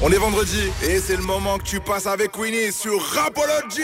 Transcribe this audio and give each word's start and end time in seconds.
On 0.00 0.12
est 0.12 0.18
vendredi 0.18 0.70
et 0.84 1.00
c'est 1.00 1.16
le 1.16 1.24
moment 1.24 1.58
que 1.58 1.64
tu 1.64 1.80
passes 1.80 2.06
avec 2.06 2.38
Winnie 2.38 2.72
sur 2.72 3.02
Rapology. 3.02 3.82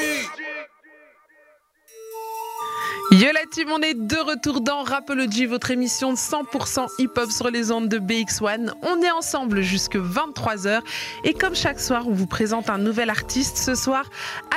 Yo 3.11 3.31
la 3.33 3.45
team, 3.49 3.69
on 3.71 3.81
est 3.81 3.95
de 3.95 4.17
retour 4.17 4.61
dans 4.61 4.83
Rapology, 4.83 5.45
votre 5.45 5.71
émission 5.71 6.13
de 6.13 6.19
100% 6.19 6.87
hip-hop 6.99 7.31
sur 7.31 7.51
les 7.51 7.71
ondes 7.71 7.89
de 7.89 7.99
BX1. 7.99 8.73
On 8.83 9.03
est 9.03 9.11
ensemble 9.11 9.61
jusque 9.61 9.97
23h 9.97 10.81
et 11.23 11.35
comme 11.35 11.55
chaque 11.55 11.79
soir, 11.81 12.09
on 12.09 12.13
vous 12.13 12.27
présente 12.27 12.71
un 12.71 12.79
nouvel 12.79 13.11
artiste. 13.11 13.59
Ce 13.59 13.75
soir, 13.75 14.07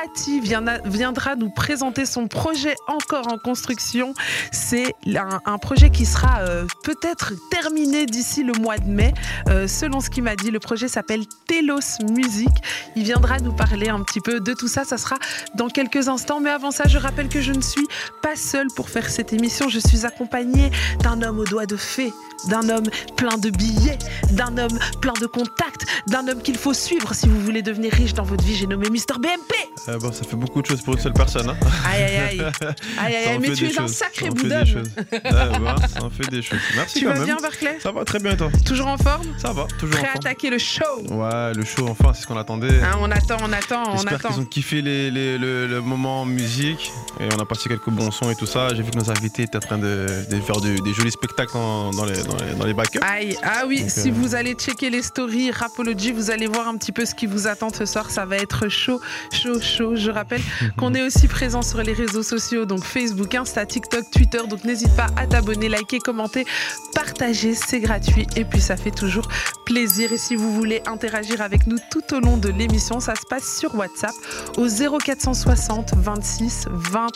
Ati 0.02 0.40
viendra 0.40 1.36
nous 1.36 1.50
présenter 1.50 2.06
son 2.06 2.28
projet 2.28 2.76
encore 2.88 3.32
en 3.32 3.38
construction. 3.38 4.14
C'est 4.52 4.94
un, 5.06 5.58
projet 5.58 5.90
qui 5.90 6.06
sera 6.06 6.40
euh, 6.40 6.66
peut-être 6.84 7.34
terminé 7.52 8.06
d'ici 8.06 8.44
le 8.44 8.54
mois 8.54 8.78
de 8.78 8.90
mai. 8.90 9.14
Euh, 9.50 9.68
selon 9.68 10.00
ce 10.00 10.10
qu'il 10.10 10.24
m'a 10.24 10.36
dit, 10.36 10.52
le 10.52 10.60
projet 10.60 10.88
s'appelle 10.88 11.26
Telos 11.48 12.00
Music. 12.12 12.50
Il 12.96 13.04
viendra 13.04 13.40
nous 13.40 13.54
parler 13.54 13.90
un 13.90 14.02
petit 14.02 14.22
peu 14.22 14.40
de 14.40 14.54
tout 14.54 14.70
ça. 14.70 14.86
Ça 14.86 14.98
sera 14.98 15.18
dans 15.56 15.68
quelques 15.68 16.08
instants. 16.08 16.40
Mais 16.40 16.50
avant 16.50 16.72
ça, 16.72 16.86
je 16.88 16.98
rappelle 16.98 17.28
que 17.28 17.42
je 17.42 17.52
ne 17.52 17.62
suis 17.62 17.88
pas 18.22 18.37
seule 18.38 18.68
pour 18.76 18.90
faire 18.90 19.10
cette 19.10 19.34
émission. 19.34 19.70
Je 19.70 19.80
suis 19.80 20.06
accompagnée 20.06 20.72
d'un 21.04 21.22
homme 21.22 21.40
aux 21.40 21.46
doigts 21.46 21.66
de 21.66 21.76
fée, 21.78 22.14
d'un 22.50 22.70
homme 22.70 22.86
plein 23.16 23.38
de 23.38 23.50
billets, 23.50 23.98
d'un 24.32 24.58
homme 24.58 24.78
plein 25.02 25.14
de 25.20 25.26
contacts, 25.26 25.86
d'un 26.08 26.28
homme 26.28 26.42
qu'il 26.42 26.58
faut 26.58 26.74
suivre 26.74 27.14
si 27.14 27.28
vous 27.28 27.40
voulez 27.42 27.62
devenir 27.62 27.92
riche 27.94 28.14
dans 28.14 28.24
votre 28.24 28.44
vie. 28.44 28.56
J'ai 28.56 28.68
nommé 28.68 28.90
Mister 28.90 29.16
BMP. 29.16 29.54
Ah 29.88 29.98
bon, 29.98 30.12
ça 30.12 30.24
fait 30.24 30.36
beaucoup 30.36 30.62
de 30.62 30.68
choses 30.68 30.82
pour 30.82 30.94
une 30.96 31.00
seule 31.02 31.14
personne. 31.14 31.50
Hein. 31.50 31.58
Aïe 31.86 32.04
aïe 32.04 32.18
aïe. 32.18 32.42
aïe, 33.00 33.16
aïe, 33.16 33.40
mais 33.40 33.52
tu 33.52 33.66
es 33.68 33.80
un 33.80 33.88
sacré 33.88 34.30
bout 34.30 34.48
d'homme. 34.48 34.84
ça 35.24 36.04
en 36.04 36.10
fait 36.10 36.30
des 36.30 36.42
choses. 36.42 36.60
Merci 36.76 37.00
tu 37.00 37.06
vas 37.06 37.24
bien, 37.24 37.38
Barclay? 37.42 37.78
Ça 37.82 37.92
va 37.92 38.04
très 38.06 38.20
bien, 38.20 38.36
toi? 38.36 38.50
Toujours 38.66 38.88
en 38.88 38.98
forme? 38.98 39.24
Ça 39.38 39.54
va, 39.54 39.66
toujours 39.80 39.96
Prêt 39.96 40.04
en 40.10 40.12
forme. 40.12 40.26
à 40.26 40.30
attaquer 40.30 40.50
le 40.50 40.58
show 40.58 40.84
Ouais, 41.10 41.54
le 41.54 41.64
show, 41.66 41.88
enfin, 41.90 42.14
c'est 42.14 42.24
ce 42.24 42.28
qu'on 42.28 42.38
attendait. 42.38 42.82
Hein, 42.82 42.98
on 43.00 43.10
attend, 43.12 43.38
on 43.42 43.52
attend, 43.54 43.84
on 43.88 43.96
J'espère 43.98 44.14
attend. 44.16 44.30
qu'ils 44.30 44.42
ont 44.42 44.46
kiffé 44.46 44.82
les, 44.82 45.10
les- 45.12 45.38
le, 45.38 45.68
le 45.68 45.82
moment 45.82 46.26
musique 46.26 46.92
et 47.20 47.28
on 47.36 47.40
a 47.40 47.46
passé 47.46 47.70
quelques 47.70 47.90
bons 47.90 48.12
sons 48.12 48.27
et 48.30 48.36
tout 48.36 48.46
ça. 48.46 48.74
J'ai 48.74 48.84
vu 48.84 48.92
que 48.92 48.98
nos 48.98 49.10
invités 49.10 49.44
étaient 49.44 49.58
en 49.58 49.62
train 49.62 49.78
de, 49.78 50.08
de 50.30 50.40
faire 50.42 50.60
de- 50.62 50.82
des 50.84 50.94
jolis 50.94 51.12
spectacles 51.12 51.54
dans, 51.54 51.92
les, 52.06 52.22
dans, 52.24 52.36
les, 52.38 52.54
dans 52.56 52.66
les 52.66 52.74
backups. 52.74 53.00
Aïe, 53.02 53.38
ah 53.44 53.64
oui, 53.68 53.82
Donc, 53.82 53.90
si 53.90 54.10
euh, 54.10 54.14
vous 54.14 54.36
allez 54.36 54.54
checker 54.54 54.90
les 54.90 55.02
stories 55.02 55.52
Rapology, 55.52 56.12
vous 56.12 56.32
allez 56.32 56.48
voir 56.48 56.68
un 56.68 56.78
petit 56.78 56.92
peu 56.92 57.06
ce 57.06 57.16
qui 57.16 57.26
vous 57.26 57.48
attend 57.48 57.70
ce 57.74 57.86
soir. 57.86 58.10
Ça 58.12 58.26
va 58.26 58.38
être 58.38 58.70
chaud, 58.70 59.00
chaud, 59.32 59.60
chaud. 59.62 59.96
Je 59.96 60.12
rappelle 60.12 60.42
qu'on 60.78 60.94
est 60.94 61.02
aussi 61.02 61.28
présent 61.28 61.62
sur 61.62 61.82
les 61.84 61.94
réseaux 61.94 62.24
sociaux, 62.24 62.66
donc 62.66 62.84
Facebook, 62.84 63.34
Insta, 63.36 63.66
TikTok, 63.66 64.10
Twitter. 64.12 64.40
Donc 64.50 64.64
n'hésite 64.64 64.96
pas 64.96 65.08
à 65.16 65.28
t'abonner, 65.28 65.70
liker, 65.70 66.00
commenter, 66.00 66.46
partager, 66.94 67.54
c'est 67.54 67.80
gratuit. 67.80 68.28
Et 68.36 68.46
puis 68.46 68.62
ça 68.62 68.78
fait 68.78 68.92
toujours 68.92 69.28
plaisir. 69.66 70.12
Et 70.12 70.18
si 70.18 70.36
vous 70.36 70.54
voulez 70.54 70.82
interagir 70.88 71.42
avec 71.42 71.68
nous 71.68 71.78
tout 71.92 72.16
au 72.16 72.20
long 72.20 72.38
de 72.38 72.50
l'émission, 72.50 73.00
ça 73.00 73.16
se 73.16 73.26
passe 73.30 73.58
sur 73.60 73.74
WhatsApp 73.76 74.14
au 74.58 74.68
0460 74.68 75.94
26 75.96 76.68
20 76.72 77.08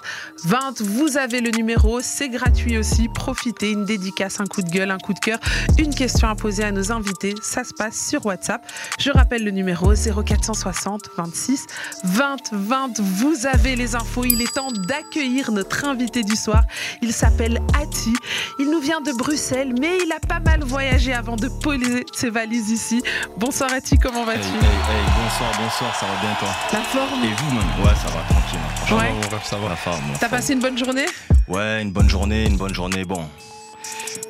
20. 0.46 0.81
Vous 0.81 1.00
avez 1.17 1.41
le 1.41 1.52
numéro, 1.52 1.99
c'est 2.02 2.30
gratuit 2.30 2.77
aussi. 2.77 3.07
Profitez, 3.09 3.71
une 3.71 3.85
dédicace, 3.85 4.39
un 4.39 4.45
coup 4.45 4.61
de 4.61 4.69
gueule, 4.69 4.91
un 4.91 4.97
coup 4.97 5.13
de 5.13 5.19
cœur, 5.19 5.39
une 5.77 5.94
question 5.94 6.27
à 6.27 6.35
poser 6.35 6.63
à 6.63 6.71
nos 6.71 6.91
invités. 6.91 7.33
Ça 7.41 7.63
se 7.63 7.73
passe 7.73 8.07
sur 8.09 8.25
WhatsApp. 8.25 8.66
Je 8.99 9.11
rappelle 9.11 9.44
le 9.44 9.52
numéro 9.52 9.94
0460 9.94 11.09
26 11.17 11.66
20 12.03 12.38
20. 12.53 12.99
Vous 12.99 13.45
avez 13.45 13.75
les 13.75 13.95
infos. 13.95 14.25
Il 14.25 14.41
est 14.41 14.53
temps 14.53 14.72
d'accueillir 14.72 15.52
notre 15.52 15.85
invité 15.85 16.23
du 16.23 16.35
soir. 16.35 16.63
Il 17.02 17.13
s'appelle 17.13 17.61
Ati. 17.81 18.13
Il 18.59 18.69
nous 18.69 18.79
vient 18.79 19.02
de 19.02 19.11
Bruxelles, 19.11 19.73
mais 19.79 19.97
il 20.05 20.11
a 20.11 20.19
pas 20.19 20.39
mal 20.39 20.63
voyagé 20.63 21.13
avant 21.13 21.35
de 21.35 21.47
poser 21.47 22.05
ses 22.13 22.29
valises 22.29 22.69
ici. 22.69 23.02
Bonsoir 23.38 23.73
Ati, 23.73 23.97
comment 23.97 24.23
vas-tu? 24.23 24.39
Hey, 24.39 24.45
hey, 24.45 24.95
hey, 24.95 25.05
bonsoir, 25.17 25.52
bonsoir, 25.61 25.95
ça 25.95 26.05
va 26.05 26.22
bien 26.22 26.35
toi? 26.39 26.49
La 26.73 26.79
forme 26.79 27.23
Et 27.23 27.33
vous 27.33 27.55
même 27.55 27.85
Ouais, 27.85 27.95
ça 27.95 28.07
va, 28.07 28.22
tranquille. 28.29 28.61
Hein. 28.92 28.97
Ouais. 28.97 29.11
Mon 29.14 29.20
rêve, 29.30 29.39
ça 29.44 29.58
va. 29.58 29.70
la 29.70 29.75
forme. 29.75 30.02
la 30.11 30.14
T'as 30.14 30.20
forme. 30.28 30.31
passé 30.31 30.53
une 30.53 30.59
bonne 30.59 30.78
journée 30.78 31.06
Ouais, 31.47 31.81
une 31.81 31.91
bonne 31.91 32.09
journée, 32.09 32.46
une 32.46 32.57
bonne 32.57 32.74
journée, 32.74 33.03
bon. 33.06 33.22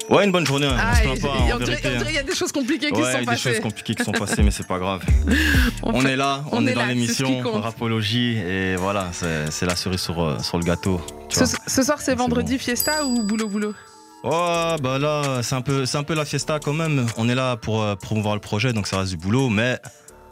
Ouais, 0.09 0.25
une 0.25 0.31
bonne 0.31 0.45
journée, 0.45 0.66
hein, 0.67 0.75
on 0.75 0.79
Ah, 0.81 0.95
se 1.16 1.22
pas, 1.22 1.27
en 1.29 1.57
vérité. 1.57 1.89
dirait 1.89 2.05
qu'il 2.05 2.16
y 2.16 2.17
a 2.17 2.23
des 2.23 2.35
choses 2.35 2.51
compliquées 2.51 2.91
qui 2.91 3.01
Ouais, 3.01 3.11
sont 3.13 3.19
des 3.19 3.25
passées. 3.25 3.53
choses 3.53 3.59
compliquées 3.61 3.95
qui 3.95 4.03
sont 4.03 4.11
passées, 4.11 4.44
mais 4.44 4.51
c'est 4.51 4.67
pas 4.67 4.77
grave. 4.79 5.01
On 5.83 5.94
On 5.95 6.01
fait- 6.01 6.11
est 6.11 6.16
là, 6.16 6.44
on 6.51 6.57
on, 6.57 6.67
est 6.67 6.72
est, 6.72 6.73
dans 6.73 6.81
là, 6.81 6.88
l'émission. 6.88 7.41
Rapologie, 7.61 8.38
et 8.38 8.75
voilà, 8.75 9.07
c'est 9.13 9.49
c'est 9.51 9.66
la 9.66 9.75
cerise 9.75 10.01
sur, 10.01 10.22
euh, 10.22 10.38
sur 10.39 10.57
le 10.57 10.63
gâteau. 10.66 10.99
tu 11.29 11.39
Ce, 11.39 11.43
vois. 11.45 11.59
ce 11.66 11.83
soir, 11.83 11.97
c'est 11.99 12.05
C'est 12.11 12.16
vendredi 12.16 12.57
fiesta 12.59 13.05
ou 13.05 13.23
boulot 13.23 13.47
boulot? 13.47 13.73
Oh, 14.23 14.75
bah 14.81 14.99
là, 14.99 15.41
c'est 15.43 15.55
un, 15.55 15.61
peu, 15.61 15.85
c'est 15.85 15.97
un 15.97 16.03
peu 16.03 16.13
la 16.13 16.25
fiesta 16.25 16.59
quand 16.59 16.73
même. 16.73 17.05
On 17.17 17.28
est 17.29 17.35
là 17.35 17.55
pour 17.57 17.81
euh, 17.81 17.95
promouvoir 17.95 18.35
le 18.35 18.41
projet, 18.41 18.73
donc 18.73 18.85
ça 18.88 18.99
reste 18.99 19.11
du 19.11 19.17
boulot, 19.17 19.49
mais 19.49 19.79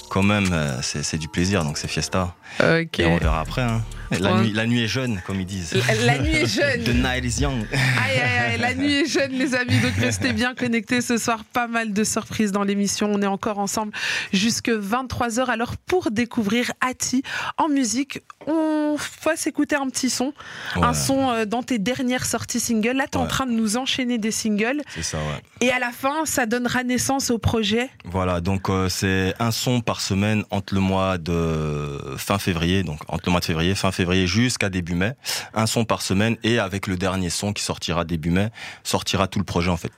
quand 0.10 0.24
même, 0.24 0.50
euh, 0.52 0.78
c'est 0.82 1.18
du 1.18 1.28
plaisir, 1.28 1.64
donc 1.64 1.78
c'est 1.78 1.88
fiesta. 1.88 2.36
Ok. 2.60 3.00
Et 3.00 3.06
on 3.06 3.18
verra 3.18 3.42
après. 3.42 3.62
hein. 3.62 3.82
La, 4.12 4.34
Ouais. 4.34 4.42
nuit, 4.42 4.54
la 4.54 4.66
nuit 4.66 4.84
est 4.84 4.88
jeune, 4.88 5.22
comme 5.28 5.40
ils 5.40 5.46
disent. 5.46 5.72
La, 5.88 6.14
la 6.18 6.18
nuit 6.20 6.32
est 6.36 6.48
jeune. 6.48 6.84
The 6.84 6.96
night 6.96 7.24
is 7.26 7.42
young. 7.44 7.64
Aïe, 7.72 8.20
aïe, 8.20 8.54
aïe, 8.54 8.60
la 8.60 8.74
nuit 8.74 8.92
est 9.02 9.06
jeune, 9.06 9.34
les 9.34 9.54
amis. 9.54 9.78
Donc 9.80 9.94
restez 10.00 10.34
bien 10.34 10.56
connectés 10.56 11.02
ce 11.02 11.18
soir. 11.20 11.44
Pas 11.54 11.68
mal 11.68 11.94
de 11.94 12.04
surprises 12.04 12.52
dans 12.52 12.64
l'émission. 12.64 13.08
On 13.14 13.22
est 13.22 13.28
encore 13.28 13.60
ensemble 13.60 13.92
jusque 14.34 14.70
23h. 14.72 15.46
Alors 15.52 15.78
pour 15.78 16.10
découvrir 16.10 16.72
Ati 16.82 17.22
en 17.58 17.70
musique, 17.70 18.22
on 18.48 18.96
va 19.24 19.36
s'écouter 19.36 19.76
un 19.76 19.88
petit 19.90 20.10
son. 20.10 20.34
Un 20.76 20.96
son 20.96 21.30
euh, 21.30 21.46
dans 21.46 21.62
tes 21.62 21.78
dernières 21.78 22.26
sorties 22.26 22.60
singles. 22.60 22.98
Là, 22.98 23.06
tu 23.12 23.20
es 23.20 23.22
en 23.22 23.28
train 23.28 23.46
de 23.46 23.52
nous 23.52 23.78
enchaîner 23.78 24.18
des 24.18 24.32
singles. 24.32 24.82
C'est 24.96 25.04
ça, 25.04 25.18
ouais. 25.18 25.42
Et 25.68 25.70
à 25.72 25.78
la 25.78 25.92
fin, 25.92 26.26
ça 26.26 26.48
donnera 26.48 26.84
naissance 26.84 27.30
au 27.30 27.38
projet. 27.38 27.92
Voilà, 28.06 28.42
donc 28.42 28.70
euh, 28.72 28.90
c'est 28.90 29.36
un 29.40 29.52
son 29.52 29.82
par 29.82 29.99
semaine 30.02 30.44
entre 30.52 30.74
le 30.74 30.80
mois 30.80 31.18
de 31.18 32.16
fin 32.18 32.40
février, 32.40 32.84
donc 32.84 33.00
entre 33.08 33.24
le 33.26 33.32
mois 33.32 33.40
de 33.40 33.46
février, 33.46 33.76
fin 33.76 33.92
février 33.92 34.28
jusqu'à 34.28 34.70
début 34.70 34.96
mai. 34.96 35.14
Un 35.54 35.66
son 35.66 35.86
par 35.86 36.02
semaine 36.02 36.38
et 36.44 36.60
avec 36.60 36.88
le 36.88 36.98
dernier 36.98 37.30
son 37.30 37.54
qui 37.54 37.64
sortira 37.64 38.06
début 38.06 38.32
mai, 38.32 38.50
sortira 38.84 39.28
tout 39.28 39.40
le 39.40 39.46
projet 39.46 39.70
en 39.70 39.78
fait. 39.78 39.92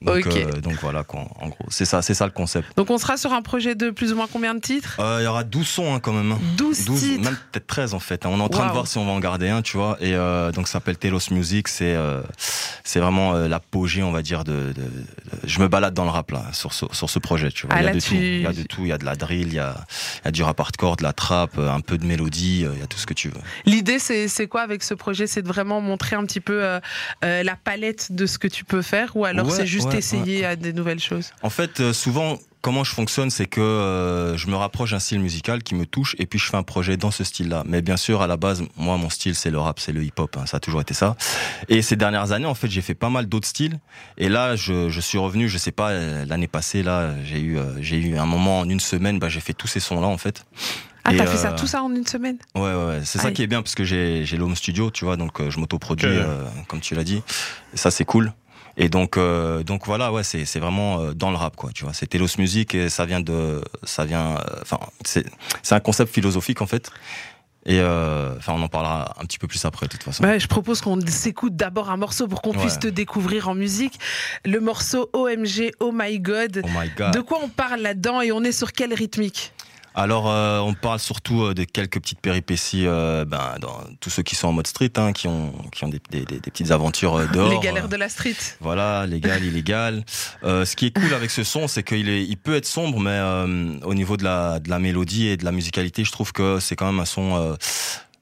Donc, 0.00 0.26
euh, 0.28 0.52
donc 0.60 0.74
voilà, 0.80 1.02
quoi, 1.02 1.26
en 1.40 1.48
gros, 1.48 1.66
c'est 1.70 1.84
ça, 1.84 2.02
c'est 2.02 2.14
ça 2.14 2.24
le 2.24 2.30
concept. 2.30 2.76
Donc 2.76 2.88
on 2.90 2.98
sera 2.98 3.16
sur 3.16 3.32
un 3.32 3.42
projet 3.42 3.74
de 3.74 3.90
plus 3.90 4.12
ou 4.12 4.16
moins 4.16 4.28
combien 4.32 4.54
de 4.54 4.60
titres? 4.60 4.96
Euh, 5.00 5.18
Il 5.20 5.24
y 5.24 5.26
aura 5.26 5.42
12 5.42 5.66
sons 5.66 5.94
hein, 5.94 5.98
quand 6.00 6.12
même. 6.12 6.30
hein. 6.32 6.38
12, 6.56 6.84
12, 6.84 7.00
titres. 7.00 7.24
même 7.24 7.36
peut-être 7.50 7.66
13 7.66 7.94
en 7.94 7.98
fait. 7.98 8.24
hein. 8.24 8.30
On 8.32 8.38
est 8.38 8.42
en 8.42 8.48
train 8.48 8.62
Wow. 8.62 8.68
de 8.68 8.72
voir 8.74 8.86
si 8.86 8.96
on 8.98 9.04
va 9.06 9.10
en 9.12 9.18
garder 9.18 9.48
un, 9.48 9.60
tu 9.62 9.76
vois. 9.76 9.96
Et 10.00 10.14
euh, 10.14 10.52
donc 10.52 10.68
ça 10.68 10.74
s'appelle 10.74 10.98
Telos 10.98 11.30
Music. 11.32 11.66
C'est 11.68 11.96
c'est 12.84 13.00
vraiment 13.00 13.32
l'apogée, 13.34 14.02
on 14.02 14.12
va 14.12 14.22
dire, 14.22 14.44
de, 14.44 14.52
de- 14.52 14.72
de- 14.72 15.04
Je 15.44 15.60
me 15.60 15.68
balade 15.68 15.94
dans 15.94 16.04
le 16.04 16.10
rap 16.10 16.30
là, 16.30 16.44
sur 16.52 16.72
ce, 16.72 16.86
sur 16.92 17.10
ce 17.10 17.18
projet, 17.18 17.50
tu 17.50 17.66
vois. 17.66 17.74
Ah, 17.76 17.82
il 17.82 17.86
y 17.86 17.88
a 17.88 17.92
de 17.92 18.00
tu- 18.00 18.08
tout. 18.08 18.14
Il 18.14 18.40
y 18.42 18.46
a 18.46 18.52
de 18.52 18.62
tout. 18.62 18.80
Il 18.82 18.88
y 18.88 18.92
a 18.92 18.98
de 18.98 19.04
la 19.04 19.14
drill, 19.16 19.48
il 19.48 19.54
y 19.54 19.58
a, 19.58 19.74
il 20.22 20.24
y 20.26 20.28
a 20.28 20.30
du 20.30 20.42
rap 20.42 20.58
hardcore, 20.60 20.96
de 20.96 21.02
la 21.02 21.12
trap, 21.12 21.58
un 21.58 21.80
peu 21.80 21.98
de 21.98 22.06
mélodie. 22.06 22.66
Il 22.72 22.78
y 22.80 22.82
a 22.82 22.86
tout 22.86 22.98
ce 22.98 23.06
que 23.06 23.14
tu 23.14 23.28
veux. 23.28 23.40
L'idée, 23.66 23.98
c'est 23.98 24.46
quoi 24.48 24.62
avec 24.62 24.82
ce 24.82 24.94
projet? 24.94 25.26
C'est 25.26 25.42
de 25.42 25.48
vraiment 25.48 25.80
montrer 25.80 26.16
un 26.16 26.24
petit 26.24 26.40
peu 26.40 26.62
la 27.22 27.56
palette 27.56 28.12
de 28.12 28.26
ce 28.26 28.38
que 28.38 28.48
tu 28.48 28.64
peux 28.64 28.82
faire 28.82 29.16
ou 29.16 29.24
alors 29.24 29.46
Ouais, 29.48 29.52
c'est 29.54 29.66
juste 29.66 29.87
ouais, 29.88 29.98
essayer 29.98 30.44
à 30.44 30.56
des 30.56 30.72
nouvelles 30.72 31.00
choses 31.00 31.30
En 31.42 31.50
fait, 31.50 31.80
euh, 31.80 31.92
souvent, 31.92 32.38
comment 32.60 32.84
je 32.84 32.92
fonctionne, 32.92 33.30
c'est 33.30 33.46
que 33.46 33.60
euh, 33.60 34.36
je 34.36 34.46
me 34.48 34.56
rapproche 34.56 34.90
d'un 34.92 34.98
style 34.98 35.20
musical 35.20 35.62
qui 35.62 35.74
me 35.74 35.86
touche 35.86 36.14
et 36.18 36.26
puis 36.26 36.38
je 36.38 36.46
fais 36.46 36.56
un 36.56 36.62
projet 36.62 36.96
dans 36.96 37.10
ce 37.10 37.24
style-là. 37.24 37.62
Mais 37.66 37.82
bien 37.82 37.96
sûr, 37.96 38.22
à 38.22 38.26
la 38.26 38.36
base, 38.36 38.62
moi, 38.76 38.96
mon 38.96 39.10
style, 39.10 39.34
c'est 39.34 39.50
le 39.50 39.58
rap, 39.58 39.80
c'est 39.80 39.92
le 39.92 40.02
hip-hop. 40.02 40.36
hein, 40.38 40.46
ça 40.46 40.56
a 40.58 40.60
toujours 40.60 40.80
été 40.80 40.94
ça. 40.94 41.16
Et 41.68 41.82
ces 41.82 41.96
dernières 41.96 42.32
années, 42.32 42.46
en 42.46 42.54
fait, 42.54 42.68
j'ai 42.68 42.82
fait 42.82 42.94
pas 42.94 43.10
mal 43.10 43.26
d'autres 43.26 43.48
styles. 43.48 43.78
Et 44.16 44.28
là, 44.28 44.56
je, 44.56 44.88
je 44.88 45.00
suis 45.00 45.18
revenu, 45.18 45.48
je 45.48 45.58
sais 45.58 45.72
pas, 45.72 45.90
euh, 45.90 46.24
l'année 46.26 46.48
passée, 46.48 46.82
là, 46.82 47.14
j'ai 47.24 47.40
eu, 47.40 47.58
euh, 47.58 47.80
j'ai 47.80 47.98
eu 47.98 48.16
un 48.16 48.26
moment 48.26 48.60
en 48.60 48.68
une 48.68 48.80
semaine, 48.80 49.18
bah, 49.18 49.28
j'ai 49.28 49.40
fait 49.40 49.54
tous 49.54 49.68
ces 49.68 49.80
sons-là, 49.80 50.06
en 50.06 50.18
fait. 50.18 50.44
Ah, 51.04 51.12
t'as 51.16 51.26
fait 51.26 51.38
ça, 51.38 51.52
tout 51.52 51.66
ça 51.66 51.82
en 51.82 51.94
une 51.94 52.06
semaine? 52.06 52.36
Ouais, 52.54 52.60
ouais, 52.62 52.84
ouais. 52.86 53.00
C'est 53.04 53.18
ça 53.18 53.30
qui 53.30 53.42
est 53.42 53.46
bien 53.46 53.62
parce 53.62 53.74
que 53.74 53.84
j'ai 53.84 54.24
l'home 54.36 54.54
studio, 54.54 54.90
tu 54.90 55.06
vois, 55.06 55.16
donc 55.16 55.40
euh, 55.40 55.48
je 55.48 55.58
m'autoproduis, 55.58 56.06
euh, 56.06 56.44
comme 56.66 56.80
tu 56.80 56.94
l'as 56.94 57.04
dit. 57.04 57.22
Et 57.72 57.78
ça, 57.78 57.90
c'est 57.90 58.04
cool. 58.04 58.32
Et 58.80 58.88
donc, 58.88 59.16
euh, 59.16 59.64
donc 59.64 59.86
voilà, 59.86 60.12
ouais, 60.12 60.22
c'est 60.22 60.44
c'est 60.44 60.60
vraiment 60.60 61.00
euh, 61.00 61.12
dans 61.12 61.30
le 61.30 61.36
rap, 61.36 61.56
quoi, 61.56 61.70
tu 61.74 61.82
vois. 61.84 61.92
C'est 61.92 62.06
Telos 62.06 62.38
Music 62.38 62.74
et 62.76 62.88
ça 62.88 63.04
vient 63.06 63.20
de, 63.20 63.60
ça 63.82 64.04
vient, 64.04 64.36
euh, 64.36 64.40
enfin, 64.62 64.78
c'est 65.04 65.26
c'est 65.62 65.74
un 65.74 65.80
concept 65.80 66.14
philosophique 66.14 66.62
en 66.62 66.66
fait. 66.66 66.90
Et 67.66 67.80
euh, 67.80 68.34
enfin, 68.38 68.54
on 68.56 68.62
en 68.62 68.68
parlera 68.68 69.14
un 69.20 69.24
petit 69.26 69.36
peu 69.38 69.46
plus 69.48 69.62
après, 69.64 69.86
de 69.86 69.90
toute 69.90 70.04
façon. 70.04 70.22
Ouais, 70.24 70.38
je 70.40 70.46
propose 70.46 70.80
qu'on 70.80 70.98
s'écoute 71.06 71.54
d'abord 71.56 71.90
un 71.90 71.96
morceau 71.98 72.26
pour 72.28 72.40
qu'on 72.40 72.52
Ouais. 72.52 72.60
puisse 72.60 72.78
te 72.78 72.86
découvrir 72.86 73.48
en 73.48 73.54
musique. 73.54 73.98
Le 74.46 74.60
morceau 74.60 75.10
OMG, 75.12 75.72
Oh 75.80 75.90
My 75.92 76.18
God. 76.20 76.62
Oh 76.64 76.68
my 76.68 76.88
god. 76.96 77.12
De 77.14 77.20
quoi 77.20 77.40
on 77.42 77.48
parle 77.48 77.80
là-dedans 77.80 78.22
et 78.22 78.32
on 78.32 78.42
est 78.42 78.52
sur 78.52 78.72
quelle 78.72 78.94
rythmique? 78.94 79.52
Alors, 79.98 80.30
euh, 80.30 80.60
on 80.60 80.74
parle 80.74 81.00
surtout 81.00 81.42
euh, 81.42 81.54
de 81.54 81.64
quelques 81.64 82.00
petites 82.00 82.20
péripéties, 82.20 82.86
euh, 82.86 83.24
ben, 83.24 83.56
dans 83.60 83.80
tous 83.98 84.10
ceux 84.10 84.22
qui 84.22 84.36
sont 84.36 84.46
en 84.46 84.52
mode 84.52 84.68
street, 84.68 84.92
hein, 84.94 85.12
qui 85.12 85.26
ont, 85.26 85.52
qui 85.72 85.82
ont 85.84 85.88
des, 85.88 86.00
des, 86.08 86.24
petites 86.24 86.70
aventures 86.70 87.28
dehors. 87.32 87.50
Les 87.50 87.58
galères 87.58 87.88
de 87.88 87.96
la 87.96 88.08
street. 88.08 88.36
Voilà, 88.60 89.06
légal, 89.06 89.42
illégal. 89.42 90.04
Euh, 90.44 90.64
ce 90.64 90.76
qui 90.76 90.86
est 90.86 90.96
cool 90.96 91.12
avec 91.14 91.32
ce 91.32 91.42
son, 91.42 91.66
c'est 91.66 91.82
qu'il 91.82 92.08
est, 92.08 92.22
il 92.22 92.36
peut 92.36 92.54
être 92.54 92.64
sombre, 92.64 93.00
mais 93.00 93.10
euh, 93.10 93.74
au 93.82 93.94
niveau 93.94 94.16
de 94.16 94.22
la, 94.22 94.60
de 94.60 94.70
la 94.70 94.78
mélodie 94.78 95.26
et 95.26 95.36
de 95.36 95.44
la 95.44 95.50
musicalité, 95.50 96.04
je 96.04 96.12
trouve 96.12 96.32
que 96.32 96.60
c'est 96.60 96.76
quand 96.76 96.86
même 96.86 97.00
un 97.00 97.04
son 97.04 97.34
euh, 97.34 97.56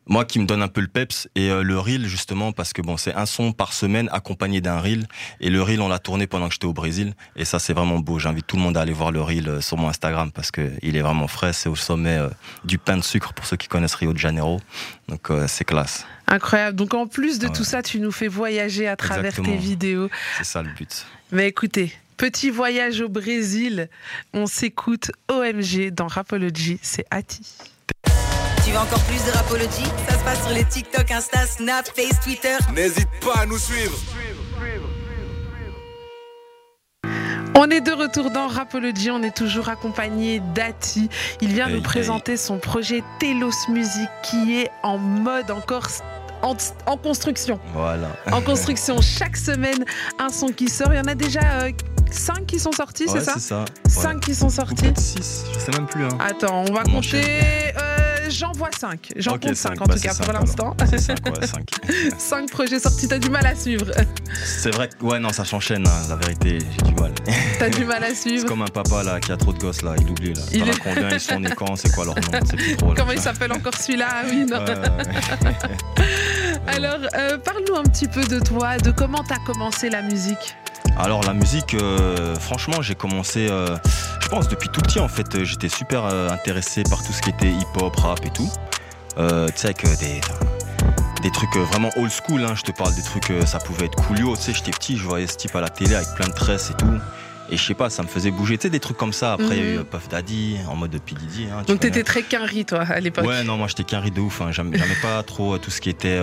moi 0.07 0.25
qui 0.25 0.39
me 0.39 0.47
donne 0.47 0.63
un 0.63 0.69
peu 0.69 0.81
le 0.81 0.87
peps 0.87 1.29
et 1.35 1.51
euh, 1.51 1.63
le 1.63 1.79
reel 1.79 2.07
justement 2.07 2.53
parce 2.53 2.73
que 2.73 2.83
bon 2.83 2.97
c'est 2.97 3.15
un 3.15 3.27
son 3.27 3.53
par 3.53 3.73
semaine 3.73 4.09
accompagné 4.13 4.61
d'un 4.61 4.79
reel. 4.79 5.07
Et 5.41 5.51
le 5.51 5.63
reel 5.63 5.81
on 5.81 5.89
l'a 5.89 5.99
tourné 5.99 6.27
pendant 6.27 6.49
que 6.49 6.55
j'étais 6.55 6.67
au 6.67 6.73
Brésil. 6.73 7.15
Et 7.35 7.45
ça 7.45 7.59
c'est 7.59 7.73
vraiment 7.73 7.99
beau. 7.99 8.19
J'invite 8.19 8.47
tout 8.47 8.57
le 8.57 8.63
monde 8.63 8.77
à 8.77 8.83
aller 8.83 8.93
voir 8.93 9.11
le 9.11 9.21
reel 9.21 9.49
euh, 9.49 9.61
sur 9.61 9.77
mon 9.77 9.89
Instagram 9.89 10.31
parce 10.33 10.51
que 10.51 10.73
il 10.83 10.97
est 10.97 11.03
vraiment 11.03 11.29
frais. 11.29 11.53
C'est 11.53 11.69
au 11.69 11.77
sommet 11.77 12.17
euh, 12.17 12.29
du 12.65 12.79
pain 12.79 12.97
de 12.97 13.03
sucre 13.03 13.33
pour 13.33 13.47
ceux 13.47 13.57
qui 13.57 13.69
connaissent 13.69 13.95
Rio 13.95 14.13
de 14.13 14.19
Janeiro. 14.19 14.61
Donc 15.09 15.31
c'est 15.47 15.65
classe. 15.65 16.05
Incroyable. 16.27 16.77
Donc 16.77 16.95
en 16.95 17.07
plus 17.07 17.39
de 17.39 17.49
tout 17.49 17.65
ça 17.65 17.83
tu 17.83 18.01
nous 18.01 18.11
fais 18.11 18.29
voyager 18.29 18.89
à 18.89 18.97
travers 18.97 19.35
tes 19.35 19.57
vidéos. 19.57 20.09
C'est 20.39 20.45
ça 20.45 20.63
le 20.63 20.71
but. 20.71 21.07
Mais 21.33 21.49
écoutez 21.49 21.93
Petit 22.17 22.49
voyage 22.49 23.03
au 23.03 23.11
Brésil, 23.11 23.91
on 24.33 24.47
s'écoute 24.47 25.13
OMG 25.29 25.91
dans 25.91 26.07
Rapology, 26.07 26.79
c'est 26.81 27.05
Ati. 27.11 27.45
Veux 28.77 28.83
encore 28.83 29.03
plus 29.05 29.25
de 29.25 29.31
Rapology 29.31 29.85
Ça 30.07 30.19
se 30.19 30.25
passe 30.25 30.43
sur 30.43 30.55
les 30.55 30.65
TikTok, 30.65 31.11
Insta, 31.11 31.47
Snap, 31.47 31.87
Face, 31.97 32.21
Twitter. 32.23 32.59
N'hésite 32.75 33.09
pas 33.25 33.41
à 33.41 33.47
nous 33.47 33.57
suivre. 33.57 33.97
On 37.55 37.71
est 37.71 37.81
de 37.81 37.93
retour 37.93 38.31
dans 38.31 38.49
Rapology, 38.49 39.11
on 39.11 39.23
est 39.23 39.35
toujours 39.35 39.71
accompagné 39.71 40.43
d'Ati. 40.55 41.09
Il 41.41 41.55
vient 41.55 41.71
nous 41.71 41.81
présenter 41.81 42.37
son 42.37 42.59
projet 42.59 43.03
Telos 43.19 43.71
Music 43.71 44.11
qui 44.23 44.59
est 44.59 44.71
en 44.83 44.99
mode 44.99 45.51
encore 45.51 45.87
en, 46.43 46.99
construction. 46.99 47.59
Voilà. 47.73 48.09
En 48.31 48.41
construction. 48.43 49.01
Chaque 49.01 49.39
semaine, 49.39 49.87
un 50.19 50.29
son 50.29 50.49
qui 50.49 50.69
sort. 50.69 50.93
Il 50.93 50.99
y 50.99 51.01
en 51.01 51.05
a 51.05 51.15
déjà 51.15 51.41
5 52.11 52.41
euh, 52.41 52.45
qui 52.45 52.59
sont 52.59 52.73
sortis, 52.73 53.07
c'est 53.09 53.25
ça 53.25 53.35
C'est 53.39 53.41
ça. 53.41 53.65
5 53.89 54.21
qui 54.21 54.35
sont 54.35 54.51
sortis. 54.51 54.93
6, 54.95 55.45
je 55.55 55.59
sais 55.61 55.73
même 55.73 55.87
plus. 55.87 56.05
Hein. 56.05 56.19
Attends, 56.21 56.63
on 56.69 56.75
va 56.75 56.83
compter. 56.83 57.23
Euh, 57.79 57.96
j'en 58.31 58.53
vois 58.53 58.71
5. 58.79 59.13
J'en 59.17 59.39
compte 59.39 59.55
5 59.55 59.81
en 59.81 59.85
bah, 59.85 59.95
tout 59.95 60.01
cas 60.01 60.15
pour 60.15 60.33
l'instant. 60.33 60.77
5 62.19 62.51
projets 62.51 62.81
sortis, 62.81 63.09
t'as 63.09 63.19
du 63.19 63.31
mal 63.31 63.47
à 63.47 63.55
suivre. 63.55 63.87
C'est 64.45 64.75
vrai 64.75 64.89
ouais, 65.03 65.19
non, 65.19 65.33
ça 65.33 65.45
s'enchaîne, 65.45 65.87
hein, 65.87 66.03
la 66.09 66.17
vérité, 66.17 66.59
j'ai 66.61 66.91
du 66.91 66.95
mal. 67.01 67.13
T'as 67.59 67.71
du 67.71 67.85
mal 67.85 68.05
à 68.05 68.15
suivre. 68.15 68.43
C'est 68.43 68.49
comme 68.49 68.63
un 68.63 68.67
papa 68.67 69.03
là 69.03 69.19
qui 69.21 69.33
a 69.33 69.37
trop 69.37 69.53
de 69.53 69.59
gosses 69.59 69.83
là, 69.83 69.95
il 69.99 70.11
oublie 70.11 70.35
là. 70.35 70.43
Il 70.53 70.69
est... 70.69 70.79
combien 70.79 71.11
ils 71.11 71.21
sont 71.21 71.41
nés 71.41 71.51
quand, 71.57 71.77
c'est 71.77 71.93
quoi 71.93 72.05
leur 72.05 72.15
nom 72.15 72.23
C'est 72.45 72.57
plus 72.57 72.77
trop. 72.77 72.95
Comment 72.95 73.13
il 73.13 73.21
s'appelle 73.21 73.53
encore 73.53 73.75
celui-là 73.75 74.09
ah 74.11 74.23
Oui, 74.29 74.45
non. 74.45 74.59
Alors, 76.67 76.99
euh, 77.17 77.39
parle-nous 77.39 77.77
un 77.77 77.85
petit 77.85 78.09
peu 78.09 78.25
de 78.25 78.41
toi, 78.41 78.77
de 78.79 78.91
comment 78.91 79.23
t'as 79.27 79.39
commencé 79.39 79.89
la 79.89 80.03
musique. 80.03 80.57
Alors 80.99 81.23
la 81.25 81.35
musique, 81.35 81.75
euh, 81.75 82.35
franchement, 82.37 82.81
j'ai 82.81 82.95
commencé, 82.95 83.49
euh, 83.51 83.77
je 84.21 84.29
pense 84.29 84.49
depuis 84.49 84.69
tout 84.69 84.81
petit 84.81 84.99
en 84.99 85.09
fait, 85.09 85.45
j'étais 85.45 85.69
super 85.69 86.05
intéressé 86.05 86.83
par 86.85 87.05
tout 87.05 87.13
ce 87.13 87.21
qui 87.21 87.31
était 87.31 87.51
hip-hop, 87.51 87.95
rap 87.97 88.25
et 88.25 88.31
tout. 88.31 88.51
tu 89.17 89.23
sais 89.55 89.67
avec 89.67 89.83
des 89.99 90.21
des 91.23 91.31
trucs 91.31 91.57
vraiment 91.57 91.91
old 91.97 92.11
school, 92.11 92.45
hein. 92.45 92.55
je 92.55 92.63
te 92.63 92.73
parle 92.73 92.95
des 92.95 93.03
trucs, 93.03 93.33
ça 93.47 93.59
pouvait 93.59 93.87
être 93.87 93.97
coolio, 93.97 94.37
tu 94.37 94.43
sais, 94.43 94.53
j'étais 94.53 94.71
petit, 94.71 94.97
je 94.97 95.03
voyais 95.03 95.27
ce 95.27 95.37
type 95.37 95.57
à 95.57 95.61
la 95.61 95.69
télé 95.69 95.95
avec 95.95 96.09
plein 96.15 96.29
de 96.29 96.35
tresses 96.35 96.71
et 96.71 96.75
tout. 96.75 97.01
Et 97.49 97.57
je 97.57 97.63
sais 97.63 97.75
pas, 97.75 97.91
ça 97.91 98.03
me 98.03 98.09
faisait 98.09 98.31
bouger. 98.31 98.59
Tu 98.59 98.63
sais, 98.63 98.71
des 98.71 98.81
trucs 98.81 98.97
comme 98.97 99.13
ça. 99.13 99.35
Après, 99.35 99.57
il 99.57 99.65
y 99.65 99.67
a 99.67 99.75
eu 99.75 99.79
mhm. 99.79 99.85
Puff 99.85 100.09
Daddy 100.09 100.59
en 100.69 100.75
mode 100.75 100.99
P. 100.99 101.15
Diddy. 101.15 101.45
Hein, 101.45 101.63
Donc, 101.67 101.81
t'étais 101.81 102.03
très 102.03 102.23
quinri, 102.23 102.65
toi, 102.65 102.81
à 102.81 102.99
l'époque 102.99 103.25
Ouais, 103.25 103.45
non, 103.45 103.57
moi, 103.57 103.69
j'étais 103.69 103.85
quinri 103.85 104.11
de 104.11 104.21
ouf. 104.21 104.41
Hein. 104.41 104.51
J'aimais 104.51 104.79
pas 105.01 105.23
trop 105.23 105.57
tout 105.59 105.71
ce 105.71 105.81
qui 105.81 105.91
était. 105.91 106.19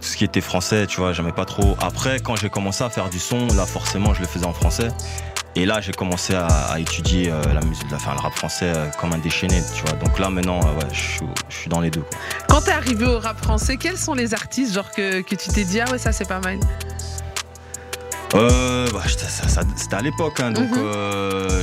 Tout 0.00 0.08
ce 0.08 0.16
qui 0.16 0.24
était 0.24 0.40
français, 0.40 0.86
tu 0.86 1.00
vois, 1.00 1.12
j'aimais 1.12 1.32
pas 1.32 1.44
trop. 1.44 1.76
Après, 1.80 2.20
quand 2.20 2.36
j'ai 2.36 2.48
commencé 2.48 2.82
à 2.84 2.90
faire 2.90 3.10
du 3.10 3.18
son, 3.18 3.46
là, 3.48 3.66
forcément, 3.66 4.14
je 4.14 4.20
le 4.20 4.26
faisais 4.26 4.46
en 4.46 4.52
français. 4.52 4.88
Et 5.56 5.66
là, 5.66 5.80
j'ai 5.80 5.92
commencé 5.92 6.34
à, 6.34 6.78
étudier 6.78 7.30
la 7.52 7.60
musique, 7.60 7.86
enfin, 7.92 8.12
le 8.14 8.20
rap 8.20 8.32
français 8.34 8.72
comme 9.00 9.12
un 9.12 9.18
déchaîné, 9.18 9.60
tu 9.74 9.82
vois. 9.82 9.98
Donc 9.98 10.18
là, 10.18 10.30
maintenant, 10.30 10.60
ouais, 10.60 10.86
je 10.92 11.54
suis 11.54 11.68
dans 11.68 11.80
les 11.80 11.90
deux. 11.90 12.02
Quoi. 12.02 12.18
Quand 12.48 12.60
t'es 12.62 12.70
arrivé 12.70 13.04
au 13.04 13.18
rap 13.18 13.36
français, 13.42 13.76
quels 13.76 13.98
sont 13.98 14.14
les 14.14 14.32
artistes, 14.32 14.74
genre, 14.74 14.90
que, 14.92 15.22
que 15.22 15.34
tu 15.34 15.48
t'es 15.50 15.64
dit, 15.64 15.80
ah 15.80 15.90
ouais, 15.90 15.98
ça, 15.98 16.12
c'est 16.12 16.28
pas 16.28 16.38
mal? 16.38 16.60
Euh, 18.34 18.86
bah, 18.92 19.02
C'était 19.76 19.96
à 19.96 20.02
l'époque, 20.02 20.40
hein, 20.40 20.52
donc 20.52 20.70
mhm. 20.70 20.78
euh, 20.78 21.62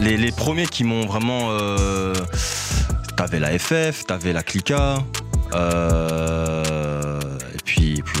les, 0.00 0.16
les, 0.16 0.30
premiers 0.30 0.66
qui 0.66 0.84
m'ont 0.84 1.06
vraiment. 1.06 1.48
Euh, 1.50 2.14
t'avais 3.16 3.40
la 3.40 3.58
FF, 3.58 4.06
t'avais 4.06 4.32
la 4.32 4.44
Clica, 4.44 4.98
euh, 5.54 6.77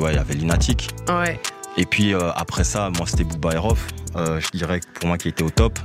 ouais, 0.00 0.12
il 0.12 0.16
y 0.16 0.18
avait 0.18 0.34
l'Inatic. 0.34 0.90
Ouais. 1.08 1.40
Et 1.76 1.86
puis 1.86 2.12
euh, 2.12 2.32
après 2.34 2.64
ça, 2.64 2.90
moi 2.96 3.06
c'était 3.06 3.24
Booba 3.24 3.52
Erof, 3.52 3.86
euh, 4.16 4.40
je 4.40 4.56
dirais 4.56 4.80
pour 4.94 5.06
moi 5.06 5.16
qui 5.16 5.28
était 5.28 5.44
au 5.44 5.50
top. 5.50 5.78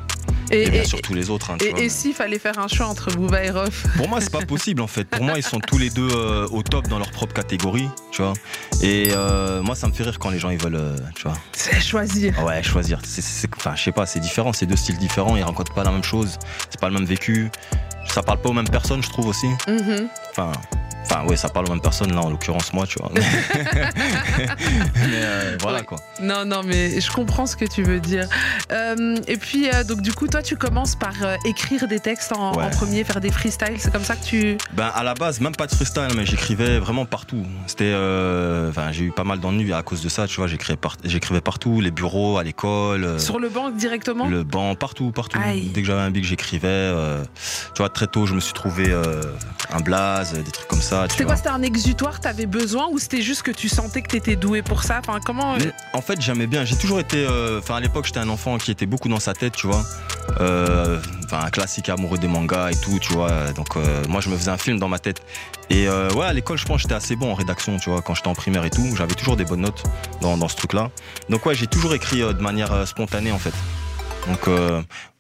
Et, 0.52 0.70
bien 0.70 0.84
sûr 0.84 1.02
tous 1.02 1.14
les 1.14 1.30
autres. 1.30 1.52
Hein, 1.52 1.58
et, 1.78 1.90
s'il 1.90 2.14
fallait 2.14 2.38
faire 2.38 2.60
un 2.60 2.68
choix 2.68 2.88
entre 2.88 3.12
Booba 3.16 3.44
et 3.44 3.50
Rof? 3.50 3.86
Pour 3.98 4.08
moi, 4.10 4.20
c'est 4.22 4.32
pas 4.32 4.46
possible 4.46 4.82
en 4.82 4.88
fait. 4.88 5.06
Pour 5.06 5.24
moi, 5.24 5.36
ils 5.38 5.44
sont 5.44 5.60
tous 5.60 5.78
les 5.78 5.90
deux 5.90 6.10
euh, 6.12 6.48
au 6.52 6.62
top 6.62 6.88
dans 6.88 7.00
leur 7.00 7.10
propre 7.12 7.34
catégorie, 7.34 7.90
tu 8.12 8.22
vois. 8.22 8.34
Et 8.82 9.10
moi, 9.64 9.76
ça 9.76 9.88
me 9.88 9.94
fait 9.94 10.04
rire 10.04 10.20
quand 10.20 10.30
les 10.30 10.40
gens 10.40 10.50
ils 10.50 10.62
veulent, 10.62 10.96
tu 11.16 11.24
vois. 11.24 11.38
C'est 11.54 11.80
choisir. 11.80 12.44
Ouais, 12.44 12.62
choisir. 12.62 13.00
Enfin, 13.58 13.76
je 13.76 13.84
sais 13.84 13.92
pas, 13.92 14.06
c'est 14.06 14.20
différent, 14.20 14.54
c'est 14.54 14.66
deux 14.66 14.76
styles 14.76 14.98
différents, 14.98 15.38
ils 15.38 15.44
rencontrent 15.44 15.74
pas 15.74 15.84
la 15.84 15.92
même 15.92 16.04
chose, 16.04 16.38
c'est 16.70 16.80
pas 16.80 16.90
le 16.90 16.96
même 16.96 17.06
vécu. 17.06 17.50
Ça 18.08 18.22
parle 18.22 18.42
pas 18.42 18.50
aux 18.50 18.54
mêmes 18.54 18.70
personnes, 18.70 19.02
je 19.02 19.10
trouve 19.10 19.28
aussi. 19.28 19.48
Mm-hmm. 19.68 20.08
Enfin, 20.32 20.52
Enfin, 21.06 21.26
ouais, 21.26 21.36
ça 21.36 21.50
parle 21.50 21.68
aux 21.68 21.72
mêmes 21.72 21.82
personnes, 21.82 22.14
là, 22.14 22.22
en 22.22 22.30
l'occurrence, 22.30 22.72
moi, 22.72 22.88
tu 22.88 22.98
vois. 23.00 23.12
mais 23.14 23.22
euh, 25.14 25.58
voilà, 25.62 25.82
quoi. 25.82 25.98
Non, 26.22 26.46
non, 26.46 26.62
mais 26.64 27.02
je 27.02 27.12
comprends 27.12 27.46
ce 27.46 27.58
que 27.58 27.66
tu 27.66 27.84
veux 27.84 28.00
dire. 28.00 28.28
Euh, 28.72 29.18
et 29.28 29.36
puis, 29.38 29.70
euh, 29.70 29.84
donc, 29.84 30.02
du 30.02 30.14
coup, 30.14 30.28
toi, 30.28 30.42
tu 30.42 30.56
commences 30.56 30.96
par 30.96 31.14
écrire 31.46 31.88
des 31.88 32.00
textes 32.00 32.32
en, 32.32 32.54
premier, 32.70 33.04
faire 33.04 33.20
des 33.20 33.32
freestyles. 33.32 33.80
C'est 33.80 33.92
comme 33.92 34.04
ça 34.04 34.16
que 34.16 34.24
tu. 34.24 34.58
Ben, 34.74 34.92
à 34.96 35.04
la 35.04 35.14
base, 35.14 35.42
même 35.42 35.56
pas 35.56 35.68
de 35.68 35.76
freestyle, 35.76 36.08
mais 36.16 36.26
j'écrivais 36.26 36.80
vraiment 36.80 37.06
partout. 37.06 37.46
C'était. 37.68 37.94
Enfin, 38.70 38.92
j'ai 38.92 39.06
eu 39.06 39.12
pas 39.12 39.26
mal 39.26 39.40
d'ennuis 39.40 39.74
à 39.74 39.84
cause 39.84 40.02
de 40.02 40.10
ça, 40.10 40.28
tu 40.28 40.38
vois. 40.38 40.48
J'écrivais 40.48 41.42
partout, 41.42 41.82
les 41.82 41.92
bureaux, 41.92 42.38
à 42.38 42.44
l'école. 42.44 43.20
Sur 43.20 43.40
le 43.40 43.50
banc 43.50 43.72
directement? 43.72 44.28
Le 44.28 44.44
banc, 44.44 44.76
partout, 44.76 45.12
partout. 45.12 45.40
Dès 45.74 45.82
que 45.82 45.88
j'avais 45.88 46.02
un 46.02 46.12
bic, 46.12 46.24
j'écrivais. 46.24 46.94
tu 47.76 47.82
vois, 47.82 47.90
très 47.90 48.08
tôt, 48.08 48.26
je 48.26 48.34
me 48.34 48.40
suis 48.40 48.54
trouvé 48.54 48.94
un 49.72 49.80
blaze, 49.82 50.34
des 50.34 50.52
trucs 50.52 50.68
comme 50.68 50.82
ça. 50.82 51.03
C'était 51.10 51.26
quoi 51.26 51.36
C'était 51.36 51.50
un 51.50 51.62
exutoire 51.62 52.20
T'avais 52.20 52.46
besoin 52.46 52.88
ou 52.92 53.00
c'était 53.00 53.22
juste 53.22 53.44
que 53.44 53.52
tu 53.52 53.70
sentais 53.70 54.02
que 54.02 54.08
t'étais 54.08 54.36
doué 54.36 54.62
pour 54.62 54.84
ça? 54.84 55.00
Enfin, 55.00 55.20
comment 55.24 55.56
euh? 55.56 55.72
En 55.94 56.02
fait, 56.02 56.22
j'aimais 56.22 56.48
bien. 56.48 56.66
J'ai 56.66 56.76
toujours 56.76 57.00
été. 57.00 57.26
Euh, 57.26 57.60
enfin, 57.60 57.76
à 57.76 57.80
l'époque, 57.80 58.06
j'étais 58.06 58.20
un 58.20 58.30
enfant 58.30 58.58
qui 58.58 58.72
était 58.72 58.86
beaucoup 58.86 59.10
dans 59.10 59.20
sa 59.20 59.34
tête, 59.34 59.54
tu 59.54 59.68
vois. 59.68 59.84
Euh, 60.40 61.00
enfin, 61.26 61.40
un 61.46 61.50
classique 61.50 61.90
amoureux 61.90 62.18
des 62.18 62.28
mangas 62.28 62.72
et 62.72 62.76
tout, 62.76 63.00
tu 63.00 63.14
vois. 63.14 63.52
Donc, 63.54 63.76
moi, 64.08 64.22
je 64.22 64.30
me 64.30 64.38
faisais 64.38 64.52
un 64.52 64.58
film 64.58 64.80
dans 64.80 64.90
ma 64.90 65.00
tête. 65.00 65.22
Et 65.70 65.88
ouais, 65.88 66.26
à 66.26 66.34
l'école, 66.34 66.58
je 66.58 66.66
pense, 66.66 66.82
j'étais 66.82 66.96
assez 66.96 67.16
bon 67.16 67.32
en 67.32 67.36
rédaction, 67.36 67.78
tu 67.78 67.90
vois. 67.90 68.02
Quand 68.02 68.16
j'étais 68.16 68.30
en 68.30 68.36
primaire 68.36 68.66
et 68.66 68.70
tout, 68.70 68.86
j'avais 68.96 69.16
toujours 69.16 69.36
des 69.36 69.46
bonnes 69.46 69.62
notes 69.62 69.84
dans, 70.22 70.38
dans 70.38 70.48
ce 70.48 70.56
truc-là. 70.56 70.92
Donc, 71.30 71.46
ouais, 71.46 71.56
j'ai 71.56 71.68
toujours 71.68 71.94
écrit 71.94 72.20
de 72.20 72.42
manière 72.42 72.88
spontanée, 72.88 73.32
en 73.32 73.40
fait. 73.40 73.54
Donc, 74.28 74.50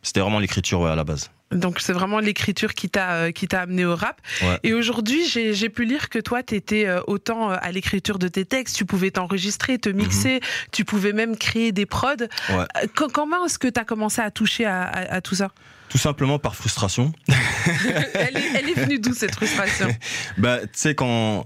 c'était 0.02 0.20
vraiment 0.20 0.40
l'écriture, 0.40 0.82
ouais, 0.82 0.92
à 0.92 0.96
la 0.96 1.04
base. 1.04 1.30
Donc 1.54 1.80
c'est 1.80 1.94
vraiment 1.94 2.20
l'écriture 2.20 2.74
qui 2.74 2.90
t'a 2.90 3.12
euh, 3.12 3.32
qui 3.32 3.48
t'a 3.48 3.62
amené 3.62 3.86
au 3.86 3.96
rap. 3.96 4.22
Et 4.64 4.74
aujourd'hui, 4.74 5.26
j'ai 5.26 5.70
pu 5.70 5.86
lire 5.86 6.10
que 6.10 6.20
toi, 6.20 6.44
tu 6.44 6.56
étais 6.56 6.86
euh, 6.86 7.02
autant 7.08 7.52
euh, 7.52 7.56
à 7.62 7.72
l'écriture 7.72 8.20
de 8.20 8.28
tes 8.28 8.46
textes, 8.46 8.76
tu 8.76 8.86
pouvais 8.86 9.12
t'enregistrer, 9.12 9.78
te 9.78 9.90
mixer, 9.90 10.36
mhm. 10.36 10.42
tu 10.72 10.86
pouvais 10.86 11.14
même 11.14 11.38
créer 11.38 11.72
des 11.72 11.86
prods. 11.86 12.28
Comment 12.96 13.46
est-ce 13.46 13.60
que 13.60 13.68
tu 13.68 13.80
as 13.80 13.86
commencé 13.86 14.22
à 14.22 14.32
toucher 14.32 14.66
à, 14.66 15.22
tout 15.22 15.36
ça? 15.36 15.52
Tout 15.90 15.98
simplement 15.98 16.40
par 16.40 16.56
frustration. 16.56 17.14
elle, 17.28 18.38
est, 18.38 18.52
elle, 18.56 18.70
est, 18.70 18.80
venue 18.80 19.00
d'où 19.00 19.14
cette 19.14 19.36
frustration? 19.36 19.96
Bah, 20.38 20.62
tu 20.62 20.70
sais 20.74 20.96
quand 20.96 21.46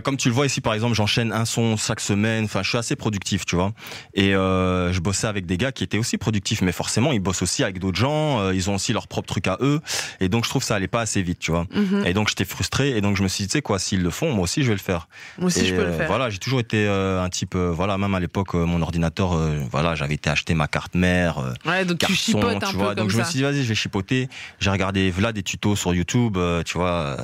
comme 0.00 0.16
tu 0.16 0.28
le 0.28 0.34
vois 0.34 0.46
ici, 0.46 0.60
par 0.60 0.74
exemple, 0.74 0.94
j'enchaîne 0.94 1.32
un 1.32 1.44
son 1.44 1.76
chaque 1.76 2.00
semaine. 2.00 2.44
Enfin, 2.44 2.62
je 2.62 2.68
suis 2.68 2.78
assez 2.78 2.96
productif, 2.96 3.44
tu 3.44 3.56
vois. 3.56 3.72
Et 4.14 4.34
euh, 4.34 4.92
je 4.92 5.00
bossais 5.00 5.26
avec 5.26 5.46
des 5.46 5.56
gars 5.56 5.72
qui 5.72 5.84
étaient 5.84 5.98
aussi 5.98 6.18
productifs, 6.18 6.62
mais 6.62 6.72
forcément, 6.72 7.12
ils 7.12 7.20
bossent 7.20 7.42
aussi 7.42 7.62
avec 7.62 7.78
d'autres 7.78 7.98
gens. 7.98 8.40
Euh, 8.40 8.54
ils 8.54 8.70
ont 8.70 8.76
aussi 8.76 8.92
leurs 8.92 9.08
propres 9.08 9.26
trucs 9.26 9.46
à 9.46 9.58
eux. 9.60 9.80
Et 10.20 10.28
donc, 10.28 10.44
je 10.44 10.50
trouve 10.50 10.62
que 10.62 10.66
ça 10.66 10.76
allait 10.76 10.88
pas 10.88 11.00
assez 11.00 11.22
vite, 11.22 11.38
tu 11.38 11.50
vois. 11.50 11.66
Mhm. 11.74 12.06
Et 12.06 12.14
donc, 12.14 12.28
j'étais 12.28 12.44
frustré. 12.44 12.96
Et 12.96 13.00
donc, 13.00 13.16
je 13.16 13.22
me 13.22 13.28
suis 13.28 13.44
dit, 13.44 13.48
tu 13.48 13.52
sais 13.52 13.62
quoi, 13.62 13.78
s'ils 13.78 14.02
le 14.02 14.10
font, 14.10 14.32
moi 14.32 14.44
aussi, 14.44 14.62
je 14.62 14.68
vais 14.68 14.74
le 14.74 14.80
faire. 14.80 15.08
Moi 15.38 15.48
aussi, 15.48 15.66
je 15.66 15.74
peux 15.74 15.82
le 15.82 15.88
euh, 15.88 15.96
faire. 15.98 16.06
Voilà, 16.06 16.30
j'ai 16.30 16.38
toujours 16.38 16.60
été 16.60 16.86
un 16.88 17.28
type. 17.28 17.54
voilà, 17.54 17.98
même 17.98 18.14
à 18.14 18.20
l'époque, 18.20 18.54
mon 18.54 18.80
ordinateur, 18.82 19.38
voilà, 19.70 19.94
j'avais 19.94 20.14
été 20.14 20.30
acheter 20.30 20.54
ma 20.54 20.68
carte 20.68 20.94
mère. 20.94 21.38
ouais, 21.66 21.84
donc 21.84 21.98
tu 21.98 22.14
chipotes 22.14 22.62
un 22.62 22.72
vois. 22.72 22.90
Peu 22.90 22.94
donc, 22.94 23.10
je 23.10 23.18
me 23.18 23.24
suis 23.24 23.38
dit, 23.38 23.42
vas-y, 23.42 23.62
je 23.62 23.68
vais 23.68 23.74
chipoter. 23.74 24.28
J'ai 24.60 24.70
regardé 24.70 25.12
là 25.18 25.32
des 25.32 25.42
tutos 25.42 25.76
sur 25.76 25.94
YouTube, 25.94 26.38
tu 26.64 26.78
vois, 26.78 27.16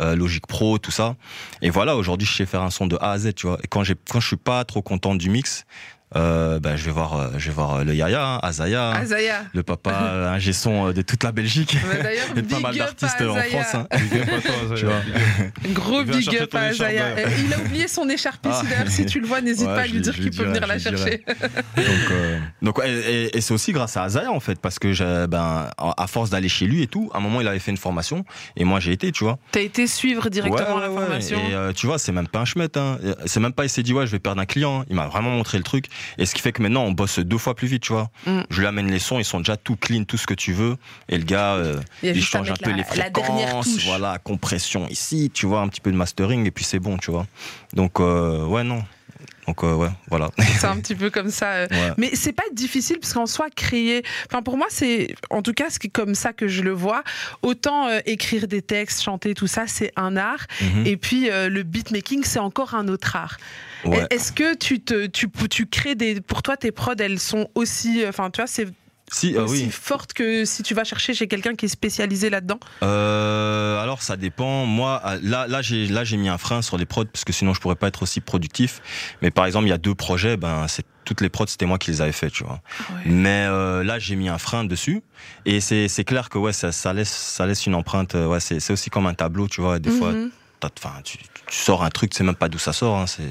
Logic 0.00 0.46
Pro, 0.46 0.78
tout 0.78 0.90
ça. 0.90 1.16
Et 1.62 1.70
voilà, 1.70 1.96
aujourd'hui, 1.96 2.15
je 2.24 2.36
sais 2.36 2.46
faire 2.46 2.62
un 2.62 2.70
son 2.70 2.86
de 2.86 2.96
a 3.00 3.12
à 3.12 3.18
Z, 3.18 3.34
tu 3.34 3.46
vois. 3.46 3.58
Et 3.62 3.68
quand 3.68 3.82
quand 4.08 4.20
je 4.20 4.26
suis 4.26 4.36
pas 4.36 4.64
trop 4.64 4.82
content 4.82 5.14
du 5.14 5.28
mix, 5.30 5.64
euh, 6.14 6.60
ben, 6.60 6.76
je 6.76 6.84
vais 6.84 6.92
voir, 6.92 7.18
euh, 7.18 7.30
je 7.36 7.48
vais 7.48 7.54
voir 7.54 7.74
euh, 7.76 7.84
le 7.84 7.92
Yaya, 7.94 8.24
hein, 8.24 8.38
Azaya, 8.42 8.90
Azaya. 8.92 9.44
le 9.52 9.62
papa 9.64 9.90
euh, 9.92 10.30
ingé 10.30 10.52
son 10.52 10.88
euh, 10.88 10.92
de 10.92 11.02
toute 11.02 11.24
la 11.24 11.32
Belgique. 11.32 11.76
Bah, 11.84 12.10
Et 12.36 12.42
pas 12.42 12.60
mal 12.60 12.76
d'artistes 12.76 13.20
en. 13.22 13.34
France. 13.34 13.74
hein. 13.74 13.86
Big 13.98 14.20
up 14.20 14.28
à 14.38 14.40
toi, 14.40 14.54
Zaya. 14.68 14.76
Tu 14.78 14.86
vois. 14.86 15.72
Gros 15.72 16.00
Il 16.02 16.10
vient 16.12 16.18
big 16.32 16.36
up 16.42 16.54
à 16.54 16.60
Azaya. 16.66 17.04
Euh, 17.06 17.26
Il 17.44 17.52
a 17.52 17.58
oublié 17.58 17.88
son 17.88 18.08
écharpe 18.08 18.46
ici 18.46 18.66
Ah. 18.78 18.88
Si 18.88 19.04
tu 19.06 19.20
le 19.20 19.26
vois, 19.26 19.40
n'hésite 19.40 19.66
Ouais, 19.66 19.74
pas 19.74 19.82
à 19.82 19.86
lui 19.86 20.00
dire 20.00 20.14
qu'il 20.14 20.30
peut 20.30 20.44
venir 20.44 20.66
la 20.66 20.78
chercher. 20.78 21.24
Donc, 22.62 22.78
euh, 22.78 23.02
et, 23.06 23.36
et 23.36 23.40
c'est 23.40 23.54
aussi 23.54 23.72
grâce 23.72 23.96
à 23.96 24.04
Azaya 24.04 24.30
en 24.30 24.40
fait, 24.40 24.60
parce 24.60 24.78
que 24.78 25.26
ben, 25.26 25.68
à 25.78 26.06
force 26.06 26.30
d'aller 26.30 26.48
chez 26.48 26.66
lui 26.66 26.82
et 26.82 26.86
tout, 26.86 27.10
à 27.14 27.18
un 27.18 27.20
moment 27.20 27.40
il 27.40 27.48
avait 27.48 27.58
fait 27.58 27.70
une 27.70 27.76
formation 27.76 28.24
et 28.56 28.64
moi 28.64 28.80
j'ai 28.80 28.92
été, 28.92 29.12
tu 29.12 29.24
vois. 29.24 29.38
T'as 29.52 29.60
été 29.60 29.86
suivre 29.86 30.28
directement 30.30 30.76
Ouais, 30.76 30.80
la 30.82 30.90
ouais, 30.90 31.00
formation. 31.00 31.38
Et 31.48 31.54
euh, 31.54 31.72
tu 31.72 31.86
vois, 31.86 31.98
c'est 31.98 32.12
même 32.12 32.28
pas 32.28 32.40
un 32.40 32.44
schmet. 32.44 32.76
Hein. 32.76 32.98
C'est 33.26 33.40
même 33.40 33.52
pas 33.52 33.64
il 33.64 33.68
s'est 33.70 33.82
dit 33.82 33.92
ouais, 33.92 34.06
je 34.06 34.12
vais 34.12 34.18
perdre 34.18 34.40
un 34.40 34.46
client. 34.46 34.84
Il 34.88 34.96
m'a 34.96 35.06
vraiment 35.06 35.30
montré 35.30 35.58
le 35.58 35.64
truc. 35.64 35.86
Et 36.18 36.26
ce 36.26 36.34
qui 36.34 36.40
fait 36.42 36.52
que 36.52 36.62
maintenant 36.62 36.82
on 36.84 36.92
bosse 36.92 37.18
deux 37.18 37.38
fois 37.38 37.54
plus 37.54 37.68
vite, 37.68 37.82
tu 37.82 37.92
vois. 37.92 38.10
Mm. 38.26 38.40
Je 38.50 38.60
lui 38.60 38.66
amène 38.66 38.90
les 38.90 38.98
sons, 38.98 39.18
ils 39.18 39.24
sont 39.24 39.38
déjà 39.38 39.56
tout 39.56 39.76
clean, 39.76 40.04
tout 40.04 40.16
ce 40.16 40.26
que 40.26 40.34
tu 40.34 40.52
veux. 40.52 40.76
Et 41.08 41.18
le 41.18 41.24
gars, 41.24 41.54
euh, 41.54 41.80
Il 42.02 42.22
change 42.22 42.50
un 42.50 42.54
peu 42.56 42.70
la- 42.70 42.76
les 42.76 42.84
fréquences, 42.84 43.78
voilà, 43.86 44.18
compression 44.18 44.88
ici, 44.88 45.30
tu 45.32 45.46
vois, 45.46 45.60
un 45.60 45.68
petit 45.68 45.80
peu 45.80 45.90
de 45.92 45.96
mastering 45.96 46.46
et 46.46 46.50
puis 46.50 46.64
c'est 46.64 46.78
bon, 46.80 46.96
tu 46.98 47.10
vois. 47.10 47.26
Donc 47.74 48.00
euh, 48.00 48.44
ouais 48.46 48.64
non. 48.64 48.82
Donc 49.46 49.62
euh, 49.62 49.74
ouais, 49.74 49.90
voilà. 50.08 50.30
C'est 50.58 50.66
un 50.66 50.76
petit 50.80 50.94
peu 50.94 51.10
comme 51.10 51.30
ça. 51.30 51.52
euh. 51.52 51.66
Ouais. 51.70 51.92
Mais 51.98 52.10
c'est 52.14 52.32
pas 52.32 52.42
difficile 52.52 52.98
parce 53.00 53.12
qu'en 53.12 53.26
soi 53.26 53.48
créer. 53.54 54.02
Enfin 54.26 54.42
pour 54.42 54.56
moi 54.56 54.66
c'est 54.70 55.14
en 55.30 55.42
tout 55.42 55.52
cas 55.52 55.66
c'est 55.68 55.88
comme 55.88 56.14
ça 56.14 56.32
que 56.32 56.48
je 56.48 56.62
le 56.62 56.72
vois. 56.72 57.04
Autant 57.42 57.88
euh, 57.88 58.00
écrire 58.06 58.48
des 58.48 58.62
textes, 58.62 59.02
chanter 59.02 59.34
tout 59.34 59.46
ça 59.46 59.64
c'est 59.66 59.92
un 59.96 60.16
art. 60.16 60.46
Mhm. 60.60 60.86
Et 60.86 60.96
puis 60.96 61.28
le 61.30 61.62
beatmaking 61.62 62.24
c'est 62.24 62.38
encore 62.40 62.74
un 62.74 62.88
autre 62.88 63.14
art. 63.16 63.36
Ouais. 63.84 64.06
Est-ce 64.10 64.32
que 64.32 64.54
tu 64.56 64.80
te 64.80 65.06
tu, 65.06 65.28
tu 65.50 65.66
crées 65.66 65.94
des 65.94 66.20
pour 66.20 66.42
toi 66.42 66.56
tes 66.56 66.72
prods 66.72 66.94
elles 66.98 67.20
sont 67.20 67.48
aussi 67.54 68.04
enfin 68.08 68.30
tu 68.30 68.40
vois 68.40 68.48
c'est 68.48 68.66
Si, 69.12 69.36
euh, 69.36 69.44
aussi 69.44 69.64
oui. 69.64 69.70
fortes 69.70 70.12
que 70.14 70.44
si 70.44 70.62
tu 70.64 70.74
vas 70.74 70.82
chercher 70.84 71.14
chez 71.14 71.28
quelqu'un 71.28 71.54
qui 71.54 71.66
est 71.66 71.68
spécialisé 71.68 72.28
là-dedans. 72.28 72.58
Euh, 72.82 73.80
alors 73.80 74.02
ça 74.02 74.16
dépend. 74.16 74.66
Moi, 74.66 75.00
euh, 75.04 75.18
là, 75.22 75.46
là, 75.46 75.62
j'ai, 75.62 75.86
là, 75.86 76.02
j'ai 76.04 76.16
mis 76.16 76.28
un 76.28 76.38
frein 76.38 76.60
sur 76.62 76.76
les 76.76 76.86
prods 76.86 77.04
parce 77.06 77.24
que 77.24 77.32
sinon 77.32 77.54
je 77.54 77.60
pourrais 77.60 77.76
pas 77.76 77.88
être 77.88 78.02
aussi 78.02 78.20
productif. 78.20 78.80
Mais 79.22 79.30
par 79.30 79.46
exemple, 79.46 79.66
il 79.66 79.70
y 79.70 79.72
a 79.72 79.78
deux 79.78 79.94
projets, 79.94 80.36
ben, 80.36 80.66
c'est 80.68 80.84
toutes 81.04 81.20
les 81.20 81.28
prods, 81.28 81.46
c'était 81.46 81.66
moi 81.66 81.78
qui 81.78 81.92
les 81.92 82.00
avais 82.02 82.10
fait, 82.12 82.30
tu 82.30 82.42
vois. 82.42 82.60
Mais 83.04 83.46
euh, 83.48 83.84
là, 83.84 83.98
j'ai 84.00 84.16
mis 84.16 84.28
un 84.28 84.38
frein 84.38 84.64
dessus 84.64 85.02
et 85.44 85.60
c'est, 85.60 85.86
c'est 85.86 86.02
clair 86.04 86.28
que 86.28 86.38
ouais, 86.38 86.52
ça, 86.52 86.72
ça 86.72 86.92
laisse, 86.92 87.10
ça 87.12 87.46
laisse 87.46 87.64
une 87.66 87.76
empreinte. 87.76 88.16
euh, 88.16 88.26
Ouais, 88.26 88.40
c'est, 88.40 88.58
c'est 88.58 88.72
aussi 88.72 88.90
comme 88.90 89.06
un 89.06 89.14
tableau, 89.14 89.46
tu 89.46 89.60
vois. 89.60 89.78
Des 89.78 89.90
fois, 89.90 90.10
Mhm. 90.12 90.30
enfin, 90.64 90.94
tu, 91.04 91.18
tu 91.18 91.56
sors 91.56 91.84
un 91.84 91.90
truc, 91.90 92.10
tu 92.10 92.16
sais 92.16 92.24
même 92.24 92.34
pas 92.34 92.48
d'où 92.48 92.58
ça 92.58 92.72
sort. 92.72 92.96
Hein, 92.98 93.06
c'est, 93.06 93.22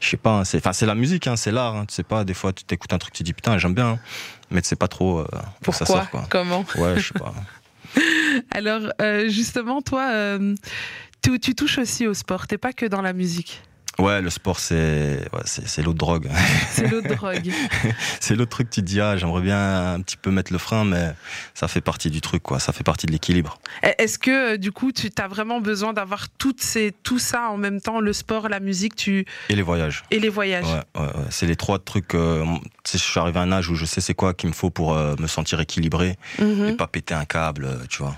je 0.00 0.08
sais 0.08 0.16
pas. 0.16 0.38
hein, 0.38 0.44
c'est, 0.44 0.56
enfin, 0.56 0.72
c'est 0.72 0.86
la 0.86 0.94
musique, 0.94 1.26
hein, 1.26 1.36
c'est 1.36 1.52
l'art. 1.52 1.76
Hein, 1.76 1.84
tu 1.86 1.94
sais 1.94 2.02
pas. 2.02 2.24
Des 2.24 2.32
fois, 2.32 2.54
tu 2.54 2.64
t'écoutes 2.64 2.94
un 2.94 2.98
truc, 2.98 3.12
tu 3.12 3.22
dis 3.22 3.34
putain, 3.34 3.58
j'aime 3.58 3.74
bien, 3.74 3.88
hein, 3.88 3.98
mais 4.52 4.62
tu 4.62 4.68
sais 4.68 4.76
pas 4.76 4.88
trop 4.88 5.20
euh, 5.20 5.26
d'où 5.62 5.72
ça 5.72 5.84
Pourquoi 5.84 6.02
sort, 6.02 6.10
quoi. 6.10 6.26
Comment 6.28 6.64
Ouais, 6.76 6.98
je 6.98 7.08
sais 7.08 7.18
pas. 7.18 7.34
Alors 8.50 8.92
euh, 9.00 9.28
justement 9.28 9.82
toi 9.82 10.08
euh, 10.12 10.54
tu, 11.22 11.38
tu 11.40 11.54
touches 11.54 11.78
aussi 11.78 12.06
au 12.06 12.14
sport. 12.14 12.46
T'es 12.46 12.58
pas 12.58 12.72
que 12.72 12.86
dans 12.86 13.02
la 13.02 13.12
musique. 13.12 13.62
Ouais, 13.98 14.22
le 14.22 14.30
sport, 14.30 14.58
c'est, 14.58 15.20
ouais, 15.32 15.42
c'est, 15.44 15.68
c'est 15.68 15.82
l'autre 15.82 15.98
drogue. 15.98 16.28
C'est 16.70 16.88
l'autre 16.90 17.08
drogue. 17.14 17.50
c'est 18.20 18.34
l'autre 18.34 18.50
truc, 18.50 18.70
tu 18.70 18.80
te 18.80 18.86
dis, 18.86 19.00
ah, 19.00 19.16
j'aimerais 19.16 19.42
bien 19.42 19.92
un 19.94 20.00
petit 20.00 20.16
peu 20.16 20.30
mettre 20.30 20.50
le 20.52 20.58
frein, 20.58 20.84
mais 20.84 21.12
ça 21.54 21.68
fait 21.68 21.82
partie 21.82 22.10
du 22.10 22.20
truc, 22.22 22.42
quoi. 22.42 22.58
Ça 22.58 22.72
fait 22.72 22.84
partie 22.84 23.06
de 23.06 23.12
l'équilibre. 23.12 23.58
Est-ce 23.98 24.18
que 24.18 24.54
euh, 24.54 24.56
du 24.56 24.72
coup 24.72 24.92
tu 24.92 25.10
as 25.18 25.28
vraiment 25.28 25.60
besoin 25.60 25.92
d'avoir 25.92 26.28
toutes 26.30 26.62
ces, 26.62 26.92
tout 27.02 27.18
ça 27.18 27.50
en 27.50 27.58
même 27.58 27.80
temps, 27.82 28.00
le 28.00 28.12
sport, 28.14 28.48
la 28.48 28.60
musique 28.60 28.96
tu... 28.96 29.26
Et 29.50 29.54
les 29.54 29.62
voyages. 29.62 30.02
et 30.10 30.18
les 30.20 30.28
voyages 30.30 30.64
Ouais, 30.64 31.00
ouais, 31.02 31.06
ouais. 31.06 31.12
C'est 31.30 31.46
les 31.46 31.56
trois 31.56 31.78
trucs. 31.78 32.14
euh, 32.14 32.44
je 32.90 32.96
suis 32.98 33.20
arrivé 33.20 33.38
à 33.38 33.42
un 33.42 33.52
âge 33.52 33.68
où 33.68 33.74
je 33.74 33.84
sais 33.84 34.00
c'est 34.00 34.14
quoi 34.14 34.32
qu'il 34.32 34.48
me 34.48 34.54
faut 34.54 34.70
pour 34.70 34.94
euh, 34.94 35.14
me 35.18 35.26
sentir 35.26 35.60
équilibré 35.60 36.16
Mhm. 36.38 36.68
et 36.68 36.72
pas 36.76 36.86
péter 36.86 37.14
un 37.14 37.24
câble, 37.26 37.66
euh, 37.66 37.76
tu 37.90 37.98
vois. 38.02 38.16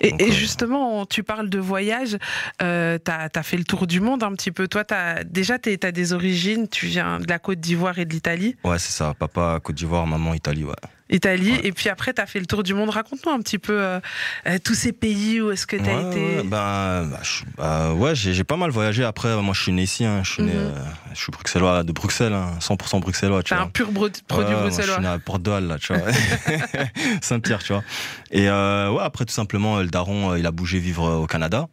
Et, 0.00 0.10
Donc, 0.10 0.22
et 0.22 0.28
euh, 0.28 0.32
justement, 0.32 1.06
tu 1.06 1.22
parles 1.22 1.48
de 1.48 1.58
voyage, 1.58 2.18
euh, 2.62 2.98
tu 3.02 3.10
as, 3.10 3.42
fait 3.42 3.56
le 3.56 3.64
tour 3.64 3.86
du 3.86 4.00
monde 4.00 4.22
un 4.22 4.32
petit 4.32 4.52
peu. 4.52 4.68
Toi, 4.68 4.84
as, 4.90 5.24
déjà, 5.24 5.58
tu 5.58 5.76
as 5.82 5.92
des 5.92 6.12
origines, 6.12 6.68
tu 6.68 6.86
viens 6.86 7.18
de 7.18 7.28
la 7.28 7.38
Côte 7.38 7.60
d'Ivoire 7.60 7.98
et 7.98 8.04
de 8.04 8.12
l'Italie. 8.12 8.56
Ouais, 8.64 8.78
c'est 8.78 8.92
ça. 8.92 9.14
Papa 9.18 9.58
Côte 9.62 9.76
d'Ivoire, 9.76 10.06
maman 10.06 10.34
Italie, 10.34 10.64
ouais. 10.64 10.74
Italie, 11.08 11.52
Ouais. 11.52 11.60
et 11.64 11.72
puis 11.72 11.88
après, 11.88 12.12
tu 12.12 12.20
as 12.20 12.26
fait 12.26 12.40
le 12.40 12.46
tour 12.46 12.62
du 12.64 12.74
monde. 12.74 12.90
Raconte-nous 12.90 13.30
un 13.32 13.38
petit 13.40 13.58
peu 13.58 13.80
euh, 13.80 14.00
euh, 14.46 14.58
tous 14.64 14.74
ces 14.74 14.92
pays 14.92 15.40
où 15.40 15.50
est-ce 15.52 15.66
que 15.66 15.76
tu 15.76 15.88
as 15.88 15.94
Ouais, 16.02 16.10
été. 16.10 16.36
ouais, 16.38 16.42
ben, 16.42 17.06
bah, 17.06 17.20
je- 17.22 17.44
bah, 17.56 17.92
ouais, 17.94 18.14
j'ai 18.14 18.42
pas 18.44 18.56
mal 18.56 18.70
voyagé. 18.70 19.04
Après, 19.04 19.40
moi, 19.40 19.54
je 19.54 19.62
suis 19.62 19.72
né 19.72 19.82
ici. 19.82 20.04
hein. 20.04 20.22
Je 20.24 20.32
suis 20.32 20.42
né, 20.42 20.52
Mhm. 20.52 20.58
euh, 20.58 20.72
je 21.14 21.18
suis 21.20 21.30
bruxellois 21.30 21.82
de 21.84 21.92
Bruxelles, 21.92 22.32
hein, 22.32 22.54
100% 22.60 22.98
bruxellois. 23.00 23.42
Tu 23.44 23.54
vois. 23.54 23.62
un 23.62 23.68
pur 23.68 23.88
produit 23.92 24.22
moi, 24.52 24.60
bruxellois. 24.62 24.86
je 24.86 24.92
suis 24.92 25.02
né 25.02 25.08
à 25.08 25.18
Porte-de-Halle, 25.18 25.66
là, 25.68 25.78
tu 25.78 25.92
vois. 25.94 26.02
Saint-Pierre, 27.22 27.62
tu 27.62 27.72
vois. 27.72 27.84
Et 28.30 28.48
euh, 28.48 28.90
ouais, 28.90 29.02
après, 29.02 29.24
tout 29.24 29.34
simplement, 29.34 29.78
euh, 29.78 29.82
le 29.82 29.88
daron, 29.88 30.32
euh, 30.32 30.38
il 30.38 30.46
a 30.46 30.50
bougé 30.50 30.78
vivre 30.78 31.06
euh, 31.08 31.16
au 31.16 31.26
Canada. 31.26 31.68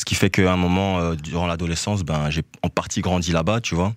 Ce 0.00 0.06
qui 0.06 0.14
fait 0.14 0.30
qu'à 0.30 0.50
un 0.50 0.56
moment, 0.56 0.98
euh, 0.98 1.14
durant 1.14 1.46
l'adolescence, 1.46 2.04
ben, 2.04 2.30
j'ai 2.30 2.40
en 2.62 2.70
partie 2.70 3.02
grandi 3.02 3.32
là-bas, 3.32 3.60
tu 3.60 3.74
vois. 3.74 3.92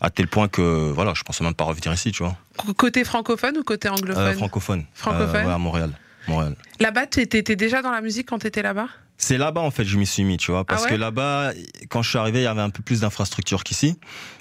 À 0.00 0.08
tel 0.08 0.26
point 0.26 0.48
que, 0.48 0.90
voilà, 0.90 1.12
je 1.14 1.22
pensais 1.24 1.44
même 1.44 1.52
pas 1.52 1.64
revenir 1.64 1.92
ici, 1.92 2.10
tu 2.10 2.22
vois. 2.22 2.34
Côté 2.78 3.04
francophone 3.04 3.58
ou 3.58 3.62
côté 3.62 3.90
anglophone 3.90 4.22
Euh, 4.28 4.32
francophone. 4.32 4.84
Francophone 4.94 5.36
Euh, 5.42 5.46
ouais, 5.48 5.52
à 5.52 5.58
Montréal. 5.58 5.90
Montréal. 6.26 6.56
Là-bas, 6.80 7.04
tu 7.06 7.20
étais 7.20 7.54
déjà 7.54 7.82
dans 7.82 7.90
la 7.90 8.00
musique 8.00 8.28
quand 8.30 8.38
tu 8.38 8.46
étais 8.46 8.62
là-bas? 8.62 8.88
C'est 9.18 9.36
là-bas 9.36 9.60
en 9.60 9.70
fait 9.70 9.84
je 9.84 9.98
m'y 9.98 10.06
suis 10.06 10.24
mis, 10.24 10.36
tu 10.38 10.50
vois, 10.52 10.64
parce 10.64 10.82
Ah 10.82 10.84
ouais 10.86 10.90
que 10.92 10.96
là-bas, 10.96 11.52
quand 11.90 12.00
je 12.02 12.08
suis 12.08 12.18
arrivé, 12.18 12.40
il 12.40 12.44
y 12.44 12.46
avait 12.46 12.62
un 12.62 12.70
peu 12.70 12.82
plus 12.82 13.00
d'infrastructures 13.02 13.62
qu'ici, 13.62 13.98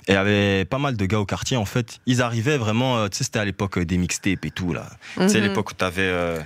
et 0.08 0.12
il 0.12 0.14
y 0.14 0.18
avait 0.18 0.64
pas 0.66 0.78
mal 0.80 0.96
de 0.96 1.06
gars 1.06 1.20
au 1.20 1.26
quartier 1.26 1.58
en 1.58 1.66
fait. 1.66 2.00
Ils 2.08 2.22
arrivaient 2.22 2.58
vraiment, 2.58 2.98
euh, 2.98 3.08
tu 3.10 3.18
sais, 3.18 3.26
c'était 3.26 3.38
à 3.40 3.46
l'époque 3.46 3.78
des 3.80 3.98
mixtapes 3.98 4.46
et 4.46 4.50
tout 4.50 4.72
là. 4.74 4.88
Tu 5.18 5.28
sais, 5.28 5.40
Mhm. 5.42 5.48
l'époque 5.50 5.72
où 5.72 5.74
t'avais 5.74 6.02
euh, 6.04 6.40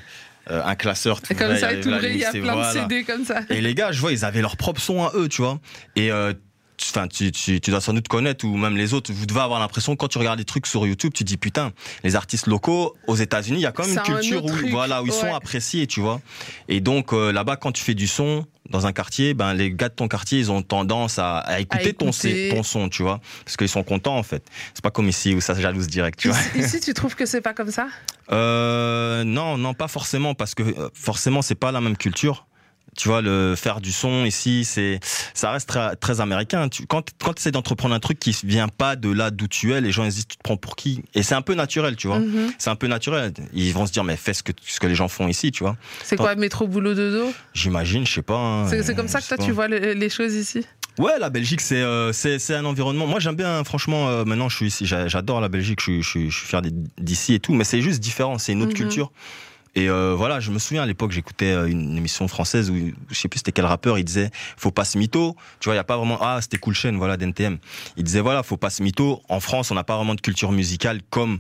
euh, 0.52 0.62
un 0.64 0.76
classeur, 0.76 1.20
Et 1.30 1.36
comme 1.36 1.56
ça, 1.58 1.74
et 1.74 1.80
tout 1.82 1.90
vrai, 1.90 2.12
il 2.14 2.18
y 2.20 2.26
a 2.26 2.32
plein 2.32 2.42
voilà. 2.54 2.74
de 2.74 2.80
CD 2.80 3.04
comme 3.04 3.26
ça. 3.26 3.42
Et 3.50 3.62
les 3.62 3.74
gars, 3.76 3.92
je 3.92 4.00
vois, 4.00 4.12
ils 4.12 4.24
avaient 4.26 4.42
leur 4.42 4.58
propre 4.58 4.80
son 4.82 5.04
à 5.04 5.12
eux, 5.16 5.28
tu 5.28 5.42
vois. 5.42 5.60
Et 5.96 6.12
euh, 6.12 6.34
tu- 6.34 6.40
Enfin, 6.90 7.08
tu, 7.08 7.32
tu, 7.32 7.62
tu 7.62 7.72
dois 7.72 7.80
sans 7.80 7.94
doute 7.94 8.10
connaître, 8.10 8.44
ou 8.46 8.56
même 8.58 8.76
les 8.76 8.94
autres, 8.94 9.12
vous 9.14 9.26
devez 9.26 9.40
avoir 9.40 9.60
l'impression, 9.62 9.96
quand 9.96 10.10
tu 10.10 10.18
regardes 10.18 10.40
des 10.40 10.44
trucs 10.46 10.68
sur 10.68 10.86
YouTube, 10.86 11.14
tu 11.16 11.24
dis 11.24 11.38
putain, 11.38 11.72
les 12.04 12.16
artistes 12.18 12.48
locaux 12.48 12.94
aux 13.08 13.16
États-Unis, 13.16 13.60
il 13.60 13.62
y 13.62 13.66
a 13.66 13.72
quand 13.72 13.84
même 13.84 13.94
une 13.94 14.00
un 14.00 14.04
culture 14.04 14.44
où, 14.44 14.50
truc, 14.50 14.70
voilà, 14.72 15.02
où 15.02 15.06
ils 15.08 15.14
sont 15.14 15.34
appréciés, 15.34 15.88
tu 15.88 16.02
vois. 16.02 16.22
Et 16.68 16.82
donc 16.82 17.14
euh, 17.14 17.32
là-bas, 17.32 17.56
quand 17.56 17.72
tu 17.72 17.82
fais 17.82 17.94
du 17.94 18.08
son 18.08 18.46
dans 18.70 18.86
un 18.88 18.92
quartier, 18.92 19.34
ben 19.34 19.54
les 19.54 19.72
gars 19.72 19.88
de 19.88 19.94
ton 19.94 20.08
quartier, 20.10 20.38
ils 20.40 20.52
ont 20.52 20.62
tendance 20.64 21.18
à, 21.18 21.38
à 21.38 21.60
écouter, 21.62 21.94
Ton, 21.94 22.10
écouter. 22.10 22.50
ton 22.54 22.62
son, 22.64 22.90
tu 22.90 23.04
vois, 23.04 23.22
parce 23.46 23.56
qu'ils 23.56 23.70
sont 23.70 23.84
contents 23.84 24.18
en 24.18 24.24
fait. 24.24 24.44
C'est 24.74 24.84
pas 24.84 24.92
comme 24.92 25.08
ici 25.08 25.34
où 25.34 25.40
ça 25.40 25.56
se 25.56 25.62
jalouse 25.62 25.88
direct, 25.88 26.20
tu 26.20 26.28
vois. 26.28 26.38
Ici, 26.58 26.60
ici, 26.78 26.80
tu 26.82 26.94
trouves 26.94 27.16
que 27.16 27.26
c'est 27.26 27.42
pas 27.42 27.54
comme 27.54 27.72
ça? 27.72 27.88
Euh, 28.32 29.24
non, 29.24 29.58
non, 29.58 29.74
pas 29.74 29.88
forcément, 29.88 30.34
parce 30.34 30.56
que 30.56 30.64
euh, 30.64 30.90
forcément, 30.94 31.42
c'est 31.42 31.56
pas 31.56 31.72
la 31.72 31.82
même 31.82 31.98
culture. 31.98 32.48
Tu 32.98 33.10
vois, 33.10 33.22
le 33.22 33.56
faire 33.58 33.82
du 33.82 33.92
son 33.92 34.24
ici, 34.24 34.64
c'est, 34.64 35.02
ça 35.34 35.52
reste 35.52 35.68
très, 35.68 35.98
très 35.98 36.22
américain. 36.22 36.70
Tu, 36.70 36.86
quand, 36.88 37.04
quand 37.22 37.34
tu 37.34 37.42
essaies 37.42 37.52
d'entreprendre 37.52 37.94
un 37.94 38.00
truc 38.00 38.18
qui 38.20 38.34
vient 38.46 38.70
pas 38.70 38.96
de 38.96 39.10
là 39.12 39.32
d'où 39.32 39.50
tu 39.50 39.74
es, 39.74 39.82
les 39.82 39.92
gens 39.92 40.06
disent 40.06 40.26
tu 40.26 40.38
te 40.38 40.42
prends 40.42 40.56
pour 40.56 40.78
qui? 40.78 41.04
Et 41.14 41.22
c'est 41.22 41.36
un 41.36 41.42
peu 41.42 41.56
naturel, 41.56 41.98
tu 41.98 42.08
vois. 42.08 42.20
Mhm. 42.20 42.54
C'est 42.58 42.70
un 42.70 42.78
peu 42.78 42.88
naturel. 42.88 43.34
Ils 43.52 43.74
vont 43.74 43.86
se 43.86 43.92
dire 43.92 44.06
mais 44.06 44.16
fais 44.16 44.34
ce 44.34 44.44
que 44.44 44.54
ce 44.66 44.80
que 44.80 44.88
les 44.88 44.96
gens 44.96 45.10
font 45.10 45.28
ici, 45.28 45.52
tu 45.52 45.64
vois. 45.66 45.76
C'est 46.06 46.16
quoi, 46.16 46.36
métro, 46.36 46.68
boulot, 46.70 46.94
dodo 46.94 47.34
J'imagine, 47.54 48.08
je 48.08 48.14
sais 48.14 48.22
pas. 48.22 48.38
hein, 48.38 48.68
C'est 48.70 48.96
comme 48.96 49.10
ça 49.10 49.20
que 49.20 49.28
toi, 49.28 49.36
pas. 49.38 49.44
tu 49.44 49.52
vois 49.52 49.68
le- 49.68 49.92
les 49.92 50.10
choses 50.10 50.34
ici? 50.34 50.66
Ouais, 50.98 51.20
la 51.20 51.30
Belgique, 51.30 51.62
c'est 51.62 51.82
euh, 51.82 52.14
c'est 52.14 52.56
un 52.56 52.66
environnement. 52.66 53.06
Moi, 53.08 53.20
j'aime 53.20 53.36
bien. 53.36 53.64
Franchement, 53.64 54.08
euh, 54.08 54.24
maintenant, 54.26 54.48
je 54.50 54.56
suis 54.56 54.68
ici. 54.68 54.86
J'adore 54.86 55.42
la 55.42 55.50
Belgique. 55.50 55.80
Je 55.82 56.02
suis, 56.02 56.02
je 56.02 56.30
je 56.30 56.38
suis 56.38 56.48
fier 56.48 56.62
d'ici 56.98 57.34
et 57.34 57.40
tout. 57.40 57.54
Mais 57.54 57.64
c'est 57.66 57.82
juste 57.82 58.00
différent. 58.00 58.38
C'est 58.38 58.54
une 58.54 58.62
autre 58.62 58.72
Mhm. 58.72 58.78
culture. 58.78 59.12
Et 59.78 59.90
euh, 59.90 60.14
voilà, 60.16 60.40
je 60.40 60.52
me 60.52 60.58
souviens 60.60 60.84
à 60.84 60.86
l'époque, 60.86 61.12
j'écoutais 61.12 61.52
euh, 61.52 61.66
une 61.68 61.98
émission 61.98 62.30
française 62.30 62.70
où 62.72 62.76
je 63.10 63.14
sais 63.14 63.28
plus 63.28 63.40
c'était 63.40 63.52
quel 63.52 63.66
rappeur. 63.66 63.98
Il 64.00 64.06
disait, 64.06 64.32
faut 64.56 64.72
pas 64.72 64.86
se 64.86 64.98
mytho. 64.98 65.36
Tu 65.60 65.66
vois, 65.66 65.74
il 65.74 65.78
y 65.78 65.80
a 65.82 65.84
pas 65.84 65.98
vraiment. 65.98 66.18
Ah, 66.22 66.40
c'était 66.42 66.58
Cool 66.58 66.74
Chain, 66.76 66.96
voilà, 66.98 67.18
d'NTM. 67.18 67.58
Il 67.98 68.04
disait 68.06 68.22
voilà, 68.22 68.42
faut 68.42 68.56
pas 68.56 68.70
se 68.70 68.82
mytho. 68.82 69.22
En 69.28 69.42
France, 69.42 69.72
on 69.72 69.76
n'a 69.76 69.84
pas 69.84 69.98
vraiment 69.98 70.16
de 70.16 70.22
culture 70.22 70.54
musicale 70.54 71.02
comme 71.10 71.40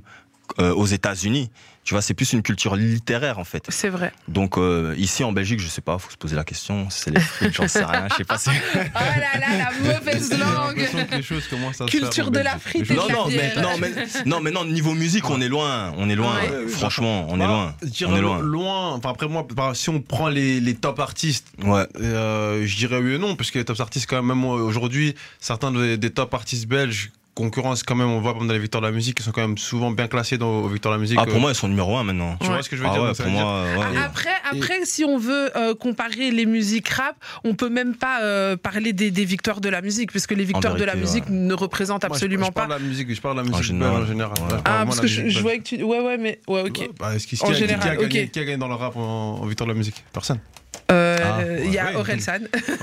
euh, 0.59 0.73
aux 0.73 0.85
États-Unis. 0.85 1.49
Tu 1.85 1.93
vois, 1.93 2.01
c'est 2.01 2.15
plus 2.15 2.33
une 2.33 2.41
culture 2.41 2.75
littéraire 2.75 3.37
en 3.39 3.43
fait. 3.43 3.63
C'est 3.69 3.89
vrai. 3.89 4.11
Donc 4.27 4.57
euh, 4.57 4.95
ici 4.97 5.23
en 5.23 5.31
Belgique, 5.31 5.59
je 5.59 5.67
sais 5.67 5.81
pas, 5.81 5.97
faut 5.99 6.09
se 6.09 6.17
poser 6.17 6.35
la 6.35 6.43
question. 6.43 6.87
C'est 6.89 7.11
les 7.11 7.19
frites, 7.19 7.53
j'en 7.53 7.67
sais 7.67 7.85
rien. 7.85 8.07
Je 8.09 8.15
sais 8.15 8.23
pas. 8.23 8.39
si- 8.39 8.49
Oh 8.75 8.79
là 8.95 9.39
là, 9.39 9.57
la 9.57 9.71
mauvaise 9.93 10.31
langue 10.31 10.77
l'impression 10.77 11.05
que 11.05 11.15
les 11.15 11.21
choses 11.21 11.47
commencent 11.47 11.79
à 11.81 11.85
se 11.85 11.91
Culture 11.91 12.31
de 12.31 12.39
la 12.39 12.57
frite 12.57 12.87
Les 12.89 12.91
et 12.91 12.95
choses- 12.95 13.07
de 13.07 13.09
la 13.11 13.15
Non, 13.15 13.23
non, 13.23 13.29
mais, 13.29 13.53
non, 13.61 13.69
mais, 13.79 14.05
non, 14.25 14.39
mais 14.41 14.51
non, 14.51 14.65
niveau 14.65 14.93
musique, 14.95 15.29
on 15.29 15.39
est 15.41 15.47
loin. 15.47 15.93
On 15.97 16.09
est 16.09 16.15
loin. 16.15 16.33
Ouais, 16.41 16.67
Franchement, 16.67 17.27
on 17.29 17.35
est 17.35 17.39
Bah, 17.45 17.45
loin. 17.47 17.75
On 18.07 18.15
est 18.17 18.21
loin. 18.21 18.39
loin. 18.39 18.91
Enfin, 18.93 19.09
après 19.11 19.27
moi, 19.27 19.47
par- 19.47 19.75
si 19.75 19.89
on 19.89 20.01
prend 20.01 20.27
les, 20.27 20.59
les 20.59 20.73
top 20.73 20.99
artistes, 20.99 21.45
Ouais. 21.63 21.85
euh, 22.01 22.65
je 22.65 22.75
dirais 22.77 22.97
oui 22.97 23.13
et 23.13 23.17
non, 23.19 23.35
parce 23.35 23.51
que 23.51 23.59
les 23.59 23.65
top 23.65 23.79
artistes, 23.79 24.07
quand 24.09 24.15
même, 24.23 24.25
même 24.25 24.45
aujourd'hui, 24.45 25.13
certains 25.39 25.71
des, 25.71 25.97
des 25.97 26.09
top 26.09 26.33
artistes 26.33 26.65
belges 26.67 27.11
concurrence 27.35 27.83
quand 27.83 27.95
même. 27.95 28.07
On 28.09 28.19
voit 28.21 28.33
dans 28.33 28.45
les 28.45 28.57
victoires 28.59 28.81
de 28.81 28.87
la 28.87 28.93
musique, 28.93 29.17
qui 29.17 29.23
sont 29.23 29.31
quand 29.31 29.41
même 29.41 29.57
souvent 29.57 29.91
bien 29.91 30.07
classés 30.07 30.37
dans, 30.37 30.61
aux 30.61 30.67
victoires 30.69 30.93
de 30.93 30.97
la 30.97 31.01
musique. 31.01 31.19
Ah, 31.21 31.25
pour 31.25 31.35
euh, 31.35 31.39
moi, 31.39 31.51
ils 31.51 31.55
sont 31.55 31.67
numéro 31.67 31.95
1 31.95 32.03
maintenant. 32.03 32.37
tu 32.39 32.47
Ouais. 32.47 32.53
vois 32.53 32.63
ce 32.63 32.69
que 32.69 32.75
je 32.75 32.81
veux 32.81 32.87
Ah 32.89 32.93
dire 32.93 33.03
ouais, 33.03 33.13
pour 33.13 33.25
ouais. 33.25 33.85
Ah, 33.97 34.03
Après, 34.05 34.29
après 34.51 34.85
si 34.85 35.03
on 35.05 35.17
veut 35.17 35.55
euh, 35.57 35.75
comparer 35.75 36.31
les 36.31 36.45
musiques 36.45 36.89
rap, 36.89 37.15
on 37.43 37.53
peut 37.53 37.69
même 37.69 37.93
pas 37.95 38.21
euh, 38.23 38.55
parler 38.57 38.93
des, 38.93 39.11
des 39.11 39.25
victoires 39.25 39.61
de 39.61 39.69
la 39.69 39.81
musique, 39.81 40.11
puisque 40.11 40.31
les 40.31 40.45
victoires 40.45 40.75
de 40.75 40.83
la 40.83 40.95
musique 40.95 41.25
ouais. 41.25 41.35
ne 41.35 41.53
représentent 41.53 42.01
je- 42.03 42.07
absolument 42.07 42.47
je, 42.47 42.51
parle 42.51 42.69
pas. 42.69 42.75
de 42.77 42.81
la 42.83 42.87
musique, 42.87 43.13
je 43.13 43.21
parle 43.21 43.35
de 43.37 43.41
la 43.41 43.47
musique 43.49 43.63
général. 43.63 44.01
en 44.03 44.05
général. 44.05 44.33
Je 44.49 44.55
Ah, 44.65 44.83
parce 44.85 44.99
que 45.01 45.07
je, 45.07 45.21
musique 45.21 45.37
je 45.37 45.41
voyais 45.43 45.59
que 45.59 45.63
tu. 45.63 45.83
Ouais, 45.83 45.99
ouais, 45.99 46.17
mais. 46.17 46.39
Ouais, 46.47 46.61
ok. 46.61 46.77
Ouais, 46.79 46.89
bah, 46.99 47.13
est-ce 47.15 47.27
qui, 47.27 47.35
En 47.41 47.47
qui 47.47 47.51
a- 47.51 47.55
qui 47.55 47.63
a 47.63 47.67
général, 47.67 47.97
gagné, 47.97 48.23
ok. 48.23 48.31
qui 48.31 48.39
a 48.39 48.43
gagné 48.45 48.57
dans 48.57 48.67
le 48.69 48.75
rap 48.75 48.95
en, 48.95 49.39
en 49.41 49.45
victoire 49.45 49.67
de 49.67 49.73
la 49.73 49.77
musique? 49.77 50.03
Personne. 50.13 50.39
Euh, 50.91 51.17
Ah, 51.23 51.41
Il 51.63 51.71
y 51.71 51.79
a 51.79 51.85
ouais. 51.87 51.95
Orelsan. 51.95 52.33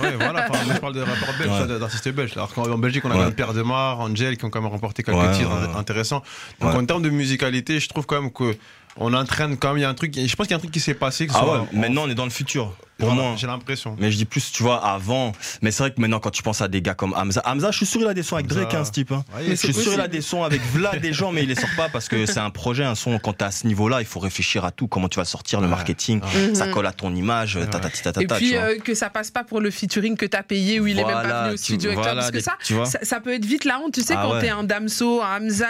Ouais, 0.02 0.14
voilà. 0.18 0.48
Je 0.74 0.78
parle 0.80 0.94
de 0.94 1.00
rappeurs 1.02 1.34
belges, 1.38 1.70
Ouais. 1.70 1.78
d'artistes 1.78 2.08
belges. 2.10 2.32
Alors 2.34 2.52
qu'en 2.52 2.64
en 2.70 2.78
Belgique, 2.78 3.04
on 3.04 3.10
a 3.10 3.12
Ouais. 3.12 3.18
quand 3.20 3.24
même 3.26 3.34
Pierre 3.34 3.52
Demar, 3.54 4.00
Angel, 4.00 4.36
qui 4.36 4.44
ont 4.44 4.50
quand 4.50 4.60
même 4.60 4.70
remporté 4.70 5.02
quelques 5.02 5.18
Ouais, 5.18 5.30
titres 5.32 5.76
intéressants. 5.76 6.22
Donc 6.60 6.72
Ouais. 6.72 6.78
en 6.78 6.84
termes 6.84 7.02
de 7.02 7.10
musicalité, 7.10 7.78
je 7.80 7.88
trouve 7.88 8.06
quand 8.06 8.20
même 8.20 8.32
que 8.32 8.56
on 8.96 9.14
entraîne 9.14 9.56
quand 9.56 9.68
même. 9.68 9.78
Il 9.78 9.82
y 9.82 9.84
a 9.84 9.88
un 9.88 9.94
truc. 9.94 10.14
Je 10.14 10.34
pense 10.36 10.46
qu'il 10.46 10.52
y 10.52 10.54
a 10.54 10.56
un 10.56 10.60
truc 10.60 10.72
qui 10.72 10.80
s'est 10.80 10.94
passé. 10.94 11.26
Que 11.26 11.32
Ah 11.34 11.40
soit 11.40 11.66
maintenant 11.72 12.02
on 12.04 12.10
est 12.10 12.14
dans 12.14 12.24
le 12.24 12.30
futur. 12.30 12.74
Pour 12.98 13.08
Voilà, 13.08 13.22
moi. 13.30 13.34
j'ai 13.36 13.46
l'impression. 13.46 13.96
Mais 13.98 14.12
je 14.12 14.16
dis 14.16 14.24
plus, 14.26 14.52
tu 14.52 14.62
vois, 14.62 14.84
avant. 14.86 15.32
Mais 15.60 15.70
c'est 15.72 15.82
vrai 15.82 15.92
que 15.92 16.00
maintenant, 16.00 16.20
quand 16.20 16.30
tu 16.30 16.42
penses 16.42 16.60
à 16.60 16.68
des 16.68 16.82
gars 16.82 16.94
comme 16.94 17.14
Hamza, 17.14 17.42
Hamza, 17.44 17.70
je 17.72 17.78
suis 17.78 17.86
sûr 17.86 18.00
il 18.00 18.06
a 18.06 18.14
des 18.14 18.22
sons 18.22 18.36
avec 18.36 18.46
Hamza. 18.50 18.60
Drake, 18.60 18.74
hein, 18.74 18.84
ce 18.84 18.90
type. 18.92 19.10
hein. 19.12 19.24
Ouais, 19.34 19.44
Je 19.48 19.54
suis 19.54 19.72
sûr 19.74 19.94
il 19.94 20.00
a 20.00 20.08
des 20.08 20.20
sons 20.20 20.44
avec 20.44 20.60
Vlad 20.72 21.00
des 21.00 21.12
gens, 21.12 21.32
mais 21.32 21.42
il 21.42 21.48
les 21.48 21.54
sort 21.56 21.68
pas 21.76 21.88
parce 21.88 22.08
que 22.08 22.26
c'est 22.26 22.38
un 22.38 22.50
projet, 22.50 22.84
un 22.84 22.94
son. 22.94 23.18
Quand 23.18 23.32
t'es 23.32 23.44
à 23.44 23.50
ce 23.50 23.66
niveau-là, 23.66 24.00
il 24.00 24.06
faut 24.06 24.20
réfléchir 24.20 24.64
à 24.64 24.70
tout. 24.70 24.86
Comment 24.88 25.08
tu 25.08 25.18
vas 25.18 25.24
sortir 25.24 25.60
le 25.60 25.66
Ouais. 25.66 25.70
marketing, 25.70 26.20
Mhm. 26.22 26.54
ça 26.54 26.68
colle 26.68 26.86
à 26.86 26.92
ton 26.92 27.14
image, 27.14 27.58
ta 27.70 27.78
ta 27.80 27.88
ta 27.90 28.12
ta 28.12 28.22
Et 28.22 28.26
puis 28.26 28.56
euh, 28.56 28.78
que 28.78 28.94
ça 28.94 29.10
passe 29.10 29.30
pas 29.30 29.42
pour 29.42 29.60
le 29.60 29.70
featuring 29.70 30.16
que 30.16 30.26
t'as 30.26 30.42
payé 30.42 30.78
où 30.78 30.86
il 30.86 30.98
est 30.98 31.04
même 31.04 31.12
pas 31.12 31.22
Voilà, 31.22 31.42
venu 31.44 31.54
au 31.54 31.56
tu- 31.56 31.62
studio 31.64 31.90
avec 31.90 31.96
toi. 32.02 32.12
voilà, 32.12 32.20
Parce 32.20 32.30
que 32.32 32.40
ça, 32.40 32.56
tu 32.64 32.74
vois. 32.74 32.84
ça, 32.86 32.98
ça 33.02 33.20
peut 33.20 33.32
être 33.34 33.44
vite 33.44 33.64
la 33.64 33.80
honte. 33.80 33.94
Tu 33.94 34.02
sais, 34.02 34.14
Ah 34.16 34.22
quand 34.22 34.34
ouais. 34.34 34.40
t'es 34.42 34.50
un 34.50 34.64
Damso, 34.64 35.22
un 35.22 35.38
Hamza, 35.40 35.66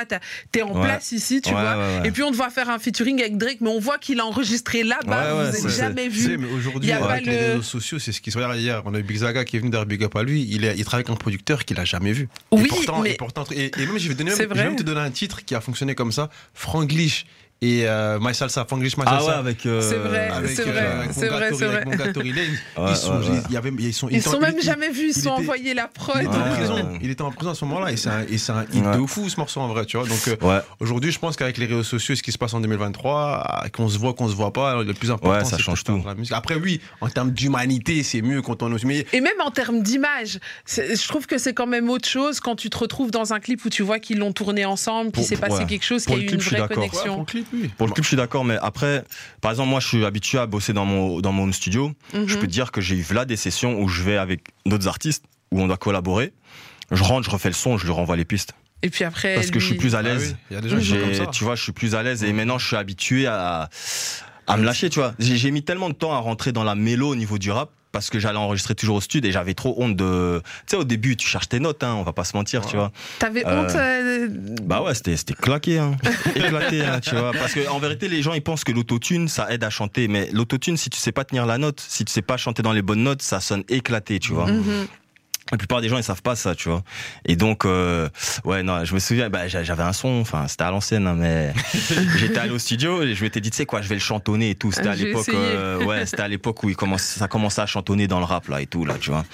t'es 0.50 0.62
en 0.62 0.72
Ouais. 0.74 0.82
place 0.82 1.12
ici, 1.12 1.40
tu 1.40 1.50
Ouais, 1.54 1.60
vois. 1.60 1.76
ouais, 1.76 2.00
ouais. 2.02 2.08
Et 2.08 2.10
puis 2.10 2.22
on 2.24 2.30
te 2.30 2.36
voit 2.36 2.50
faire 2.50 2.68
un 2.68 2.78
featuring 2.78 3.20
avec 3.20 3.38
Drake, 3.38 3.58
mais 3.60 3.70
on 3.70 3.78
voit 3.80 3.98
qu'il 3.98 4.20
a 4.20 4.26
enregistré 4.26 4.82
là-bas. 4.82 5.50
Vous 5.52 5.68
jamais 5.68 6.08
vu. 6.08 6.36
aujourd'hui, 6.56 6.90
y 6.90 6.92
a 6.92 7.11
avec 7.14 7.26
les 7.26 7.32
le- 7.40 7.46
réseaux 7.52 7.62
sociaux, 7.62 7.98
c'est 7.98 8.12
ce 8.12 8.20
qui 8.20 8.30
se 8.30 8.38
regarde 8.38 8.56
hier. 8.58 8.82
On 8.84 8.94
a 8.94 8.98
eu 8.98 9.02
Big 9.02 9.18
Zaga 9.18 9.44
qui 9.44 9.56
est 9.56 9.58
venu 9.60 9.70
d'ailleurs 9.70 9.86
Big 9.86 10.02
Up 10.04 10.14
à 10.16 10.22
lui. 10.22 10.46
Il, 10.50 10.64
est, 10.64 10.74
il 10.76 10.84
travaille 10.84 11.04
avec 11.04 11.10
un 11.10 11.16
producteur 11.16 11.64
qu'il 11.64 11.78
a 11.80 11.84
jamais 11.84 12.12
vu. 12.12 12.28
Oui, 12.50 12.62
et 12.64 12.68
pourtant, 12.68 13.00
mais- 13.02 13.10
et, 13.12 13.14
pourtant- 13.14 13.44
et, 13.50 13.70
et 13.76 13.86
même, 13.86 13.98
je 13.98 14.08
vais, 14.08 14.14
donner, 14.14 14.30
C'est 14.32 14.46
même, 14.46 14.48
je 14.50 14.54
vais 14.54 14.60
vrai. 14.60 14.64
même 14.70 14.76
te 14.76 14.82
donner 14.82 15.00
un 15.00 15.10
titre 15.10 15.44
qui 15.44 15.54
a 15.54 15.60
fonctionné 15.60 15.94
comme 15.94 16.12
ça 16.12 16.30
Franglish 16.54 17.26
et 17.62 17.84
euh, 17.86 18.18
My 18.20 18.34
Salsa. 18.34 18.64
Franglish, 18.66 18.96
My 18.98 19.04
Ah 19.06 19.24
ouais, 19.24 19.30
avec. 19.32 19.64
euh, 19.66 19.80
C'est 19.80 19.94
vrai, 19.96 20.28
avec, 20.28 20.50
c'est 20.50 20.62
vrai, 20.64 21.08
c'est 21.14 21.28
vrai, 21.28 21.82
avec 21.86 22.16
ils 22.16 22.96
sont, 22.96 23.12
ouais, 23.20 23.28
ouais. 23.30 23.42
il 23.48 23.54
y 23.54 23.56
avait- 23.56 23.70
ils 23.78 23.94
sont, 23.94 24.08
Ils 24.10 24.20
sont 24.22 24.40
même 24.40 24.60
jamais 24.60 24.90
vus, 24.90 25.10
ils 25.10 25.16
il 25.16 25.22
sont 25.22 25.30
envoyés 25.30 25.72
la 25.72 25.86
prod. 25.88 26.16
Il 26.20 26.26
était 26.26 26.36
en 26.36 26.54
prison. 26.54 26.98
Il 27.02 27.10
était 27.10 27.22
en 27.22 27.30
prison 27.30 27.50
à 27.52 27.54
ce 27.54 27.64
moment-là 27.64 27.92
et 27.92 27.96
c'est 27.96 28.08
un, 28.10 28.22
et 28.28 28.36
c'est 28.38 28.52
un 28.52 28.64
hit 28.72 28.82
de 28.84 29.06
fou 29.06 29.28
ce 29.28 29.36
morceau 29.38 29.60
en 29.60 29.68
vrai, 29.68 29.86
tu 29.86 29.96
vois. 29.96 30.06
Donc 30.06 30.28
euh, 30.28 30.60
aujourd'hui, 30.80 31.12
je 31.12 31.18
pense 31.18 31.36
qu'avec 31.36 31.56
les 31.58 31.66
réseaux 31.66 31.82
sociaux, 31.84 32.14
ce 32.16 32.22
qui 32.22 32.32
se 32.32 32.38
passe 32.38 32.52
en 32.54 32.60
2023, 32.60 33.62
euh, 33.64 33.68
qu'on 33.68 33.88
se 33.88 33.98
voit, 33.98 34.12
qu'on 34.14 34.28
se 34.28 34.34
voit 34.34 34.52
pas, 34.52 34.82
le 34.82 34.92
plus 34.94 35.10
important, 35.10 35.38
Ouais, 35.38 35.44
ça 35.44 35.56
c'est 35.56 35.62
change 35.62 35.84
tout. 35.84 36.02
la 36.04 36.14
musique. 36.14 36.32
Après, 36.34 36.56
oui, 36.56 36.80
en 37.00 37.08
termes 37.08 37.30
d'humanité, 37.30 38.02
c'est 38.02 38.22
mieux 38.22 38.42
quand 38.42 38.62
on 38.62 38.74
est. 38.76 38.84
Mais 38.84 39.06
Et 39.12 39.20
même 39.20 39.40
en 39.44 39.50
termes 39.52 39.82
d'image, 39.82 40.40
je 40.66 41.08
trouve 41.08 41.26
que 41.26 41.38
c'est 41.38 41.54
quand 41.54 41.66
même 41.68 41.88
autre 41.90 42.08
chose 42.08 42.40
quand 42.40 42.56
tu 42.56 42.70
te 42.70 42.78
retrouves 42.78 43.10
dans 43.12 43.32
un 43.32 43.38
clip 43.40 43.64
où 43.64 43.68
tu 43.70 43.82
vois 43.84 43.98
qu'ils 44.00 44.18
l'ont 44.18 44.32
tourné 44.32 44.64
ensemble, 44.64 45.12
qu'il 45.12 45.22
s'est 45.24 45.36
passé 45.36 45.64
quelque 45.66 45.84
chose, 45.84 46.04
qu'il 46.06 46.16
y 46.16 46.20
a 46.20 46.22
eu 46.24 46.34
une 46.34 46.40
vraie 46.40 46.66
connexion. 46.68 47.24
Pour 47.52 47.58
le 47.58 47.60
clip, 47.60 47.70
oui. 47.70 47.74
pour 47.76 47.86
le 47.86 47.92
clip, 47.92 48.04
je 48.04 48.08
suis 48.08 48.16
d'accord, 48.16 48.44
mais 48.44 48.56
après, 48.60 49.04
par 49.40 49.50
exemple, 49.50 49.68
moi, 49.70 49.80
je 49.80 49.88
suis 49.88 50.04
habitué 50.04 50.38
à 50.38 50.46
bosser 50.46 50.72
dans 50.72 50.84
mon, 50.84 51.20
dans 51.20 51.32
mon 51.32 51.50
studio. 51.52 51.92
Mhm. 52.14 52.26
Je 52.28 52.36
peux 52.36 52.46
te 52.46 52.52
dire 52.52 52.72
que 52.72 52.80
j'ai 52.80 52.96
eu 52.96 53.06
là 53.12 53.24
des 53.24 53.36
sessions 53.36 53.80
où 53.80 53.88
je 53.88 54.02
vais 54.02 54.16
avec 54.16 54.42
d'autres 54.66 54.88
artistes, 54.88 55.24
où 55.50 55.60
on 55.60 55.66
doit 55.66 55.76
collaborer. 55.76 56.32
Je 56.90 57.02
rentre, 57.02 57.24
je 57.26 57.30
refais 57.30 57.48
le 57.48 57.54
son, 57.54 57.78
je 57.78 57.84
lui 57.86 57.92
renvoie 57.92 58.16
les 58.16 58.24
pistes. 58.24 58.52
Et 58.82 58.90
puis 58.90 59.04
après. 59.04 59.34
Parce 59.36 59.50
que 59.50 59.60
je 59.60 59.66
suis 59.66 59.76
plus 59.76 59.94
à 59.94 59.98
Ah 59.98 60.02
l'aise. 60.02 60.30
oui, 60.32 60.36
Il 60.50 60.54
y 60.54 60.56
a 60.58 60.60
des 60.60 60.68
gens 60.68 60.78
qui 60.78 60.86
sont 60.86 60.96
comme 60.96 61.08
J'ai- 61.10 61.14
ça. 61.16 61.26
tu 61.26 61.44
vois, 61.44 61.54
je 61.54 61.62
suis 61.62 61.72
plus 61.72 61.94
à 61.94 62.02
l'aise 62.02 62.24
et 62.24 62.32
maintenant 62.32 62.58
je 62.58 62.66
suis 62.66 62.76
habitué 62.76 63.26
à, 63.26 63.70
à 64.48 64.56
me 64.56 64.64
lâcher, 64.64 64.90
tu 64.90 64.98
vois. 64.98 65.14
J'ai 65.20 65.36
j'ai 65.36 65.50
mis 65.52 65.62
tellement 65.62 65.88
de 65.88 65.94
temps 65.94 66.12
à 66.12 66.18
rentrer 66.18 66.50
dans 66.52 66.64
la 66.64 66.74
mélo 66.74 67.08
au 67.10 67.14
niveau 67.14 67.38
du 67.38 67.50
rap 67.50 67.70
parce 67.92 68.10
que 68.10 68.18
j'allais 68.18 68.38
enregistrer 68.38 68.74
toujours 68.74 68.96
au 68.96 69.00
studio 69.00 69.28
et 69.28 69.32
j'avais 69.32 69.54
trop 69.54 69.74
honte 69.76 69.94
de. 69.96 70.40
Tu 70.66 70.70
sais, 70.70 70.76
au 70.76 70.84
début, 70.84 71.16
tu 71.16 71.28
cherches 71.28 71.48
tes 71.48 71.60
notes, 71.60 71.84
hein, 71.84 71.94
on 71.94 72.02
va 72.02 72.12
pas 72.12 72.24
se 72.24 72.36
mentir, 72.36 72.66
tu 72.66 72.76
vois. 72.76 72.90
T'avais 73.18 73.46
Euh, 73.46 73.60
honte 73.62 73.74
euh, 73.76 74.28
Bah 74.62 74.82
ouais, 74.82 74.94
c'était 74.94 75.16
c'était 75.16 75.34
claqué, 75.34 75.78
hein. 75.78 75.96
éclaté, 76.34 76.82
hein, 76.84 77.00
tu 77.00 77.14
vois. 77.14 77.32
Parce 77.32 77.52
que 77.52 77.68
en 77.68 77.78
vérité, 77.78 78.08
les 78.08 78.22
gens 78.22 78.32
ils 78.32 78.42
pensent 78.42 78.64
que 78.64 78.72
l'autotune 78.72 79.28
ça 79.28 79.52
aide 79.52 79.62
à 79.64 79.70
chanter, 79.70 80.08
mais 80.08 80.28
l'autotune, 80.32 80.76
si 80.76 80.90
tu 80.90 80.98
sais 80.98 81.12
pas 81.12 81.24
tenir 81.24 81.46
la 81.46 81.58
note, 81.58 81.80
si 81.86 82.04
tu 82.04 82.12
sais 82.12 82.22
pas 82.22 82.36
chanter 82.36 82.62
dans 82.62 82.72
les 82.72 82.82
bonnes 82.82 83.02
notes, 83.02 83.22
ça 83.22 83.40
sonne 83.40 83.62
éclaté, 83.68 84.18
tu 84.18 84.32
vois. 84.32 84.46
mhm. 84.46 84.86
La 85.52 85.58
plupart 85.58 85.80
des 85.82 85.88
gens 85.88 85.98
ils 85.98 86.02
savent 86.02 86.22
pas 86.22 86.34
ça, 86.34 86.54
tu 86.54 86.68
vois. 86.70 86.82
Et 87.26 87.36
donc 87.36 87.64
euh, 87.64 88.08
ouais 88.44 88.62
non, 88.62 88.84
je 88.84 88.94
me 88.94 88.98
souviens, 88.98 89.28
bah, 89.30 89.48
j'a- 89.48 89.62
j'avais 89.62 89.82
un 89.82 89.92
son, 89.92 90.20
enfin 90.20 90.46
c'était 90.48 90.64
à 90.64 90.70
l'ancienne, 90.70 91.06
hein, 91.06 91.14
mais 91.16 91.52
j'étais 92.18 92.38
allé 92.38 92.50
au 92.52 92.58
studio 92.58 93.02
et 93.02 93.14
je 93.14 93.22
m'étais 93.22 93.40
dit 93.40 93.50
tu 93.50 93.58
sais 93.58 93.66
quoi, 93.66 93.82
je 93.82 93.88
vais 93.88 93.94
le 93.96 94.00
chantonner 94.00 94.50
et 94.50 94.54
tout. 94.54 94.72
C'était 94.72 94.88
à 94.88 94.94
l'époque, 95.08 95.24
euh, 95.34 95.84
ouais, 95.84 96.06
c'était 96.06 96.22
à 96.22 96.28
l'époque 96.28 96.62
où 96.64 96.70
il 96.70 96.76
commence, 96.76 97.02
ça 97.02 97.28
commençait 97.28 97.60
à 97.60 97.66
chantonner 97.66 98.08
dans 98.08 98.18
le 98.18 98.24
rap 98.24 98.48
là 98.48 98.60
et 98.62 98.66
tout 98.66 98.84
là, 98.84 98.94
tu 98.98 99.10
vois. 99.10 99.24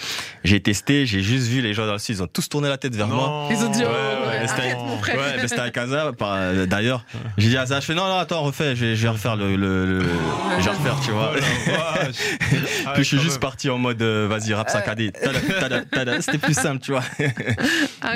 J'ai 0.45 0.61
testé, 0.61 1.07
j'ai 1.07 1.23
juste 1.23 1.47
vu 1.47 1.61
les 1.61 1.73
gens 1.73 1.87
dans 1.87 1.93
le 1.93 1.99
studio, 1.99 2.21
ils 2.21 2.25
ont 2.25 2.29
tous 2.33 2.49
tourné 2.49 2.69
la 2.69 2.79
tête 2.79 2.95
vers 2.97 3.07
moi. 3.09 3.49
Ils 3.51 3.65
ont 3.65 3.71
dit, 3.71 3.81
Ouais, 3.83 3.87
oh, 3.89 4.29
ouais, 4.29 4.47
c'était-. 4.49 4.75
Ouais, 5.17 5.47
c'était 5.49 5.61
avec 5.61 5.77
Aza, 5.77 6.13
euh, 6.21 6.67
d'ailleurs. 6.67 7.05
J'ai 7.37 7.49
dit 7.51 7.57
à 7.57 7.63
Aza, 7.63 7.79
je 7.81 7.87
fais 7.87 7.95
non, 7.95 8.07
non, 8.09 8.19
attends, 8.19 8.43
refais, 8.43 8.75
je 8.75 8.87
vais, 8.87 8.97
je 8.97 9.03
vais 9.03 9.09
refaire 9.09 9.37
le, 9.37 9.55
le, 9.57 9.87
le- 9.87 10.05
je 10.59 10.65
vais 10.65 10.71
refaire, 10.71 10.97
tu 11.05 11.13
vois. 11.13 11.33
Oh 11.35 12.91
Puis 12.95 13.03
je 13.05 13.09
suis 13.09 13.21
juste 13.21 13.39
parti 13.41 13.71
en 13.71 13.79
mode, 13.79 14.03
vas-y, 14.03 14.53
rap 14.55 14.69
saccadé. 14.69 15.13
C'était 16.21 16.39
plus 16.39 16.55
simple, 16.55 16.81
tu 16.83 16.93
vois. 16.93 17.05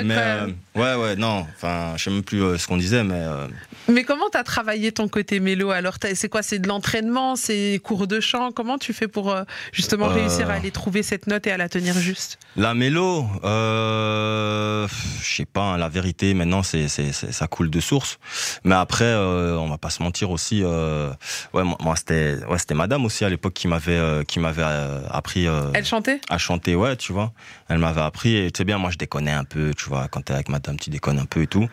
Mais 0.03 0.15
euh, 0.17 0.47
ouais, 0.75 0.95
ouais, 0.95 1.15
non. 1.15 1.45
Enfin, 1.55 1.93
je 1.97 2.03
sais 2.03 2.09
même 2.09 2.23
plus 2.23 2.41
euh, 2.41 2.57
ce 2.57 2.67
qu'on 2.67 2.77
disait, 2.77 3.03
mais 3.03 3.19
euh, 3.19 3.47
Mais 3.87 4.03
comment 4.03 4.29
t'as 4.31 4.43
travaillé 4.43 4.91
ton 4.91 5.07
côté 5.07 5.39
mélo 5.39 5.71
alors? 5.71 5.95
C'est 6.13 6.29
quoi? 6.29 6.41
C'est 6.41 6.59
de 6.59 6.67
l'entraînement? 6.67 7.35
C'est 7.35 7.79
cours 7.83 8.07
de 8.07 8.19
chant? 8.19 8.51
Comment 8.51 8.77
tu 8.77 8.93
fais 8.93 9.07
pour 9.07 9.35
justement 9.71 10.07
réussir 10.07 10.49
à 10.49 10.53
aller 10.53 10.71
trouver 10.71 11.03
cette 11.03 11.27
note 11.27 11.47
et 11.47 11.51
à 11.51 11.57
la 11.57 11.69
tenir 11.69 11.93
juste? 11.95 12.39
La 12.55 12.73
mélo, 12.73 13.25
je 13.43 14.87
sais 15.21 15.45
pas. 15.45 15.73
hein, 15.73 15.77
la 15.77 15.89
vérité, 15.89 16.33
maintenant, 16.33 16.63
c'est, 16.63 16.87
ça 16.87 17.47
coule 17.47 17.69
de 17.69 17.79
source. 17.79 18.19
Mais 18.63 18.75
après, 18.75 19.13
on 19.15 19.67
va 19.67 19.77
pas 19.77 19.89
se 19.89 20.01
mentir 20.01 20.31
aussi. 20.31 20.63
ouais, 20.63 21.63
moi, 21.63 21.95
c'était, 21.95 22.37
ouais, 22.49 22.57
c'était 22.57 22.73
Madame 22.73 23.05
aussi 23.05 23.25
à 23.25 23.29
l'époque 23.29 23.53
qui 23.53 23.67
m'avait, 23.67 24.23
qui 24.25 24.39
m'avait 24.39 24.63
appris. 25.09 25.47
Elle 25.73 25.85
chantait? 25.85 26.19
à 26.29 26.37
chanter, 26.37 26.75
ouais, 26.75 26.95
tu 26.95 27.13
vois. 27.13 27.31
Elle 27.69 27.77
m'avait 27.83 28.01
appris, 28.01 28.35
et 28.35 28.51
tu 28.51 28.59
sais 28.59 28.63
bien, 28.65 28.77
moi 28.77 28.89
je 28.91 28.97
déconnais 28.97 29.31
un 29.31 29.43
peu, 29.43 29.73
tu 29.75 29.85
vois, 29.89 30.07
quand 30.07 30.21
t'es 30.21 30.33
avec 30.33 30.49
madame, 30.49 30.77
tu 30.79 30.89
déconnes 30.89 31.19
un 31.19 31.25
peu 31.25 31.43
et 31.43 31.47
tout. 31.47 31.67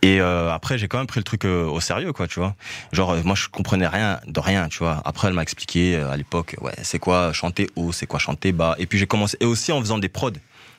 Et 0.00 0.20
euh, 0.20 0.52
après, 0.52 0.78
j'ai 0.78 0.86
quand 0.86 0.98
même 0.98 1.08
pris 1.08 1.18
le 1.18 1.24
truc 1.24 1.44
euh, 1.44 1.66
au 1.66 1.80
sérieux, 1.80 2.12
quoi, 2.12 2.28
tu 2.28 2.38
vois. 2.38 2.54
Genre, 2.92 3.10
euh, 3.10 3.20
moi 3.24 3.34
je 3.34 3.48
comprenais 3.48 3.86
rien 3.88 4.20
de 4.26 4.38
rien, 4.40 4.68
tu 4.68 4.78
vois. 4.78 5.02
Après, 5.04 5.26
elle 5.28 5.34
m'a 5.34 5.42
expliqué 5.42 5.96
à 5.96 6.16
l'époque, 6.16 6.54
ouais, 6.60 6.74
c'est 6.82 6.98
quoi 7.00 7.32
chanter 7.32 7.68
haut, 7.76 7.90
c'est 7.92 8.06
quoi 8.06 8.18
chanter 8.20 8.52
bas. 8.52 8.76
Et 8.78 8.86
puis 8.86 8.98
j'ai 8.98 9.06
commencé, 9.08 9.36
et 9.40 9.44
aussi 9.44 9.72
en 9.72 9.80
faisant 9.80 9.98
des 9.98 10.08
prods. 10.08 10.30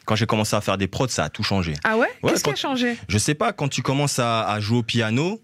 Quand 0.05 0.15
j'ai 0.15 0.25
commencé 0.25 0.55
à 0.55 0.61
faire 0.61 0.77
des 0.77 0.87
prods, 0.87 1.09
ça 1.09 1.25
a 1.25 1.29
tout 1.29 1.43
changé. 1.43 1.73
Ah 1.83 1.97
ouais, 1.97 2.07
Ouais, 2.23 2.31
Qu'est-ce 2.31 2.43
qui 2.43 2.49
a 2.49 2.55
changé? 2.55 2.97
Je 3.07 3.17
sais 3.17 3.35
pas, 3.35 3.53
quand 3.53 3.67
tu 3.67 3.81
commences 3.83 4.17
à, 4.19 4.47
à 4.47 4.59
jouer 4.59 4.79
au 4.79 4.83
piano. 4.83 5.39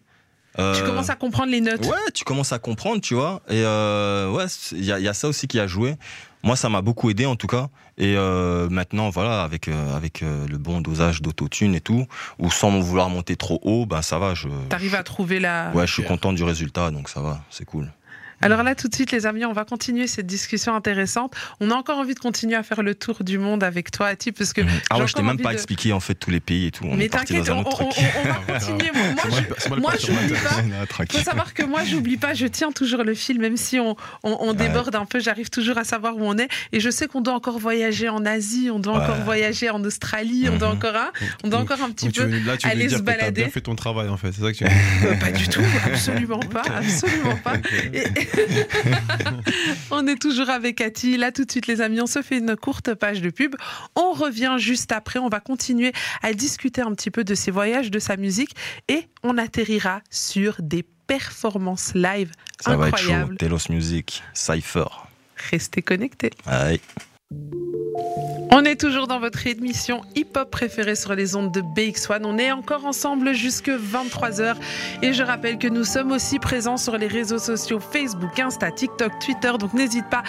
Tu 0.58 0.84
commences 0.86 1.10
à 1.10 1.16
comprendre 1.16 1.52
les 1.52 1.60
notes. 1.60 1.86
Ouais, 1.86 2.12
tu 2.14 2.24
commences 2.24 2.54
à 2.54 2.60
comprendre, 2.60 3.02
tu 3.02 3.14
vois. 3.14 3.42
Et 3.50 3.62
euh, 3.62 4.32
ouais, 4.32 4.46
il 4.72 4.84
y 4.86 4.88
y 4.88 5.08
a 5.08 5.14
ça 5.14 5.28
aussi 5.28 5.48
qui 5.48 5.60
a 5.60 5.68
joué. 5.68 5.98
Moi, 6.46 6.56
ça 6.56 6.70
m'a 6.70 6.82
beaucoup 6.82 7.10
aidé 7.10 7.26
en 7.26 7.36
tout 7.36 7.48
cas. 7.48 7.70
Et 7.98 8.16
euh, 8.16 8.70
maintenant, 8.70 9.10
voilà, 9.10 9.42
avec 9.42 9.68
euh, 9.68 9.96
avec 9.96 10.22
euh, 10.22 10.48
le 10.48 10.60
bon 10.60 10.80
dosage 10.80 11.24
d'autotune 11.24 11.74
et 11.74 11.82
tout, 11.82 12.06
ou 12.38 12.52
sans 12.52 12.80
vouloir 12.80 13.10
monter 13.10 13.36
trop 13.36 13.60
haut, 13.64 13.88
ben 13.88 14.04
ça 14.04 14.20
va. 14.20 14.36
Je 14.36 14.48
T'arrives 14.70 14.94
à 14.94 15.02
trouver 15.02 15.40
la. 15.40 15.72
ouais, 15.74 15.88
je 15.88 15.94
suis 15.94 16.04
content 16.04 16.34
du 16.34 16.44
résultat, 16.44 16.92
donc 16.92 17.10
ça 17.10 17.20
va, 17.20 17.42
c'est 17.50 17.66
cool. 17.66 17.92
Alors 18.42 18.64
là, 18.64 18.76
tout 18.76 18.88
de 18.88 18.96
suite, 18.96 19.12
les 19.12 19.26
amis, 19.26 19.46
on 19.46 19.54
va 19.54 19.66
continuer 19.66 20.08
cette 20.08 20.28
discussion 20.28 20.76
intéressante. 20.76 21.34
On 21.62 21.72
a 21.72 21.74
encore 21.76 21.98
envie 21.98 22.14
de 22.14 22.20
continuer 22.20 22.56
à 22.56 22.64
faire 22.64 22.84
le 22.84 22.94
tour 22.94 23.24
du 23.24 23.38
monde 23.38 23.64
avec 23.64 23.92
toi, 23.92 24.08
Ati, 24.08 24.32
parce 24.32 24.54
que. 24.54 24.62
Ah 24.90 25.00
ouais, 25.00 25.08
je 25.08 25.14
t'ai 25.14 25.22
même 25.24 25.40
pas 25.40 25.50
de- 25.50 25.54
expliqué 25.56 25.94
en 25.94 26.00
fait 26.00 26.16
tous 26.16 26.32
les 26.32 26.40
pays 26.40 26.68
et 26.68 26.72
tout. 26.72 26.84
On 26.86 26.96
Mais 26.96 27.08
t'inquiète, 27.10 27.50
un 27.50 27.54
on, 27.54 27.60
on- 27.60 27.64
on- 27.64 27.90
va 27.90 28.60
continuer. 28.60 28.92
Moi, 28.94 29.78
moi, 29.80 29.94
j'oublie 30.00 30.34
pas. 30.34 31.06
Faut 31.12 31.24
savoir 31.24 31.54
que 31.54 31.64
moi, 31.64 31.84
j'oublie 31.86 32.18
pas, 32.18 32.34
je 32.34 32.46
tiens 32.48 32.72
toujours 32.72 33.04
le 33.04 33.14
fil, 33.14 33.40
même 33.40 33.58
si 33.58 33.80
on, 33.80 33.96
déborde 34.54 34.96
un 34.96 35.06
peu, 35.06 35.20
j'arrive 35.20 35.50
toujours 35.50 35.78
à 35.78 35.84
savoir 35.84 36.16
où 36.18 36.22
on 36.24 36.38
est. 36.38 36.48
Et 36.72 36.80
je 36.80 36.90
sais 36.90 37.08
qu'on 37.08 37.22
doit 37.22 37.34
encore 37.34 37.60
voyager 37.60 38.10
en 38.10 38.26
Asie, 38.26 38.70
on 38.72 38.80
doit 38.80 38.98
Ouais. 38.98 39.04
encore 39.04 39.22
voyager 39.24 39.70
en 39.70 39.84
Australie, 39.84 40.48
on 40.52 40.58
doit 40.58 40.70
Mhm. 40.70 40.76
encore, 40.76 40.96
hein, 40.96 41.12
on 41.44 41.50
doit 41.50 41.60
encore 41.60 41.82
un 41.82 41.90
petit 41.92 42.06
Donc, 42.06 42.14
tu 42.14 42.22
peu. 42.22 42.28
veux- 42.28 42.40
là, 42.46 42.58
tu 42.58 42.68
aller 42.68 42.84
veux 42.84 42.88
dire 42.90 42.98
se 42.98 43.04
que 43.04 43.08
t'as 43.08 43.18
balader. 43.18 43.42
bien 43.42 43.50
fait 43.52 43.62
ton 43.62 43.76
travail, 43.76 44.10
en 44.10 44.18
fait. 44.18 44.32
C'est 44.34 44.42
ça 44.42 44.52
que 44.52 44.58
tu 44.58 44.64
Euh, 44.66 45.16
pas 45.20 45.32
du 45.32 45.48
tout, 45.48 45.62
absolument 45.86 46.40
pas, 46.52 46.62
absolument 46.78 47.36
pas. 47.44 47.54
Et- 47.94 48.04
on 49.92 50.08
est 50.08 50.20
toujours 50.22 50.50
avec 50.50 50.78
Cathy. 50.78 51.18
Là, 51.18 51.32
tout 51.32 51.46
de 51.46 51.52
suite, 51.52 51.68
les 51.68 51.82
amis, 51.82 52.02
on 52.02 52.08
se 52.08 52.22
fait 52.22 52.38
une 52.38 52.56
courte 52.56 52.94
page 52.94 53.22
de 53.22 53.30
pub. 53.30 53.56
On 53.96 54.14
revient 54.14 54.56
juste 54.58 54.92
après. 54.92 55.20
On 55.20 55.30
va 55.30 55.40
continuer 55.40 55.92
à 56.22 56.34
discuter 56.34 56.82
un 56.82 56.94
petit 56.94 57.12
peu 57.12 57.24
de 57.24 57.36
ses 57.36 57.52
voyages, 57.52 57.92
de 57.92 58.00
sa 58.00 58.18
musique 58.18 58.56
et 58.88 59.08
on 59.24 59.38
atterrira 59.38 60.02
sur 60.10 60.56
des 60.60 60.84
performances 61.08 61.94
live 61.94 62.32
Ça 62.60 62.76
va 62.76 62.88
être 62.90 62.98
chaud. 62.98 63.12
incroyables. 63.12 63.38
Telos 63.38 63.70
Music, 63.70 64.24
Cypher. 64.34 64.86
Restez 65.52 65.82
connectés. 65.82 66.32
On 68.58 68.64
est 68.64 68.80
toujours 68.80 69.08
dans 69.08 69.20
votre 69.20 69.48
émission 69.48 70.02
hip-hop 70.16 70.50
préférée 70.50 70.96
sur 70.96 71.14
les 71.14 71.36
ondes 71.36 71.52
de 71.52 71.62
BX1. 71.62 72.22
On 72.24 72.38
est 72.38 72.54
encore 72.54 72.86
ensemble 72.86 73.34
jusque 73.34 73.70
23h. 73.70 74.56
Et 75.02 75.12
je 75.12 75.24
rappelle 75.24 75.58
que 75.58 75.68
nous 75.68 75.84
sommes 75.84 76.12
aussi 76.12 76.40
présents 76.40 76.78
sur 76.78 76.98
les 76.98 77.08
réseaux 77.08 77.38
sociaux 77.38 77.82
Facebook, 77.82 78.40
Insta, 78.40 78.72
TikTok, 78.72 79.12
Twitter. 79.20 79.52
Donc 79.60 79.74
n'hésite 79.74 80.10
pas 80.10 80.24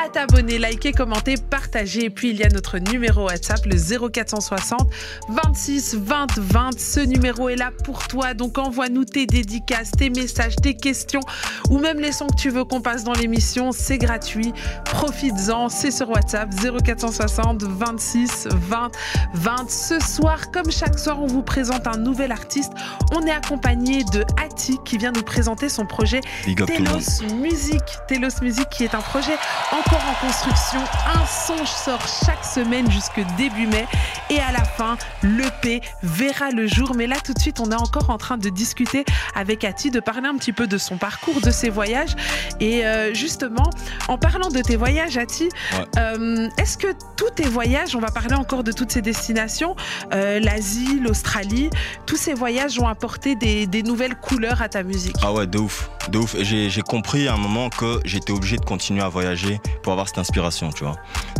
à 0.00 0.08
t'abonner, 0.08 0.58
liker, 0.58 0.92
commenter, 0.92 1.34
partager. 1.50 2.04
Et 2.04 2.10
puis 2.10 2.30
il 2.30 2.36
y 2.36 2.44
a 2.44 2.48
notre 2.50 2.78
numéro 2.78 3.24
WhatsApp, 3.24 3.66
le 3.66 3.76
0460 4.10 4.88
26 5.30 5.96
20 5.96 6.38
20. 6.38 6.78
Ce 6.78 7.00
numéro 7.00 7.48
est 7.48 7.56
là 7.56 7.72
pour 7.84 8.06
toi. 8.06 8.34
Donc 8.34 8.58
envoie-nous 8.58 9.06
tes 9.06 9.26
dédicaces, 9.26 9.90
tes 9.90 10.10
messages, 10.10 10.54
tes 10.54 10.74
questions 10.74 11.22
ou 11.68 11.78
même 11.78 11.98
les 11.98 12.12
sons 12.12 12.28
que 12.28 12.40
tu 12.40 12.50
veux 12.50 12.64
qu'on 12.64 12.80
passe 12.80 13.02
dans 13.02 13.14
l'émission. 13.14 13.72
C'est 13.72 13.98
gratuit. 13.98 14.52
Profites-en. 14.84 15.68
C'est 15.68 15.90
sur 15.90 16.10
WhatsApp 16.10 16.41
0460 16.50 17.62
26 17.62 18.48
20 18.50 18.90
20. 19.34 19.70
Ce 19.70 19.98
soir, 20.00 20.50
comme 20.52 20.70
chaque 20.70 20.98
soir, 20.98 21.20
on 21.20 21.26
vous 21.26 21.42
présente 21.42 21.86
un 21.86 21.96
nouvel 21.96 22.32
artiste. 22.32 22.72
On 23.12 23.22
est 23.26 23.30
accompagné 23.30 24.04
de 24.04 24.24
Ati 24.42 24.78
qui 24.84 24.98
vient 24.98 25.12
nous 25.12 25.22
présenter 25.22 25.68
son 25.68 25.86
projet 25.86 26.20
Telos 26.44 27.22
Music. 27.40 27.82
Telos 28.08 28.40
Music 28.42 28.68
qui 28.70 28.84
est 28.84 28.94
un 28.94 29.00
projet 29.00 29.34
encore 29.72 30.02
en 30.08 30.26
construction. 30.26 30.80
Un 31.14 31.26
son 31.26 31.64
sort 31.66 32.02
chaque 32.26 32.44
semaine 32.44 32.90
jusque 32.90 33.20
début 33.36 33.66
mai 33.66 33.86
et 34.30 34.38
à 34.40 34.52
la 34.52 34.64
fin, 34.64 34.96
l'EP 35.22 35.80
verra 36.02 36.50
le 36.50 36.66
jour. 36.66 36.94
Mais 36.94 37.06
là, 37.06 37.16
tout 37.24 37.34
de 37.34 37.38
suite, 37.38 37.60
on 37.60 37.70
est 37.70 37.74
encore 37.80 38.10
en 38.10 38.18
train 38.18 38.38
de 38.38 38.48
discuter 38.48 39.04
avec 39.34 39.64
Ati, 39.64 39.90
de 39.90 40.00
parler 40.00 40.28
un 40.28 40.36
petit 40.36 40.52
peu 40.52 40.66
de 40.66 40.78
son 40.78 40.96
parcours, 40.96 41.40
de 41.40 41.50
ses 41.50 41.70
voyages. 41.70 42.14
Et 42.60 42.86
euh, 42.86 43.12
justement, 43.14 43.70
en 44.08 44.18
parlant 44.18 44.48
de 44.48 44.60
tes 44.60 44.76
voyages, 44.76 45.16
Ati, 45.18 45.48
Ouais. 45.72 45.86
euh, 45.98 46.31
est-ce 46.58 46.76
que 46.78 46.88
tous 47.16 47.30
tes 47.30 47.48
voyages, 47.48 47.94
on 47.96 48.00
va 48.00 48.10
parler 48.10 48.34
encore 48.34 48.64
de 48.64 48.72
toutes 48.72 48.90
ces 48.92 49.02
destinations, 49.02 49.76
euh, 50.12 50.40
l'Asie, 50.40 51.00
l'Australie, 51.00 51.70
tous 52.06 52.16
ces 52.16 52.34
voyages 52.34 52.78
ont 52.78 52.88
apporté 52.88 53.34
des, 53.34 53.82
nouvelles 53.82 54.14
couleurs 54.14 54.62
à 54.62 54.68
ta 54.68 54.82
musique? 54.82 55.16
Ah 55.22 55.32
ouais, 55.32 55.46
de 55.46 55.58
ouf, 55.58 55.90
de 56.10 56.18
ouf. 56.18 56.36
J'ai 56.40 56.82
compris 56.82 57.28
à 57.28 57.34
un 57.34 57.36
moment 57.36 57.68
que 57.68 58.00
j'étais 58.04 58.32
obligé 58.32 58.56
de 58.56 58.64
continuer 58.64 59.02
à 59.02 59.08
voyager 59.08 59.60
pour 59.82 59.92
avoir 59.92 60.08
cette 60.08 60.18
inspiration, 60.18 60.70
tu 60.70 60.84
vois. 60.84 60.96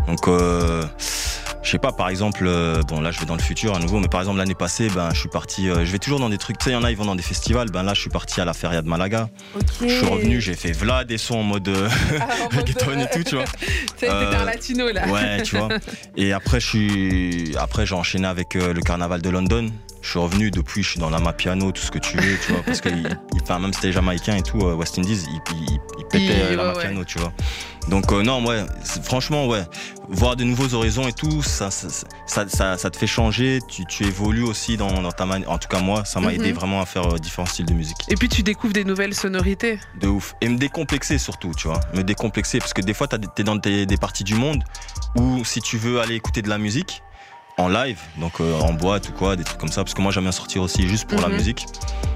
Donc, 0.06 0.26
euh, 0.28 0.84
je 1.62 1.70
sais 1.70 1.78
pas, 1.78 1.92
par 1.92 2.08
exemple, 2.08 2.44
euh, 2.46 2.82
bon 2.82 3.00
là 3.00 3.10
je 3.10 3.20
vais 3.20 3.26
dans 3.26 3.36
le 3.36 3.42
futur 3.42 3.74
à 3.74 3.78
nouveau, 3.78 4.00
mais 4.00 4.08
par 4.08 4.20
exemple 4.20 4.38
l'année 4.38 4.54
passée, 4.54 4.88
ben 4.88 5.10
je 5.14 5.20
suis 5.20 5.28
parti, 5.28 5.68
euh, 5.68 5.84
je 5.84 5.92
vais 5.92 5.98
toujours 5.98 6.18
dans 6.18 6.28
des 6.28 6.38
trucs, 6.38 6.58
tu 6.58 6.64
sais, 6.64 6.70
il 6.70 6.74
y 6.74 6.76
en 6.76 6.82
a 6.82 6.90
ils 6.90 6.96
vont 6.96 7.04
dans 7.04 7.14
des 7.14 7.22
festivals, 7.22 7.70
ben 7.70 7.82
là 7.82 7.94
je 7.94 8.00
suis 8.00 8.10
parti 8.10 8.40
à 8.40 8.44
la 8.44 8.52
Feria 8.52 8.82
de 8.82 8.88
Malaga. 8.88 9.28
Je 9.80 9.88
suis 9.88 10.06
revenu, 10.06 10.40
j'ai 10.40 10.54
fait 10.54 10.72
Vlad 10.72 11.06
des 11.06 11.18
sons 11.18 11.36
en 11.36 11.42
mode 11.42 11.68
euh, 11.68 11.88
Ah, 12.20 12.26
reggaeton 12.56 12.98
et 12.98 13.08
tout, 13.10 13.22
tu 13.22 13.36
vois. 13.36 13.44
T'étais 13.96 14.08
un 14.10 14.44
latino 14.44 14.90
là. 14.90 15.06
Ouais, 15.08 15.42
tu 15.42 15.56
vois. 15.56 15.68
Et 16.16 16.32
après, 16.32 16.60
je 16.60 16.66
suis, 16.66 17.56
après, 17.56 17.86
j'ai 17.86 17.94
enchaîné 17.94 18.26
avec 18.26 18.54
le 18.54 18.80
carnaval 18.80 19.22
de 19.22 19.30
London. 19.30 19.70
Je 20.02 20.10
suis 20.10 20.18
revenu 20.18 20.50
depuis, 20.50 20.82
je 20.82 20.90
suis 20.90 21.00
dans 21.00 21.10
la 21.10 21.32
piano, 21.32 21.70
tout 21.72 21.80
ce 21.82 21.90
que 21.92 21.98
tu 22.00 22.16
veux, 22.18 22.36
tu 22.44 22.52
vois, 22.52 22.62
parce 22.64 22.80
que, 22.80 22.88
il, 22.88 23.08
il- 23.34 23.58
même 23.60 23.72
si 23.72 23.80
c'était 23.80 23.92
jamaïcain 23.92 24.36
et 24.36 24.42
tout, 24.42 24.58
euh, 24.60 24.74
West 24.74 24.98
Indies, 24.98 25.24
il, 25.30 25.40
il, 25.56 25.78
il 25.98 26.04
pétait 26.06 26.56
la 26.56 26.72
ouais, 26.74 26.80
piano, 26.80 27.04
tu 27.04 27.18
vois. 27.18 27.32
Donc 27.88 28.12
euh, 28.12 28.22
non, 28.22 28.44
ouais, 28.44 28.64
franchement, 29.04 29.46
ouais, 29.46 29.62
voir 30.08 30.34
de 30.36 30.44
nouveaux 30.44 30.74
horizons 30.74 31.06
et 31.08 31.12
tout, 31.12 31.42
ça, 31.42 31.70
ça, 31.70 31.88
ça, 32.26 32.48
ça, 32.48 32.76
ça 32.78 32.90
te 32.90 32.96
fait 32.96 33.06
changer. 33.06 33.58
Tu, 33.68 33.84
tu 33.86 34.04
évolues 34.04 34.42
aussi 34.44 34.76
dans, 34.76 35.02
dans 35.02 35.10
ta 35.12 35.24
manière. 35.26 35.50
En 35.50 35.58
tout 35.58 35.68
cas, 35.68 35.80
moi, 35.80 36.04
ça 36.04 36.20
m'a 36.20 36.28
Mhm. 36.30 36.34
aidé 36.34 36.52
vraiment 36.52 36.80
à 36.80 36.86
faire 36.86 37.14
euh, 37.14 37.18
différents 37.18 37.46
styles 37.46 37.66
de 37.66 37.74
musique. 37.74 37.96
Et 38.08 38.14
puis 38.16 38.28
tu 38.28 38.42
découvres 38.42 38.72
des 38.72 38.84
nouvelles 38.84 39.14
sonorités. 39.14 39.78
De 40.00 40.08
ouf. 40.08 40.34
Et 40.40 40.48
me 40.48 40.58
décomplexer 40.58 41.18
surtout, 41.18 41.52
tu 41.56 41.68
vois. 41.68 41.80
Me 41.94 42.02
décomplexer. 42.02 42.58
Parce 42.58 42.72
que 42.72 42.82
des 42.82 42.94
fois, 42.94 43.06
t'es 43.08 43.44
dans 43.44 43.56
des, 43.56 43.86
des 43.86 43.96
parties 43.96 44.24
du 44.24 44.34
monde 44.34 44.62
où 45.16 45.44
si 45.44 45.60
tu 45.60 45.76
veux 45.76 46.00
aller 46.00 46.14
écouter 46.14 46.42
de 46.42 46.48
la 46.48 46.58
musique 46.58 47.02
en 47.58 47.68
live, 47.68 47.98
donc 48.18 48.40
euh, 48.40 48.58
en 48.60 48.72
boîte 48.72 49.08
ou 49.10 49.12
quoi, 49.12 49.36
des 49.36 49.44
trucs 49.44 49.58
comme 49.58 49.70
ça, 49.70 49.84
parce 49.84 49.94
que 49.94 50.00
moi 50.02 50.10
j'aime 50.10 50.24
bien 50.24 50.32
sortir 50.32 50.62
aussi 50.62 50.88
juste 50.88 51.06
pour 51.06 51.20
la 51.20 51.28
Mhm. 51.28 51.34
musique, 51.34 51.66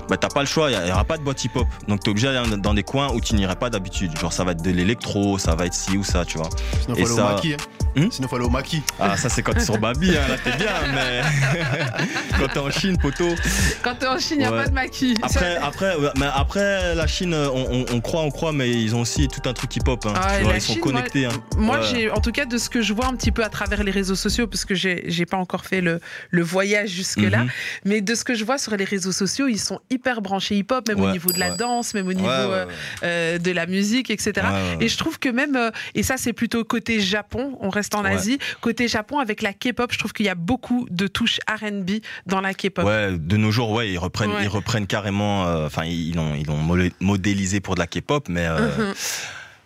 bah 0.08 0.16
t'as 0.16 0.28
pas 0.28 0.40
le 0.40 0.46
choix, 0.46 0.70
il 0.70 0.88
y, 0.88 0.92
aura 0.92 1.04
pas 1.04 1.18
de 1.18 1.22
boîte 1.22 1.44
hip-hop. 1.44 1.66
Donc 1.88 2.00
t'es 2.00 2.10
obligé 2.10 2.28
d'aller 2.32 2.48
dans- 2.50 2.56
dans 2.56 2.74
des 2.74 2.82
coins 2.84 3.12
où 3.12 3.20
tu 3.20 3.34
n'irais 3.34 3.56
pas 3.56 3.70
d'habitude. 3.70 4.16
Genre 4.18 4.32
ça 4.32 4.44
va 4.44 4.52
être 4.52 4.62
de 4.62 4.70
l'électro, 4.70 5.36
ça 5.38 5.54
va 5.54 5.66
être 5.66 5.74
ci 5.74 5.96
ou 5.96 6.04
ça, 6.04 6.24
tu 6.24 6.38
vois. 6.38 6.48
Sinon, 6.82 6.96
Et 6.96 7.04
faut 7.04 7.06
aller 7.08 7.16
ça- 7.16 7.26
au 7.26 7.34
maquis. 7.34 7.54
hein. 7.54 7.56
Hmm 7.96 8.10
Sinon, 8.10 8.28
faut 8.28 8.36
aller 8.36 8.44
au 8.44 8.50
maquis. 8.50 8.82
Ah 9.00 9.16
ça 9.16 9.28
c'est 9.30 9.42
quand 9.42 9.54
t'es 9.54 9.64
sur 9.64 9.78
Babi, 9.78 10.10
hein, 10.10 10.20
là 10.28 10.36
t'es 10.36 10.56
bien, 10.58 10.70
mais 10.94 11.22
quand 12.38 12.48
t'es 12.52 12.58
en 12.58 12.70
Chine, 12.70 12.98
poteau. 12.98 13.34
Quand 13.82 13.94
t'es 13.94 14.06
en 14.06 14.18
Chine, 14.18 14.36
il 14.36 14.38
n'y 14.40 14.44
a 14.44 14.52
Ouais. 14.52 14.64
pas 14.64 14.68
de 14.68 14.74
maquis. 14.74 15.14
Après, 15.22 15.56
après, 15.56 15.96
ouais, 15.96 16.10
mais 16.18 16.26
après 16.34 16.94
la 16.94 17.06
Chine, 17.06 17.34
on, 17.34 17.66
on- 17.70 17.86
on 17.94 18.00
croit, 18.02 18.20
on 18.20 18.30
croit, 18.30 18.52
mais 18.52 18.70
ils 18.70 18.94
ont 18.94 19.00
aussi 19.00 19.28
tout 19.28 19.48
un 19.48 19.54
truc 19.54 19.74
hip-hop. 19.76 20.04
Hein, 20.06 20.12
Ah, 20.14 20.40
ils 20.54 20.60
sont 20.60 20.74
connectés. 20.76 21.24
hein. 21.26 21.30
Moi, 21.56 21.78
Ouais. 21.78 21.84
j'ai, 21.90 22.10
en 22.10 22.20
tout 22.20 22.32
cas, 22.32 22.44
de 22.44 22.58
ce 22.58 22.68
que 22.68 22.82
je 22.82 22.92
vois 22.92 23.06
un 23.06 23.14
petit 23.16 23.32
peu 23.32 23.42
à 23.42 23.48
travers 23.48 23.82
les 23.82 23.90
réseaux 23.92 24.14
sociaux, 24.14 24.46
parce 24.46 24.66
que 24.66 24.74
j'ai, 24.74 25.04
j'ai 25.26 25.30
pas 25.30 25.36
encore 25.38 25.66
fait 25.66 25.80
le, 25.80 26.00
le 26.30 26.42
voyage 26.42 26.90
jusque-là, 26.90 27.44
Mhm. 27.44 27.50
mais 27.84 28.00
de 28.00 28.14
ce 28.14 28.22
que 28.24 28.34
je 28.34 28.44
vois 28.44 28.58
sur 28.58 28.76
les 28.76 28.84
réseaux 28.84 29.10
sociaux, 29.12 29.48
ils 29.48 29.58
sont 29.58 29.80
hyper 29.90 30.22
branchés 30.22 30.56
hip-hop, 30.56 30.86
même 30.88 31.00
au 31.00 31.10
niveau 31.10 31.32
de 31.32 31.40
la 31.40 31.50
ouais. 31.50 31.56
danse, 31.56 31.94
même 31.94 32.06
au 32.06 32.12
niveau 32.12 32.26
Ouais, 32.28 32.32
euh, 32.36 32.66
euh, 33.02 33.38
de 33.38 33.50
la 33.50 33.66
musique, 33.66 34.10
etc. 34.10 34.46
Et 34.80 34.88
je 34.88 34.96
trouve 34.96 35.18
que 35.18 35.28
même, 35.28 35.56
euh, 35.56 35.70
et 35.94 36.02
ça 36.04 36.16
c'est 36.16 36.32
plutôt 36.32 36.62
côté 36.64 37.00
Japon, 37.00 37.58
on 37.60 37.68
reste 37.70 37.94
en. 37.94 38.04
Asie, 38.06 38.38
côté 38.60 38.86
Japon 38.86 39.18
avec 39.18 39.42
la 39.42 39.52
K-pop, 39.52 39.90
je 39.92 39.98
trouve 39.98 40.12
qu'il 40.12 40.26
y 40.26 40.28
a 40.28 40.36
beaucoup 40.36 40.86
de 40.92 41.08
touches 41.08 41.40
R&B 41.48 41.90
dans 42.26 42.40
la 42.40 42.54
K-pop. 42.54 42.84
Ouais, 42.84 43.10
de 43.18 43.36
nos 43.36 43.50
jours, 43.50 43.72
ouais, 43.72 43.90
ils 43.90 43.98
reprennent, 43.98 44.30
ils 44.42 44.46
reprennent 44.48 44.86
carrément. 44.86 45.44
euh, 45.48 45.66
Enfin, 45.66 45.84
ils 45.84 46.14
l'ont, 46.14 46.34
ils 46.36 46.46
molé- 46.46 46.92
modélisé 47.00 47.58
pour 47.58 47.74
de 47.74 47.80
la 47.80 47.88
K-pop, 47.88 48.28
mais. 48.28 48.46
euh, 48.46 48.68
Mhm. 48.90 48.94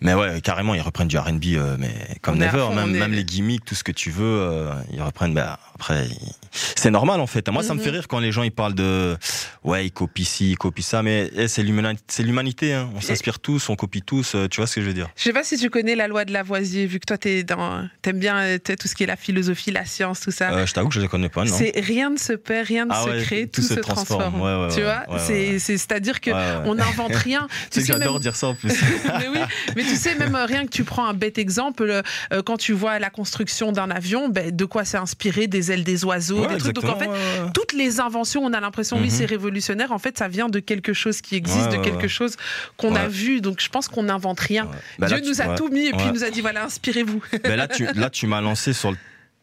Mais 0.03 0.15
ouais, 0.15 0.41
carrément, 0.41 0.75
ils 0.75 0.81
reprennent 0.81 1.09
du 1.09 1.19
R&B, 1.19 1.45
euh, 1.57 1.77
mais 1.79 1.93
comme 2.23 2.37
On 2.39 2.41
à 2.41 2.47
never, 2.47 2.59
fond, 2.69 2.75
même, 2.75 2.91
on 2.91 2.95
est- 2.95 2.99
même 2.99 3.13
les 3.13 3.25
gimmicks, 3.25 3.65
tout 3.65 3.75
ce 3.75 3.85
que 3.85 3.93
tu 3.93 4.11
veux, 4.11 4.25
euh, 4.25 4.73
ils 4.93 5.03
reprennent. 5.03 5.35
Bah, 5.35 5.59
après, 5.75 6.07
ils- 6.07 6.33
c'est 6.53 6.91
normal 6.91 7.21
en 7.21 7.27
fait. 7.27 7.47
Moi, 7.51 7.63
ça 7.63 7.75
me 7.75 7.79
Mhm. 7.79 7.85
fait 7.85 7.91
rire 7.91 8.09
quand 8.09 8.19
les 8.19 8.33
gens 8.33 8.43
ils 8.43 8.51
parlent 8.51 8.75
de, 8.75 9.17
ouais, 9.63 9.87
ils 9.87 9.91
copient 9.93 10.25
ci, 10.25 10.53
ils 10.53 10.57
copient 10.59 10.83
ça, 10.85 11.03
mais 11.03 11.31
eh, 11.37 11.49
c'est 11.49 11.63
l'humanité. 11.63 12.73
Hein. 12.75 12.91
On 12.97 13.01
s'inspire 13.01 13.39
tous, 13.41 13.69
on 13.69 13.77
copie 13.77 14.03
tous. 14.03 14.35
euh, 14.35 14.49
tu 14.49 14.61
vois 14.61 14.67
ce 14.67 14.77
que 14.77 14.81
je 14.81 14.87
veux 14.87 14.95
dire? 14.95 15.09
Je 15.17 15.23
sais 15.23 15.33
pas 15.33 15.45
si 15.45 15.57
tu 15.59 15.69
connais 15.71 15.95
la 15.95 16.09
loi 16.09 16.25
de 16.25 16.33
Lavoisier, 16.33 16.87
vu 16.87 16.99
que 16.99 17.07
toi 17.07 17.19
t'es 17.19 17.43
dans, 17.45 17.87
t'aimes 18.03 18.19
bien 18.19 18.59
tout 18.59 18.89
ce 18.89 18.95
qui 18.95 19.03
est 19.03 19.07
la 19.07 19.17
philosophie, 19.17 19.71
la 19.71 19.85
science, 19.85 20.21
tout 20.21 20.31
ça. 20.31 20.65
Je 20.65 20.73
t'avoue 20.73 20.89
que 20.89 20.95
je 20.95 21.01
les 21.01 21.09
connais 21.09 21.29
pas, 21.29 21.45
non 21.45 21.55
C'est 21.57 21.73
rien 21.79 22.11
ne 22.11 22.17
se 22.19 22.33
perd, 22.33 22.67
rien 22.67 22.85
ne 22.87 22.91
Ah 22.93 23.03
se 23.05 23.11
ouais, 23.11 23.23
crée, 23.23 23.47
tout, 23.49 23.61
se 23.63 23.75
transforme. 23.75 24.41
Ouais, 24.41 24.67
ouais, 24.67 24.75
tu 24.75 24.83
vois, 24.83 25.05
c'est, 25.19 25.59
c'est, 25.59 25.77
c'est-à-dire 25.79 26.21
que 26.21 26.31
on 26.67 26.75
n'invente 26.75 27.15
rien. 27.15 27.47
C'est 27.71 27.81
que 27.81 27.87
sais, 27.87 27.93
j'adore 27.93 28.15
même- 28.15 28.23
dire 28.23 28.37
ça 28.37 28.49
en 28.49 28.55
plus. 28.55 28.71
mais 29.19 29.29
oui, 29.29 29.41
mais 29.77 29.85
tu 29.91 29.97
sais, 29.97 30.15
même 30.15 30.35
euh, 30.35 30.45
rien 30.47 30.65
que 30.65 30.71
tu 30.71 30.85
prends 30.85 31.07
un 31.07 31.15
bête 31.15 31.39
exemple, 31.39 31.85
euh, 32.33 32.43
quand 32.43 32.57
tu 32.57 32.73
vois 32.73 32.99
la 32.99 33.11
construction 33.11 33.73
d'un 33.73 33.91
avion, 33.91 34.29
ben, 34.29 34.55
de 34.55 34.65
quoi 34.65 34.85
c'est 34.85 34.97
inspiré 34.99 35.47
Des 35.47 35.73
ailes 35.73 35.85
des 35.85 36.05
oiseaux, 36.05 36.43
Ouais, 36.47 36.55
des 36.55 36.59
trucs. 36.59 36.75
Donc 36.77 36.85
en 36.85 36.97
fait, 36.99 37.09
toutes 37.55 37.73
les 37.73 38.01
inventions, 38.01 38.43
on 38.45 38.53
a 38.53 38.61
l'impression, 38.61 38.97
oui, 38.99 39.05
Mhm. 39.05 39.11
c'est 39.11 39.25
révolutionnaire. 39.27 39.93
En 39.93 39.99
fait, 39.99 40.19
ça 40.19 40.29
vient 40.29 40.49
de 40.49 40.59
quelque 40.61 40.93
chose 40.93 41.21
qui 41.21 41.37
existe, 41.37 41.71
Ouais, 41.71 41.79
de 41.79 41.83
quelque 41.83 42.09
chose 42.09 42.37
qu'on 42.77 42.95
a 42.95 43.09
vu. 43.09 43.41
Donc 43.41 43.61
je 43.61 43.69
pense 43.69 43.89
qu'on 43.89 44.05
n'invente 44.05 44.41
rien. 44.41 44.69
Bah 44.99 45.07
Dieu 45.09 45.17
là, 45.17 45.23
tu- 45.23 45.29
nous 45.29 45.41
a 45.43 45.55
tout 45.57 45.69
mis 45.69 45.87
et 45.87 45.93
puis 45.93 46.07
Ouais. 46.07 46.13
nous 46.13 46.25
a 46.25 46.31
dit 46.31 46.41
voilà, 46.41 46.65
inspirez-vous. 46.65 47.23
Ben 47.45 47.57
là, 47.57 47.69
tu, 47.69 47.87
là, 47.95 48.11
tu 48.11 48.27
m'as 48.27 48.41
lancé 48.41 48.73
sur 48.73 48.91
le 48.91 48.97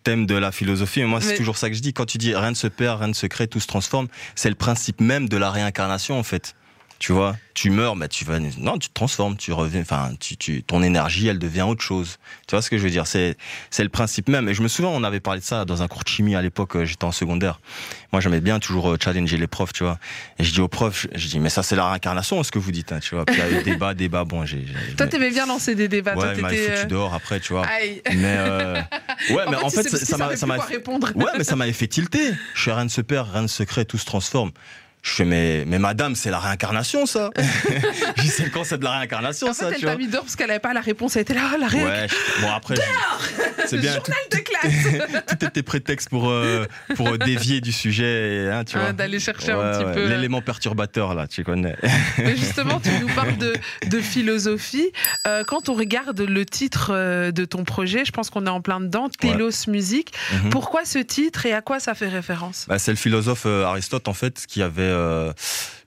thème 0.04 0.26
de 0.26 0.36
la 0.36 0.52
philosophie. 0.52 1.02
Et 1.02 1.06
moi, 1.06 1.20
c'est 1.22 1.32
Mais- 1.32 1.38
toujours 1.38 1.58
ça 1.58 1.70
que 1.70 1.76
je 1.76 1.82
dis. 1.82 1.92
Quand 1.94 2.06
tu 2.06 2.18
dis 2.18 2.34
rien 2.36 2.52
ne 2.52 2.56
se 2.56 2.68
perd, 2.68 3.00
rien 3.00 3.10
ne 3.10 3.14
se 3.14 3.26
crée, 3.28 3.48
tout 3.48 3.60
se 3.60 3.68
transforme, 3.68 4.08
c'est 4.36 4.50
le 4.50 4.56
principe 4.56 5.02
même 5.02 5.28
de 5.28 5.36
la 5.38 5.52
réincarnation, 5.52 6.18
en 6.18 6.24
fait. 6.24 6.56
Tu 7.00 7.12
vois, 7.12 7.38
tu 7.54 7.70
meurs, 7.70 7.96
mais 7.96 8.08
tu 8.08 8.26
vas, 8.26 8.40
non, 8.40 8.78
tu 8.80 8.90
te 8.90 8.94
transformes, 8.94 9.38
tu 9.38 9.52
reviens, 9.52 9.82
enfin, 9.82 10.12
tu, 10.20 10.36
tu, 10.36 10.64
ton 10.64 10.82
énergie, 10.82 11.28
elle 11.28 11.38
devient 11.38 11.62
autre 11.62 11.84
chose. 11.84 12.18
Tu 12.48 12.56
vois 12.56 12.62
ce 12.64 12.70
que 12.72 12.78
je 12.78 12.84
veux 12.84 12.90
dire? 12.90 13.06
C'est, 13.06 13.38
c'est 13.70 13.84
le 13.84 13.90
principe 13.90 14.30
même. 14.30 14.50
Et 14.50 14.56
je 14.56 14.64
me 14.64 14.68
souviens, 14.68 14.90
on 14.92 15.04
avait 15.04 15.20
parlé 15.20 15.40
de 15.40 15.46
ça 15.46 15.64
dans 15.66 15.84
un 15.84 15.88
cours 15.88 16.04
de 16.04 16.10
chimie 16.10 16.36
à 16.36 16.42
l'époque, 16.42 16.76
euh, 16.76 16.86
j'étais 16.86 17.04
en 17.06 17.12
secondaire. 17.12 17.60
Moi, 18.12 18.20
j'aimais 18.22 18.42
bien 18.42 18.60
toujours 18.60 18.90
euh, 18.90 18.98
challenger 19.04 19.38
les 19.38 19.46
profs, 19.48 19.74
tu 19.74 19.84
vois. 19.84 20.00
Et 20.40 20.44
je 20.44 20.52
dis 20.54 20.60
aux 20.60 20.68
profs, 20.68 21.06
je- 21.14 21.28
dis, 21.28 21.40
mais 21.40 21.50
ça, 21.50 21.62
c'est 21.62 21.76
la 21.76 21.88
réincarnation, 21.88 22.42
ce 22.44 22.52
que 22.52 22.58
vous 22.60 22.72
dites, 22.72 22.92
hein, 22.92 23.00
tu 23.00 23.14
vois. 23.14 23.26
Puis 23.26 23.36
il 23.36 23.40
y 23.40 23.42
a 23.56 23.60
eu 23.60 23.64
débat, 23.64 23.94
débat, 23.94 24.24
bon, 24.24 24.46
j'ai, 24.46 24.66
Toi, 24.98 25.06
t'aimais 25.08 25.30
bien 25.30 25.46
lancer 25.46 25.76
des 25.76 25.88
débats. 25.88 26.16
ouais, 26.16 26.34
Toi, 26.40 26.50
t'étais, 26.50 26.70
foutu 26.70 26.80
euh, 26.80 26.86
dehors 26.86 27.14
après, 27.14 27.40
tu 27.40 27.54
vois. 27.54 27.66
Aïe. 27.68 28.02
Mais 28.16 28.36
euh, 28.40 28.82
ouais, 29.30 29.44
mais 29.50 29.58
en 29.58 29.70
fait, 29.70 29.84
ça, 29.88 30.18
m'a, 30.18 30.36
ça 30.36 30.46
m'a, 30.48 30.58
répondre. 30.58 31.12
ouais, 31.16 31.32
mais 31.38 31.44
ça 31.44 31.56
m'avait 31.56 31.74
fait 31.74 31.88
tilter. 31.88 32.32
Je 32.56 32.62
fais 32.64 32.74
rien 32.74 32.86
ne 32.86 32.90
se 32.90 33.02
perd, 33.02 33.30
rien 33.32 33.44
ne 33.44 33.48
se 33.48 33.62
crée, 33.64 33.86
tout 33.86 33.98
se 34.00 34.06
transforme. 34.06 34.52
Je 35.08 35.14
fais 35.14 35.26
mais, 35.26 35.64
mais 35.66 35.80
madame, 35.80 36.16
c'est 36.16 36.30
la 36.30 36.40
réincarnation, 36.40 37.06
ça. 37.06 37.30
je 37.38 38.22
dis 38.22 38.28
c'est 38.28 38.50
quand 38.50 38.66
c'est 38.66 38.78
de 38.78 38.84
la 38.84 38.92
réincarnation, 38.92 39.48
En 39.50 39.54
ça, 39.54 39.68
fait, 39.68 39.76
elle 39.76 39.80
tu 39.80 39.86
t'a 39.86 39.96
mis 39.96 40.08
dehors 40.08 40.24
parce 40.24 40.36
qu'elle 40.36 40.50
avait 40.52 40.60
pas 40.60 40.74
la 40.74 40.82
réponse. 40.82 41.16
Elle 41.16 41.22
était 41.22 41.34
là, 41.34 41.44
la 41.60 41.68
réac- 41.68 41.86
Ouais, 41.86 42.08
je- 42.10 42.42
bon 42.42 42.52
après, 42.52 42.76
c'est 43.66 43.78
bien. 43.78 43.96
Tout, 43.96 44.12
Journal 44.12 44.24
de 44.32 44.38
classe. 44.38 45.24
tout 45.40 45.46
était 45.46 45.64
prétexte 45.64 46.10
pour 46.10 46.30
euh, 46.30 46.66
pour 46.96 47.08
euh, 47.10 47.18
dévier 47.18 47.62
du 47.62 47.72
sujet, 47.72 48.50
hein, 48.52 48.64
tu 48.66 48.76
Ah, 48.78 48.82
vois. 48.82 48.94
D'aller 48.94 49.20
chercher 49.20 49.54
un 49.54 49.72
petit 49.72 49.86
ouais, 49.86 49.94
peu. 49.94 50.08
L'élément 50.08 50.42
perturbateur 50.42 51.16
là, 51.16 51.26
tu 51.28 51.44
connais. 51.46 51.76
Mais 52.18 52.36
justement, 52.36 52.80
tu 52.82 52.90
nous 53.00 53.08
parles 53.14 53.38
de, 53.38 53.54
de 53.88 54.00
philosophie. 54.02 54.92
Euh, 55.26 55.44
quand 55.46 55.70
on 55.70 55.74
regarde 55.74 56.20
le 56.20 56.46
titre 56.46 56.92
euh, 56.94 57.32
de 57.32 57.46
ton 57.46 57.64
projet, 57.64 58.04
je 58.06 58.12
pense 58.12 58.30
qu'on 58.30 58.46
est 58.46 58.50
en 58.50 58.62
plein 58.62 58.82
dedans, 58.82 59.08
Telos 59.10 59.68
Music. 59.68 60.12
Mhm. 60.44 60.50
Pourquoi 60.50 60.84
ce 60.86 61.00
titre 61.00 61.46
et 61.46 61.54
à 61.54 61.62
quoi 61.62 61.80
ça 61.80 61.96
fait 61.96 62.10
référence? 62.10 62.66
Bah, 62.68 62.78
c'est 62.80 62.92
le 62.92 62.98
philosophe 62.98 63.44
euh, 63.46 63.64
Aristote 63.66 64.08
en 64.10 64.14
fait 64.14 64.46
qui 64.48 64.62
avait 64.62 64.82
euh, 64.98 65.34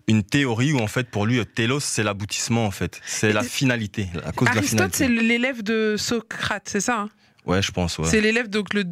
une 0.09 0.23
théorie 0.23 0.73
où 0.73 0.79
en 0.79 0.87
fait 0.87 1.09
pour 1.09 1.27
lui 1.27 1.45
télos 1.47 1.81
c'est 1.81 2.03
l'aboutissement 2.03 2.67
en 2.67 2.71
fait, 2.71 3.01
c'est 3.05 3.33
la 3.33 3.43
finalité, 3.43 4.09
à 4.25 4.33
cause 4.33 4.49
de 4.49 4.55
la 4.55 4.61
Aristote, 4.61 4.95
c'est 4.95 5.09
l'élève 5.09 5.63
de 5.63 5.97
Socrate, 5.99 6.69
c'est 6.69 6.81
ça 6.81 7.01
hein? 7.01 7.09
Ouais, 7.47 7.63
je 7.63 7.73
pense. 7.73 7.99
Ouais. 7.99 8.07
C'est 8.07 8.21
l'élève, 8.21 8.49
donc 8.49 8.75
le 8.75 8.85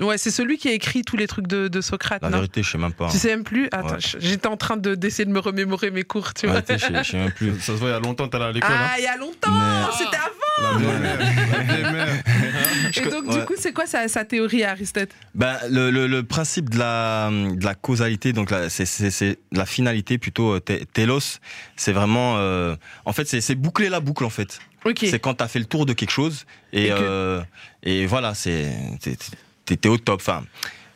Ouais, 0.00 0.18
c'est 0.18 0.32
celui 0.32 0.58
qui 0.58 0.68
a 0.68 0.72
écrit 0.72 1.02
tous 1.02 1.16
les 1.16 1.26
trucs 1.28 1.46
de, 1.46 1.68
de 1.68 1.80
Socrate, 1.80 2.20
La 2.22 2.28
non 2.30 2.38
vérité, 2.38 2.62
je 2.64 2.70
sais 2.72 2.78
même 2.78 2.92
pas. 2.92 3.08
Tu 3.10 3.16
sais 3.18 3.28
même 3.28 3.44
plus 3.44 3.66
Attends, 3.70 3.90
Ouais. 3.94 3.98
j'étais 4.18 4.48
en 4.48 4.56
train 4.56 4.76
de- 4.76 4.96
d'essayer 4.96 5.24
de 5.24 5.30
me 5.30 5.38
remémorer 5.38 5.90
mes 5.92 6.02
cours, 6.02 6.34
tu 6.34 6.46
vois. 6.48 6.56
Ouais, 6.56 6.64
je 6.68 6.76
sais- 6.78 7.04
je 7.04 7.10
sais 7.12 7.16
même 7.16 7.30
plus. 7.32 7.52
Ça 7.60 7.66
se 7.66 7.72
voit 7.78 7.90
il 7.90 7.92
y 7.92 7.94
a 7.94 8.00
longtemps, 8.00 8.26
t'es 8.26 8.36
allé 8.36 8.46
à 8.46 8.52
l'école. 8.52 8.70
Ah, 8.72 8.86
hein. 8.92 8.94
il 8.98 9.04
y 9.04 9.06
a 9.06 9.16
longtemps 9.16 9.52
Mais- 9.52 9.92
C'était 9.96 10.16
avant 10.16 10.72
La 10.72 10.78
vieille 10.78 11.00
mère. 11.00 11.18
La 11.18 11.62
vieille 11.74 11.92
mère. 11.92 12.08
Je 12.92 13.00
Et 13.00 13.08
donc, 13.08 13.28
du 13.30 13.44
coup, 13.44 13.54
c'est 13.56 13.72
quoi 13.72 13.86
sa, 13.86 14.08
sa 14.08 14.24
théorie, 14.24 14.64
Aristote 14.64 15.10
Ben, 15.34 15.56
le, 15.70 15.90
le, 15.90 16.06
le 16.08 16.22
principe 16.24 16.70
de 16.70 16.78
la, 16.78 17.30
de 17.30 17.64
la 17.64 17.74
causalité, 17.74 18.32
donc 18.32 18.50
la- 18.50 18.68
c'est, 18.70 19.38
la 19.52 19.66
finalité 19.66 20.18
plutôt, 20.18 20.54
euh, 20.54 20.60
télos, 20.92 21.38
c'est 21.76 21.92
vraiment, 21.92 22.34
euh, 22.38 22.74
en 23.04 23.12
fait, 23.12 23.26
c'est, 23.28 23.54
boucler 23.54 23.88
la 23.88 24.00
boucle 24.00 24.24
en 24.24 24.30
fait. 24.30 24.58
Ok. 24.84 24.98
C'est 25.08 25.18
quand 25.20 25.34
t'as 25.34 25.48
fait 25.48 25.58
le 25.60 25.64
tour 25.64 25.86
de 25.86 25.92
quelque 25.92 26.10
chose 26.10 26.44
et 26.72 26.86
Et 26.86 26.88
que- 26.88 26.94
euh, 27.00 27.40
et 27.84 28.06
voilà, 28.06 28.34
c'est 28.34 28.70
t'es 29.64 29.88
au 29.88 29.98
top. 29.98 30.20
Enfin, 30.20 30.44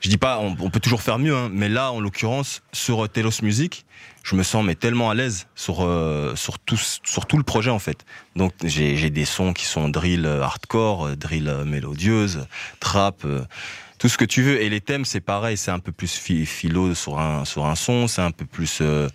je 0.00 0.08
dis 0.08 0.16
pas, 0.16 0.38
on, 0.38 0.70
peut 0.70 0.80
toujours 0.80 1.02
faire 1.02 1.18
mieux, 1.18 1.34
hein, 1.34 1.50
mais 1.52 1.68
là, 1.68 1.90
en 1.90 2.00
l'occurrence, 2.00 2.62
sur 2.72 3.04
euh, 3.04 3.08
Telos 3.08 3.42
Music, 3.42 3.84
je 4.22 4.36
me 4.36 4.42
sens 4.42 4.64
mais 4.64 4.74
tellement 4.74 5.10
à 5.10 5.14
l'aise 5.14 5.46
sur 5.54 5.82
euh, 5.82 6.34
sur 6.36 6.58
tout 6.58 7.36
le 7.36 7.42
projet 7.42 7.70
en 7.70 7.78
fait. 7.78 8.04
Donc 8.36 8.52
j'ai 8.62 9.10
des 9.10 9.24
sons 9.24 9.52
qui 9.54 9.64
sont 9.64 9.88
drill 9.88 10.26
euh, 10.26 10.42
hardcore, 10.42 11.16
drill 11.16 11.62
mélodieuse, 11.64 12.46
trap. 12.78 13.26
Tout 13.98 14.08
ce 14.08 14.16
que 14.16 14.24
tu 14.24 14.42
veux. 14.42 14.60
Et 14.62 14.68
les 14.68 14.80
thèmes 14.80 15.04
c'est 15.04 15.20
pareil. 15.20 15.56
C'est 15.56 15.70
un 15.70 15.78
peu 15.80 15.92
plus 15.92 16.12
phi- 16.16 16.46
philo 16.46 16.94
sur 16.94 17.18
un 17.18 17.44
sur 17.44 17.66
un 17.66 17.74
son. 17.74 18.06
C'est 18.08 18.22
un 18.22 18.30
peu 18.30 18.44
plus 18.44 18.78
euh, 18.80 19.08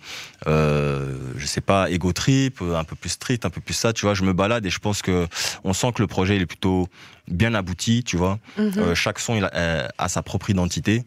euh, 0.46 1.16
je 1.36 1.46
sais 1.46 1.60
pas 1.60 1.90
ego 1.90 2.12
trip 2.12 2.60
euh, 2.62 2.76
un 2.76 2.84
peu 2.84 2.96
plus 2.96 3.10
street 3.10 3.40
un 3.44 3.50
peu 3.50 3.60
plus 3.60 3.74
ça 3.74 3.92
tu 3.92 4.04
vois. 4.06 4.14
Je 4.14 4.22
me 4.22 4.32
balade 4.32 4.64
et 4.66 4.70
je 4.70 4.78
pense 4.78 5.02
que 5.02 5.26
on 5.64 5.72
sent 5.72 5.92
que 5.94 6.02
le 6.02 6.06
projet 6.08 6.36
il 6.36 6.42
est 6.42 6.46
plutôt 6.46 6.88
bien 7.28 7.54
abouti 7.54 8.04
tu 8.04 8.16
vois. 8.16 8.38
Mhm. 8.58 8.72
Euh, 8.78 8.94
chaque 8.94 9.18
son 9.18 9.36
il 9.36 9.44
a, 9.44 9.50
euh, 9.54 9.88
a 9.98 10.08
sa 10.08 10.22
propre 10.22 10.50
identité 10.50 11.04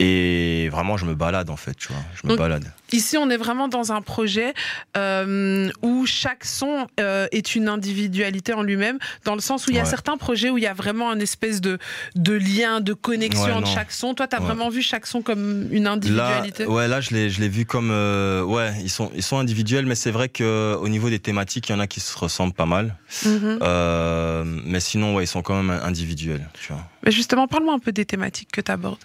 et 0.00 0.68
vraiment 0.70 0.96
je 0.96 1.04
me 1.06 1.14
balade 1.14 1.50
en 1.50 1.56
fait 1.56 1.74
tu 1.74 1.88
vois 1.88 2.02
je 2.14 2.20
me 2.24 2.30
Donc, 2.30 2.38
balade 2.38 2.72
Ici, 2.90 3.18
on 3.18 3.28
est 3.28 3.36
vraiment 3.36 3.68
dans 3.68 3.92
un 3.92 4.00
projet 4.00 4.54
euh, 4.96 5.68
où 5.82 6.06
chaque 6.06 6.46
son 6.46 6.86
euh, 7.00 7.26
est 7.32 7.54
une 7.54 7.68
individualité 7.68 8.54
en 8.54 8.62
lui-même, 8.62 8.98
dans 9.26 9.34
le 9.34 9.42
sens 9.42 9.66
où 9.66 9.70
il 9.70 9.76
y 9.76 9.78
a 9.78 9.82
Ouais. 9.82 9.88
certains 9.90 10.16
projets 10.16 10.48
où 10.48 10.56
il 10.56 10.64
y 10.64 10.66
a 10.66 10.72
vraiment 10.72 11.10
un 11.10 11.20
espèce 11.20 11.60
de, 11.60 11.76
de 12.14 12.32
lien, 12.32 12.80
de 12.80 12.94
connexion 12.94 13.44
Ouais, 13.44 13.52
entre 13.52 13.68
chaque 13.68 13.92
son. 13.92 14.14
Toi, 14.14 14.26
tu 14.26 14.36
as 14.36 14.40
Ouais. 14.40 14.46
vraiment 14.46 14.70
vu 14.70 14.80
chaque 14.80 15.06
son 15.06 15.20
comme 15.20 15.68
une 15.70 15.84
Là, 15.84 15.92
individualité? 15.92 16.64
ouais, 16.64 16.88
là, 16.88 17.02
je 17.02 17.10
l'ai, 17.10 17.28
je 17.28 17.40
l'ai 17.42 17.50
vu 17.50 17.66
comme, 17.66 17.90
euh, 17.90 18.42
ouais, 18.42 18.72
ils 18.80 18.88
sont, 18.88 19.10
ils 19.14 19.22
sont 19.22 19.36
individuels, 19.38 19.84
mais 19.84 19.94
c'est 19.94 20.10
vrai 20.10 20.30
que 20.30 20.74
au 20.80 20.88
niveau 20.88 21.10
des 21.10 21.18
thématiques, 21.18 21.68
il 21.68 21.72
y 21.72 21.74
en 21.74 21.80
a 21.80 21.86
qui 21.86 22.00
se 22.00 22.16
ressemblent 22.16 22.54
pas 22.54 22.64
mal. 22.64 22.96
Mhm. 23.26 23.58
Euh, 23.60 24.44
mais 24.64 24.80
sinon, 24.80 25.14
ouais, 25.14 25.24
ils 25.24 25.28
sont 25.28 25.42
quand 25.42 25.62
même 25.62 25.78
individuels, 25.82 26.48
tu 26.54 26.72
vois. 26.72 26.82
Mais 27.04 27.12
justement, 27.12 27.46
parle-moi 27.48 27.74
un 27.74 27.78
peu 27.80 27.92
des 27.92 28.06
thématiques 28.06 28.50
que 28.50 28.62
tu 28.62 28.72
abordes. 28.72 28.96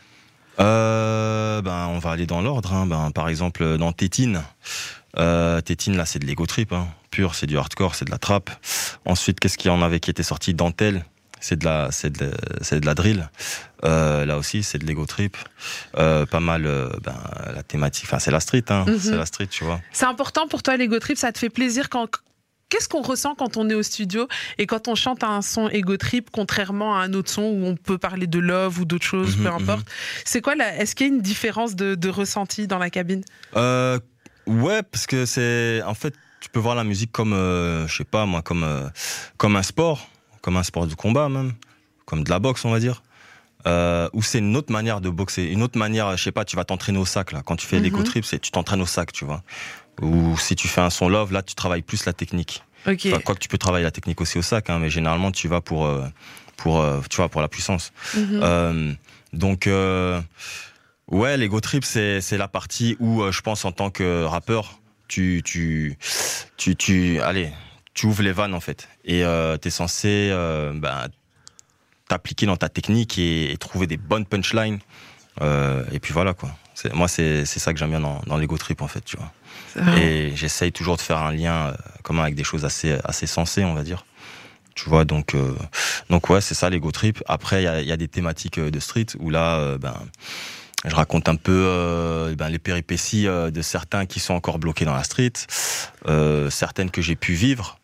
Euh, 0.60 1.62
ben, 1.62 1.88
on 1.88 2.00
va 2.00 2.12
aller 2.12 2.26
dans 2.26 2.42
l'ordre. 2.42 2.74
Hein. 2.74 2.86
Ben, 2.86 3.12
par 3.12 3.30
exemple, 3.30 3.78
dans 3.78 3.92
Tétine. 3.92 4.42
Euh, 5.18 5.62
Tétine, 5.62 5.96
là, 5.98 6.06
c'est 6.06 6.20
de 6.20 6.26
l'ego 6.26 6.46
trip. 6.46 6.74
Hein. 6.74 6.88
Pur, 7.12 7.36
c'est 7.36 7.46
du 7.48 7.58
hardcore, 7.58 7.96
c'est 7.96 8.06
de 8.06 8.12
la 8.12 8.18
trap. 8.18 8.50
Ensuite, 9.06 9.40
qu'est-ce 9.40 9.58
qu'il 9.58 9.70
y 9.70 9.74
en 9.74 9.82
avait 9.82 10.00
qui 10.00 10.10
était 10.10 10.24
sorti? 10.24 10.54
Dentelle, 10.54 11.06
c'est 11.40 11.60
de 11.60 11.66
la, 11.66 11.92
c'est 11.92 12.10
de, 12.10 12.32
c'est 12.62 12.80
de 12.80 12.86
la 12.86 12.96
drill. 12.96 13.30
Euh, 13.84 14.26
là 14.26 14.38
aussi, 14.38 14.64
c'est 14.64 14.78
de 14.78 14.86
l'ego 14.86 15.06
trip. 15.06 15.38
Euh, 15.98 16.26
pas 16.26 16.40
mal, 16.40 16.66
euh, 16.66 16.90
ben, 17.04 17.16
la 17.54 17.64
thématique. 17.64 18.06
Enfin, 18.06 18.20
c'est 18.20 18.32
la 18.32 18.40
street. 18.40 18.64
Hein. 18.70 18.86
Mhm. 18.88 19.00
C'est 19.00 19.16
la 19.16 19.26
street, 19.26 19.48
tu 19.48 19.64
vois. 19.64 19.82
C'est 19.92 20.06
important 20.06 20.48
pour 20.48 20.64
toi, 20.64 20.78
l'ego 20.78 20.98
trip, 21.00 21.18
ça 21.18 21.32
te 21.32 21.40
fait 21.40 21.50
plaisir 21.50 21.90
quand. 21.90 22.08
Qu'est-ce 22.74 22.90
qu'on 22.90 23.04
ressent 23.04 23.36
quand 23.36 23.56
on 23.56 23.70
est 23.70 23.76
au 23.76 23.84
studio 23.84 24.28
et 24.58 24.66
quand 24.66 24.88
on 24.88 24.96
chante 24.96 25.24
un 25.24 25.44
son 25.44 25.70
ego 25.70 25.96
trip, 25.96 26.30
contrairement 26.32 26.98
à 26.98 27.04
un 27.04 27.14
autre 27.14 27.30
son 27.30 27.44
où 27.44 27.66
on 27.68 27.76
peut 27.76 28.00
parler 28.00 28.26
de 28.26 28.40
love 28.40 28.80
ou 28.80 28.86
d'autres 28.86 29.06
choses, 29.06 29.38
Mhm, 29.38 29.44
peu 29.44 29.50
importe? 29.52 29.88
C'est 30.26 30.42
quoi 30.42 30.56
la... 30.56 30.76
Est-ce 30.78 30.96
qu'il 30.96 31.06
y 31.08 31.10
a 31.12 31.14
une 31.14 31.22
différence 31.22 31.76
de, 31.76 31.94
de 31.94 32.10
ressenti 32.10 32.66
dans 32.66 32.80
la 32.80 32.90
cabine? 32.90 33.24
Euh, 33.56 34.00
ouais, 34.48 34.82
parce 34.82 35.06
que 35.06 35.28
c'est 35.28 35.84
en 35.86 35.94
fait, 35.94 36.16
tu 36.40 36.50
peux 36.50 36.60
voir 36.60 36.74
la 36.74 36.84
musique 36.84 37.12
comme, 37.12 37.34
euh, 37.34 37.88
je 37.88 37.96
sais 37.96 38.04
pas 38.06 38.26
moi, 38.26 38.42
comme 38.42 38.64
euh, 38.64 38.90
comme 39.38 39.56
un 39.56 39.62
sport, 39.64 40.10
comme 40.42 40.58
un 40.58 40.64
sport 40.64 40.88
de 40.88 40.96
combat 40.96 41.30
même, 41.30 41.54
comme 42.06 42.24
de 42.24 42.30
la 42.32 42.40
boxe, 42.40 42.66
on 42.66 42.72
va 42.72 42.80
dire. 42.80 43.04
Euh, 43.66 44.10
où 44.12 44.22
c'est 44.22 44.40
une 44.40 44.58
autre 44.58 44.74
manière 44.74 45.00
de 45.00 45.10
boxer, 45.10 45.44
une 45.44 45.62
autre 45.64 45.78
manière, 45.78 46.18
je 46.18 46.24
sais 46.24 46.34
pas, 46.34 46.44
tu 46.44 46.58
vas 46.58 46.66
t'entraîner 46.66 46.98
au 46.98 47.06
sac 47.06 47.32
là. 47.32 47.44
Quand 47.46 47.56
tu 47.56 47.66
fais 47.66 47.78
Mhm. 47.78 47.84
l'éco 47.84 48.04
trip, 48.04 48.26
c'est 48.26 48.40
tu 48.40 48.52
t'entraînes 48.52 48.82
au 48.82 48.86
sac, 48.86 49.14
tu 49.14 49.24
vois. 49.24 49.42
Ou 50.02 50.38
si 50.38 50.56
tu 50.56 50.68
fais 50.68 50.82
un 50.82 50.90
son 50.90 51.08
love, 51.08 51.32
là 51.32 51.44
tu 51.44 51.56
travailles 51.56 51.84
plus 51.84 52.06
la 52.06 52.14
technique. 52.14 52.64
Ok. 52.88 53.06
Enfin, 53.06 53.20
quoi 53.20 53.36
que 53.36 53.40
tu 53.40 53.48
peux 53.48 53.58
travailler 53.58 53.84
la 53.84 53.92
technique 53.92 54.20
aussi 54.22 54.38
au 54.38 54.42
sac, 54.42 54.70
hein, 54.70 54.80
mais 54.80 54.90
généralement 54.90 55.32
tu 55.32 55.48
vas 55.48 55.62
pour 55.62 55.86
euh, 55.86 56.06
pour 56.58 56.82
euh, 56.82 57.00
tu 57.10 57.18
vois 57.18 57.30
pour 57.30 57.42
la 57.42 57.48
puissance. 57.48 57.94
Mhm. 58.16 58.40
Euh, 58.44 58.94
donc, 59.32 59.68
ouais, 61.08 61.38
l'ego 61.38 61.60
trip, 61.60 61.86
c'est 61.86 62.22
c'est 62.22 62.38
la 62.38 62.48
partie 62.48 62.98
où 63.00 63.32
je 63.32 63.42
pense 63.42 63.66
en 63.66 63.72
tant 63.72 63.90
que 63.90 64.24
rappeur, 64.24 64.80
tu 65.08 65.42
tu 65.46 65.98
tu 66.58 66.76
tu 66.76 67.22
allez, 67.22 67.52
tu 67.94 68.06
ouvres 68.06 68.22
les 68.22 68.32
vannes 68.34 68.54
en 68.54 68.60
fait, 68.60 68.90
et 69.06 69.24
euh, 69.24 69.58
t'es 69.58 69.70
censé 69.70 70.30
ben, 70.76 71.08
t'appliquer 72.10 72.46
dans 72.46 72.58
ta 72.58 72.70
technique 72.70 73.18
et, 73.18 73.52
et 73.52 73.58
trouver 73.58 73.88
des 73.88 73.98
bonnes 73.98 74.26
punchlines. 74.26 74.80
Et 75.42 76.00
puis 76.00 76.14
voilà 76.14 76.34
quoi. 76.34 76.50
C'est- 76.76 76.94
Moi, 76.94 77.08
c'est 77.08 77.46
c'est 77.46 77.60
ça 77.60 77.74
que 77.74 77.80
j'aime 77.80 77.90
bien 77.92 78.00
dans, 78.00 78.22
dans 78.28 78.38
l'ego 78.38 78.58
trip 78.58 78.82
en 78.82 78.88
fait, 78.88 79.02
tu 79.06 79.18
vois. 79.18 79.32
Et 79.98 80.32
j'essaye 80.36 80.72
toujours 80.72 80.98
de 80.98 81.02
faire 81.02 81.18
un 81.18 81.32
lien 81.32 81.68
euh, 81.68 81.74
commun 82.04 82.24
avec 82.24 82.36
des 82.36 82.44
choses 82.44 82.64
assez, 82.66 82.98
assez 83.04 83.26
sensées, 83.28 83.64
on 83.64 83.74
va 83.74 83.84
dire. 83.84 84.06
Tu 84.76 84.90
vois, 84.90 85.06
donc, 85.06 85.36
euh, 85.36 85.54
donc 86.10 86.30
ouais, 86.30 86.42
c'est 86.42 86.56
ça 86.56 86.70
l'ego 86.70 86.92
trip. 86.92 87.24
Après, 87.28 87.62
il 87.62 87.66
y 87.66 87.68
a, 87.68 87.82
y 87.82 87.92
a 87.92 87.98
des 87.98 88.08
thématiques 88.08 88.58
euh, 88.58 88.72
de 88.72 88.80
street 88.80 89.06
où 89.20 89.30
là, 89.30 89.58
euh, 89.58 89.78
ben, 89.78 89.94
je 90.86 90.94
raconte 90.96 91.30
un 91.30 91.36
peu 91.36 92.34
ben, 92.38 92.50
les 92.50 92.60
péripéties 92.60 93.24
de 93.26 93.62
certains 93.62 94.06
qui 94.06 94.20
sont 94.20 94.34
encore 94.34 94.60
bloqués 94.60 94.84
dans 94.84 94.94
la 94.96 95.04
street, 95.06 95.32
certaines 96.50 96.92
que 96.92 97.02
j'ai 97.02 97.16
pu 97.16 97.34
vivre, 97.34 97.80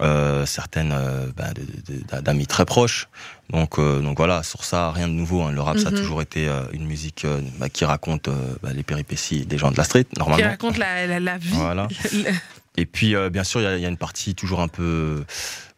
euh, 0.00 0.44
certaines 0.46 0.92
euh, 0.92 1.26
ben, 1.36 1.52
de- 1.54 2.20
d'amis 2.20 2.46
très 2.46 2.64
proches. 2.64 3.08
Donc, 3.50 3.78
euh, 3.78 4.00
donc 4.00 4.16
voilà, 4.18 4.42
sur 4.42 4.64
ça, 4.64 4.90
rien 4.92 5.08
de 5.08 5.12
nouveau. 5.12 5.42
hein. 5.42 5.52
Le 5.52 5.60
rap, 5.60 5.78
ça 5.78 5.88
a 5.88 5.90
Mhm. 5.92 5.96
toujours 5.98 6.20
été 6.22 6.48
euh, 6.48 6.62
une 6.72 6.84
musique 6.86 7.24
euh, 7.24 7.40
ben, 7.58 7.68
qui 7.68 7.84
raconte 7.84 8.28
euh, 8.28 8.54
ben, 8.62 8.72
les 8.72 8.82
péripéties 8.82 9.46
des 9.46 9.56
gens 9.58 9.70
de 9.70 9.76
la 9.76 9.84
street, 9.84 10.04
Qui 10.04 10.18
normalement. 10.18 10.48
raconte 10.48 10.76
la, 10.78 11.06
la, 11.06 11.20
la 11.20 11.38
vie. 11.38 11.50
Voilà. 11.52 11.88
Et 12.78 12.84
puis, 12.84 13.14
euh, 13.14 13.30
bien 13.30 13.42
sûr, 13.44 13.60
il 13.62 13.78
y 13.78 13.82
y, 13.82 13.86
a 13.86 13.88
une 13.88 13.96
partie 13.96 14.34
toujours 14.34 14.60
un 14.60 14.68
peu 14.68 15.24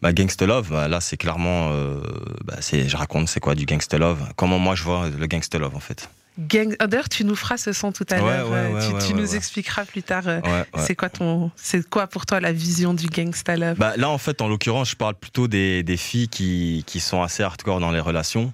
bah, 0.03 0.13
gangsta 0.13 0.47
love. 0.47 0.71
Bah, 0.71 0.89
là, 0.89 1.01
c'est 1.01 1.17
clairement, 1.17 1.69
euh, 1.71 2.01
bah, 2.45 2.57
c'est, 2.61 2.89
je 2.89 2.97
raconte 2.97 3.29
c'est 3.29 3.39
quoi 3.41 3.55
du 3.55 3.67
gangsta 3.67 3.99
love? 3.99 4.19
Comment 4.35 4.59
moi 4.59 4.75
je 4.75 4.83
vois 4.83 5.09
le 5.09 5.27
gangsta 5.29 5.59
love 5.59 5.77
en 5.77 5.81
fait? 5.81 6.09
Gang... 6.39 6.77
Ah, 6.79 6.87
D'ailleurs, 6.87 7.09
tu 7.09 7.25
nous 7.25 7.35
feras 7.35 7.57
ce 7.57 7.73
son 7.73 7.91
tout 7.93 8.07
à 8.11 8.17
Ouais, 8.17 8.21
l'heure. 8.21 8.49
ouais, 8.51 8.57
euh, 8.57 8.93
ouais, 8.93 9.07
tu 9.07 9.15
nous 9.15 9.35
expliqueras 9.35 9.85
plus 9.85 10.03
tard. 10.05 10.23
euh. 10.29 10.41
C'est 10.77 10.95
quoi 10.95 11.09
ton, 11.09 11.51
c'est 11.57 11.89
quoi 11.89 12.07
pour 12.07 12.27
toi 12.27 12.39
la 12.41 12.53
vision 12.53 12.95
du 12.95 13.07
gangsta 13.09 13.57
love? 13.57 13.77
Bah, 13.79 13.95
là, 13.97 14.09
en 14.09 14.19
fait, 14.19 14.41
en 14.41 14.49
l'occurrence, 14.49 14.91
je 14.91 14.97
parle 14.97 15.15
plutôt 15.17 15.49
des, 15.49 15.83
des 15.83 15.97
filles 15.97 16.29
qui, 16.29 16.85
qui 16.87 17.01
sont 17.01 17.23
assez 17.23 17.43
hardcore 17.43 17.81
dans 17.81 17.91
les 17.91 18.01
relations. 18.01 18.53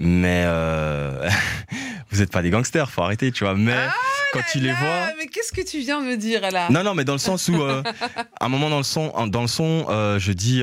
Mais 0.00 0.44
euh, 0.46 1.28
vous 2.10 2.20
n'êtes 2.20 2.30
pas 2.30 2.42
des 2.42 2.50
gangsters, 2.50 2.88
faut 2.88 3.02
arrêter, 3.02 3.32
tu 3.32 3.42
vois. 3.42 3.54
Mais 3.56 3.74
quand 4.32 4.40
tu 4.52 4.60
les 4.60 4.70
Ah, 4.70 4.74
vois. 4.80 5.14
mais 5.18 5.26
qu'est-ce 5.26 5.50
que 5.50 5.68
tu 5.68 5.80
viens 5.80 6.00
me 6.00 6.16
dire 6.16 6.42
là? 6.52 6.68
Non, 6.70 6.84
non, 6.84 6.94
mais 6.94 7.02
dans 7.04 7.14
le 7.14 7.18
sens 7.18 7.48
où, 7.48 7.60
euh, 7.60 7.82
à 8.38 8.44
un 8.46 8.48
moment 8.48 8.70
dans 8.70 8.76
le 8.78 8.84
son, 8.84 9.26
dans 9.26 9.42
le 9.42 9.48
son, 9.48 9.86
euh, 9.88 10.20
je 10.20 10.30
dis, 10.30 10.62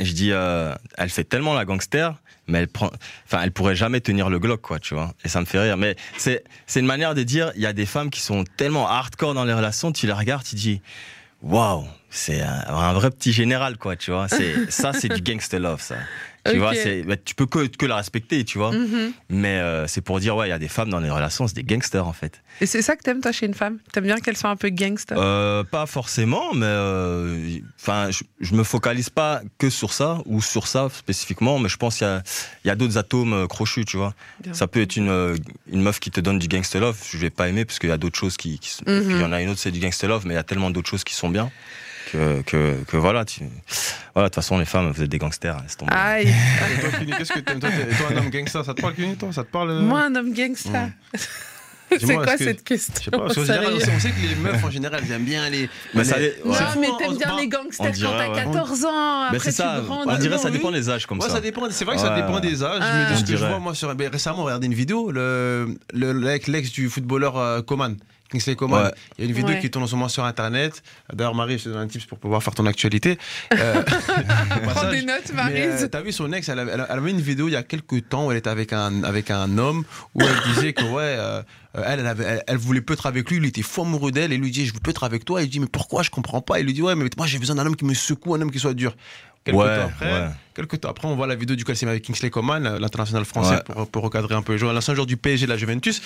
je 0.00 0.12
dis, 0.12 0.32
euh, 0.32 0.74
elle 0.98 1.10
fait 1.10 1.24
tellement 1.24 1.54
la 1.54 1.64
gangster, 1.64 2.14
mais 2.46 2.58
elle 2.60 2.68
prend, 2.68 2.90
enfin, 3.26 3.42
elle 3.42 3.52
pourrait 3.52 3.76
jamais 3.76 4.00
tenir 4.00 4.28
le 4.28 4.38
Glock, 4.38 4.60
quoi, 4.60 4.78
tu 4.78 4.94
vois. 4.94 5.14
Et 5.24 5.28
ça 5.28 5.40
me 5.40 5.46
fait 5.46 5.60
rire. 5.60 5.76
Mais 5.76 5.96
c'est, 6.18 6.44
c'est 6.66 6.80
une 6.80 6.86
manière 6.86 7.14
de 7.14 7.22
dire, 7.22 7.52
il 7.54 7.62
y 7.62 7.66
a 7.66 7.72
des 7.72 7.86
femmes 7.86 8.10
qui 8.10 8.20
sont 8.20 8.44
tellement 8.56 8.88
hardcore 8.88 9.34
dans 9.34 9.44
les 9.44 9.54
relations, 9.54 9.92
tu 9.92 10.06
les 10.06 10.12
regardes, 10.12 10.44
tu 10.44 10.56
dis, 10.56 10.80
waouh, 11.42 11.84
c'est 12.10 12.42
un, 12.42 12.64
un 12.68 12.92
vrai 12.92 13.10
petit 13.10 13.32
général, 13.32 13.76
quoi, 13.76 13.96
tu 13.96 14.10
vois. 14.10 14.28
C'est, 14.28 14.54
ça, 14.70 14.92
c'est 14.92 15.08
du 15.08 15.20
gangster 15.20 15.60
love, 15.60 15.80
ça. 15.80 15.96
Tu 16.46 16.58
vois, 16.58 16.74
c'est, 16.74 17.02
bah, 17.02 17.16
tu 17.16 17.34
peux 17.34 17.46
que, 17.46 17.66
que 17.66 17.86
la 17.86 17.96
respecter, 17.96 18.44
tu 18.44 18.58
vois. 18.58 18.72
Mhm. 18.72 19.12
Mais 19.30 19.58
euh, 19.58 19.86
c'est 19.86 20.02
pour 20.02 20.20
dire, 20.20 20.36
ouais, 20.36 20.46
il 20.48 20.50
y 20.50 20.54
a 20.54 20.58
des 20.58 20.68
femmes 20.68 20.90
dans 20.90 21.00
les 21.00 21.10
relations, 21.10 21.48
c'est 21.48 21.54
des 21.54 21.64
gangsters, 21.64 22.06
en 22.06 22.12
fait. 22.12 22.42
Et 22.60 22.66
c'est 22.66 22.82
ça 22.82 22.94
que 22.96 23.02
t'aimes 23.02 23.20
toi 23.20 23.32
chez 23.32 23.46
une 23.46 23.54
femme? 23.54 23.78
T'aimes 23.92 24.04
bien 24.04 24.18
qu'elle 24.20 24.36
soit 24.36 24.50
un 24.50 24.56
peu 24.56 24.70
gangsta? 24.70 25.16
Euh, 25.16 25.64
pas 25.64 25.86
forcément, 25.86 26.54
mais 26.54 26.66
euh, 26.66 27.58
enfin, 27.80 28.10
je, 28.10 28.22
je 28.40 28.54
me 28.54 28.62
focalise 28.62 29.10
pas 29.10 29.42
que 29.58 29.70
sur 29.70 29.92
ça 29.92 30.18
ou 30.26 30.40
sur 30.40 30.66
ça 30.68 30.88
spécifiquement, 30.92 31.58
mais 31.58 31.68
je 31.68 31.76
pense 31.76 31.96
qu'il 31.98 32.06
y 32.06 32.10
a, 32.10 32.22
il 32.64 32.68
y 32.68 32.70
a 32.70 32.76
d'autres 32.76 32.96
atomes 32.96 33.32
euh, 33.32 33.46
crochus, 33.46 33.84
tu 33.84 33.96
vois. 33.96 34.14
Bien. 34.40 34.54
Ça 34.54 34.66
peut 34.68 34.80
être 34.82 34.96
une, 34.96 35.36
une 35.70 35.82
meuf 35.82 35.98
qui 35.98 36.10
te 36.10 36.20
donne 36.20 36.38
du 36.38 36.46
gangster 36.48 36.80
love, 36.80 36.96
je 37.10 37.18
vais 37.18 37.30
pas 37.30 37.48
aimer 37.48 37.64
parce 37.64 37.78
qu'il 37.78 37.88
y 37.88 37.92
a 37.92 37.96
d'autres 37.98 38.18
choses 38.18 38.36
qui, 38.36 38.60
Mhm. 38.86 39.02
puis 39.04 39.14
il 39.16 39.20
y 39.20 39.24
en 39.24 39.32
a 39.32 39.42
une 39.42 39.48
autre 39.50 39.60
c'est 39.60 39.70
du 39.72 39.80
gangster 39.80 40.08
love, 40.08 40.24
mais 40.26 40.34
il 40.34 40.36
y 40.36 40.40
a 40.40 40.44
tellement 40.44 40.70
d'autres 40.70 40.88
choses 40.88 41.04
qui 41.04 41.14
sont 41.14 41.28
bien 41.28 41.50
que 42.12 42.42
que, 42.42 42.76
que 42.86 42.96
voilà, 42.96 43.24
tu, 43.24 43.40
voilà, 44.14 44.28
de 44.28 44.30
toute 44.30 44.34
façon 44.36 44.58
les 44.58 44.64
femmes 44.64 44.90
vous 44.92 45.02
êtes 45.02 45.08
des 45.08 45.18
gangsters, 45.18 45.60
laisse 45.62 45.76
tomber. 45.76 45.92
Aïe, 45.94 46.28
Et 46.28 46.80
toi, 46.80 46.90
qu'est-ce 47.18 47.32
que 47.32 47.40
t'aimes? 47.40 47.58
Toi, 47.60 47.70
toi, 47.98 48.08
un 48.12 48.16
homme 48.18 48.30
gangsta, 48.30 48.62
ça 48.62 48.74
te 48.74 48.80
parle, 48.80 48.94
Cuny, 48.94 49.16
toi? 49.16 49.32
Ça 49.32 49.42
te 49.42 49.50
parle 49.50 49.70
euh? 49.70 49.80
Moi 49.82 50.02
un 50.04 50.14
homme 50.14 50.32
gangsta. 50.32 50.88
C'est 51.90 52.14
quoi 52.14 52.24
que- 52.26 52.44
cette 52.44 52.60
Je 52.68 52.74
sais 52.76 52.76
question 52.78 53.10
pas, 53.12 53.18
parce 53.18 53.34
qu'en 53.34 53.44
général, 53.44 53.64
Sérieux 53.64 53.76
on 53.96 54.00
sait, 54.00 54.08
on 54.08 54.22
que 54.22 54.28
les 54.28 54.34
meufs 54.34 54.64
en 54.64 54.70
général 54.70 55.00
elles 55.04 55.12
aiment 55.12 55.24
bien 55.24 55.48
les. 55.50 55.68
Ça 56.04 56.16
Non, 56.44 56.54
mais 56.80 56.86
t'aimes 56.98 57.10
on- 57.10 57.14
bien 57.14 57.28
on- 57.32 57.36
les 57.38 57.44
on 57.44 57.48
gangsters 57.48 57.90
dirait, 57.92 58.08
quand 58.10 58.18
t'as 58.18 58.28
ouais. 58.30 58.44
14 58.44 58.84
ans. 58.84 59.22
Après, 59.30 59.50
ça, 59.52 59.80
grandis. 59.86 60.08
on 60.08 60.16
dirait 60.18 60.38
ça 60.38 60.50
dépend 60.50 60.70
des 60.70 60.90
âges 60.90 61.06
comme 61.06 61.18
Ouais, 61.20 61.28
ça. 61.28 61.34
ça 61.34 61.40
dépend. 61.40 61.62
C'est 61.70 61.84
vrai 61.84 61.96
que 61.96 62.02
ça 62.02 62.14
dépend 62.16 62.40
des 62.40 62.62
âges. 62.62 62.80
Ah. 62.82 62.92
mais 63.08 63.14
de 63.14 63.18
ce 63.18 63.24
On 63.24 63.26
que 63.26 63.36
je 63.36 63.44
vois, 63.46 63.58
moi, 63.58 63.74
sur, 63.74 63.94
ben, 63.94 64.08
récemment, 64.10 64.42
regardez 64.44 64.66
une 64.66 64.74
vidéo, 64.74 65.10
le, 65.12 65.76
le, 65.92 66.12
l'ex 66.12 66.46
l'ex 66.48 66.70
du 66.72 66.88
footballeur 66.88 67.36
euh, 67.38 67.62
Coman. 67.62 67.96
Kingsley 68.34 68.56
Coman. 68.56 68.84
Ouais. 68.84 68.90
Il 69.16 69.24
y 69.24 69.26
a 69.26 69.30
une 69.30 69.34
vidéo 69.36 69.54
Ouais. 69.54 69.60
qui 69.60 69.70
tourne 69.70 69.84
en 69.84 69.86
ce 69.86 69.94
moment 69.94 70.08
sur 70.08 70.24
Internet. 70.24 70.82
D'ailleurs, 71.12 71.34
Marie, 71.34 71.56
je 71.58 71.64
te 71.64 71.68
donne 71.70 71.78
un 71.82 71.86
tips 71.86 72.04
pour 72.06 72.18
pouvoir 72.18 72.42
faire 72.42 72.54
ton 72.54 72.66
actualité. 72.66 73.18
Euh, 73.54 73.82
Prends 74.66 74.90
des 74.90 75.02
notes, 75.02 75.32
Mais, 75.34 75.68
euh. 75.68 75.88
T'as 75.88 76.00
vu 76.02 76.12
son 76.12 76.32
ex, 76.32 76.48
elle, 76.48 76.58
avait 76.58 77.10
une 77.10 77.20
vidéo 77.20 77.48
il 77.48 77.52
y 77.52 77.56
a 77.56 77.62
quelques 77.62 78.08
temps 78.08 78.26
où 78.26 78.30
elle 78.32 78.38
était 78.38 78.50
avec 78.50 78.72
un, 78.72 79.04
avec 79.04 79.30
un 79.30 79.56
homme 79.58 79.84
où 80.14 80.20
elle 80.22 80.52
disait 80.54 80.72
que 80.72 80.82
ouais, 80.84 81.02
euh, 81.02 81.42
elle, 81.74 82.00
elle, 82.00 82.06
avait- 82.06 82.24
elle, 82.24 82.42
elle 82.46 82.56
voulait 82.56 82.80
peu 82.80 82.94
être 82.94 83.06
avec 83.06 83.30
lui, 83.30 83.36
il 83.38 83.44
était 83.46 83.62
fou 83.62 83.82
amoureux 83.82 84.10
d'elle 84.12 84.32
et 84.32 84.36
lui 84.36 84.50
dit 84.50 84.66
je 84.66 84.74
veux 84.74 84.80
peu 84.80 84.90
être 84.90 85.04
avec 85.04 85.24
toi. 85.24 85.40
Et 85.40 85.44
il 85.44 85.50
dit 85.50 85.60
mais 85.60 85.66
pourquoi? 85.66 86.02
Je 86.02 86.10
comprends 86.10 86.40
pas. 86.40 86.58
Il 86.60 86.66
lui 86.66 86.72
dit 86.74 86.82
ouais 86.82 86.94
mais 86.94 87.04
moi 87.16 87.26
j'ai 87.26 87.38
besoin 87.38 87.56
d'un 87.56 87.66
homme 87.66 87.76
qui 87.76 87.84
me 87.84 87.94
secoue, 87.94 88.34
un 88.34 88.40
homme 88.40 88.50
qui 88.50 88.58
soit 88.58 88.74
dur. 88.74 88.94
Quelques 89.44 89.58
Ouais, 89.58 89.76
temps 89.76 89.84
après, 89.84 90.10
ouais. 90.12 90.28
quelques 90.54 90.80
temps 90.80 90.88
après, 90.88 91.06
on 91.06 91.16
voit 91.16 91.26
la 91.26 91.34
vidéo 91.34 91.54
du 91.54 91.64
mise 91.68 91.82
avec 91.84 92.02
Kingsley 92.02 92.30
Coman, 92.30 92.78
l'international 92.78 93.26
français, 93.26 93.56
Ouais. 93.56 93.62
pour, 93.74 93.86
pour 93.90 94.02
recadrer 94.02 94.34
un 94.34 94.40
peu 94.40 94.52
les 94.52 94.58
joueurs, 94.58 94.72
l'ancien 94.72 94.94
joueur 94.94 95.04
du 95.06 95.18
PSG 95.18 95.44
de 95.44 95.50
la 95.50 95.58
Juventus. 95.58 96.00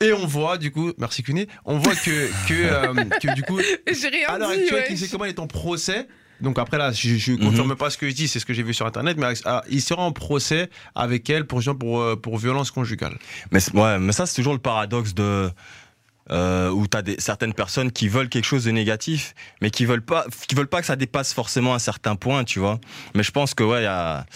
Et 0.00 0.12
on 0.12 0.26
voit 0.26 0.58
du 0.58 0.70
coup, 0.70 0.92
merci 0.98 1.22
Cuné, 1.22 1.48
on 1.64 1.78
voit 1.78 1.94
que, 1.94 2.28
que, 2.48 2.54
euh, 2.54 2.94
que 3.22 3.34
du 3.34 3.42
coup, 3.42 3.58
J'ai 3.60 4.08
rien 4.08 4.28
à 4.28 4.38
l'heure 4.38 4.50
dit, 4.50 4.60
actuelle, 4.60 4.80
ouais. 4.82 4.88
Kingsley 4.88 5.08
Coman 5.08 5.28
est 5.28 5.38
en 5.38 5.46
procès. 5.46 6.06
Donc 6.40 6.58
après 6.58 6.76
là, 6.76 6.92
je 6.92 7.32
ne 7.32 7.36
confirme 7.38 7.76
pas 7.76 7.88
ce 7.88 7.96
que 7.96 8.08
je 8.10 8.14
dis, 8.14 8.28
c'est 8.28 8.38
ce 8.40 8.44
que 8.44 8.52
j'ai 8.52 8.62
vu 8.62 8.74
sur 8.74 8.84
internet, 8.86 9.16
mais 9.18 9.32
ah, 9.46 9.62
il 9.70 9.80
sera 9.80 10.02
en 10.02 10.12
procès 10.12 10.68
avec 10.94 11.30
elle 11.30 11.46
pour 11.46 11.62
pour, 11.78 12.00
euh, 12.02 12.14
pour 12.16 12.36
violence 12.36 12.70
conjugale. 12.70 13.16
Mais, 13.52 13.60
c'est- 13.60 13.74
ouais, 13.74 13.98
mais 13.98 14.12
ça, 14.12 14.26
c'est 14.26 14.34
toujours 14.34 14.52
le 14.52 14.58
paradoxe 14.58 15.14
de. 15.14 15.50
Euh, 16.32 16.70
où 16.70 16.88
tu 16.88 16.96
as 16.96 17.02
des, 17.02 17.14
certaines 17.20 17.54
personnes 17.54 17.92
qui 17.92 18.08
veulent 18.08 18.28
quelque 18.28 18.44
chose 18.46 18.64
de 18.64 18.72
négatif, 18.72 19.32
mais 19.62 19.70
qui 19.70 19.84
veulent 19.84 20.04
pas, 20.04 20.26
qui 20.48 20.56
veulent 20.56 20.66
pas 20.66 20.80
que 20.80 20.86
ça 20.88 20.96
dépasse 20.96 21.32
forcément 21.32 21.72
un 21.72 21.78
certain 21.78 22.16
point, 22.16 22.42
tu 22.42 22.58
vois. 22.58 22.80
Mais 23.14 23.22
je 23.22 23.30
pense 23.30 23.54
que 23.54 23.62
ouais, 23.62 23.82
il 23.82 23.84
y 23.84 23.86
a, 23.86 24.26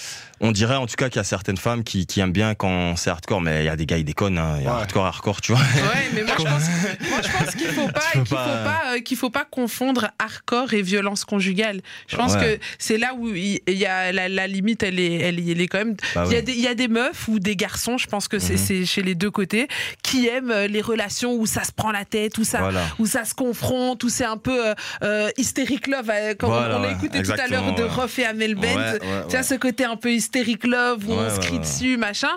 on 0.41 0.53
dirait 0.53 0.77
en 0.77 0.87
tout 0.87 0.97
cas 0.97 1.09
qu'il 1.09 1.17
y 1.17 1.21
a 1.21 1.25
certaines 1.25 1.57
femmes 1.57 1.85
qui, 1.85 2.07
qui 2.07 2.21
aiment 2.21 2.33
bien 2.33 2.55
quand 2.55 2.97
c'est 2.97 3.11
hardcore, 3.11 3.41
mais 3.41 3.63
il 3.63 3.67
y 3.67 3.69
a 3.69 3.77
des 3.77 3.87
gars 3.87 3.99
ils 3.99 4.05
déconnent, 4.05 4.39
hein. 4.39 4.57
il 4.59 4.65
y 4.65 4.67
a 4.67 4.71
Ouais. 4.75 4.81
hardcore, 4.81 5.05
hardcore, 5.07 5.41
tu 5.41 5.53
vois. 5.53 5.61
Ouais, 5.61 6.09
mais 6.15 6.23
moi 6.23 6.35
je 6.39 6.45
pense, 6.45 7.11
moi, 7.11 7.21
je 7.23 7.29
pense 7.45 7.55
qu'il 7.55 7.67
faut 7.69 7.89
pas, 7.93 8.01
qu'il 8.13 8.27
faut 8.27 8.35
pas- 8.35 8.45
pas, 8.65 8.83
euh, 8.97 9.01
qu'il 9.01 9.17
faut 9.17 9.31
pas 9.31 9.45
confondre 9.51 10.09
hardcore 10.19 10.73
et 10.75 10.83
violence 10.83 11.25
conjugale. 11.25 11.81
Je 12.09 12.17
pense 12.17 12.35
Ouais. 12.35 12.59
que 12.59 12.65
c'est 12.79 12.97
là 12.99 13.15
où 13.19 13.29
il 13.35 13.61
y 13.69 13.87
a 13.87 14.13
la, 14.13 14.29
la 14.29 14.47
limite, 14.47 14.83
elle 14.83 14.99
est, 14.99 15.15
elle, 15.17 15.39
est- 15.39 15.51
elle 15.53 15.61
est 15.61 15.69
quand 15.69 15.79
même. 15.79 15.97
Bah 16.15 16.25
il 16.27 16.33
y 16.33 16.37
a 16.37 16.43
des, 16.43 16.53
il 16.53 16.61
y 16.61 16.69
a 16.69 16.75
des 16.75 16.89
meufs 16.89 17.29
ou 17.29 17.39
des 17.39 17.57
garçons, 17.57 17.99
je 17.99 18.07
pense 18.07 18.27
que 18.29 18.39
c'est 18.39 18.55
Mhm. 18.55 18.59
c'est 18.59 18.87
chez 18.87 19.03
les 19.03 19.15
deux 19.15 19.31
côtés, 19.31 19.69
qui 20.03 20.27
aiment 20.29 20.51
euh, 20.51 20.67
les 20.69 20.81
relations 20.81 21.35
où 21.35 21.45
ça 21.47 21.65
se 21.65 21.73
prend 21.73 21.91
la 21.93 22.05
tête, 22.05 22.39
où 22.39 22.45
ça, 22.45 22.61
Voilà. 22.61 22.83
où 22.99 23.07
ça 23.07 23.25
se 23.25 23.35
confronte, 23.35 24.03
où 24.05 24.09
c'est 24.09 24.25
un 24.25 24.37
peu 24.39 24.75
euh, 25.03 25.29
hysteric 25.37 25.87
love, 25.87 26.11
comme 26.39 26.51
Voilà, 26.51 26.79
on 26.79 26.83
l'a 26.83 26.89
ouais, 26.89 26.95
écouté 26.95 27.23
tout 27.23 27.33
à 27.33 27.47
l'heure 27.49 27.75
de 27.75 27.83
ouais. 27.83 27.89
Ruff 27.89 28.19
et 28.19 28.25
Amel 28.25 28.55
Bent. 28.55 28.63
Ouais, 28.75 28.93
ouais, 28.93 28.99
Tu 29.29 29.37
as 29.37 29.43
ce 29.43 29.55
côté 29.55 29.85
un 29.85 29.97
peu 29.97 30.11
hystérique 30.13 30.30
love 30.65 31.09
où 31.09 31.13
on 31.13 31.31
se 31.31 31.41
crie 31.41 31.53
ouais. 31.55 31.59
dessus, 31.59 31.97
machin. 31.97 32.31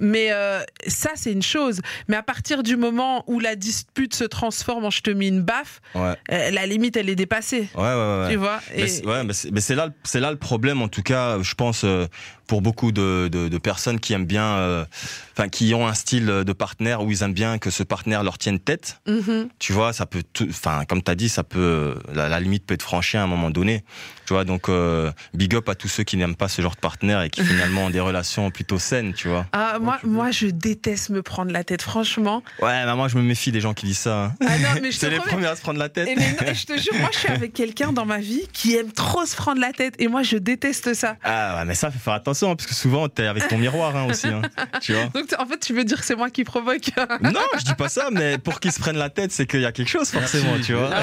Mais 0.00 0.32
euh, 0.32 0.60
ça, 0.86 1.10
c'est 1.14 1.32
une 1.32 1.42
chose. 1.42 1.80
Mais 2.08 2.16
à 2.16 2.22
partir 2.22 2.62
du 2.62 2.76
moment 2.76 3.24
où 3.26 3.40
la 3.40 3.56
dispute 3.56 4.14
se 4.14 4.24
transforme 4.24 4.84
en 4.84 4.90
je 4.90 5.00
te 5.02 5.10
mets 5.10 5.28
une 5.28 5.42
baffe, 5.42 5.80
euh, 5.96 6.14
la 6.28 6.66
limite, 6.66 6.96
elle 6.96 7.08
est 7.08 7.14
dépassée. 7.16 7.68
Ouais, 7.74 7.82
ouais, 7.82 8.20
ouais. 8.22 8.28
Tu 8.30 8.36
vois 8.36 8.60
Et- 8.74 9.52
mais 9.52 9.60
c'est 9.60 9.74
là, 9.74 9.88
c'est 10.04 10.20
là 10.20 10.30
le 10.30 10.38
problème, 10.38 10.82
en 10.82 10.88
tout 10.88 11.02
cas, 11.02 11.40
je 11.42 11.54
pense, 11.54 11.82
euh, 11.84 12.06
pour 12.46 12.62
beaucoup 12.62 12.92
de, 12.92 13.28
de, 13.30 13.48
de 13.48 13.58
personnes 13.58 14.00
qui 14.00 14.14
aiment 14.14 14.24
bien, 14.24 14.86
enfin, 15.32 15.48
qui 15.48 15.74
ont 15.74 15.86
un 15.86 15.92
style 15.94 16.26
de 16.26 16.52
partenaire 16.54 17.02
où 17.02 17.10
ils 17.10 17.22
aiment 17.22 17.34
bien 17.34 17.58
que 17.58 17.68
ce 17.70 17.82
partenaire 17.82 18.22
leur 18.22 18.38
tienne 18.38 18.58
tête. 18.58 19.00
Mhm. 19.06 19.48
Tu 19.58 19.72
vois, 19.74 19.92
ça 19.92 20.06
peut, 20.06 20.22
enfin, 20.48 20.84
comme 20.88 21.02
tu 21.02 21.10
as 21.10 21.14
dit, 21.14 21.28
ça 21.28 21.44
peut, 21.44 21.94
la, 22.12 22.28
la 22.28 22.40
limite 22.40 22.64
peut 22.64 22.72
être 22.74 22.82
franchie 22.82 23.18
à 23.18 23.22
un 23.22 23.26
moment 23.26 23.50
donné. 23.50 23.84
Tu 24.28 24.34
vois, 24.34 24.44
donc, 24.44 24.68
euh, 24.68 25.10
big 25.32 25.54
up 25.54 25.70
à 25.70 25.74
tous 25.74 25.88
ceux 25.88 26.04
qui 26.04 26.18
n'aiment 26.18 26.36
pas 26.36 26.48
ce 26.48 26.60
genre 26.60 26.74
de 26.74 26.80
partenaire 26.80 27.22
et 27.22 27.30
qui 27.30 27.42
finalement 27.42 27.86
ont 27.86 27.90
des 27.90 27.98
relations 27.98 28.50
plutôt 28.50 28.78
saines, 28.78 29.14
tu 29.14 29.26
vois. 29.28 29.46
Ah, 29.52 29.78
moi, 29.80 29.98
moi, 30.04 30.30
je 30.32 30.48
déteste 30.48 31.08
me 31.08 31.22
prendre 31.22 31.50
la 31.50 31.64
tête, 31.64 31.80
franchement. 31.80 32.42
Ouais, 32.60 32.84
mais 32.84 32.94
moi, 32.94 33.08
je 33.08 33.16
me 33.16 33.22
méfie 33.22 33.52
des 33.52 33.62
gens 33.62 33.72
qui 33.72 33.86
disent 33.86 34.00
ça. 34.00 34.24
hein. 34.24 34.34
Ah 34.46 34.58
non, 34.58 34.80
mais 34.82 34.90
je 34.92 34.96
te 34.98 35.00
C'est 35.06 35.08
les 35.08 35.16
promets. 35.16 35.32
premiers 35.32 35.46
à 35.46 35.56
se 35.56 35.62
prendre 35.62 35.78
la 35.78 35.88
tête. 35.88 36.08
Et 36.08 36.14
mais 36.14 36.32
non, 36.32 36.52
je 36.52 36.66
te 36.66 36.78
jure, 36.78 36.92
moi, 37.00 37.08
je 37.10 37.20
suis 37.20 37.28
avec 37.30 37.54
quelqu'un 37.54 37.90
dans 37.94 38.04
ma 38.04 38.18
vie 38.18 38.42
qui 38.52 38.76
aime 38.76 38.92
trop 38.92 39.24
se 39.24 39.34
prendre 39.34 39.62
la 39.62 39.72
tête. 39.72 39.94
Et 39.98 40.08
moi, 40.08 40.22
je 40.22 40.36
déteste 40.36 40.92
ça. 40.92 41.16
Ah 41.24 41.56
ouais, 41.56 41.64
mais 41.64 41.74
ça, 41.74 41.90
faut 41.90 41.98
faire 41.98 42.12
attention, 42.12 42.50
hein, 42.50 42.56
parce 42.56 42.66
que 42.68 42.74
souvent, 42.74 43.08
t'es 43.08 43.24
avec 43.24 43.48
ton 43.48 43.56
miroir 43.56 43.96
hein, 43.96 44.08
aussi, 44.10 44.26
hein, 44.26 44.42
tu 44.82 44.92
vois. 44.92 45.04
Donc, 45.14 45.24
en 45.38 45.46
fait, 45.46 45.58
tu 45.58 45.72
veux 45.72 45.84
dire 45.84 45.98
que 46.00 46.04
c'est 46.04 46.16
moi 46.16 46.28
qui 46.28 46.44
provoque 46.44 46.90
Non, 47.22 47.40
je 47.58 47.64
dis 47.64 47.74
pas 47.78 47.88
ça, 47.88 48.10
mais 48.12 48.36
pour 48.36 48.60
qu'ils 48.60 48.72
se 48.72 48.78
prennent 48.78 48.98
la 48.98 49.08
tête, 49.08 49.32
c'est 49.32 49.46
qu'il 49.46 49.62
y 49.62 49.64
a 49.66 49.72
quelque 49.72 49.88
chose 49.88 50.10
forcément, 50.10 50.58
tu 50.62 50.74
vois. 50.74 50.90
Ah. 50.92 51.02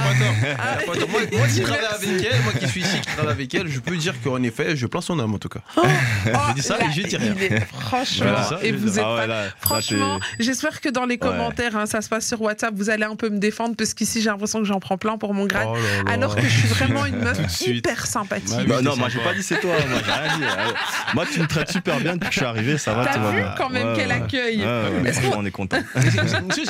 Ah. 0.60 0.78
Moi, 0.86 0.96
moi 1.40 1.48
qui 1.48 1.62
travaille 1.62 1.86
avec 1.86 2.28
elle, 2.32 2.42
moi 2.44 2.54
qui 2.54 2.68
suis 2.68 2.82
ici, 2.82 3.02
avec 3.28 3.54
elle, 3.54 3.68
je 3.68 3.80
peux 3.80 3.96
dire 3.98 4.14
qu'en 4.24 4.42
effet, 4.44 4.76
je 4.76 4.86
plains 4.88 5.02
son 5.02 5.18
homme 5.20 5.34
en 5.34 5.38
tout 5.38 5.50
cas. 5.50 5.60
Oh, 5.78 5.82
dis 6.56 6.62
ça 6.62 6.78
là, 6.78 6.86
et 6.88 6.92
je 7.02 7.08
dis 7.08 7.16
rien. 7.18 7.34
il 7.36 7.44
est- 7.44 7.66
Franchement, 7.80 8.26
Voilà. 8.50 8.64
et 8.64 8.72
vous 8.72 9.00
êtes 9.00 9.06
Ah 9.08 9.16
ouais, 9.16 9.28
là, 9.28 9.44
Franchement, 9.60 10.20
j'espère 10.40 10.82
que 10.82 10.90
dans 10.90 11.06
les 11.06 11.18
commentaires, 11.18 11.76
hein, 11.78 11.86
ça 11.86 12.02
se 12.02 12.10
passe 12.10 12.28
sur 12.28 12.42
WhatsApp, 12.42 12.74
vous 12.76 12.90
allez 12.90 13.04
un 13.06 13.16
peu 13.16 13.30
me 13.30 13.38
défendre 13.38 13.76
parce 13.76 13.94
qu'ici 13.94 14.22
j'ai 14.22 14.30
l'impression 14.30 14.60
que 14.60 14.66
j'en 14.66 14.80
prends 14.80 14.98
plein 14.98 15.18
pour 15.18 15.34
mon 15.34 15.46
grade. 15.46 15.68
Oh 15.70 15.76
là 15.76 16.04
là. 16.06 16.12
Alors 16.12 16.36
que 16.36 16.42
je 16.44 16.48
suis 16.50 16.68
vraiment 16.68 17.06
une 17.06 17.16
meuf 17.24 17.62
hyper 17.62 18.06
sympathique. 18.06 18.68
Bah 18.68 18.82
non, 18.82 18.96
moi 18.96 19.10
j'ai 19.10 19.20
pas 19.20 19.34
dit 19.34 19.44
c'est 19.44 19.60
toi, 19.60 19.74
moi 19.90 20.00
j'ai 20.06 20.12
rien 20.12 20.38
dit. 20.38 20.44
Moi 21.14 21.26
tu 21.32 21.40
me 21.40 21.48
traites 21.48 21.72
super 21.72 22.00
bien 22.00 22.14
depuis 22.16 22.28
que 22.30 22.34
je 22.34 22.40
suis 22.40 22.46
arrivé, 22.46 22.78
ça 22.78 22.94
va, 22.94 23.06
T'as 23.06 23.20
va 23.20 23.32
vu 23.32 23.42
quand 23.58 23.70
même 23.70 23.88
Ouais, 23.90 23.94
quel 23.96 24.08
ouais. 24.10 24.14
accueil 24.16 24.60
Ouais, 24.66 25.10
Est-ce 25.10 25.20
on 25.36 25.46
est 25.46 25.52
content. 25.52 25.78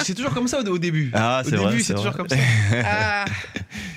C'est- 0.04 0.14
toujours 0.14 0.34
comme 0.34 0.48
ça 0.48 0.60
au, 0.60 0.78
début. 0.78 1.10
Ah, 1.14 1.42
au 1.46 1.50
c'est 1.50 1.56
vrai, 1.56 1.70
début, 1.72 1.82
c'est 1.82 1.88
c'est 1.88 1.94
toujours 1.96 2.16
comme 2.16 2.30
ça. 2.30 2.36
Ah, 2.84 3.26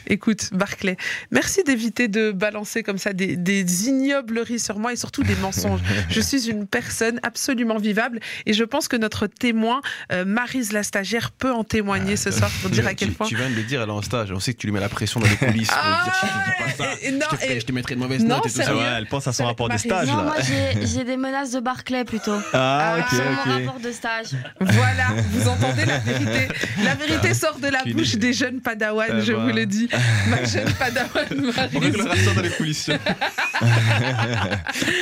écoute, 0.07 0.51
Barclay, 0.53 0.97
merci 1.31 1.63
d'éviter 1.65 2.09
de 2.09 2.31
balancer 2.39 2.83
comme 2.83 2.99
ça 2.99 3.13
des, 3.13 3.37
des 3.37 3.89
ignobleries 3.89 4.59
sur 4.59 4.79
moi 4.79 4.93
et 4.93 4.97
surtout 4.97 5.23
des 5.23 5.35
mensonges. 5.37 5.81
Je 6.09 6.21
suis 6.21 6.49
une 6.49 6.67
personne 6.67 7.21
absolument 7.23 7.79
vivable 7.79 8.21
et 8.47 8.53
je 8.53 8.65
pense 8.65 8.89
que 8.89 8.97
notre 8.97 9.27
témoin, 9.27 9.81
euh, 10.13 10.25
Maryse 10.25 10.73
la 10.73 10.83
stagiaire, 10.83 11.31
peut 11.31 11.53
en 11.53 11.65
témoigner 11.65 12.17
ce 12.17 12.31
soir 12.31 12.51
pour 12.63 12.71
dire 12.71 12.87
à 12.87 12.95
quel 12.95 13.09
tu, 13.11 13.15
point. 13.15 13.27
tu 13.27 13.37
viens 13.37 13.51
de 13.51 13.55
le 13.55 13.63
dire, 13.63 13.83
elle 13.83 13.89
est 13.89 13.93
en 13.93 14.03
stage. 14.03 14.33
On 14.33 14.41
sait 14.41 14.55
que 14.55 14.59
tu 14.59 14.67
lui 14.67 14.73
mets 14.75 14.81
la 14.81 14.89
pression 14.89 15.21
dans 15.21 15.27
les 15.29 15.37
coulisses. 15.37 15.69
Ah, 15.73 16.05
lui 16.05 16.11
dire 16.11 16.15
si 16.15 16.27
tu 16.27 16.33
dis 16.33 16.77
pas 16.79 16.85
ça, 16.85 16.91
et- 17.03 17.09
et 17.09 17.13
non, 17.13 17.27
je, 17.33 17.37
te 17.37 17.53
et- 17.53 17.61
je 17.61 17.67
te 17.67 17.73
mettrai 17.73 17.95
une 17.95 18.01
mauvaise 18.01 18.25
note 18.25 18.47
et 18.47 18.51
tout 18.51 18.57
ça. 18.57 18.65
Ah 18.69 18.77
ouais, 18.77 18.83
elle 18.99 19.07
pense 19.07 19.27
à 19.27 19.33
son 19.33 19.43
Marie- 19.43 19.53
rapport 19.53 19.69
de 19.69 19.77
stage 19.77 20.07
Non, 20.09 20.17
là. 20.19 20.23
moi 20.23 20.35
j'ai 20.85 21.05
des 21.05 21.17
menaces 21.17 21.51
de 21.53 21.61
Barclay 21.61 22.05
plutôt. 22.05 22.39
Ah, 22.53 22.95
Ah, 22.97 22.99
ok, 23.01 23.09
Sur 23.11 23.25
mon 23.47 23.53
rapport 23.67 23.81
de 23.81 23.93
stage. 23.93 24.27
Voilà, 24.61 25.07
vous 25.33 25.49
entendez 25.49 25.85
la 25.85 25.99
vérité. 25.99 26.49
La 26.85 26.95
vérité 26.95 27.35
sort 27.35 27.59
de 27.59 27.69
la 27.69 27.83
bouche 27.85 28.15
des 28.17 28.33
jeunes 28.33 28.61
padawans, 28.61 29.05
Eh 29.19 29.23
je 29.23 29.33
ben. 29.33 29.45
vous 29.49 29.55
le 29.57 29.67
dis. 29.67 29.89
Ma 30.29 30.45
jeune 30.45 30.73
padawan 30.73 31.51
réglera 31.73 32.15
ça 32.29 32.35
dans 32.35 32.43
les 32.43 32.51
coulisses. 32.51 32.91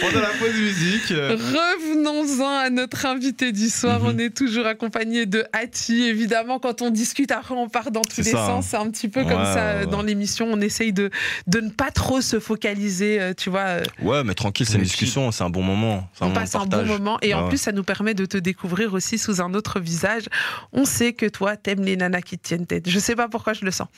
Pendant 0.00 0.20
la 0.20 0.28
pause 0.38 0.54
musique. 0.54 1.10
euh, 1.10 1.36
Revenons-en 1.36 2.58
à 2.58 2.70
notre 2.70 3.06
invité 3.06 3.52
du 3.52 3.68
soir. 3.68 4.00
Mhm. 4.00 4.06
On 4.06 4.18
est 4.18 4.34
toujours 4.34 4.66
accompagné 4.66 5.26
de 5.26 5.44
Hattie. 5.52 6.04
Évidemment, 6.04 6.58
quand 6.58 6.82
on 6.82 6.90
discute, 6.90 7.30
après, 7.32 7.54
on 7.54 7.68
part 7.68 7.90
dans 7.90 8.02
tous 8.02 8.18
les 8.18 8.24
ça, 8.30 8.46
sens. 8.46 8.64
hein. 8.64 8.66
C'est 8.68 8.76
un 8.76 8.90
petit 8.90 9.08
peu 9.08 9.22
comme 9.24 9.44
ça 9.44 9.78
ouais, 9.80 9.86
dans 9.86 10.02
l'émission. 10.02 10.46
On 10.50 10.60
essaye 10.60 10.92
de, 10.92 11.10
de 11.46 11.60
ne 11.60 11.70
pas 11.70 11.90
trop 11.90 12.20
se 12.20 12.40
focaliser, 12.40 13.20
euh, 13.20 13.32
tu 13.36 13.50
vois. 13.50 13.60
euh, 13.60 13.82
Ouais, 14.02 14.24
mais 14.24 14.34
tranquille, 14.34 14.66
c'est 14.66 14.76
une 14.78 14.82
discussion, 14.84 15.30
c'est 15.32 15.44
un 15.44 15.50
bon 15.50 15.62
moment. 15.62 16.08
On 16.20 16.26
moment 16.26 16.40
passe 16.40 16.54
un 16.54 16.66
bon 16.66 16.84
moment 16.84 17.18
et 17.22 17.34
en 17.34 17.42
Ouais. 17.42 17.48
plus 17.50 17.58
ça 17.58 17.72
nous 17.72 17.84
permet 17.84 18.14
de 18.14 18.24
te 18.26 18.36
découvrir 18.38 18.94
aussi 18.94 19.18
sous 19.18 19.40
un 19.40 19.52
autre 19.54 19.78
visage. 19.80 20.24
On 20.72 20.84
sait 20.84 21.12
que 21.12 21.26
toi 21.26 21.56
t'aimes 21.56 21.82
les 21.84 21.96
nanas 21.96 22.22
qui 22.22 22.38
te 22.38 22.48
tiennent 22.48 22.66
tête. 22.66 22.88
Je 22.88 22.98
sais 22.98 23.14
pas 23.14 23.28
pourquoi 23.28 23.52
je 23.52 23.64
le 23.64 23.70
sens. 23.70 23.88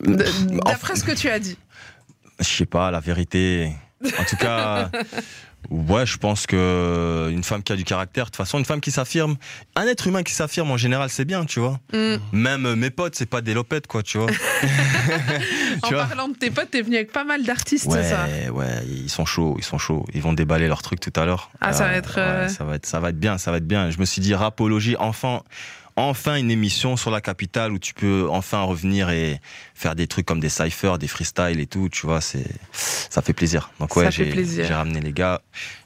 D'après 0.00 0.96
ce 0.96 1.04
que 1.04 1.12
tu 1.12 1.28
as 1.28 1.38
dit. 1.38 1.56
Je 2.42 2.48
sais 2.48 2.66
pas, 2.66 2.90
la 2.90 3.00
vérité. 3.00 3.72
En 4.18 4.24
tout 4.24 4.36
cas, 4.36 4.90
ouais, 5.70 6.04
je 6.06 6.18
pense 6.18 6.46
que 6.46 7.28
une 7.30 7.44
femme 7.44 7.62
qui 7.62 7.72
a 7.72 7.76
du 7.76 7.84
caractère, 7.84 8.24
de 8.24 8.30
toute 8.30 8.36
façon, 8.36 8.58
une 8.58 8.64
femme 8.64 8.80
qui 8.80 8.90
s'affirme, 8.90 9.36
un 9.76 9.86
être 9.86 10.06
humain 10.08 10.22
qui 10.24 10.32
s'affirme 10.32 10.70
en 10.72 10.76
général, 10.76 11.08
c'est 11.08 11.24
bien, 11.24 11.44
tu 11.44 11.60
vois. 11.60 11.78
Hmm. 11.92 12.16
Même 12.32 12.66
euh, 12.66 12.74
mes 12.76 12.90
potes, 12.90 13.14
c'est 13.14 13.26
pas 13.26 13.40
des 13.40 13.54
lopettes, 13.54 13.86
quoi, 13.86 14.02
tu 14.02 14.18
vois. 14.18 14.26
En 15.82 15.88
Tu 15.88 15.94
vois 15.94 16.04
parlant 16.04 16.28
de 16.28 16.34
tes 16.36 16.50
potes, 16.50 16.70
t'es 16.70 16.82
venu 16.82 16.96
avec 16.96 17.12
pas 17.12 17.24
mal 17.24 17.42
d'artistes, 17.44 17.86
Ouais, 17.86 18.02
ça. 18.04 18.26
ouais, 18.52 18.84
ils 18.86 19.10
sont 19.10 19.24
chauds, 19.24 19.56
ils 19.58 19.64
sont 19.64 19.78
chauds. 19.78 20.04
Ils 20.14 20.22
vont 20.22 20.32
déballer 20.32 20.68
leur 20.68 20.82
truc 20.82 21.00
tout 21.00 21.12
à 21.16 21.24
l'heure. 21.24 21.50
Ah, 21.60 21.72
ça 21.72 21.84
va 21.84 21.94
être, 21.94 22.18
euh, 22.18 22.48
ça 22.48 22.64
va 22.64 22.74
être, 22.76 22.86
ça 22.86 23.00
va 23.00 23.08
être 23.10 23.18
bien, 23.18 23.38
ça 23.38 23.50
va 23.50 23.56
être 23.56 23.66
bien. 23.66 23.90
Je 23.90 23.98
me 23.98 24.04
suis 24.04 24.20
dit 24.20 24.34
rapologie, 24.34 24.96
enfin, 24.98 25.42
enfin 25.96 26.36
une 26.36 26.50
émission 26.50 26.96
sur 26.96 27.10
la 27.10 27.20
capitale 27.20 27.72
où 27.72 27.78
tu 27.78 27.94
peux 27.94 28.26
enfin 28.30 28.62
revenir 28.62 29.10
et 29.10 29.40
faire 29.74 29.94
des 29.94 30.06
trucs 30.06 30.26
comme 30.26 30.40
des 30.40 30.48
cyphers, 30.48 30.98
des 30.98 31.08
freestyles 31.08 31.60
et 31.60 31.66
tout. 31.66 31.88
Tu 31.90 32.06
vois, 32.06 32.20
c'est, 32.20 32.46
ça 32.72 33.22
fait 33.22 33.32
plaisir. 33.32 33.70
Donc 33.80 33.94
ouais, 33.96 34.10
j'ai, 34.10 34.66
ramené 34.72 35.00
les 35.00 35.12
gars. 35.12 35.40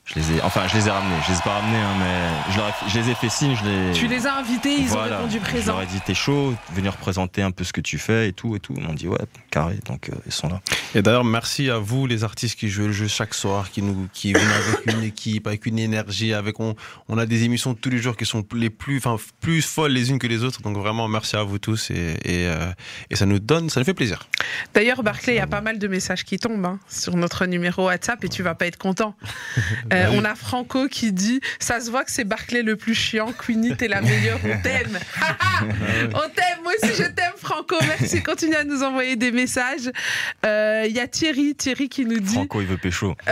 Je 0.05 0.15
les 0.21 0.33
ai, 0.37 0.43
enfin, 0.43 0.69
je 0.69 0.77
les 0.77 0.87
ai 0.87 0.91
ramenés. 0.91 1.17
Je 1.27 1.33
les 1.33 1.39
ai 1.39 1.43
pas 1.43 1.55
ramenés, 1.55 1.79
hein, 1.79 1.95
mais 1.99 2.53
je, 2.53 2.57
leur 2.59 2.69
ai- 2.69 2.91
je 2.91 2.99
les 3.01 3.11
ai 3.11 3.15
fait 3.15 3.29
signe. 3.29 3.57
Je 3.57 3.65
les, 3.69 3.93
Tu 3.93 4.07
les 4.07 4.27
as 4.27 4.37
invités, 4.37 4.77
ils 4.79 4.87
Voilà. 4.87 5.17
ont 5.17 5.19
répondu 5.25 5.39
Je 5.39 5.51
présent. 5.51 5.73
leur 5.73 5.83
ai 5.83 5.87
dit 5.87 6.01
t'es 6.05 6.15
chaud, 6.15 6.55
venir 6.73 6.97
présenter 6.97 7.43
un 7.43 7.51
peu 7.51 7.65
ce 7.65 7.73
que 7.73 7.81
tu 7.81 7.99
fais 7.99 8.29
et 8.29 8.33
tout 8.33 8.55
et 8.55 8.61
tout. 8.61 8.73
Ils 8.77 8.83
m'ont 8.85 8.95
dit 8.95 9.09
ouais, 9.09 9.19
carré. 9.51 9.77
Donc 9.87 10.09
euh, 10.09 10.15
ils 10.27 10.33
sont 10.33 10.49
là. 10.49 10.61
Et 10.95 11.03
d'ailleurs, 11.03 11.25
merci 11.25 11.71
à 11.71 11.79
vous, 11.79 12.07
les 12.07 12.25
artistes 12.25 12.59
qui 12.59 12.69
jouent 12.69 12.87
le 12.87 12.93
jeu 12.93 13.09
chaque 13.09 13.35
soir, 13.35 13.71
qui 13.71 13.83
nous, 13.83 14.09
qui 14.13 14.33
viennent 14.33 14.47
avec 14.47 14.95
une 14.95 15.03
équipe, 15.03 15.47
avec 15.47 15.67
une 15.67 15.79
énergie, 15.79 16.33
avec 16.33 16.61
on, 16.61 16.75
on 17.09 17.19
a 17.19 17.27
des 17.27 17.45
émissions 17.45 17.75
tous 17.75 17.91
les 17.91 17.99
jours 17.99 18.17
qui 18.17 18.25
sont 18.25 18.45
les 18.55 18.71
plus, 18.71 18.99
enfin, 18.99 19.17
plus 19.41 19.63
folles 19.63 19.93
les 19.93 20.11
unes 20.11 20.19
que 20.19 20.27
les 20.27 20.43
autres. 20.45 20.63
Donc 20.63 20.77
vraiment, 20.77 21.09
merci 21.09 21.37
à 21.37 21.43
vous 21.43 21.59
tous 21.59 21.91
et, 21.91 22.17
et, 22.25 22.47
euh, 22.47 22.71
et 23.11 23.17
ça 23.17 23.27
nous 23.27 23.39
donne, 23.39 23.69
ça 23.69 23.81
nous 23.81 23.87
fait 23.87 23.95
plaisir. 23.95 24.29
D'ailleurs, 24.75 25.03
Barclay, 25.03 25.35
il 25.35 25.39
y 25.39 25.41
a 25.41 25.47
pas 25.47 25.61
mal 25.61 25.79
de 25.79 25.89
messages 25.89 26.25
qui 26.25 26.39
tombent 26.39 26.67
hein, 26.67 26.79
sur 26.89 27.17
notre 27.17 27.47
numéro 27.47 27.87
WhatsApp 27.87 28.23
et 28.25 28.29
tu 28.29 28.43
vas 28.43 28.55
pas 28.55 28.67
être 28.67 28.79
content. 28.79 29.15
Euh, 29.93 30.09
on 30.13 30.25
a 30.25 30.35
Franco 30.35 30.89
qui 30.89 31.13
dit 31.13 31.41
Ça 31.61 31.81
se 31.81 31.91
voit 31.91 32.05
que 32.05 32.11
c'est 32.11 32.25
Barclay 32.25 32.63
le 32.63 32.77
plus 32.77 32.95
chiant. 32.95 33.33
Queenie, 33.33 33.77
t'es 33.77 33.89
la 33.89 34.01
meilleure. 34.01 34.39
On 34.45 34.61
t'aime. 34.61 34.99
on 36.15 36.29
t'aime. 36.31 36.63
Moi 36.63 36.73
aussi, 36.83 36.93
je 36.95 37.09
t'aime, 37.09 37.35
Franco. 37.37 37.77
Merci. 37.83 38.23
Continue 38.23 38.57
à 38.57 38.65
nous 38.65 38.83
envoyer 38.83 39.17
des 39.17 39.31
messages. 39.31 39.91
Euh, 40.45 40.76
Il 40.87 40.93
y 40.95 41.01
a 41.01 41.07
Thierry, 41.07 41.55
Thierry 41.55 41.89
qui 41.89 42.05
nous 42.05 42.21
dit 42.21 42.35
Franco, 42.35 42.61
il 42.61 42.67
veut 42.67 42.77
pécho. 42.77 43.15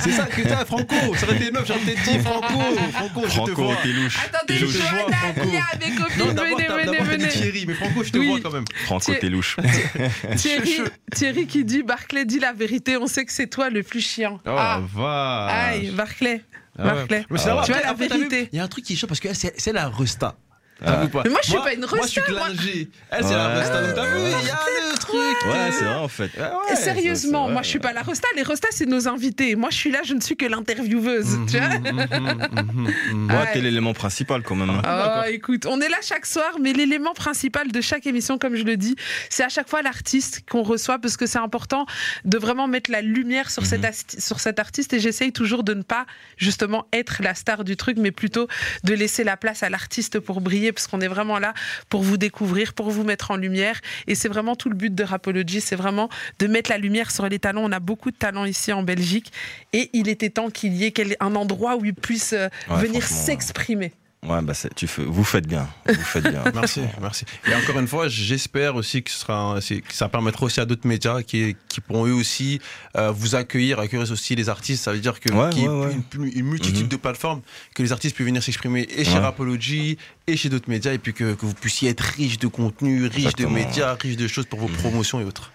C'est 0.00 0.10
ça 0.12 0.24
que 0.26 0.42
toi, 0.42 0.64
Franco. 0.64 0.94
Ça 1.16 1.26
aurait 1.26 1.36
été 1.36 1.48
une 1.48 1.52
meuf, 1.54 1.66
j'aurais 1.66 1.80
peut-être 1.80 2.02
dit 2.02 2.18
Franco. 2.18 2.46
Franco, 2.92 3.20
je 3.22 3.26
te 3.26 3.30
Franco, 3.30 3.64
vois. 3.64 3.76
t'es 3.82 3.88
louche. 3.92 4.18
Attendez, 4.24 4.54
Je 4.58 4.66
te 4.66 4.72
vois, 4.78 5.12
Franco. 5.12 5.40
Mes 5.50 5.94
copines, 5.94 6.18
Non, 6.18 6.32
d'abord, 6.32 6.58
venez, 6.58 6.84
venez, 6.84 6.98
venez. 6.98 7.28
Thierry, 7.28 7.64
mais 7.66 7.74
Franco, 7.74 8.02
je 8.04 8.10
te 8.10 8.18
Oui. 8.18 8.28
vois 8.28 8.40
quand 8.40 8.50
même. 8.52 8.64
Franco, 8.84 9.12
t'es 9.20 9.28
louche. 9.28 9.56
Thierry, 10.36 10.78
Thierry 11.14 11.46
qui 11.46 11.64
dit 11.64 11.82
Barclay, 11.82 12.24
dis 12.24 12.38
la 12.40 12.52
vérité, 12.52 12.96
on 12.96 13.06
sait 13.06 13.24
que 13.24 13.32
c'est 13.32 13.46
toi 13.48 13.70
le 13.70 13.82
plus 13.82 14.00
chiant. 14.00 14.40
Oh 14.46 14.50
ah, 14.56 14.80
vache. 14.94 15.52
aïe, 15.74 15.90
Barclay. 15.90 16.42
Ah 16.78 16.82
ouais. 16.82 16.92
Barclay. 16.94 17.26
Là, 17.30 17.62
Tu 17.64 17.72
vois 17.72 17.82
la 17.82 17.92
vérité. 17.92 18.48
Il 18.52 18.56
y 18.56 18.60
a 18.60 18.64
un 18.64 18.68
truc 18.68 18.84
qui 18.84 18.94
est 18.94 18.96
chaud 18.96 19.06
parce 19.06 19.20
que 19.20 19.28
c'est 19.34 19.72
la 19.72 19.88
resta. 19.88 20.36
Ah. 20.84 21.06
Pas 21.12 21.22
Mais 21.24 21.30
moi, 21.30 21.40
je 21.42 21.50
suis 21.50 21.58
pas 21.58 21.72
une 21.74 21.80
Moi, 21.80 21.88
je 22.02 22.08
suis 22.08 22.20
resta, 22.20 22.34
moi. 22.36 22.48
clingé. 22.48 22.88
Elle, 23.10 23.24
c'est 23.24 23.32
la 23.34 23.48
resta. 23.48 23.82
Donc, 23.82 23.94
t'as 23.94 24.06
vu, 24.06 24.20
il 24.20 24.46
y 24.46 24.50
a 24.50 24.58
le 24.92 24.98
truc. 24.98 25.12
Ouais, 25.46 25.70
c'est 25.72 25.84
vrai 25.84 25.94
en 25.94 26.08
fait. 26.08 26.30
Ah 26.40 26.52
ouais, 26.68 26.76
Sérieusement, 26.76 27.48
moi 27.48 27.62
je 27.62 27.68
suis 27.68 27.78
pas 27.78 27.92
la 27.92 28.02
Rosta, 28.02 28.26
les 28.36 28.42
Rosta 28.42 28.68
c'est 28.70 28.86
nos 28.86 29.08
invités. 29.08 29.56
Moi 29.56 29.70
je 29.70 29.76
suis 29.76 29.90
là, 29.90 30.00
je 30.04 30.14
ne 30.14 30.20
suis 30.20 30.36
que 30.36 30.46
l'intervieweuse. 30.46 31.38
Tu 31.50 31.58
vois 31.58 31.68
mhm, 31.68 32.06
mhm, 32.10 32.86
mhm. 33.12 33.30
Ouais, 33.30 33.36
Ouais. 33.36 33.52
t'es 33.52 33.60
l'élément 33.60 33.92
principal 33.94 34.42
quand 34.42 34.54
même. 34.54 34.70
hein. 34.70 35.22
Oh, 35.24 35.28
écoute, 35.28 35.66
on 35.66 35.80
est 35.80 35.88
là 35.88 35.96
chaque 36.02 36.26
soir, 36.26 36.52
mais 36.60 36.72
l'élément 36.72 37.12
principal 37.14 37.70
de 37.70 37.80
chaque 37.80 38.06
émission, 38.06 38.38
comme 38.38 38.54
je 38.56 38.62
le 38.64 38.76
dis, 38.76 38.96
c'est 39.30 39.44
à 39.44 39.48
chaque 39.48 39.68
fois 39.68 39.82
l'artiste 39.82 40.42
qu'on 40.50 40.62
reçoit 40.62 40.98
parce 40.98 41.16
que 41.16 41.26
c'est 41.26 41.38
important 41.38 41.86
de 42.24 42.38
vraiment 42.38 42.66
mettre 42.68 42.90
la 42.90 43.02
lumière 43.02 43.50
sur, 43.50 43.66
cet, 43.66 43.84
sur 44.20 44.40
cet 44.40 44.58
artiste 44.58 44.92
et 44.92 45.00
j'essaye 45.00 45.32
toujours 45.32 45.64
de 45.64 45.74
ne 45.74 45.82
pas 45.82 46.06
justement 46.36 46.86
être 46.92 47.22
la 47.22 47.34
star 47.34 47.64
du 47.64 47.76
truc, 47.76 47.96
mais 47.98 48.10
plutôt 48.12 48.46
de 48.84 48.94
laisser 48.94 49.24
la 49.24 49.36
place 49.36 49.62
à 49.62 49.70
l'artiste 49.70 50.20
pour 50.20 50.40
briller 50.40 50.71
parce 50.72 50.86
qu'on 50.86 51.00
est 51.00 51.08
vraiment 51.08 51.38
là 51.38 51.54
pour 51.88 52.02
vous 52.02 52.16
découvrir, 52.16 52.74
pour 52.74 52.90
vous 52.90 53.04
mettre 53.04 53.30
en 53.30 53.36
lumière 53.36 53.80
et 54.06 54.14
c'est 54.14 54.28
vraiment 54.28 54.56
tout 54.56 54.68
le 54.68 54.74
but 54.76 54.94
de 54.94 55.04
Rapology, 55.04 55.60
c'est 55.60 55.76
vraiment 55.76 56.08
de 56.38 56.46
mettre 56.46 56.70
la 56.70 56.78
lumière 56.78 57.10
sur 57.10 57.28
les 57.28 57.38
talents. 57.38 57.62
On 57.64 57.72
a 57.72 57.80
beaucoup 57.80 58.10
de 58.10 58.16
talents 58.16 58.44
ici 58.44 58.72
en 58.72 58.82
Belgique 58.82 59.32
et 59.72 59.90
il 59.92 60.08
était 60.08 60.30
temps 60.30 60.50
qu'il 60.50 60.74
y 60.74 60.84
ait 60.84 60.92
un 61.20 61.34
endroit 61.34 61.76
où 61.76 61.84
ils 61.84 61.94
puissent 61.94 62.32
euh, 62.32 62.48
Ouais, 62.68 62.82
venir 62.82 63.02
s'exprimer. 63.06 63.92
Ouais, 64.24 64.40
bah 64.40 64.52
tu 64.76 64.86
fais, 64.86 65.02
vous 65.02 65.24
faites 65.24 65.48
bien. 65.48 65.68
Vous 65.84 65.94
faites 65.94 66.28
bien. 66.30 66.44
Merci, 66.54 66.80
merci. 67.00 67.24
Et 67.44 67.54
encore 67.56 67.76
une 67.80 67.88
fois, 67.88 68.06
j'espère 68.06 68.76
aussi 68.76 69.02
que, 69.02 69.10
ce 69.10 69.18
sera, 69.18 69.58
que 69.60 69.92
ça 69.92 70.08
permettra 70.08 70.46
aussi 70.46 70.60
à 70.60 70.64
d'autres 70.64 70.86
médias 70.86 71.22
qui, 71.22 71.56
qui 71.68 71.80
pourront 71.80 72.06
eux 72.06 72.12
aussi 72.14 72.60
euh, 72.96 73.10
vous 73.10 73.34
accueillir, 73.34 73.80
accueillir 73.80 74.08
aussi 74.08 74.36
les 74.36 74.48
artistes. 74.48 74.84
Ça 74.84 74.92
veut 74.92 75.00
dire 75.00 75.14
Ouais, 75.32 75.50
qu'il 75.50 75.64
y 75.64 75.68
ouais, 75.68 75.86
ouais. 75.86 75.96
Une, 76.14 76.30
une 76.38 76.46
multitude 76.46 76.82
Mhm. 76.84 76.88
de 76.88 76.96
plateformes 76.96 77.40
que 77.74 77.82
les 77.82 77.90
artistes 77.90 78.14
puissent 78.14 78.28
venir 78.28 78.42
s'exprimer 78.44 78.86
et 78.96 79.04
chez. 79.04 79.18
Rapology 79.18 79.98
et 80.28 80.36
chez 80.36 80.48
d'autres 80.48 80.70
médias 80.70 80.92
et 80.92 80.98
puis 80.98 81.12
que, 81.14 81.34
que 81.34 81.44
vous 81.44 81.54
puissiez 81.54 81.90
être 81.90 82.00
riche 82.02 82.38
de 82.38 82.46
contenu, 82.46 83.06
riche 83.06 83.16
Exactement. 83.24 83.50
de 83.50 83.54
médias, 83.54 83.94
riche 83.94 84.16
de 84.16 84.28
choses 84.28 84.46
pour 84.46 84.60
vos 84.60 84.68
Mhm. 84.68 84.76
promotions 84.76 85.20
et 85.20 85.24
autres. 85.24 85.50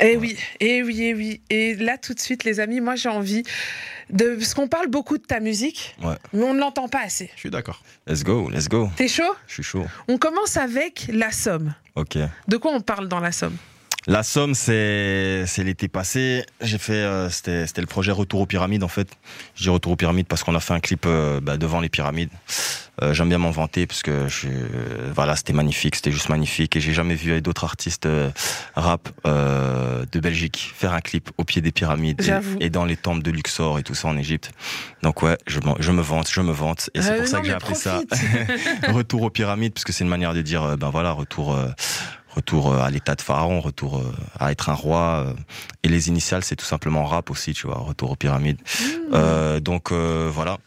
Eh 0.00 0.16
oui, 0.16 0.36
eh 0.60 0.82
oui, 0.82 1.02
eh 1.02 1.14
oui. 1.14 1.40
Et 1.50 1.74
là, 1.74 1.98
tout 1.98 2.14
de 2.14 2.20
suite, 2.20 2.44
les 2.44 2.60
amis, 2.60 2.80
moi, 2.80 2.96
j'ai 2.96 3.08
envie 3.08 3.42
de. 4.10 4.34
Parce 4.36 4.54
qu'on 4.54 4.68
parle 4.68 4.88
beaucoup 4.88 5.18
de 5.18 5.22
ta 5.22 5.38
musique, 5.40 5.94
Ouais. 6.02 6.14
mais 6.32 6.42
on 6.44 6.54
ne 6.54 6.58
l'entend 6.60 6.88
pas 6.88 7.00
assez. 7.02 7.30
Je 7.34 7.40
suis 7.40 7.50
d'accord. 7.50 7.82
Let's 8.06 8.24
go, 8.24 8.48
let's 8.50 8.68
go. 8.68 8.88
T'es 8.96 9.08
chaud? 9.08 9.34
Je 9.46 9.54
suis 9.54 9.62
chaud. 9.62 9.84
On 10.08 10.18
commence 10.18 10.56
avec 10.56 11.06
La 11.12 11.30
Somme. 11.30 11.74
Ok. 11.94 12.16
De 12.48 12.56
quoi 12.56 12.72
on 12.72 12.80
parle 12.80 13.08
dans 13.08 13.20
La 13.20 13.32
Somme? 13.32 13.56
La 14.08 14.24
Somme, 14.24 14.54
c'est 14.54 15.44
c'est 15.46 15.62
l'été 15.62 15.86
passé. 15.86 16.44
J'ai 16.60 16.78
fait, 16.78 16.92
euh, 16.92 17.30
c'était 17.30 17.80
le 17.80 17.86
projet 17.86 18.10
Retour 18.10 18.40
aux 18.40 18.46
pyramides 18.46 18.82
en 18.82 18.88
fait. 18.88 19.08
Je 19.54 19.62
dis 19.62 19.68
Retour 19.68 19.92
aux 19.92 19.96
pyramides 19.96 20.26
parce 20.26 20.42
qu'on 20.42 20.56
a 20.56 20.60
fait 20.60 20.74
un 20.74 20.80
clip 20.80 21.04
euh, 21.06 21.40
bah, 21.40 21.56
devant 21.56 21.80
les 21.80 21.88
pyramides. 21.88 22.30
Euh, 23.00 23.14
J'aime 23.14 23.28
bien 23.28 23.38
m'en 23.38 23.50
vanter 23.50 23.86
parce 23.86 24.02
que 24.02 24.28
je, 24.28 24.48
euh, 24.48 25.10
voilà, 25.14 25.34
c'était 25.34 25.54
magnifique, 25.54 25.96
c'était 25.96 26.12
juste 26.12 26.28
magnifique 26.28 26.76
et 26.76 26.80
j'ai 26.80 26.92
jamais 26.92 27.14
vu 27.14 27.40
d'autres 27.40 27.64
artistes 27.64 28.08
rap 28.74 29.08
euh, 29.26 30.04
de 30.10 30.20
Belgique 30.20 30.72
faire 30.76 30.92
un 30.92 31.00
clip 31.00 31.30
au 31.38 31.44
pied 31.44 31.62
des 31.62 31.72
pyramides 31.72 32.20
et, 32.20 32.66
et 32.66 32.70
dans 32.70 32.84
les 32.84 32.96
temples 32.96 33.22
de 33.22 33.30
Luxor 33.30 33.78
et 33.78 33.82
tout 33.82 33.94
ça 33.94 34.08
en 34.08 34.16
Égypte. 34.18 34.52
Donc 35.02 35.22
ouais, 35.22 35.38
je, 35.46 35.58
me 35.58 36.02
vante, 36.02 36.28
je 36.30 36.40
me 36.42 36.52
vante 36.52 36.90
et 36.94 37.00
c'est 37.00 37.16
pour 37.16 37.26
ça 37.26 37.40
que 37.40 37.46
j'ai 37.46 37.54
appelé 37.54 37.74
ça 37.74 38.02
retour 38.88 39.22
aux 39.22 39.30
pyramides, 39.30 39.72
parce 39.72 39.84
que 39.84 39.92
c'est 39.92 40.04
une 40.04 40.10
manière 40.10 40.34
de 40.34 40.42
dire, 40.42 40.76
ben 40.76 40.90
voilà, 40.90 41.12
retour, 41.12 41.54
euh, 41.54 41.68
retour 42.34 42.72
euh, 42.72 42.80
à 42.80 42.90
l'état 42.90 43.14
de 43.14 43.22
pharaon, 43.22 43.60
retour 43.60 43.98
euh, 43.98 44.12
à 44.38 44.52
être 44.52 44.68
un 44.68 44.74
roi. 44.74 45.24
euh, 45.26 45.32
et 45.82 45.88
les 45.88 46.08
initiales, 46.08 46.44
c'est 46.44 46.56
tout 46.56 46.64
simplement 46.64 47.04
rap 47.04 47.30
aussi, 47.30 47.52
tu 47.52 47.66
vois, 47.66 47.78
retour 47.78 48.10
aux 48.10 48.16
pyramides. 48.16 48.58
Mmh. 48.60 48.86
Euh, 49.14 49.60
donc 49.60 49.92
euh, 49.92 50.30
voilà. 50.32 50.58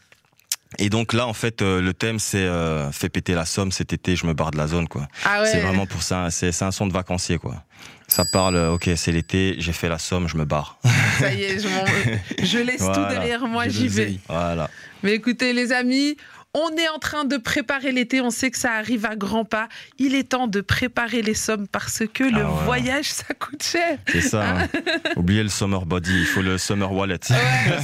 Et 0.78 0.90
donc 0.90 1.12
là, 1.12 1.26
en 1.26 1.32
fait, 1.32 1.62
euh, 1.62 1.80
le 1.80 1.94
thème, 1.94 2.18
c'est 2.18 2.38
euh, 2.38 2.90
fait 2.92 3.08
péter 3.08 3.34
la 3.34 3.46
somme 3.46 3.72
cet 3.72 3.92
été, 3.92 4.16
je 4.16 4.26
me 4.26 4.34
barre 4.34 4.50
de 4.50 4.58
la 4.58 4.66
zone, 4.66 4.88
quoi. 4.88 5.08
Ah 5.24 5.40
ouais. 5.40 5.50
C'est 5.50 5.60
vraiment 5.60 5.86
pour 5.86 6.02
ça, 6.02 6.30
c'est 6.30 6.62
un 6.62 6.70
son 6.70 6.86
de 6.86 6.92
vacancier, 6.92 7.38
quoi. 7.38 7.62
Ça 8.08 8.24
parle, 8.32 8.56
ok, 8.56 8.90
c'est 8.94 9.10
l'été, 9.10 9.56
j'ai 9.58 9.72
fait 9.72 9.88
la 9.88 9.98
somme, 9.98 10.28
je 10.28 10.36
me 10.36 10.44
barre. 10.44 10.78
Ça 11.18 11.32
y 11.32 11.42
est, 11.42 11.58
je, 11.58 12.58
laisse 12.62 12.78
tout 12.78 13.08
derrière 13.08 13.46
moi, 13.46 13.68
j'y 13.68 13.88
vais. 13.88 14.18
Voilà. 14.28 14.70
Mais 15.02 15.12
écoutez, 15.14 15.52
les 15.52 15.72
amis, 15.72 16.16
on 16.58 16.74
est 16.76 16.88
en 16.88 16.98
train 16.98 17.24
de 17.26 17.36
préparer 17.36 17.92
l'été. 17.92 18.20
On 18.22 18.30
sait 18.30 18.50
que 18.50 18.56
ça 18.58 18.72
arrive 18.72 19.04
à 19.04 19.14
grands 19.14 19.44
pas. 19.44 19.68
Il 19.98 20.14
est 20.14 20.30
temps 20.30 20.46
de 20.46 20.60
préparer 20.62 21.20
les 21.20 21.34
sommes 21.34 21.68
parce 21.68 22.02
que 22.12 22.24
le 22.24 22.40
Ah 22.42 22.50
ouais. 22.50 22.64
voyage, 22.64 23.04
ça 23.10 23.34
coûte 23.34 23.62
cher. 23.62 23.98
C'est 24.08 24.22
ça. 24.22 24.42
hein. 24.62 24.68
Oubliez 25.16 25.42
le 25.42 25.48
summer 25.50 25.84
body, 25.84 26.20
il 26.20 26.26
faut 26.26 26.40
le 26.42 26.56
summer 26.56 26.90
wallet. 26.92 27.20
Ouais, 27.30 27.36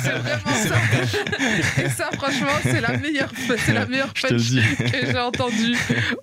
c'est 0.02 0.10
vraiment 0.10 0.56
ça. 1.76 1.82
Et 1.82 1.88
ça, 1.90 2.08
franchement, 2.14 2.48
c'est 2.62 2.80
la 2.80 2.96
meilleure, 2.96 3.30
c'est 3.58 3.72
la 3.74 3.84
meilleure 3.86 4.14
punch 4.14 4.30
que 4.30 4.38
j'ai 4.38 5.18
entendue. 5.18 5.76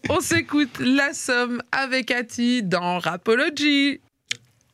On 0.10 0.20
s'écoute 0.20 0.80
La 0.80 1.14
Somme 1.14 1.62
avec 1.72 2.10
Ati 2.10 2.64
dans 2.64 2.98
Rapology. 3.00 4.02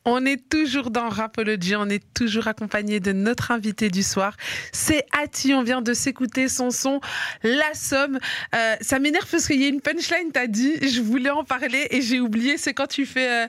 On 0.08 0.24
est 0.24 0.48
toujours 0.48 0.90
dans 0.90 1.08
Rapology, 1.08 1.74
on 1.74 1.88
est 1.88 2.02
toujours 2.14 2.46
accompagné 2.46 3.00
de 3.00 3.12
notre 3.12 3.50
invité 3.50 3.90
du 3.90 4.04
soir. 4.04 4.36
C'est 4.72 5.04
Ati, 5.20 5.52
on 5.52 5.64
vient 5.64 5.82
de 5.82 5.92
s'écouter 5.94 6.48
son 6.48 6.70
son 6.70 7.00
La 7.42 7.74
Somme. 7.74 8.20
Euh, 8.54 8.76
ça 8.80 9.00
m'énerve 9.00 9.26
parce 9.28 9.48
qu'il 9.48 9.60
y 9.60 9.64
a 9.64 9.68
une 9.68 9.80
punchline, 9.80 10.30
t'as 10.32 10.46
dit, 10.46 10.76
je 10.88 11.00
voulais 11.00 11.30
en 11.30 11.42
parler 11.42 11.88
et 11.90 12.02
j'ai 12.02 12.20
oublié, 12.20 12.56
c'est 12.56 12.72
quand 12.72 12.86
tu 12.86 13.04
fais 13.04 13.28
euh, 13.28 13.46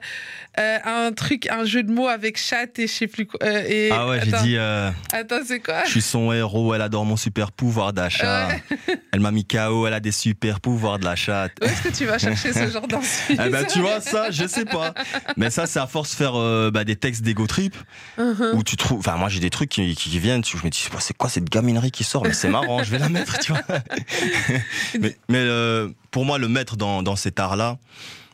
euh, 0.60 0.78
un 0.84 1.14
truc, 1.14 1.48
un 1.52 1.64
jeu 1.64 1.84
de 1.84 1.92
mots 1.92 2.08
avec 2.08 2.40
chat 2.40 2.80
et 2.80 2.88
je 2.88 2.92
sais 2.92 3.08
plus 3.08 3.28
quoi. 3.28 3.40
et, 3.46 3.92
Ah 3.92 4.08
ouais, 4.08 4.22
j'ai 4.24 4.32
dit, 4.32 4.58
Attends, 4.58 5.42
c'est 5.46 5.60
quoi 5.60 5.84
je 5.86 5.92
suis 5.92 6.02
son 6.02 6.34
héros, 6.34 6.74
elle 6.74 6.82
adore 6.82 7.06
mon 7.06 7.18
super 7.18 7.52
pouvoir 7.52 7.94
d'achat. 7.94 8.50
Elle 9.14 9.22
m'a 9.22 9.32
mis 9.32 9.46
KO, 9.46 9.88
elle 9.88 9.94
a 9.94 10.00
des 10.00 10.12
super 10.12 10.60
pouvoirs 10.60 11.00
de 11.00 11.06
la 11.06 11.16
chatte. 11.16 11.54
Où 11.62 11.66
est-ce 11.66 11.82
que 11.82 11.96
tu 11.96 12.06
vas 12.06 12.20
chercher 12.20 12.54
ce 12.54 12.70
genre 12.70 12.88
d'insulte 12.88 13.42
Eh 13.46 13.50
ben, 13.50 13.66
tu 13.66 13.80
vois, 13.80 14.00
ça, 14.00 14.30
je 14.30 14.46
sais 14.46 14.66
pas. 14.66 14.94
Mais 15.38 15.50
ça, 15.50 15.66
c'est 15.66 15.80
à 15.80 15.88
force 15.88 16.12
de 16.12 16.16
faire 16.16 16.36
euh, 16.48 16.72
bah, 16.72 16.84
des 16.84 16.96
textes 16.96 17.22
d'ego 17.24 17.46
trip 17.48 17.76
Uh-huh. 18.18 18.56
où 18.56 18.64
tu 18.64 18.78
trouves. 18.78 19.00
Enfin, 19.00 19.16
moi, 19.18 19.30
j'ai 19.30 19.40
des 19.40 19.50
trucs 19.52 19.70
qui, 19.70 19.96
qui 19.96 20.18
viennent. 20.18 20.44
Je 20.44 20.58
me 20.58 20.70
dis, 20.70 20.80
c'est 20.80 20.90
quoi- 20.90 21.00
c'est 21.02 21.16
quoi 21.16 21.30
cette 21.30 21.50
gaminerie 21.50 21.92
qui 21.92 22.04
sort 22.04 22.24
Mais 22.24 22.34
c'est 22.34 22.50
marrant, 22.50 22.82
je 22.84 22.90
vais 22.92 22.98
la 23.00 23.10
mettre, 23.10 23.38
tu 23.40 23.52
vois. 23.52 23.62
mais 25.00 25.16
mais 25.30 25.38
euh, 25.40 25.90
pour 26.12 26.26
moi, 26.26 26.38
le 26.38 26.48
mettre 26.48 26.78
dans, 26.78 27.04
dans 27.04 27.16
cet 27.16 27.40
art-là, 27.40 27.78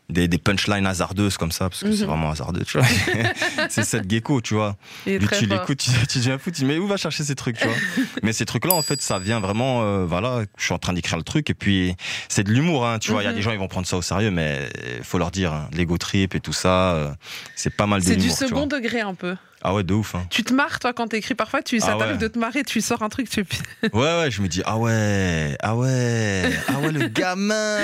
des, 0.10 0.28
des 0.28 0.38
punchlines 0.38 0.86
hasardeuses 0.86 1.38
comme 1.38 1.52
ça, 1.52 1.70
parce 1.70 1.82
que 1.84 1.92
c'est 1.92 2.02
Mhm. 2.04 2.08
vraiment 2.10 2.32
hasardeux, 2.32 2.64
tu 2.66 2.78
vois. 2.78 2.88
c'est 3.70 3.84
cette 3.86 4.10
gecko, 4.10 4.42
tu 4.42 4.54
vois. 4.54 4.76
Lui, 5.06 5.18
tu 5.38 5.46
l'écoutes, 5.46 5.78
tu, 5.80 5.92
tu 6.08 6.18
deviens 6.20 6.38
fou, 6.38 6.52
tu 6.52 6.62
dis 6.62 6.66
mais 6.66 6.78
où 6.78 6.88
va 6.88 6.98
chercher 6.98 7.24
ces 7.24 7.36
trucs, 7.36 7.58
tu 7.58 7.66
vois. 7.66 7.76
mais 8.24 8.34
ces 8.34 8.46
trucs-là, 8.46 8.74
en 8.74 8.82
fait, 8.82 9.02
ça 9.02 9.18
vient 9.20 9.40
vraiment, 9.40 9.82
euh, 9.84 10.06
voilà, 10.06 10.42
je 10.58 10.64
suis 10.66 10.74
en 10.74 10.80
train 10.80 10.94
d'écrire 10.94 11.18
le 11.18 11.24
truc 11.24 11.50
et 11.50 11.54
puis 11.54 11.96
c'est 12.30 12.44
de 12.44 12.52
l'humour, 12.52 12.86
hein, 12.86 13.00
tu 13.00 13.12
vois. 13.12 13.22
Il 13.22 13.26
y 13.26 13.28
a 13.28 13.32
Mhm. 13.32 13.36
des 13.38 13.42
gens, 13.42 13.52
ils 13.52 13.60
vont 13.60 13.68
prendre 13.68 13.88
ça 13.88 13.98
au 13.98 14.02
sérieux, 14.02 14.32
mais 14.32 14.70
il 14.98 15.04
faut 15.04 15.18
leur 15.18 15.32
dire, 15.32 15.54
hein, 15.54 15.70
l'ego 15.74 15.98
trip 15.98 16.36
et 16.36 16.40
tout 16.40 16.54
ça, 16.54 16.94
euh, 16.94 17.10
c'est 17.56 17.76
pas 17.76 17.88
mal 17.88 18.02
de 18.02 18.06
C'est 18.06 18.16
du 18.18 18.30
second 18.30 18.68
degré 18.68 19.02
un 19.02 19.16
peu. 19.16 19.36
Ah 19.66 19.74
ouais, 19.74 19.84
de 19.84 19.94
ouf. 19.94 20.14
Hein. 20.16 20.26
Tu 20.30 20.44
te 20.44 20.54
marres 20.54 20.80
toi 20.80 20.92
quand 20.92 21.08
t'écris. 21.08 21.36
Parfois, 21.36 21.62
tu, 21.62 21.80
ça 21.80 21.92
Ah 21.94 21.98
t'arrive 21.98 22.16
ouais. 22.16 22.22
de 22.22 22.28
te 22.28 22.38
marrer, 22.38 22.64
tu 22.64 22.82
sors 22.82 23.02
un 23.02 23.08
truc, 23.10 23.30
tu 23.30 23.46
Ouais, 23.84 23.90
ouais, 23.94 24.30
je 24.30 24.42
me 24.42 24.48
dis 24.50 24.62
ah 24.66 24.78
ouais, 24.78 25.56
ah 25.62 25.76
ouais, 25.78 26.52
ah 26.68 26.80
ouais, 26.80 26.92
le 26.92 27.08
gamin. 27.08 27.78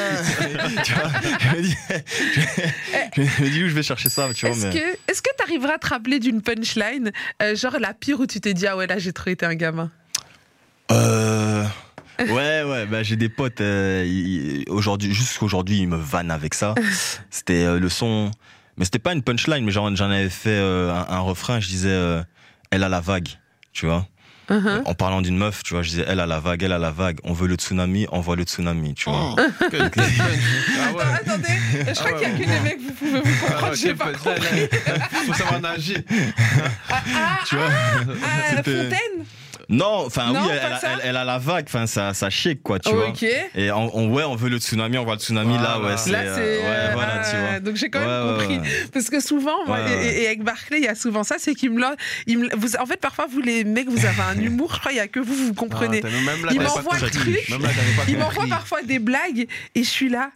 tu 0.83 0.93
vois, 0.93 1.09
je 1.39 1.55
me 1.55 1.61
dis, 1.61 1.75
je, 2.35 3.21
je 3.23 3.43
me 3.43 3.49
dis 3.49 3.63
où 3.63 3.69
je 3.69 3.73
vais 3.73 3.83
chercher 3.83 4.09
ça, 4.09 4.27
tu 4.35 4.45
vois. 4.45 4.55
Est-ce 4.55 4.67
mais... 4.67 4.73
que 4.73 4.97
est-ce 5.11 5.21
que 5.21 5.29
t'arriveras 5.37 5.75
à 5.75 5.77
te 5.77 5.87
rappeler 5.87 6.19
d'une 6.19 6.41
punchline, 6.41 7.11
euh, 7.41 7.55
genre 7.55 7.77
la 7.79 7.93
pire 7.93 8.19
où 8.19 8.25
tu 8.27 8.41
t'es 8.41 8.53
dit 8.53 8.67
ah 8.67 8.75
ouais 8.75 8.85
là 8.87 8.97
j'ai 8.99 9.13
trop 9.13 9.29
été 9.29 9.45
un 9.45 9.55
gamin? 9.55 9.89
Euh... 10.91 11.63
Ouais, 12.19 12.63
ouais, 12.63 12.85
bah, 12.85 13.01
j'ai 13.01 13.15
des 13.15 13.29
potes, 13.29 13.61
euh, 13.61 14.61
aujourd'hui, 14.67 15.13
jusqu'aujourd'hui, 15.13 15.77
ils 15.79 15.87
me 15.87 15.95
vannent 15.95 16.31
avec 16.31 16.53
ça. 16.53 16.75
C'était 17.29 17.63
euh, 17.63 17.79
le 17.79 17.87
son. 17.87 18.31
Mais 18.79 18.85
c'était 18.85 18.97
pas 18.99 19.11
une 19.13 19.21
punchline, 19.21 19.63
mais 19.65 19.71
genre 19.71 19.93
j'en 19.95 20.09
avais 20.09 20.29
fait 20.29 20.49
euh, 20.49 20.91
un, 20.91 21.05
un 21.13 21.19
refrain, 21.19 21.59
je 21.59 21.67
disais 21.67 21.89
euh, 21.91 22.23
elle 22.71 22.83
a 22.83 22.89
la 22.89 23.01
vague, 23.01 23.27
tu 23.73 23.85
vois. 23.85 24.07
Uh-huh. 24.49 24.81
En 24.85 24.95
parlant 24.95 25.21
d'une 25.21 25.37
meuf, 25.37 25.61
tu 25.63 25.73
vois, 25.75 25.83
je 25.83 25.89
disais 25.89 26.05
elle 26.07 26.19
a 26.19 26.25
la 26.25 26.39
vague, 26.39 26.63
elle 26.63 26.71
a 26.71 26.79
la 26.79 26.89
vague. 26.89 27.19
On 27.23 27.33
veut 27.33 27.47
le 27.47 27.53
tsunami, 27.55 28.07
envoie 28.11 28.35
le 28.35 28.43
tsunami, 28.43 28.95
tu 28.95 29.09
vois. 29.09 29.35
Que- 29.59 29.89
que- 29.89 29.99
ah 29.99 30.93
ouais. 30.93 31.03
Attendez, 31.13 31.47
je 31.87 31.93
crois 31.93 32.13
qu'il 32.13 32.21
y 32.29 32.31
a 32.31 32.35
que 32.35 32.39
les 32.39 32.59
mecs, 32.61 32.79
vous 32.81 32.91
pouvez 32.93 33.11
vous 33.11 33.27
Ah 33.27 33.51
comprendre, 33.51 33.69
ouais, 33.69 33.75
j'ai 33.77 33.93
pas 33.93 34.11
compris. 34.13 34.69
Faut 35.27 35.33
savoir 35.33 35.61
nager. 35.61 36.03
tu 37.47 37.55
vois. 37.57 37.69
Ah, 38.23 38.55
la 38.55 38.63
fontaine 38.63 39.25
Non, 39.71 40.05
enfin 40.07 40.31
oui, 40.31 40.39
elle, 40.51 40.59
pas 40.59 40.65
elle- 40.73 40.79
ça 40.79 40.87
elle- 40.93 41.09
elle 41.09 41.15
a 41.17 41.23
la 41.23 41.37
vague, 41.37 41.65
enfin 41.67 41.85
ça, 41.85 42.13
ça 42.15 42.29
shake 42.31 42.63
quoi, 42.63 42.79
tu 42.79 42.89
vois. 42.91 43.09
Ok. 43.09 43.23
Et 43.55 43.71
on, 43.71 43.95
on- 43.95 44.09
ouais, 44.11 44.23
on 44.23 44.35
veut 44.35 44.49
le 44.49 44.57
tsunami, 44.57 44.97
on 44.97 45.03
voit 45.03 45.13
le 45.13 45.19
tsunami 45.19 45.53
là, 45.59 45.79
ouais, 45.79 45.95
c'est, 45.95 46.09
Là, 46.09 46.19
euh, 46.21 46.35
c'est. 46.35 46.41
ouais, 46.41 46.75
euh, 46.75 46.89
voilà, 46.93 47.19
tu 47.29 47.35
vois. 47.37 47.59
Donc, 47.59 47.75
j'ai 47.75 47.89
quand 47.91 47.99
même 47.99 48.09
Ouais, 48.09 48.31
ouais, 48.31 48.37
compris. 48.45 48.57
ouais. 48.59 48.87
Parce 48.91 49.09
que 49.11 49.19
souvent, 49.19 49.63
moi, 49.67 49.77
Ouais, 49.77 49.91
et- 49.91 49.95
ouais. 49.95 50.21
Et, 50.23 50.25
avec 50.27 50.43
Barclay, 50.43 50.79
il 50.79 50.85
y 50.85 50.87
a 50.87 50.95
souvent 50.95 51.23
ça, 51.23 51.35
c'est 51.37 51.53
qu'il 51.53 51.69
me 51.71 51.79
l'a. 51.81 51.95
il 52.25 52.39
me- 52.39 52.49
vous, 52.57 52.75
en 52.77 52.85
fait, 52.87 52.99
parfois, 52.99 53.27
vous, 53.31 53.41
les 53.41 53.63
mecs, 53.63 53.89
vous 53.89 54.05
avez 54.05 54.21
un 54.21 54.41
humour, 54.41 54.73
je 54.73 54.79
crois, 54.79 54.91
il 54.91 54.95
n'y 54.95 55.01
a 55.01 55.07
que 55.07 55.19
vous, 55.19 55.35
vous 55.35 55.53
comprenez. 55.53 56.01
Ah, 56.03 56.07
là, 56.09 56.49
Il 56.51 56.61
m'envoie 56.61 56.97
le 56.99 57.09
truc, 57.11 57.47
il 58.07 58.17
m'envoie 58.17 58.47
parfois 58.47 58.81
des 58.81 58.97
blagues, 58.99 59.47
et 59.75 59.83
je 59.83 59.89
suis 59.89 60.09
là. 60.09 60.31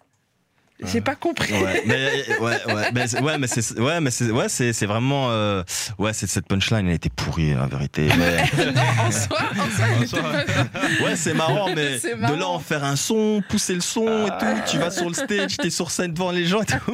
J'ai 0.92 1.02
pas 1.02 1.16
compris. 1.16 1.54
Ouais, 1.54 1.84
mais 1.86 2.10
ouais, 2.40 2.58
ouais, 2.74 2.92
mais 2.94 3.08
c'est- 3.08 3.20
ouais, 3.22 3.38
mais 3.38 3.48
c'est, 3.48 3.80
ouais, 3.80 4.02
mais 4.02 4.12
c'est, 4.12 4.32
ouais, 4.32 4.50
c'est, 4.50 4.74
c'est 4.74 4.86
vraiment, 4.86 5.28
euh, 5.30 5.64
ouais, 5.98 6.14
c'est 6.14 6.28
cette 6.28 6.48
punchline, 6.48 6.88
elle 6.88 6.96
était 6.96 7.10
pourrie, 7.10 7.54
vérité. 7.70 8.10
Mais, 8.18 8.44
non, 8.74 8.82
en 9.08 9.12
soi, 9.12 9.40
en 9.52 9.76
soi, 9.76 9.86
il 9.98 10.04
était 10.04 10.22
pas- 10.22 11.04
ouais, 11.06 11.16
c'est 11.16 11.34
marrant, 11.34 11.70
mais 11.74 12.00
de 12.00 12.34
là 12.40 12.48
en 12.48 12.60
faire 12.60 12.84
un 12.84 12.96
son, 12.96 13.42
pousser 13.48 13.76
le 13.76 13.82
son 13.82 14.28
et 14.28 14.30
tout, 14.40 14.46
tu 14.72 14.78
vas 14.78 14.92
sur 14.92 15.08
le 15.08 15.14
stage, 15.14 15.58
t'es 15.58 15.70
sur 15.70 15.90
scène 15.92 16.14
devant 16.14 16.32
les 16.32 16.46
gens 16.46 16.62
et 16.62 16.66
tout. 16.66 16.94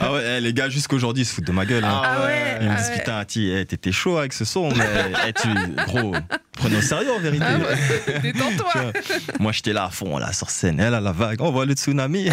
ah 0.00 0.12
ouais, 0.12 0.22
eh, 0.38 0.40
les 0.40 0.52
gars, 0.52 0.68
jusqu'aujourd'hui, 0.68 1.22
ils 1.22 1.26
se 1.26 1.34
foutent 1.34 1.46
de 1.46 1.52
ma 1.52 1.64
gueule. 1.66 1.84
hein. 1.84 2.02
Ah 2.04 2.24
ouais, 2.26 2.58
Ils 2.60 2.66
me 2.68 2.72
ah 2.72 2.76
disent 2.76 2.88
ouais. 2.90 2.98
putain, 2.98 3.18
Ati, 3.18 3.50
eh, 3.50 3.64
t'étais 3.66 3.92
chaud 3.92 4.18
avec 4.18 4.32
ce 4.32 4.44
son, 4.44 4.68
mais 4.70 4.84
eh, 5.28 5.32
tu, 5.32 5.48
gros, 5.86 6.12
prenez 6.58 6.76
au 6.76 6.82
sérieux 6.82 7.12
en 7.12 7.18
vérité. 7.20 7.44
Ah 7.46 7.58
ouais, 7.58 8.18
détends-toi. 8.22 8.92
Moi 9.40 9.52
j'étais 9.52 9.72
là 9.72 9.84
à 9.84 9.90
fond, 9.90 10.18
là 10.18 10.32
sur 10.32 10.50
scène, 10.50 10.80
elle 10.80 10.94
a 10.94 11.00
la 11.00 11.12
vague, 11.12 11.40
on 11.40 11.50
voit 11.50 11.64
le 11.66 11.74
tsunami. 11.74 12.28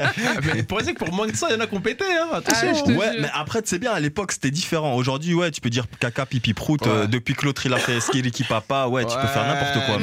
Mais 0.54 0.62
pour 0.62 0.78
que 0.78 0.92
pour 0.92 1.12
moins 1.12 1.28
que 1.28 1.36
ça, 1.36 1.48
il 1.50 1.54
y 1.54 1.56
en 1.56 1.60
a 1.60 1.66
qui 1.66 1.74
ont 1.74 1.80
pété, 1.80 2.04
hein. 2.04 2.28
Attention. 2.34 2.72
Ah, 2.86 2.90
Ouais, 2.90 3.10
mais 3.20 3.28
après, 3.34 3.62
tu 3.62 3.68
sais 3.68 3.78
bien, 3.78 3.92
à 3.92 4.00
l'époque, 4.00 4.32
c'était 4.32 4.50
différent. 4.50 4.94
Aujourd'hui, 4.94 5.32
ouais, 5.34 5.50
tu 5.50 5.60
peux 5.60 5.70
dire 5.70 5.86
caca, 6.00 6.26
pipi, 6.26 6.52
prout. 6.54 6.80
Ouais. 6.84 6.88
euh, 6.92 7.06
depuis 7.06 7.34
que 7.34 7.44
l'autre, 7.46 7.64
il 7.66 7.72
a 7.72 7.78
fait 7.78 8.00
skiriki 8.00 8.44
papa, 8.44 8.86
ouais, 8.86 9.04
tu 9.04 9.16
peux 9.16 9.26
faire 9.26 9.46
n'importe 9.46 9.86
quoi. 9.86 9.98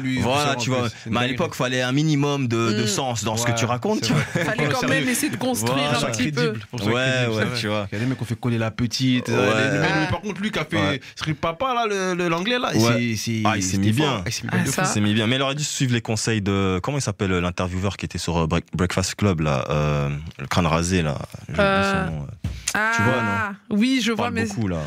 Lui, 0.00 0.18
Voilà, 0.20 0.54
tu 0.56 0.70
vois. 0.70 0.88
c'est 0.88 1.10
Mais 1.10 1.20
à 1.20 1.26
l'époque, 1.26 1.54
fallait 1.54 1.82
un 1.82 1.92
minimum 1.92 2.48
de, 2.48 2.72
de 2.72 2.84
Mm. 2.84 2.86
sens 2.86 3.24
dans 3.24 3.36
ce 3.36 3.46
que 3.46 3.52
tu 3.52 3.64
racontes, 3.64 4.04
c'est. 4.04 4.44
Fallait 4.44 4.68
quand 4.68 4.88
même 4.88 5.08
essayer 5.08 5.30
de 5.30 5.36
construire 5.36 5.74
Voilà, 5.90 5.98
un 6.08 6.10
petit 6.10 6.32
peu. 6.32 6.54
Ouais, 6.82 6.92
ouais, 6.92 7.44
c'est 7.54 7.60
tu 7.60 7.68
vois. 7.68 7.86
Il 7.92 7.94
y 7.94 8.00
a 8.00 8.00
des 8.00 8.06
mecs 8.06 8.16
qui 8.18 8.22
ont 8.22 8.26
fait 8.26 8.38
coller 8.38 8.58
la 8.58 8.70
petite. 8.70 9.28
Euh, 9.28 9.84
Ah. 9.84 10.10
par 10.10 10.20
contre, 10.20 10.40
lui 10.40 10.50
qui 10.50 10.58
a 10.58 10.64
fait 10.64 11.00
Papa, 11.40 11.74
là, 11.74 12.14
l'anglais, 12.28 12.58
là. 12.58 12.70
C'est- 13.10 13.16
c'est- 13.16 13.42
Ah, 13.44 13.56
il 13.56 13.62
s'est 13.62 13.78
mis 13.78 13.92
fort. 13.92 14.06
bien. 14.06 14.16
Ah, 14.18 14.22
il 14.26 14.32
s'est 14.32 14.42
mis 14.42 14.48
Ah, 14.52 14.56
bien 14.56 15.00
mis. 15.00 15.30
Mais 15.30 15.36
il 15.36 15.42
aurait 15.42 15.54
dû 15.54 15.64
suivre 15.64 15.92
les 15.92 16.00
conseils 16.00 16.40
de. 16.42 16.80
Comment 16.82 16.98
il 16.98 17.02
s'appelle 17.02 17.30
l'intervieweur 17.32 17.96
qui 17.96 18.04
était 18.06 18.18
sur 18.18 18.36
euh, 18.38 18.46
Break- 18.46 18.66
Breakfast 18.74 19.14
Club, 19.16 19.40
là 19.40 19.64
euh, 19.70 20.10
Le 20.38 20.46
crâne 20.46 20.66
rasé, 20.66 21.02
là. 21.02 21.18
Euh, 21.58 22.06
son 22.06 22.10
nom, 22.12 22.22
euh. 22.22 22.48
Ah, 22.74 22.92
Tu 22.96 23.02
vois, 23.02 23.78
Oui, 23.78 24.00
je 24.02 24.10
Il 24.10 24.14
vois, 24.16 24.24
parle 24.24 24.34
mais. 24.34 24.46
beaucoup, 24.46 24.68
là. 24.68 24.78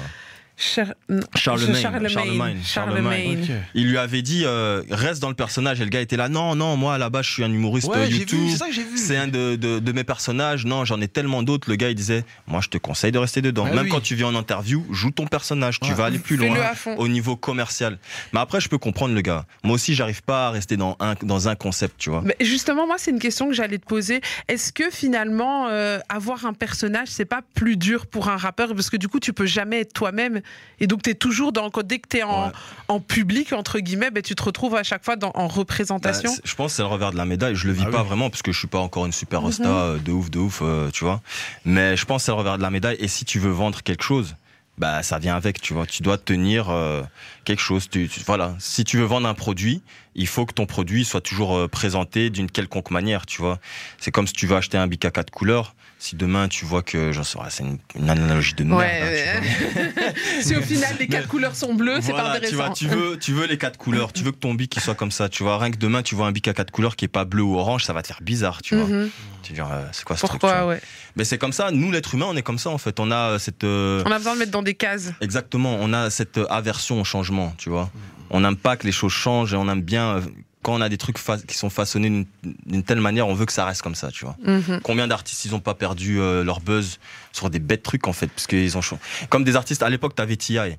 Char- 0.58 0.94
Charlemagne, 1.36 2.08
Charlemagne. 2.10 2.58
Charlemagne. 2.64 3.48
Il 3.76 3.90
lui 3.90 3.98
avait 3.98 4.22
dit 4.24 4.42
euh, 4.46 4.82
reste 4.90 5.22
dans 5.22 5.30
le 5.30 5.36
personnage. 5.36 5.80
Et 5.82 5.84
le 5.84 5.90
gars 5.90 6.02
était 6.02 6.18
là 6.18 6.30
non 6.30 6.56
non 6.56 6.76
moi 6.78 6.98
là-bas 6.98 7.22
je 7.22 7.32
suis 7.32 7.44
un 7.44 7.52
humoriste 7.52 7.88
Ouais, 7.88 8.10
YouTube. 8.10 8.40
c'est 8.50 8.58
ça 8.58 8.66
que 8.68 8.74
j'ai 8.74 8.84
vu. 8.84 8.98
c'est 8.98 9.18
un 9.18 9.28
de, 9.28 9.56
de, 9.56 9.78
de 9.80 9.92
mes 9.92 10.04
personnages. 10.04 10.66
Non 10.66 10.84
j'en 10.84 11.00
ai 11.00 11.08
tellement 11.08 11.44
d'autres. 11.44 11.70
Le 11.70 11.76
gars 11.76 11.90
il 11.90 11.96
disait 11.96 12.26
moi 12.48 12.60
je 12.62 12.70
te 12.70 12.78
conseille 12.80 13.12
de 13.12 13.20
rester 13.20 13.42
dedans. 13.42 13.66
Ah 13.70 13.76
même 13.76 13.86
oui. 13.86 13.90
quand 13.92 14.02
tu 14.02 14.16
viens 14.16 14.28
en 14.28 14.36
interview 14.36 14.86
joue 14.92 15.12
ton 15.12 15.28
personnage. 15.28 15.80
Tu 15.80 15.94
vas 15.94 16.06
aller 16.06 16.20
plus 16.20 16.38
loin 16.38 16.56
au 16.98 17.08
niveau 17.08 17.36
commercial. 17.36 18.00
Mais 18.34 18.40
après 18.40 18.60
je 18.60 18.68
peux 18.70 18.80
comprendre 18.80 19.14
le 19.14 19.22
gars. 19.22 19.46
Moi 19.64 19.76
aussi 19.76 19.94
j'arrive 19.94 20.24
pas 20.24 20.48
à 20.48 20.52
rester 20.52 20.76
dans 20.76 20.98
un 21.00 21.14
dans 21.22 21.48
un 21.50 21.56
concept 21.56 21.96
tu 22.00 22.10
vois. 22.10 22.22
Mais 22.26 22.36
justement, 22.42 22.88
moi, 22.88 22.96
c'est 22.98 23.12
une 23.12 23.20
question 23.20 23.48
que 23.48 23.54
j'allais 23.54 23.78
te 23.78 23.86
poser. 23.86 24.22
Est-ce 24.48 24.72
que 24.74 24.90
finalement, 24.90 25.68
euh, 25.70 26.00
avoir 26.10 26.46
un 26.46 26.54
personnage, 26.54 27.08
c'est 27.10 27.26
pas 27.26 27.42
plus 27.54 27.78
dur 27.78 28.06
pour 28.08 28.30
un 28.30 28.38
rappeur? 28.38 28.74
Parce 28.76 28.90
que 28.90 28.98
du 28.98 29.08
coup, 29.08 29.20
tu 29.20 29.34
peux 29.34 29.46
jamais 29.46 29.82
être 29.82 29.94
toi-même. 29.94 30.42
Et 30.80 30.86
donc, 30.86 31.02
tu 31.02 31.10
es 31.10 31.16
toujours 31.16 31.52
dans. 31.52 31.70
Dès 31.84 31.98
que 32.00 32.08
tu 32.08 32.18
es 32.18 32.24
en, 32.24 32.48
Ouais. 32.48 32.52
en 32.88 33.00
public, 33.00 33.52
entre 33.54 33.80
guillemets, 33.80 34.12
ben, 34.12 34.22
tu 34.22 34.36
te 34.36 34.44
retrouves 34.44 34.76
à 34.76 34.84
chaque 34.84 35.04
fois 35.04 35.16
dans, 35.16 35.32
en 35.34 35.48
représentation. 35.48 36.30
Bah, 36.32 36.42
je 36.44 36.54
pense 36.56 36.72
que 36.74 36.76
c'est 36.78 36.82
le 36.84 36.88
revers 36.88 37.12
de 37.12 37.18
la 37.18 37.26
médaille. 37.26 37.56
Je 37.56 37.66
le 37.68 37.74
vis 37.74 37.84
Ah 37.88 37.90
pas 37.92 38.02
oui. 38.04 38.08
vraiment 38.08 38.30
parce 38.30 38.44
que 38.44 38.52
je 38.52 38.60
suis 38.60 38.68
pas 38.68 38.78
encore 38.80 39.06
une 39.08 39.12
super 39.12 39.40
Mhm. 39.42 39.46
rosta 39.48 39.68
euh, 39.70 39.98
de 39.98 40.12
ouf, 40.12 40.30
de 40.30 40.38
ouf, 40.40 40.60
euh, 40.62 40.92
tu 40.92 41.04
vois. 41.04 41.22
Mais 41.66 41.98
je 41.98 42.06
pense 42.06 42.22
que 42.22 42.26
c'est 42.28 42.32
le 42.32 42.38
revers 42.38 42.58
de 42.58 42.62
la 42.62 42.70
médaille. 42.70 42.98
Et 43.00 43.08
si 43.08 43.26
tu 43.26 43.40
veux 43.40 43.50
vendre 43.50 43.82
quelque 43.82 44.04
chose, 44.04 44.36
bah 44.78 45.02
ça 45.02 45.18
vient 45.18 45.36
avec, 45.36 45.60
tu 45.62 45.74
vois. 45.74 45.88
Tu 45.88 46.04
dois 46.04 46.20
tenir 46.20 46.70
euh, 46.70 47.02
quelque 47.44 47.62
chose. 47.62 47.90
Tu, 47.90 48.08
tu- 48.08 48.20
voilà. 48.28 48.54
Si 48.60 48.84
tu 48.84 48.98
veux 48.98 49.06
vendre 49.06 49.28
un 49.28 49.34
produit, 49.34 49.82
il 50.14 50.28
faut 50.28 50.46
que 50.46 50.54
ton 50.54 50.68
produit 50.68 51.04
soit 51.06 51.22
toujours 51.22 51.58
euh, 51.58 51.68
présenté 51.68 52.30
d'une 52.30 52.52
quelconque 52.52 52.92
manière, 52.92 53.26
tu 53.26 53.42
vois. 53.42 53.58
C'est 53.98 54.12
comme 54.12 54.28
si 54.28 54.34
tu 54.34 54.46
veux 54.46 54.56
acheter 54.56 54.78
un 54.78 54.86
bic 54.86 55.04
à 55.06 55.10
quatre 55.10 55.32
couleurs. 55.32 55.74
Si 56.00 56.16
demain 56.16 56.48
tu 56.48 56.64
vois 56.64 56.84
que, 56.84 57.12
j'en 57.12 57.24
sais, 57.24 57.40
rien, 57.40 57.50
c'est 57.50 57.64
une, 57.64 57.80
une 57.96 58.10
analogie 58.10 58.54
de 58.54 58.64
merde. 58.64 58.82
hein, 58.84 59.42
tu 59.42 59.80
vois. 59.80 60.04
si 60.44 60.56
au 60.56 60.62
final, 60.62 60.96
les 61.00 61.08
quatre 61.08 61.28
couleurs 61.28 61.56
sont 61.56 61.74
bleues, 61.74 61.98
c'est 62.02 62.12
pas 62.12 62.22
Voilà, 62.22 62.40
tu, 62.48 62.54
vois, 62.56 62.66
intéressant. 62.66 62.74
tu, 62.74 62.88
veux, 62.88 63.18
tu 63.18 63.34
veux 63.34 63.48
les 63.48 63.58
quatre 63.58 63.78
couleurs, 63.78 64.14
tu 64.14 64.24
veux 64.24 64.32
que 64.32 64.38
ton 64.38 64.54
bic 64.54 64.76
il 64.76 64.82
soit 64.82 64.94
comme 64.94 65.10
ça, 65.12 65.28
tu 65.28 65.42
vois. 65.42 65.58
Rien 65.58 65.72
que 65.72 65.78
demain, 65.78 66.04
tu 66.04 66.14
vois 66.14 66.28
un 66.28 66.32
bic 66.32 66.48
à 66.48 66.54
quatre 66.54 66.70
couleurs 66.70 66.96
qui 66.96 67.06
est 67.06 67.10
pas 67.10 67.26
bleu 67.26 67.42
ou 67.42 67.58
orange, 67.58 67.84
ça 67.84 67.94
va 67.94 68.04
te 68.04 68.08
faire 68.08 68.20
bizarre, 68.22 68.62
tu 68.62 68.76
vois. 68.76 68.86
Mhm. 68.88 69.10
Tu 69.42 69.54
vas 69.54 69.56
dire, 69.56 69.74
euh, 69.74 69.86
c'est 69.92 70.04
quoi 70.06 70.16
ce 70.18 70.28
truc 70.28 70.40
Pourquoi, 70.40 70.68
ouais. 70.68 70.82
Mais 71.16 71.24
c'est 71.24 71.40
comme 71.40 71.54
ça, 71.54 71.72
nous 71.72 71.92
l'être 71.92 72.14
humain, 72.14 72.28
on 72.30 72.36
est 72.36 72.44
comme 72.44 72.60
ça 72.60 72.70
en 72.70 72.78
fait. 72.78 73.00
On 73.00 73.10
a 73.10 73.32
euh, 73.32 73.40
cette. 73.40 73.64
euh, 73.64 74.04
On 74.06 74.12
a 74.12 74.18
besoin 74.20 74.36
de 74.36 74.40
mettre 74.40 74.52
dans 74.52 74.62
des 74.64 74.76
cases. 74.76 75.12
Exactement, 75.22 75.78
on 75.82 75.94
a 75.94 76.12
cette 76.12 76.40
aversion 76.52 77.02
au 77.02 77.04
changement, 77.04 77.56
tu 77.58 77.70
vois. 77.72 77.90
On 78.30 78.42
n'aime 78.42 78.58
pas 78.58 78.76
que 78.78 78.86
les 78.86 78.92
choses 78.92 79.14
changent 79.14 79.54
et 79.54 79.58
on 79.58 79.68
aime 79.68 79.82
bien. 79.82 80.22
Quand 80.68 80.74
on 80.76 80.82
a 80.82 80.90
des 80.90 80.98
trucs 80.98 81.16
qui 81.48 81.58
sont 81.58 81.70
façonnés 81.70 82.26
d'une- 82.44 82.84
telle 82.84 83.00
manière, 83.00 83.26
on 83.30 83.34
veut 83.34 83.46
que 83.46 83.54
ça 83.54 83.64
reste 83.64 83.82
comme 83.82 83.96
ça, 83.96 84.12
tu 84.12 84.26
vois. 84.26 84.36
Mhm. 84.44 84.82
Combien 84.84 85.08
d'artistes 85.08 85.46
ils 85.46 85.56
ont 85.56 85.62
pas 85.62 85.74
perdu 85.76 86.20
euh, 86.20 86.44
leur 86.44 86.60
buzz 86.60 87.00
sur 87.32 87.50
des 87.50 87.60
bêtes 87.60 87.84
trucs 87.84 88.06
en 88.06 88.12
fait, 88.12 88.28
parce 88.28 88.48
qu'ils 88.48 88.78
ont 88.78 88.82
changé. 88.82 89.02
Comme 89.30 89.46
des 89.46 89.56
artistes 89.56 89.82
à 89.82 89.90
l'époque, 89.90 90.14
t'avais 90.14 90.36
T.I. 90.36 90.76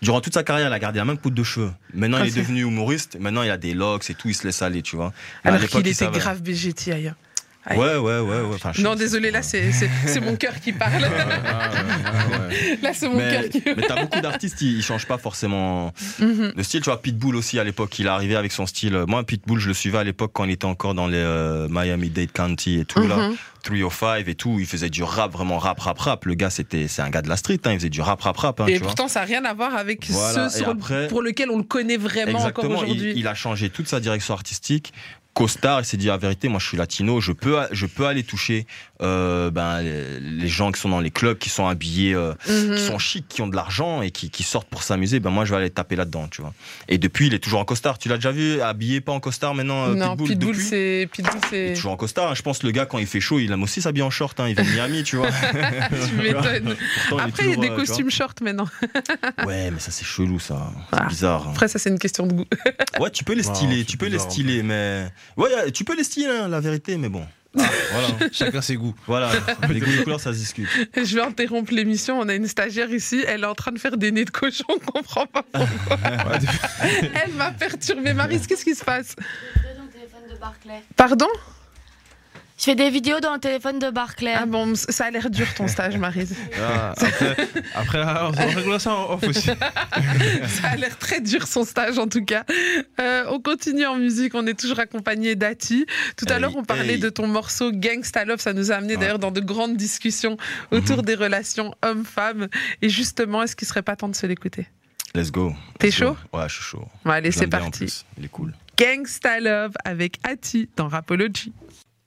Durant 0.00 0.20
toute 0.20 0.34
sa 0.34 0.42
carrière, 0.42 0.66
il 0.66 0.72
a 0.72 0.78
gardé 0.80 0.98
la 0.98 1.04
même 1.04 1.18
coupe 1.18 1.34
de 1.34 1.44
cheveux. 1.44 1.70
Maintenant, 1.94 2.18
Ah, 2.20 2.26
il 2.26 2.36
est 2.36 2.40
devenu 2.40 2.62
humoriste. 2.62 3.16
Maintenant, 3.20 3.44
il 3.44 3.50
a 3.50 3.58
des 3.58 3.74
locks 3.74 4.10
et 4.10 4.14
tout, 4.14 4.28
il 4.28 4.34
se 4.34 4.44
laisse 4.44 4.60
aller, 4.60 4.82
tu 4.82 4.96
vois. 4.96 5.12
Mais 5.44 5.52
Alors 5.52 5.68
qu'il 5.68 5.78
il 5.78 5.86
était 5.86 5.94
savait. 5.94 6.18
grave 6.18 6.42
BGT 6.42 6.90
ailleurs. 6.92 7.14
Ouais, 7.70 7.76
ouais, 7.76 7.96
ouais, 7.96 8.20
ouais. 8.20 8.54
Enfin, 8.54 8.72
Non, 8.80 8.94
désolé, 8.96 9.30
là, 9.30 9.42
c'est 9.42 9.70
mon 10.20 10.34
cœur 10.36 10.54
qui 10.60 10.72
parle. 10.72 11.04
Ah, 11.46 11.70
ah. 11.72 11.82
Là, 12.82 12.90
c'est 12.92 13.08
mon 13.08 13.16
Mais, 13.16 13.30
cœur 13.30 13.48
qui 13.48 13.62
mais 13.76 13.82
t'as 13.86 14.02
beaucoup 14.02 14.20
d'artistes, 14.20 14.60
ils, 14.62 14.78
ils 14.78 14.82
changent 14.82 15.06
pas 15.06 15.18
forcément 15.18 15.92
Mhm. 16.18 16.52
de 16.56 16.62
style. 16.62 16.80
Tu 16.80 16.86
vois, 16.90 17.00
Pitbull 17.00 17.36
aussi 17.36 17.58
à 17.58 17.64
l'époque, 17.64 17.98
il 17.98 18.06
est 18.06 18.10
arrivé 18.10 18.34
avec 18.36 18.50
son 18.52 18.66
style. 18.66 19.04
Moi, 19.06 19.24
Pitbull, 19.24 19.60
je 19.60 19.68
le 19.68 19.74
suivais 19.74 19.98
à 19.98 20.04
l'époque 20.04 20.32
quand 20.34 20.44
il 20.44 20.50
était 20.50 20.64
encore 20.64 20.94
dans 20.94 21.06
les 21.06 21.16
euh, 21.18 21.68
Miami-Dade 21.70 22.32
County 22.32 22.80
et 22.80 22.84
tout, 22.84 23.06
là. 23.06 23.28
Mhm. 23.28 23.36
305 23.62 24.26
et 24.26 24.34
tout. 24.34 24.56
Il 24.58 24.66
faisait 24.66 24.90
du 24.90 25.04
rap, 25.04 25.32
vraiment 25.32 25.58
rap, 25.58 25.78
rap, 25.78 25.96
rap. 26.00 26.24
Le 26.24 26.34
gars, 26.34 26.50
c'était, 26.50 26.88
c'est 26.88 27.00
un 27.02 27.10
gars 27.10 27.22
de 27.22 27.28
la 27.28 27.36
street, 27.36 27.60
hein. 27.64 27.72
Il 27.72 27.78
faisait 27.78 27.90
du 27.90 28.00
rap, 28.00 28.20
rap, 28.20 28.36
rap, 28.36 28.60
hein, 28.60 28.66
Et 28.66 28.72
tu 28.72 28.78
vois. 28.78 28.88
pourtant, 28.88 29.06
ça 29.06 29.20
n'a 29.20 29.26
rien 29.26 29.44
à 29.44 29.54
voir 29.54 29.76
avec 29.76 30.10
Voilà, 30.10 30.48
ceux 30.50 30.56
et 30.58 30.62
sur- 30.62 30.68
après- 30.70 31.06
pour 31.06 31.22
lequel 31.22 31.48
on 31.50 31.58
le 31.58 31.62
connaît 31.62 31.96
vraiment 31.96 32.40
encore 32.40 32.64
Exactement, 32.64 32.84
il 33.14 33.26
a 33.28 33.34
changé 33.34 33.70
toute 33.70 33.86
sa 33.86 34.00
direction 34.00 34.34
artistique. 34.34 34.92
Costard, 35.34 35.80
il 35.80 35.84
s'est 35.86 35.96
dit 35.96 36.06
la 36.08 36.18
vérité, 36.18 36.48
moi 36.48 36.58
je 36.60 36.66
suis 36.66 36.76
latino, 36.76 37.20
je 37.22 37.32
peux, 37.32 37.56
je 37.70 37.86
peux 37.86 38.06
aller 38.06 38.22
toucher 38.22 38.66
euh, 39.00 39.50
ben, 39.50 39.80
les, 39.80 40.46
gens 40.46 40.70
qui 40.70 40.78
sont 40.80 40.90
dans 40.90 41.00
les 41.00 41.10
clubs, 41.10 41.38
qui 41.38 41.48
sont 41.48 41.66
habillés, 41.66 42.14
euh, 42.14 42.34
Mhm. 42.48 42.76
qui 42.76 42.82
sont 42.82 42.98
chics, 42.98 43.26
qui 43.28 43.40
ont 43.40 43.48
de 43.48 43.56
l'argent 43.56 44.02
et 44.02 44.10
qui, 44.10 44.28
qui 44.30 44.42
sortent 44.42 44.68
pour 44.68 44.82
s'amuser. 44.82 45.20
Ben 45.20 45.30
moi 45.30 45.44
je 45.46 45.50
vais 45.52 45.56
aller 45.56 45.70
taper 45.70 45.96
là-dedans, 45.96 46.28
tu 46.28 46.42
vois. 46.42 46.52
Et 46.88 46.98
depuis, 46.98 47.28
il 47.28 47.34
est 47.34 47.38
toujours 47.38 47.60
en 47.60 47.64
costard. 47.64 47.98
Tu 47.98 48.10
l'as 48.10 48.16
déjà 48.16 48.30
vu 48.30 48.60
habillé 48.60 49.00
pas 49.00 49.12
en 49.12 49.20
costard 49.20 49.54
maintenant 49.54 49.86
euh, 49.88 49.94
non, 49.94 50.10
Pitbull, 50.16 50.28
Pitbull, 50.28 50.52
depuis 50.56 50.66
c'est. 50.68 51.08
Pitbull, 51.10 51.32
il 51.50 51.56
est 51.56 51.68
c'est. 51.68 51.74
toujours 51.76 51.92
en 51.92 51.96
costard. 51.96 52.30
hein. 52.30 52.34
Je 52.34 52.42
pense 52.42 52.58
que 52.58 52.66
le 52.66 52.72
gars 52.72 52.84
quand 52.84 52.98
il 52.98 53.06
fait 53.06 53.20
chaud, 53.20 53.38
il 53.38 53.50
aime 53.50 53.62
aussi 53.62 53.80
s'habiller 53.80 54.04
en 54.04 54.10
short. 54.10 54.38
Hein. 54.38 54.48
Il 54.48 54.54
vient 54.54 54.64
de 54.64 54.70
Miami, 54.70 55.02
tu 55.02 55.16
vois. 55.16 55.28
tu 56.08 56.14
m'étonnes. 56.22 56.76
Après, 57.18 57.44
il 57.44 57.50
y 57.50 57.52
a 57.54 57.56
des 57.56 57.70
costumes 57.70 58.10
shorts 58.10 58.34
maintenant. 58.42 58.68
Ouais, 59.46 59.70
mais 59.70 59.80
ça 59.80 59.90
c'est 59.90 60.04
chelou, 60.04 60.38
ça. 60.38 60.70
C'est 60.92 60.98
Ah. 61.00 61.06
bizarre. 61.08 61.46
hein. 61.48 61.50
Après, 61.52 61.66
ça, 61.68 61.78
c'est 61.78 61.88
une 61.90 61.98
question 61.98 62.26
de 62.26 62.32
goût. 62.34 62.44
Ouais, 63.00 63.10
tu 63.10 63.24
peux 63.24 63.32
les 63.34 63.42
styler, 63.42 63.84
tu 63.84 63.96
peux 63.96 64.06
les 64.06 64.12
bizarre, 64.12 64.30
styler, 64.30 64.62
mais 64.62 65.08
ouais, 65.36 65.52
a- 65.54 65.70
tu 65.70 65.84
peux 65.84 65.96
les 65.96 66.04
styler, 66.04 66.26
hein, 66.26 66.48
la 66.48 66.60
vérité, 66.60 66.96
mais 66.96 67.08
bon. 67.08 67.24
voilà, 67.54 68.08
Chacun 68.32 68.62
ses 68.62 68.76
goûts. 68.76 68.94
voilà. 69.06 69.30
Les 69.68 69.78
goûts 69.80 69.92
de 69.92 70.02
couleurs, 70.04 70.20
ça 70.20 70.32
se 70.32 70.38
discute. 70.38 70.66
Je 70.96 71.14
vais 71.16 71.20
interrompre 71.20 71.70
l'émission. 71.74 72.18
On 72.18 72.26
a 72.30 72.34
une 72.34 72.46
stagiaire 72.48 72.90
ici. 72.90 73.22
Elle 73.28 73.42
est 73.42 73.46
en 73.46 73.54
train 73.54 73.72
de 73.72 73.78
faire 73.78 73.98
des 73.98 74.10
nez 74.10 74.24
de 74.24 74.30
cochon. 74.30 74.64
On 74.70 74.78
comprend 74.78 75.26
pas 75.26 75.42
pourquoi. 75.42 75.98
Elle 77.22 77.34
m'a 77.34 77.50
perturbé. 77.50 78.14
Marise, 78.14 78.46
qu'est-ce 78.46 78.64
qui 78.64 78.74
se 78.74 78.82
passe? 78.82 79.14
Donne 79.16 79.86
ton 79.86 79.92
téléphone 79.92 80.34
de 80.34 80.40
Barclay. 80.40 80.82
Pardon? 80.96 81.28
Je 82.62 82.66
fais 82.66 82.74
des 82.76 82.90
vidéos 82.90 83.18
dans 83.18 83.34
le 83.34 83.40
téléphone 83.40 83.80
de 83.80 83.90
Barclay. 83.90 84.34
Ah 84.36 84.46
bon, 84.46 84.76
ça 84.76 85.06
a 85.06 85.10
l'air 85.10 85.30
dur 85.30 85.52
ton 85.56 85.66
stage, 85.66 85.96
Marise. 85.96 86.36
Ah, 86.60 86.92
après, 86.94 87.36
après, 87.74 88.02
ah, 88.04 88.28
on 88.28 88.54
règle 88.54 88.78
ça 88.80 88.94
en 88.94 89.14
off 89.14 89.24
aussi. 89.26 89.46
ça 90.46 90.68
a 90.68 90.76
l'air 90.76 90.96
très 90.96 91.20
dur 91.20 91.48
son 91.48 91.64
stage 91.64 91.98
en 91.98 92.06
tout 92.06 92.24
cas. 92.24 92.44
Euh, 93.00 93.24
on 93.30 93.40
continue 93.40 93.84
en 93.84 93.96
musique, 93.96 94.36
on 94.36 94.46
est 94.46 94.56
toujours 94.56 94.78
accompagné 94.78 95.34
d'Ati. 95.34 95.86
Tout 96.16 96.24
à 96.28 96.34
Hey, 96.36 96.40
l'heure, 96.40 96.54
on 96.56 96.62
parlait 96.62 96.94
hey. 96.94 97.00
de 97.00 97.08
ton 97.08 97.26
morceau 97.26 97.72
Gangsta 97.72 98.24
Love. 98.24 98.38
Ça 98.38 98.52
nous 98.52 98.70
a 98.70 98.76
amené 98.76 98.94
Ouais. 98.94 99.00
d'ailleurs 99.00 99.18
dans 99.18 99.32
de 99.32 99.40
grandes 99.40 99.76
discussions 99.76 100.36
autour 100.70 100.98
Mhm. 100.98 101.04
des 101.04 101.14
relations 101.16 101.74
hommes-femmes. 101.82 102.46
Et 102.80 102.88
justement, 102.88 103.42
est-ce 103.42 103.56
qu'il 103.56 103.66
serait 103.66 103.82
pas 103.82 103.96
temps 103.96 104.08
de 104.08 104.14
se 104.14 104.26
l'écouter? 104.28 104.68
Let's 105.16 105.32
go. 105.32 105.52
T'es 105.80 105.88
go. 105.88 105.92
chaud? 105.96 106.16
Ouais, 106.32 106.48
je 106.48 106.54
suis 106.54 106.62
chaud. 106.64 106.86
Bon, 107.04 107.10
Allez, 107.10 107.32
c'est 107.32 107.48
parti. 107.48 108.04
Il 108.18 108.24
est 108.24 108.28
cool. 108.28 108.54
Gangsta 108.78 109.40
Love 109.40 109.72
avec 109.84 110.18
Ati 110.22 110.68
dans 110.76 110.86
Rapology. 110.86 111.52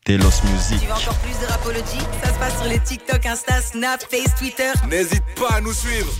Music. 0.07 0.79
Tu 0.81 0.85
veux 0.85 0.91
encore 0.93 1.17
plus 1.17 1.39
de 1.39 1.45
Rapology 1.47 1.97
Ça 2.21 2.31
se 2.31 2.37
passe 2.37 2.57
sur 2.59 2.69
les 2.69 2.77
TikTok, 2.77 3.25
Insta, 3.25 3.59
Snap, 3.59 4.03
Face, 4.03 4.35
Twitter. 4.37 4.71
N'hésite 4.87 5.23
pas 5.35 5.55
à 5.55 5.61
nous 5.61 5.73
suivre. 5.73 6.13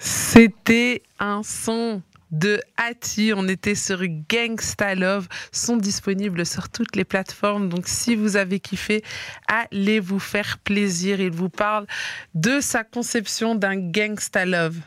C'était 0.00 1.04
un 1.20 1.44
son 1.44 2.02
de 2.32 2.60
Ati. 2.76 3.32
On 3.36 3.46
était 3.46 3.76
sur 3.76 4.02
Gangsta 4.28 4.96
Love. 4.96 5.28
Sont 5.52 5.76
disponibles 5.76 6.44
sur 6.44 6.68
toutes 6.70 6.96
les 6.96 7.04
plateformes. 7.04 7.68
Donc, 7.68 7.86
si 7.86 8.16
vous 8.16 8.34
avez 8.34 8.58
kiffé, 8.58 9.04
allez 9.46 10.00
vous 10.00 10.18
faire 10.18 10.58
plaisir. 10.58 11.20
Il 11.20 11.30
vous 11.30 11.50
parle 11.50 11.86
de 12.34 12.60
sa 12.60 12.82
conception 12.82 13.54
d'un 13.54 13.76
Gangsta 13.76 14.44
Love. 14.44 14.78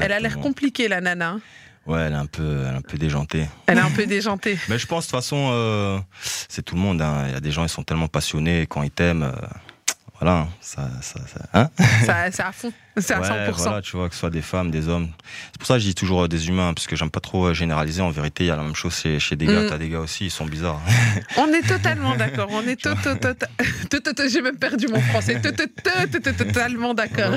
Elle 0.00 0.12
a 0.12 0.20
l'air 0.20 0.38
compliquée, 0.38 0.86
la 0.86 1.00
nana. 1.00 1.38
Hein. 1.86 1.90
Ouais, 1.92 2.00
elle 2.00 2.12
est 2.12 2.16
un 2.16 2.26
peu, 2.26 2.64
elle 2.66 2.74
est 2.74 2.78
un 2.78 2.82
peu 2.82 2.98
déjantée. 2.98 3.48
Elle 3.66 3.78
est 3.78 3.82
un 3.82 3.90
peu 3.90 4.06
déjantée. 4.06 4.58
Mais 4.68 4.78
je 4.78 4.86
pense 4.86 5.06
de 5.06 5.10
toute 5.10 5.18
façon, 5.20 5.50
euh, 5.52 5.98
c'est 6.48 6.62
tout 6.62 6.74
le 6.74 6.80
monde. 6.80 7.00
hein. 7.02 7.24
Il 7.28 7.32
y 7.32 7.36
a 7.36 7.40
des 7.40 7.50
gens, 7.52 7.62
ils 7.64 7.68
sont 7.68 7.82
tellement 7.82 8.08
passionnés 8.08 8.66
quand 8.68 8.82
ils 8.82 8.90
t'aiment. 8.90 9.22
euh, 9.24 9.32
voilà, 10.20 10.46
ça, 10.60 10.88
ça, 11.00 11.18
ça- 11.26 11.46
hein 11.54 11.70
Ça- 12.04 12.30
C'est 12.30 12.42
à 12.42 12.52
fond. 12.52 12.72
C'est 12.96 13.14
à 13.14 13.20
Ouais, 13.20 13.28
100%. 13.50 13.52
Voilà, 13.62 13.82
tu 13.82 13.96
vois, 13.96 14.08
que 14.08 14.14
ce 14.14 14.20
soit 14.20 14.30
des 14.30 14.42
femmes, 14.42 14.70
des 14.70 14.88
hommes. 14.88 15.08
C'est 15.52 15.58
pour 15.58 15.66
ça 15.66 15.74
que 15.74 15.80
je 15.80 15.86
dis 15.86 15.94
toujours 15.94 16.24
euh, 16.24 16.28
des 16.28 16.48
humains, 16.48 16.74
parce 16.74 16.86
que 16.86 16.96
j'aime 16.96 17.10
pas 17.10 17.20
trop 17.20 17.46
euh, 17.46 17.54
généraliser. 17.54 18.02
En 18.02 18.10
vérité, 18.10 18.44
il 18.44 18.46
y 18.48 18.50
a 18.50 18.56
la 18.56 18.62
même 18.64 18.74
chose 18.74 18.94
chez, 18.94 19.36
des 19.36 19.46
gars. 19.46 19.62
Mm. 19.62 19.66
T'as 19.68 19.78
des 19.78 19.88
gars 19.88 20.00
aussi, 20.00 20.26
ils 20.26 20.30
sont 20.30 20.44
bizarres. 20.46 20.80
On 21.36 21.46
est 21.52 21.66
totalement 21.66 22.16
d'accord. 22.16 22.48
On 22.50 22.62
est 22.62 22.80
to- 22.80 22.94
to- 22.96 23.14
to- 23.14 23.34
to- 23.34 24.00
to- 24.00 24.12
to- 24.12 24.28
J'ai 24.28 24.42
même 24.42 24.58
perdu 24.58 24.88
mon 24.88 25.00
français. 25.00 25.40
To- 25.40 25.50
to- 25.52 25.66
to- 25.66 26.08
to- 26.12 26.18
to- 26.32 26.44
Totalement 26.44 26.94
d'accord. 26.94 27.32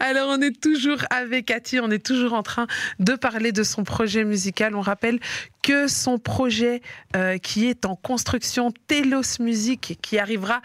Alors, 0.00 0.28
on 0.30 0.40
est 0.42 0.60
toujours 0.60 0.98
avec 1.10 1.46
Cathy, 1.46 1.80
on 1.80 1.90
est 1.90 2.04
toujours 2.04 2.32
en 2.34 2.42
train 2.42 2.66
de 2.98 3.14
parler 3.14 3.52
de 3.52 3.62
son 3.62 3.84
projet 3.84 4.24
musical. 4.24 4.74
On 4.74 4.80
rappelle 4.80 5.18
que 5.62 5.88
son 5.88 6.18
projet 6.18 6.82
euh, 7.16 7.38
qui 7.38 7.66
est 7.66 7.86
en 7.86 7.96
construction, 7.96 8.72
Telos 8.86 9.40
Music, 9.40 9.98
qui 10.02 10.18
arrivera 10.18 10.60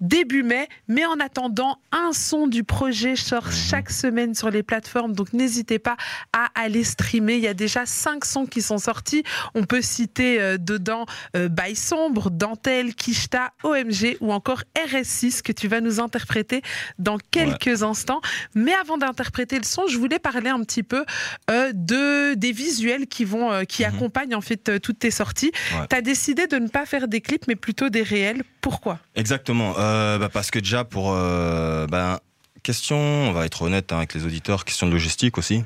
début 0.00 0.42
mai. 0.42 0.68
Mais 0.88 1.04
en 1.06 1.18
attendant, 1.20 1.78
un 1.92 2.12
son 2.12 2.46
du 2.46 2.64
projet 2.64 3.16
sort 3.16 3.50
chaque 3.52 3.90
semaine 3.90 4.34
sur 4.34 4.50
les 4.50 4.62
plateformes. 4.62 5.12
Donc, 5.14 5.32
n'hésitez 5.32 5.78
pas 5.78 5.96
à 6.32 6.48
aller 6.54 6.84
streamer. 6.84 7.34
Il 7.34 7.42
y 7.42 7.46
a 7.48 7.54
déjà 7.54 7.86
cinq 7.86 8.24
sons 8.24 8.46
qui 8.46 8.62
sont 8.62 8.78
sortis. 8.78 9.22
On 9.54 9.64
peut 9.64 9.82
citer 9.82 10.40
euh, 10.40 10.58
dedans 10.58 11.06
euh, 11.36 11.48
Bail 11.48 11.76
Sombre, 11.76 12.30
Dentelle, 12.30 12.94
Kishta, 12.94 13.52
OMG 13.62 14.16
ou 14.20 14.32
encore 14.32 14.62
RS6 14.76 15.42
que 15.42 15.52
tu 15.52 15.68
vas 15.68 15.80
nous 15.80 16.00
interpréter 16.00 16.62
dans 16.98 17.18
quelques 17.30 17.82
instants. 17.82 18.20
Mais 18.54 18.72
avant 18.74 18.98
d'interpréter 18.98 19.56
le 19.58 19.64
son, 19.64 19.86
je 19.86 19.98
voulais 19.98 20.18
parler 20.18 20.50
un 20.50 20.60
petit 20.64 20.82
peu 20.82 21.04
euh, 21.50 21.72
de 21.74 22.34
des 22.34 22.52
visuels 22.52 23.06
qui 23.06 23.24
vont 23.24 23.52
euh, 23.52 23.64
qui 23.64 23.82
Mhm. 23.84 23.94
accompagnent 23.94 24.34
en 24.34 24.40
fait 24.40 24.80
toutes 24.80 24.98
tes 24.98 25.10
sorties. 25.10 25.52
Ouais. 25.78 25.86
Tu 25.88 25.96
as 25.96 26.00
décidé 26.00 26.46
de 26.46 26.56
ne 26.56 26.68
pas 26.68 26.86
faire 26.86 27.06
des 27.08 27.20
clips 27.20 27.46
mais 27.48 27.56
plutôt 27.56 27.88
des 27.90 28.02
réels. 28.02 28.42
Pourquoi? 28.60 28.98
Exactement. 29.14 29.74
Euh, 29.84 30.18
bah, 30.18 30.28
parce 30.32 30.50
que 30.50 30.58
déjà, 30.58 30.84
pour. 30.84 31.12
euh, 31.14 31.86
ben, 31.86 32.18
question, 32.62 32.96
on 32.96 33.32
va 33.32 33.44
être 33.46 33.62
honnête 33.62 33.92
hein, 33.92 33.98
avec 33.98 34.14
les 34.14 34.24
auditeurs, 34.24 34.64
question 34.64 34.86
de 34.86 34.92
logistique 34.92 35.38
aussi. 35.38 35.64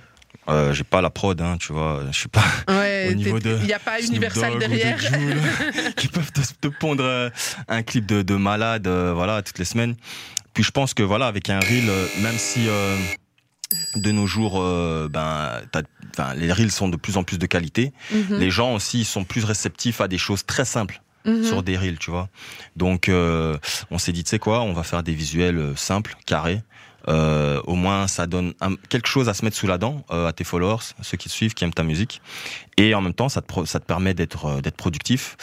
Euh, 0.48 0.72
j'ai 0.72 0.84
pas 0.84 1.00
la 1.02 1.10
prod, 1.10 1.38
hein, 1.40 1.56
tu 1.60 1.72
vois. 1.72 2.02
Je 2.10 2.18
suis 2.18 2.28
pas 2.28 2.42
Ouais, 2.68 3.08
Au 3.10 3.14
niveau 3.14 3.38
de 3.38 3.58
il 3.60 3.66
n'y 3.66 3.72
a 3.72 3.78
pas 3.78 4.00
Universal 4.00 4.54
de 4.54 4.58
derrière. 4.58 4.98
Jul, 4.98 5.36
qui 5.96 6.08
peuvent 6.08 6.32
te, 6.32 6.40
te 6.60 6.68
pondre 6.68 7.04
euh, 7.04 7.28
un 7.68 7.82
clip 7.82 8.06
de, 8.06 8.22
de 8.22 8.34
malade, 8.34 8.86
euh, 8.86 9.12
voilà, 9.14 9.42
toutes 9.42 9.58
les 9.58 9.64
semaines. 9.66 9.94
Puis 10.54 10.64
je 10.64 10.70
pense 10.70 10.94
que 10.94 11.02
voilà, 11.02 11.26
avec 11.26 11.50
un 11.50 11.60
reel, 11.60 11.90
même 12.22 12.36
si 12.38 12.66
de 13.94 14.10
nos 14.10 14.26
jours, 14.26 14.60
euh, 14.60 15.08
ben, 15.10 15.60
les 16.36 16.50
reels 16.52 16.72
sont 16.72 16.88
de 16.88 16.96
plus 16.96 17.16
en 17.16 17.22
plus 17.24 17.38
de 17.38 17.46
qualité, 17.46 17.92
Mhm, 18.10 18.38
les 18.38 18.50
gens 18.50 18.74
aussi 18.74 19.04
sont 19.04 19.24
plus 19.24 19.44
réceptifs 19.44 20.00
à 20.00 20.08
des 20.08 20.18
choses 20.18 20.44
très 20.46 20.64
simples 20.64 21.00
mhm. 21.24 21.44
sur 21.44 21.62
des 21.62 21.76
reels, 21.76 21.98
tu 21.98 22.10
vois. 22.10 22.28
Donc, 22.76 23.08
euh, 23.08 23.56
on 23.90 23.98
s'est 23.98 24.12
dit, 24.12 24.24
tu 24.24 24.30
sais 24.30 24.38
quoi, 24.38 24.60
on 24.62 24.72
va 24.72 24.82
faire 24.82 25.02
des 25.02 25.14
visuels 25.14 25.58
euh, 25.58 25.76
simples, 25.76 26.14
carrés. 26.26 26.62
Euh, 27.06 27.62
au 27.64 27.74
moins, 27.74 28.06
ça 28.06 28.26
donne 28.26 28.52
un- 28.60 28.74
quelque 28.90 29.08
chose 29.08 29.28
à 29.30 29.34
se 29.34 29.42
mettre 29.44 29.56
sous 29.56 29.66
la 29.66 29.78
dent 29.78 30.04
euh, 30.10 30.26
à 30.26 30.32
tes 30.32 30.44
followers, 30.44 30.82
ceux 31.00 31.16
qui 31.16 31.28
te 31.28 31.32
suivent, 31.32 31.54
qui 31.54 31.64
aiment 31.64 31.72
ta 31.72 31.82
musique. 31.84 32.20
Et 32.76 32.94
en 32.94 33.00
même 33.00 33.14
temps, 33.14 33.28
ça 33.30 33.40
te, 33.40 33.64
ça 33.64 33.80
te 33.80 33.84
permet 33.86 34.12
d'être 34.14 34.44
euh, 34.46 34.60
d'être 34.60 34.76
productif. 34.76 35.36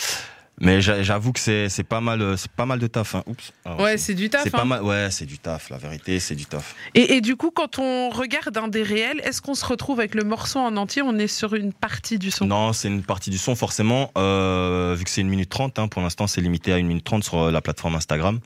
Mais 0.62 0.80
j'a- 0.82 1.04
j'avoue 1.04 1.34
que 1.34 1.40
c'est 1.40 1.68
c'est 1.68 1.84
pas 1.84 2.00
mal, 2.00 2.38
c'est 2.38 2.52
pas 2.52 2.66
mal 2.66 2.80
de 2.80 2.88
taf. 2.88 3.16
Hein. 3.16 3.24
Oups. 3.28 3.52
Alors, 3.66 3.82
Ouais, 3.82 3.98
c'est- 3.98 4.14
du 4.14 4.30
taf. 4.30 4.44
c'est 4.44 4.50
hein. 4.56 4.60
pas 4.60 4.64
mal. 4.66 4.82
Ouais, 4.84 5.08
c'est 5.12 5.26
du 5.26 5.38
taf. 5.38 5.70
La 5.70 5.78
vérité, 5.78 6.20
c'est 6.22 6.36
du 6.36 6.46
taf. 6.46 6.76
Et, 6.94 7.16
et 7.16 7.22
du 7.22 7.36
coup, 7.36 7.52
quand 7.52 7.78
on 7.78 8.10
regarde 8.10 8.58
un 8.58 8.68
des 8.70 8.84
réels, 8.84 9.20
est-ce 9.26 9.42
qu'on 9.42 9.54
se 9.56 9.66
retrouve 9.66 10.00
avec 10.00 10.16
le 10.16 10.24
morceau 10.24 10.60
en 10.60 10.78
entier 10.78 11.02
On 11.02 11.18
est 11.18 11.28
sur 11.28 11.56
une 11.56 11.74
partie 11.74 12.18
du 12.20 12.32
son? 12.32 12.46
Non, 12.46 12.72
c'est 12.72 12.88
une 12.88 13.04
partie 13.04 13.30
du 13.30 13.38
son, 13.38 13.56
forcément. 13.56 14.12
Euh, 14.18 14.96
vu 14.98 15.04
que 15.04 15.10
c'est 15.10 15.22
une 15.22 15.30
minute 15.30 15.50
trente, 15.50 15.78
hein, 15.78 15.88
pour 15.90 16.02
l'instant, 16.02 16.26
c'est 16.28 16.40
limité 16.42 16.72
à 16.72 16.78
une 16.78 16.88
minute 16.88 17.04
trente 17.04 17.24
sur 17.26 17.36
euh, 17.44 17.52
la 17.52 17.62
plateforme 17.62 17.96
Instagram. 17.96 18.40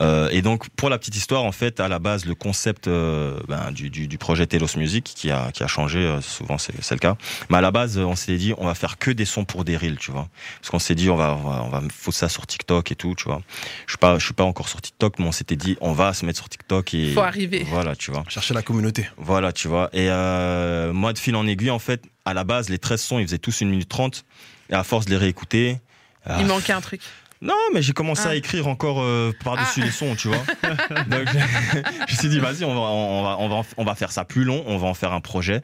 Euh, 0.00 0.28
et 0.30 0.42
donc, 0.42 0.68
pour 0.70 0.90
la 0.90 0.98
petite 0.98 1.16
histoire, 1.16 1.44
en 1.44 1.52
fait, 1.52 1.80
à 1.80 1.88
la 1.88 1.98
base, 1.98 2.24
le 2.24 2.34
concept 2.34 2.86
euh, 2.88 3.38
ben, 3.48 3.72
du, 3.72 3.90
du, 3.90 4.06
du 4.06 4.18
projet 4.18 4.46
Telos 4.46 4.76
Music, 4.76 5.04
qui 5.04 5.30
a, 5.30 5.50
qui 5.52 5.62
a 5.62 5.66
changé, 5.66 5.98
euh, 5.98 6.20
souvent 6.20 6.56
c'est 6.58 6.72
c'est 6.82 6.94
le 6.94 7.00
cas. 7.00 7.16
Mais 7.50 7.56
à 7.58 7.60
la 7.60 7.70
base, 7.70 7.98
on 7.98 8.14
s'est 8.14 8.36
dit, 8.36 8.54
on 8.58 8.66
va 8.66 8.74
faire 8.74 8.98
que 8.98 9.10
des 9.10 9.24
sons 9.24 9.44
pour 9.44 9.64
des 9.64 9.76
reels, 9.76 9.98
tu 9.98 10.10
vois. 10.12 10.28
Parce 10.60 10.70
qu'on 10.70 10.78
s'est 10.78 10.94
dit, 10.94 11.10
on 11.10 11.16
va, 11.16 11.34
on 11.34 11.48
va, 11.48 11.62
on 11.64 11.68
va 11.68 11.82
foutre 11.92 12.16
ça 12.16 12.28
sur 12.28 12.46
TikTok 12.46 12.92
et 12.92 12.94
tout, 12.94 13.14
tu 13.16 13.24
vois. 13.24 13.42
Je 13.86 13.92
suis 13.92 13.98
pas, 13.98 14.18
je 14.18 14.24
suis 14.24 14.34
pas 14.34 14.44
encore 14.44 14.68
sur 14.68 14.80
TikTok, 14.80 15.18
mais 15.18 15.26
on 15.26 15.32
s'était 15.32 15.56
dit, 15.56 15.76
on 15.80 15.92
va 15.92 16.12
se 16.14 16.24
mettre 16.24 16.38
sur 16.38 16.48
TikTok 16.48 16.94
et. 16.94 17.12
Faut 17.12 17.20
arriver. 17.20 17.64
Voilà, 17.68 17.96
tu 17.96 18.10
vois. 18.12 18.24
Chercher 18.28 18.54
la 18.54 18.62
communauté. 18.62 19.08
Voilà, 19.16 19.52
tu 19.52 19.68
vois. 19.68 19.90
Et 19.92 20.08
euh, 20.10 20.92
moi, 20.92 21.12
de 21.12 21.18
fil 21.18 21.34
en 21.34 21.46
aiguille, 21.46 21.70
en 21.70 21.78
fait, 21.78 22.02
à 22.24 22.34
la 22.34 22.44
base, 22.44 22.68
les 22.68 22.78
13 22.78 23.00
sons, 23.00 23.18
ils 23.18 23.26
faisaient 23.26 23.38
tous 23.38 23.60
une 23.62 23.70
minute 23.70 23.88
30. 23.88 24.24
Et 24.70 24.74
à 24.74 24.84
force 24.84 25.06
de 25.06 25.10
les 25.12 25.16
réécouter. 25.16 25.78
ah, 26.26 26.36
Il 26.40 26.46
manquait 26.46 26.74
un 26.74 26.80
truc. 26.82 27.00
Non, 27.40 27.54
mais 27.72 27.82
j'ai 27.82 27.92
commencé 27.92 28.22
Ah. 28.26 28.30
à 28.30 28.34
écrire 28.34 28.66
encore 28.66 29.00
euh, 29.00 29.32
par-dessus 29.44 29.80
Ah. 29.82 29.86
les 29.86 29.90
sons, 29.92 30.14
tu 30.16 30.28
vois. 30.28 30.38
Donc, 31.08 31.26
je, 32.08 32.12
me 32.14 32.18
suis 32.18 32.28
dit, 32.28 32.40
vas-y, 32.40 32.64
on 32.64 32.74
va, 32.74 32.80
on, 32.80 33.22
va, 33.22 33.36
on, 33.38 33.48
va, 33.48 33.54
en- 33.56 33.66
on 33.76 33.84
va 33.84 33.94
faire 33.94 34.10
ça 34.12 34.24
plus 34.24 34.44
long, 34.44 34.64
on 34.66 34.76
va 34.78 34.88
en 34.88 34.94
faire 34.94 35.12
un 35.12 35.20
projet 35.20 35.62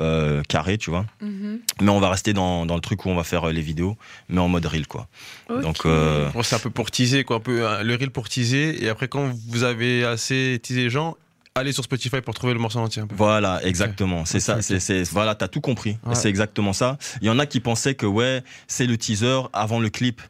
euh, 0.00 0.42
carré, 0.48 0.76
tu 0.76 0.90
vois. 0.90 1.06
Mhm. 1.20 1.60
Mais 1.80 1.88
on 1.90 2.00
va 2.00 2.10
rester 2.10 2.32
dans, 2.32 2.66
dans 2.66 2.74
le 2.74 2.80
truc 2.80 3.06
où 3.06 3.10
on 3.10 3.14
va 3.14 3.22
faire 3.24 3.48
euh, 3.48 3.52
les 3.52 3.60
vidéos, 3.62 3.96
mais 4.28 4.40
en 4.40 4.48
mode 4.48 4.66
reel, 4.66 4.86
quoi. 4.88 5.06
Ok. 5.48 5.60
Donc, 5.62 5.76
euh, 5.86 6.28
Bon, 6.30 6.42
c'est 6.42 6.56
un 6.56 6.58
peu 6.58 6.70
pour 6.70 6.90
teaser, 6.90 7.22
quoi, 7.24 7.36
un 7.36 7.40
peu 7.40 7.60
le 7.82 7.94
reel 7.94 8.10
pour 8.10 8.28
teaser. 8.28 8.82
Et 8.84 8.88
après, 8.88 9.06
quand 9.08 9.30
vous 9.48 9.62
avez 9.62 10.04
assez 10.04 10.58
teasé 10.62 10.82
les 10.82 10.90
gens, 10.90 11.16
allez 11.54 11.70
sur 11.72 11.84
Spotify 11.84 12.20
pour 12.20 12.34
trouver 12.34 12.52
le 12.54 12.58
morceau 12.58 12.80
entier. 12.80 13.02
Un 13.02 13.06
peu. 13.06 13.14
Voilà, 13.14 13.60
exactement. 13.64 14.24
C'est 14.24 14.40
ça. 14.40 14.60
C'est, 14.62 14.80
c'est, 14.80 15.04
voilà, 15.10 15.36
t'as 15.36 15.46
tout 15.46 15.60
compris. 15.60 15.96
Ouais. 16.04 16.16
C'est 16.16 16.28
exactement 16.28 16.72
ça. 16.72 16.98
Il 17.22 17.28
y 17.28 17.30
en 17.30 17.38
a 17.38 17.46
qui 17.46 17.60
pensaient 17.60 17.94
que 17.94 18.06
ouais, 18.06 18.42
c'est 18.66 18.86
le 18.86 18.98
teaser 18.98 19.42
avant 19.52 19.78
le 19.78 19.88
clip. 19.90 20.20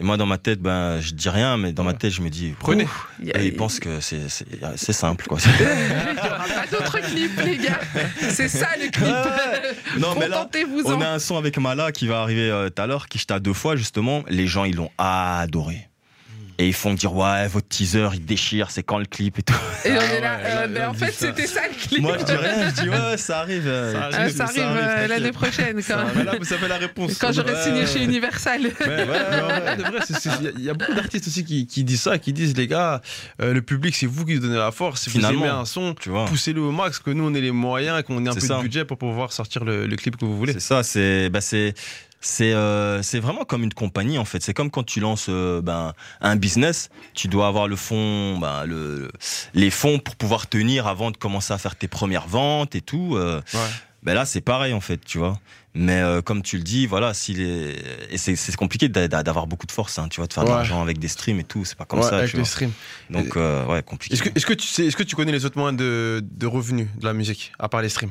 Et 0.00 0.04
moi, 0.04 0.16
dans 0.16 0.26
ma 0.26 0.38
tête, 0.38 0.60
ben, 0.60 1.00
je 1.00 1.12
dis 1.12 1.28
rien, 1.28 1.56
mais 1.56 1.72
dans 1.72 1.82
ma 1.82 1.92
tête, 1.92 2.12
je 2.12 2.22
me 2.22 2.30
dis, 2.30 2.54
Prenez. 2.60 2.84
a- 3.34 3.40
Et 3.42 3.46
ils 3.46 3.56
pensent 3.56 3.80
que 3.80 3.98
c'est, 4.00 4.28
c'est, 4.28 4.46
c'est 4.76 4.92
simple, 4.92 5.26
quoi. 5.26 5.38
Il 5.60 6.14
y 6.16 6.18
aura 6.20 6.44
pas 6.44 6.66
d'autres 6.70 7.00
clips, 7.00 7.40
les 7.44 7.56
gars. 7.58 7.80
C'est 8.30 8.48
ça 8.48 8.68
le 8.80 8.90
clip. 8.90 9.04
Ouais. 9.06 9.98
Non, 9.98 10.14
mais 10.18 10.28
là. 10.28 10.48
On 10.84 11.00
a 11.00 11.08
un 11.08 11.18
son 11.18 11.36
avec 11.36 11.58
Mala 11.58 11.90
qui 11.90 12.06
va 12.06 12.20
arriver 12.20 12.48
euh, 12.48 12.70
tout 12.70 12.80
à 12.80 12.86
l'heure, 12.86 13.08
qui 13.08 13.18
j'étais 13.18 13.40
deux 13.40 13.52
fois, 13.54 13.74
justement. 13.74 14.22
Les 14.28 14.46
gens, 14.46 14.64
ils 14.64 14.76
l'ont 14.76 14.90
adoré. 14.98 15.87
Et 16.60 16.66
ils 16.66 16.74
font 16.74 16.92
dire, 16.92 17.14
ouais, 17.14 17.46
votre 17.46 17.68
teaser, 17.68 18.08
il 18.14 18.24
déchire, 18.24 18.72
c'est 18.72 18.82
quand 18.82 18.98
le 18.98 19.04
clip 19.04 19.38
et 19.38 19.42
tout. 19.42 19.54
Et 19.84 19.92
on 19.92 19.98
Ah 20.00 20.04
est 20.14 20.20
là. 20.20 20.36
ouais, 20.38 20.42
euh, 20.46 20.66
mais 20.68 20.84
en 20.84 20.92
fait, 20.92 21.12
ça. 21.12 21.28
c'était 21.28 21.46
ça 21.46 21.60
le 21.68 21.74
clip. 21.80 22.00
Moi, 22.02 22.16
je 22.18 22.24
dis 22.24 22.32
rien, 22.32 22.68
je 22.76 22.82
dis, 22.82 22.88
ouais, 22.88 23.16
ça 23.16 23.38
arrive. 23.38 23.62
euh, 23.68 23.92
Ça 23.92 24.08
Ah, 24.12 24.28
ça 24.28 24.44
arrive 24.44 24.64
euh, 24.66 25.06
l'année 25.06 25.30
prochaine. 25.30 25.80
Quand, 25.86 25.98
Mais 26.16 26.24
là, 26.24 26.34
vous 26.36 26.44
savez 26.44 26.66
la 26.66 26.78
réponse. 26.78 27.16
quand 27.18 27.30
j'aurai 27.32 27.52
Ouais, 27.52 27.62
signé 27.62 27.80
ouais. 27.82 27.86
chez 27.86 28.02
Universal. 28.02 28.62
Ouais, 28.62 28.68
ouais, 28.88 29.06
il 29.78 29.82
y 29.82 30.48
a- 30.48 30.50
il 30.58 30.64
y, 30.64 30.70
a 30.70 30.74
beaucoup 30.74 30.94
d'artistes 30.94 31.28
aussi 31.28 31.44
qui, 31.44 31.66
qui 31.68 31.84
disent 31.84 32.02
ça, 32.02 32.18
qui 32.18 32.32
disent 32.32 32.56
les 32.56 32.66
gars, 32.66 33.02
euh, 33.40 33.52
le 33.54 33.62
public 33.62 33.94
c'est 33.94 34.06
vous 34.06 34.24
qui 34.24 34.34
nous 34.34 34.40
donnez 34.40 34.56
la 34.56 34.72
force. 34.72 35.02
Si 35.02 35.10
vous 35.10 35.24
aimez 35.24 35.46
un 35.46 35.64
son, 35.64 35.94
poussez-le 36.26 36.60
au 36.60 36.72
max, 36.72 36.98
que 36.98 37.10
nous 37.10 37.24
on 37.24 37.34
ait 37.34 37.40
les 37.40 37.52
moyens, 37.52 38.02
qu'on 38.02 38.24
ait 38.24 38.28
un 38.28 38.34
peu 38.34 38.40
ça. 38.40 38.56
de 38.56 38.62
budget 38.62 38.84
pour 38.84 38.98
pouvoir 38.98 39.32
sortir 39.32 39.64
le, 39.64 39.86
le 39.86 39.96
clip 39.96 40.16
que 40.16 40.24
vous 40.24 40.36
voulez. 40.36 40.54
C'est 40.54 40.60
ça, 40.60 40.82
c'est 40.82 41.28
bah 41.30 41.40
c'est 41.40 41.74
c'est 42.20 42.52
euh, 42.52 43.02
c'est 43.02 43.20
vraiment 43.20 43.44
comme 43.44 43.62
une 43.62 43.72
compagnie 43.74 44.18
en 44.18 44.24
fait. 44.24 44.42
C'est 44.42 44.54
comme 44.54 44.70
quand 44.70 44.84
tu 44.84 45.00
lances 45.00 45.26
euh, 45.28 45.60
ben 45.62 45.92
un 46.20 46.36
business, 46.36 46.90
tu 47.14 47.28
dois 47.28 47.46
avoir 47.46 47.68
le 47.68 47.76
fond, 47.76 48.38
ben, 48.38 48.64
le 48.64 49.10
les 49.54 49.70
fonds 49.70 49.98
pour 49.98 50.16
pouvoir 50.16 50.48
tenir 50.48 50.86
avant 50.86 51.10
de 51.10 51.16
commencer 51.16 51.52
à 51.52 51.58
faire 51.58 51.76
tes 51.76 51.88
premières 51.88 52.26
ventes 52.28 52.74
et 52.74 52.80
tout. 52.80 53.14
euh, 53.16 53.40
Ouais. 53.54 53.60
Ben 54.04 54.14
là, 54.14 54.24
c'est 54.24 54.40
pareil 54.40 54.72
en 54.72 54.80
fait, 54.80 54.98
tu 55.04 55.18
vois. 55.18 55.38
Mais 55.74 56.00
comme 56.24 56.42
tu 56.42 56.56
le 56.56 56.62
dis, 56.62 56.86
voilà, 56.86 57.12
est 57.40 57.76
et 58.10 58.16
c'est 58.18 58.56
compliqué 58.56 58.88
d'a- 58.88 59.06
d'a- 59.06 59.22
d'avoir 59.22 59.46
beaucoup 59.46 59.66
de 59.66 59.72
force, 59.72 59.98
hein, 59.98 60.08
tu 60.08 60.20
vois, 60.20 60.26
de 60.26 60.32
faire 60.32 60.44
de 60.44 60.48
l'argent 60.50 60.80
avec 60.82 60.98
des 60.98 61.08
streams 61.08 61.38
et 61.40 61.44
tout, 61.44 61.64
c'est 61.64 61.76
pas 61.76 61.84
comme 61.84 62.00
Ouais, 62.00 62.08
ça, 62.08 62.18
avec 62.18 62.30
tu 62.30 62.36
les 62.36 62.42
vois. 62.42 62.48
streams. 62.48 62.72
Donc 63.10 63.36
ouais, 63.68 63.82
compliqué. 63.82 64.14
Est-ce 64.14 64.22
que, 64.22 64.30
que 64.46 64.54
tu 64.54 64.66
sais, 64.66 64.86
est-ce 64.86 64.96
que 64.96 65.02
tu 65.02 65.14
connais 65.14 65.30
les 65.32 65.44
autres 65.44 65.58
moyens 65.58 65.78
de, 65.78 66.24
de 66.24 66.46
revenus 66.46 66.88
de 66.98 67.04
la 67.04 67.12
musique, 67.12 67.52
à 67.58 67.68
part 67.68 67.82
les 67.82 67.88
streams? 67.90 68.10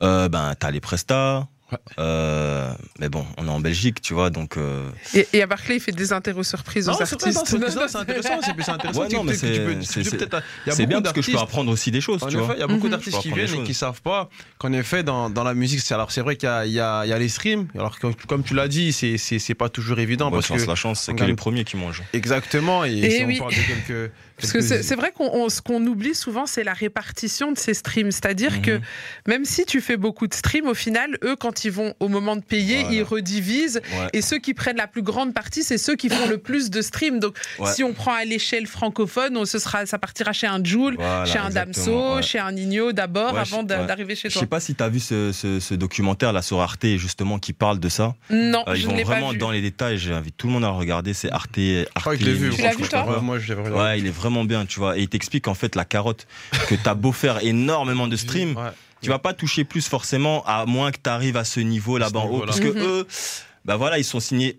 Ben 0.00 0.54
t'as 0.58 0.70
les 0.70 0.80
prestats. 0.80 1.48
Ouais. 1.72 1.78
Euh, 1.98 2.70
mais 3.00 3.08
bon, 3.08 3.24
on 3.38 3.46
est 3.46 3.50
en 3.50 3.60
Belgique, 3.60 4.00
tu 4.02 4.12
vois, 4.14 4.30
donc. 4.30 4.56
euh, 4.56 4.88
Et, 5.14 5.26
et 5.32 5.42
à 5.42 5.46
Barclay, 5.46 5.76
il 5.76 5.80
fait 5.80 5.92
des 5.92 6.12
interros 6.12 6.42
surprises 6.44 6.88
aux 6.88 6.92
artistes. 6.92 7.12
non, 7.26 7.42
c'est 7.44 7.56
intéressant, 7.56 7.88
c'est 7.88 7.96
intéressant, 7.98 7.98
intéressant. 8.74 9.00
Ouais, 9.00 9.08
non, 9.08 9.24
mais 9.24 9.34
c'est- 9.34 10.86
bien 10.86 11.00
parce 11.02 11.14
que 11.14 11.22
je 11.22 11.30
peux 11.32 11.38
apprendre 11.38 11.70
aussi 11.72 11.90
des 11.90 12.00
choses, 12.00 12.22
En 12.22 12.26
tu 12.28 12.36
effet, 12.36 12.44
vois. 12.44 12.54
il 12.56 12.60
y 12.60 12.62
a 12.62 12.66
beaucoup 12.66 12.86
Mhm. 12.86 12.90
d'artistes 12.92 13.18
qui 13.20 13.32
viennent 13.32 13.54
et 13.54 13.62
qui 13.64 13.74
savent 13.74 14.02
pas 14.02 14.28
qu'en 14.58 14.72
effet, 14.72 15.02
dans, 15.02 15.30
dans 15.30 15.44
la 15.44 15.54
musique, 15.54 15.80
c'est, 15.80 15.94
alors 15.94 16.10
c'est 16.12 16.20
vrai 16.20 16.36
qu'il 16.36 16.48
y 16.48 16.52
a, 16.52 16.66
il 16.66 16.72
y, 16.72 16.74
y 16.74 16.80
a 16.80 17.18
les 17.18 17.28
streams, 17.28 17.66
alors 17.74 17.98
que, 17.98 18.08
comme 18.26 18.42
tu 18.42 18.54
l'as 18.54 18.68
dit, 18.68 18.92
c'est, 18.92 19.54
pas 19.54 19.68
toujours 19.68 19.98
évident. 19.98 20.30
Parce 20.30 20.46
chance, 20.46 20.62
que, 20.62 20.68
la 20.68 20.74
chance, 20.74 21.00
c'est 21.00 21.14
que 21.14 21.24
les 21.24 21.34
premiers 21.34 21.64
qui 21.64 21.76
mangent. 21.76 22.02
exactement, 22.12 22.84
et, 22.84 22.92
Et 22.98 23.10
si 23.10 23.24
oui. 23.24 23.36
on 23.40 23.44
parle 23.44 23.54
de 23.54 23.60
quelques. 23.86 24.12
Parce 24.42 24.52
que 24.52 24.60
c'est 24.82 24.94
vrai 24.96 25.12
qu'on 25.16 25.30
on- 25.32 25.48
ce 25.48 25.60
qu'on 25.62 25.84
oublie 25.86 26.14
souvent, 26.14 26.46
c'est 26.46 26.64
la 26.64 26.72
répartition 26.74 27.52
de 27.52 27.58
ces 27.58 27.74
streams. 27.74 28.10
C'est-à-dire 28.10 28.52
Mhm. 28.52 28.62
que 28.62 28.80
même 29.26 29.44
si 29.44 29.64
tu 29.64 29.80
fais 29.80 29.96
beaucoup 29.96 30.26
de 30.26 30.34
streams, 30.34 30.66
au 30.66 30.74
final, 30.74 31.16
eux, 31.24 31.36
quand 31.36 31.64
ils 31.64 31.70
vont 31.72 31.94
au 32.00 32.08
moment 32.08 32.36
de 32.36 32.42
payer, 32.42 32.80
Voilà. 32.80 32.94
ils 32.96 33.02
redivisent. 33.02 33.80
Ouais. 33.92 34.08
Et 34.12 34.20
ceux 34.22 34.38
qui 34.38 34.52
prennent 34.54 34.76
la 34.76 34.86
plus 34.88 35.02
grande 35.02 35.32
partie, 35.32 35.62
c'est 35.62 35.78
ceux 35.78 35.94
qui 35.96 36.08
font 36.08 36.28
le 36.28 36.38
plus 36.38 36.70
de 36.70 36.82
streams. 36.82 37.18
Donc, 37.20 37.36
Ouais. 37.58 37.72
si 37.72 37.84
on 37.84 37.92
prend 37.92 38.12
à 38.14 38.24
l'échelle 38.24 38.66
francophone, 38.66 39.36
on- 39.36 39.44
ce 39.44 39.58
sera, 39.58 39.86
ça 39.86 39.98
partira 39.98 40.32
chez 40.32 40.46
un 40.46 40.62
Joule, 40.62 40.94
Voilà, 40.96 41.24
chez 41.24 41.38
un 41.38 41.50
Damso, 41.50 42.16
ouais. 42.16 42.22
chez 42.22 42.38
un 42.38 42.52
Nino 42.52 42.92
d'abord, 42.92 43.34
Ouais, 43.34 43.40
avant 43.40 43.60
je- 43.62 43.66
d'arriver 43.86 44.14
chez 44.14 44.28
Je 44.28 44.34
toi. 44.34 44.40
sais 44.40 44.46
pas 44.46 44.60
si 44.60 44.74
tu 44.74 44.82
as 44.82 44.88
vu 44.88 45.00
ce, 45.00 45.32
ce- 45.32 45.60
ce 45.60 45.74
documentaire 45.74 46.32
là 46.32 46.42
sur 46.42 46.60
Arte 46.60 46.86
justement 46.96 47.38
qui 47.38 47.52
parle 47.52 47.78
de 47.78 47.88
ça. 47.88 48.14
Non, 48.30 48.64
Euh, 48.66 48.72
ils 48.74 48.80
je 48.82 48.86
vont 48.86 48.96
pas 48.96 49.02
vraiment 49.02 49.30
vu. 49.30 49.38
dans 49.38 49.50
les 49.50 49.60
détails. 49.60 49.98
J'invite 49.98 50.36
tout 50.36 50.46
le 50.46 50.52
monde 50.52 50.64
à 50.64 50.68
le 50.68 50.74
regarder. 50.74 51.12
C'est 51.14 51.30
Arte. 51.30 51.50
Je 51.56 51.84
crois 51.94 52.14
que 52.16 52.20
je 52.22 52.26
l'ai 52.26 52.32
vu. 52.34 52.50
Tu 52.50 52.62
l'as 52.62 52.74
vu, 52.74 52.88
toi 52.88 53.20
Moi, 53.22 53.38
je 53.38 53.48
l'ai 53.48 53.54
regardé. 53.54 53.78
Ouais, 53.78 53.98
il 53.98 54.06
est 54.06 54.10
vraiment 54.10 54.31
bien, 54.44 54.66
tu 54.66 54.78
vois. 54.80 54.96
Et 54.98 55.02
il 55.02 55.08
t'explique 55.08 55.48
en 55.48 55.54
fait 55.54 55.74
la 55.76 55.84
carotte 55.84 56.26
que 56.68 56.74
t'as 56.74 56.94
beau 56.94 57.12
faire 57.12 57.42
énormément 57.44 58.08
de 58.08 58.16
streams, 58.16 58.56
Ouais. 58.56 58.70
tu 59.00 59.08
vas 59.08 59.18
pas 59.18 59.32
toucher 59.34 59.64
plus 59.64 59.86
forcément 59.88 60.44
à 60.46 60.64
moins 60.66 60.90
que 60.92 60.98
tu 61.02 61.10
arrives 61.10 61.36
à 61.36 61.44
ce 61.44 61.60
niveau 61.60 61.98
là-bas 61.98 62.20
en 62.20 62.28
haut. 62.28 62.42
Parce 62.46 62.60
que 62.60 62.68
Mhm. 62.68 62.78
eux, 62.82 63.06
bah 63.64 63.76
voilà, 63.76 63.98
ils 63.98 64.04
sont 64.04 64.20
signés. 64.20 64.58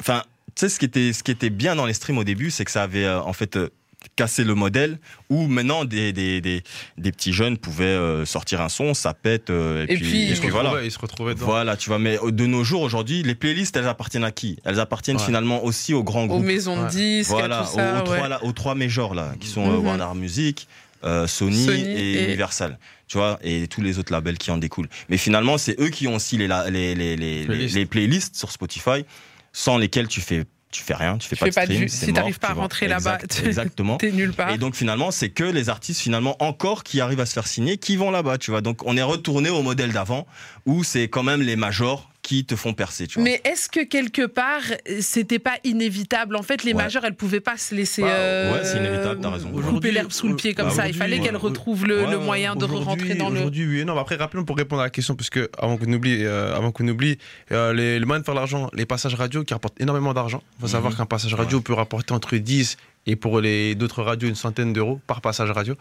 Enfin, 0.00 0.22
tu 0.54 0.60
sais, 0.60 0.68
ce 0.68 0.78
qui 0.78 0.84
était, 0.84 1.12
ce 1.12 1.22
qui 1.22 1.30
était 1.30 1.50
bien 1.50 1.74
dans 1.76 1.86
les 1.86 1.94
streams 1.94 2.18
au 2.18 2.24
début, 2.24 2.50
c'est 2.50 2.64
que 2.64 2.70
ça 2.70 2.82
avait 2.82 3.04
euh, 3.04 3.20
en 3.22 3.32
fait 3.32 3.56
euh, 3.56 3.70
cassé 4.16 4.44
le 4.44 4.54
modèle 4.54 4.98
où 5.30 5.46
maintenant 5.46 5.84
des, 5.84 6.12
des, 6.12 6.40
des, 6.40 6.62
des 6.98 7.12
petits 7.12 7.32
jeunes 7.32 7.56
pouvaient 7.58 7.84
euh, 7.84 8.24
sortir 8.24 8.60
un 8.60 8.68
son, 8.68 8.94
ça 8.94 9.14
pète. 9.14 9.50
euh, 9.50 9.86
et, 9.88 9.94
Et 9.94 9.96
puis, 9.96 10.06
puis- 10.08 10.22
et 10.22 10.28
Il 10.30 10.36
se 10.36 10.40
puis 10.40 10.50
voilà. 10.50 10.70
retrouvait, 10.70 10.86
il 10.88 10.90
se 10.90 10.98
retrouvait 10.98 11.34
dedans. 11.34 11.46
Voilà, 11.46 11.76
tu 11.76 11.88
vois, 11.88 11.98
mais 11.98 12.18
euh, 12.22 12.30
de 12.30 12.46
nos 12.46 12.64
jours 12.64 12.82
aujourd'hui, 12.82 13.22
les 13.22 13.34
playlists, 13.34 13.76
elles 13.76 13.88
appartiennent 13.88 14.24
à 14.24 14.32
qui? 14.32 14.58
Elles 14.64 14.80
appartiennent 14.80 15.16
Ouais. 15.16 15.24
finalement 15.24 15.64
aussi 15.64 15.94
aux 15.94 16.02
grands 16.04 16.24
Aux 16.24 16.28
groupes. 16.28 16.44
maisons 16.44 16.76
de 16.76 16.82
Ouais. 16.84 16.90
disques, 16.90 17.30
Voilà, 17.30 17.64
tout 17.68 17.76
ça. 17.76 17.92
aux, 17.92 17.96
aux 17.96 17.98
ouais. 18.10 18.16
trois, 18.18 18.28
là, 18.28 18.44
aux 18.44 18.52
trois 18.52 18.74
majors 18.74 19.14
là, 19.14 19.34
qui 19.40 19.48
sont 19.48 19.66
Mhm. 19.66 19.84
Warner 19.86 20.18
Music, 20.18 20.68
euh, 21.04 21.26
Sony, 21.26 21.64
Sony 21.64 21.80
et, 21.82 22.12
et- 22.12 22.24
Universal. 22.24 22.78
Tu 23.08 23.18
vois, 23.18 23.38
et 23.42 23.66
tous 23.68 23.82
les 23.82 23.98
autres 23.98 24.10
labels 24.12 24.38
qui 24.38 24.50
en 24.50 24.56
découlent. 24.56 24.88
Mais 25.10 25.18
finalement, 25.18 25.58
c'est 25.58 25.78
eux 25.80 25.90
qui 25.90 26.08
ont 26.08 26.14
aussi 26.14 26.38
les, 26.38 26.46
la- 26.46 26.70
les, 26.70 26.94
les, 26.94 27.14
les, 27.16 27.44
Playlists. 27.44 27.74
les 27.76 27.84
playlists 27.86 28.36
sur 28.36 28.50
Spotify, 28.50 29.04
sans 29.52 29.76
lesquels 29.76 30.08
tu 30.08 30.22
fais, 30.22 30.44
tu 30.72 30.82
fais 30.82 30.94
rien, 30.94 31.18
tu 31.18 31.28
fais 31.28 31.36
Tu 31.36 31.40
pas 31.40 31.44
fais 31.44 31.50
de 31.50 31.54
pas 31.54 31.64
stream. 31.64 31.88
Si 31.88 32.12
t'arrives 32.12 32.38
pas 32.38 32.48
à 32.48 32.54
rentrer 32.54 32.88
là-bas, 32.88 33.18
exactement. 33.44 33.98
T'es 33.98 34.10
nulle 34.10 34.32
part. 34.32 34.50
Et 34.50 34.58
donc 34.58 34.74
finalement, 34.74 35.10
c'est 35.10 35.30
que 35.30 35.44
les 35.44 35.68
artistes 35.68 36.00
finalement 36.00 36.36
encore 36.42 36.82
qui 36.82 37.00
arrivent 37.00 37.20
à 37.20 37.26
se 37.26 37.34
faire 37.34 37.46
signer, 37.46 37.76
qui 37.76 37.96
vont 37.96 38.10
là-bas, 38.10 38.38
tu 38.38 38.50
vois. 38.50 38.62
Donc 38.62 38.80
on 38.84 38.96
est 38.96 39.02
retourné 39.02 39.50
au 39.50 39.62
modèle 39.62 39.92
d'avant, 39.92 40.26
où 40.66 40.82
c'est 40.82 41.08
quand 41.08 41.22
même 41.22 41.42
les 41.42 41.56
majors 41.56 42.11
qui 42.22 42.44
te 42.44 42.54
font 42.54 42.72
percer, 42.72 43.08
tu 43.08 43.14
vois. 43.18 43.24
Mais 43.24 43.40
est-ce 43.44 43.68
que 43.68 43.80
quelque 43.84 44.24
part, 44.26 44.62
c'était 45.00 45.40
pas 45.40 45.54
inévitable? 45.64 46.36
En 46.36 46.42
fait, 46.42 46.62
les 46.62 46.72
Ouais. 46.72 46.82
majeures, 46.84 47.04
elles 47.04 47.16
pouvaient 47.16 47.40
pas 47.40 47.56
se 47.56 47.74
laisser 47.74 48.02
Bah, 48.02 48.08
euh, 48.10 48.52
ouais, 48.52 48.60
c'est 48.64 48.78
inévitable, 48.78 49.20
t'as 49.20 49.30
raison. 49.30 49.50
couper 49.50 49.90
l'herbe 49.90 50.12
sous 50.12 50.28
le 50.28 50.36
pied 50.36 50.54
comme 50.54 50.68
bah, 50.68 50.74
ça. 50.74 50.86
Il 50.88 50.94
fallait 50.94 51.18
qu'elles 51.18 51.36
retrouvent 51.36 51.84
le, 51.86 52.04
Ouais, 52.04 52.10
le 52.12 52.18
ouais, 52.18 52.24
moyen 52.24 52.54
de 52.54 52.64
rentrer 52.64 53.14
dans 53.14 53.28
le. 53.28 53.38
Aujourd'hui, 53.40 53.66
oui. 53.66 53.84
Non, 53.84 53.94
mais 53.94 54.00
après, 54.00 54.14
rappelons 54.16 54.44
pour 54.44 54.56
répondre 54.56 54.82
à 54.82 54.84
la 54.84 54.90
question, 54.90 55.16
parce 55.16 55.30
que 55.30 55.50
avant 55.58 55.76
qu'on 55.76 55.92
oublie, 55.92 56.24
euh, 56.24 56.54
avant 56.56 56.70
qu'on 56.70 56.86
oublie, 56.86 57.18
euh, 57.50 57.72
les, 57.72 57.98
le 57.98 58.06
moyen 58.06 58.20
de 58.20 58.24
faire 58.24 58.34
l'argent, 58.34 58.70
les 58.72 58.86
passages 58.86 59.14
radio 59.14 59.42
qui 59.42 59.52
rapportent 59.52 59.80
énormément 59.80 60.14
d'argent. 60.14 60.42
Il 60.58 60.62
faut 60.62 60.68
savoir 60.68 60.92
Mhm. 60.92 60.98
qu'un 60.98 61.06
passage 61.06 61.34
radio 61.34 61.60
peut 61.60 61.72
rapporter 61.74 62.14
entre 62.14 62.36
10 62.36 62.76
et 63.06 63.16
pour 63.16 63.40
les 63.40 63.74
d'autres 63.74 64.00
radios 64.02 64.28
une 64.28 64.36
centaine 64.36 64.72
d'euros 64.72 65.00
par 65.08 65.20
passage 65.22 65.50
radio. 65.50 65.74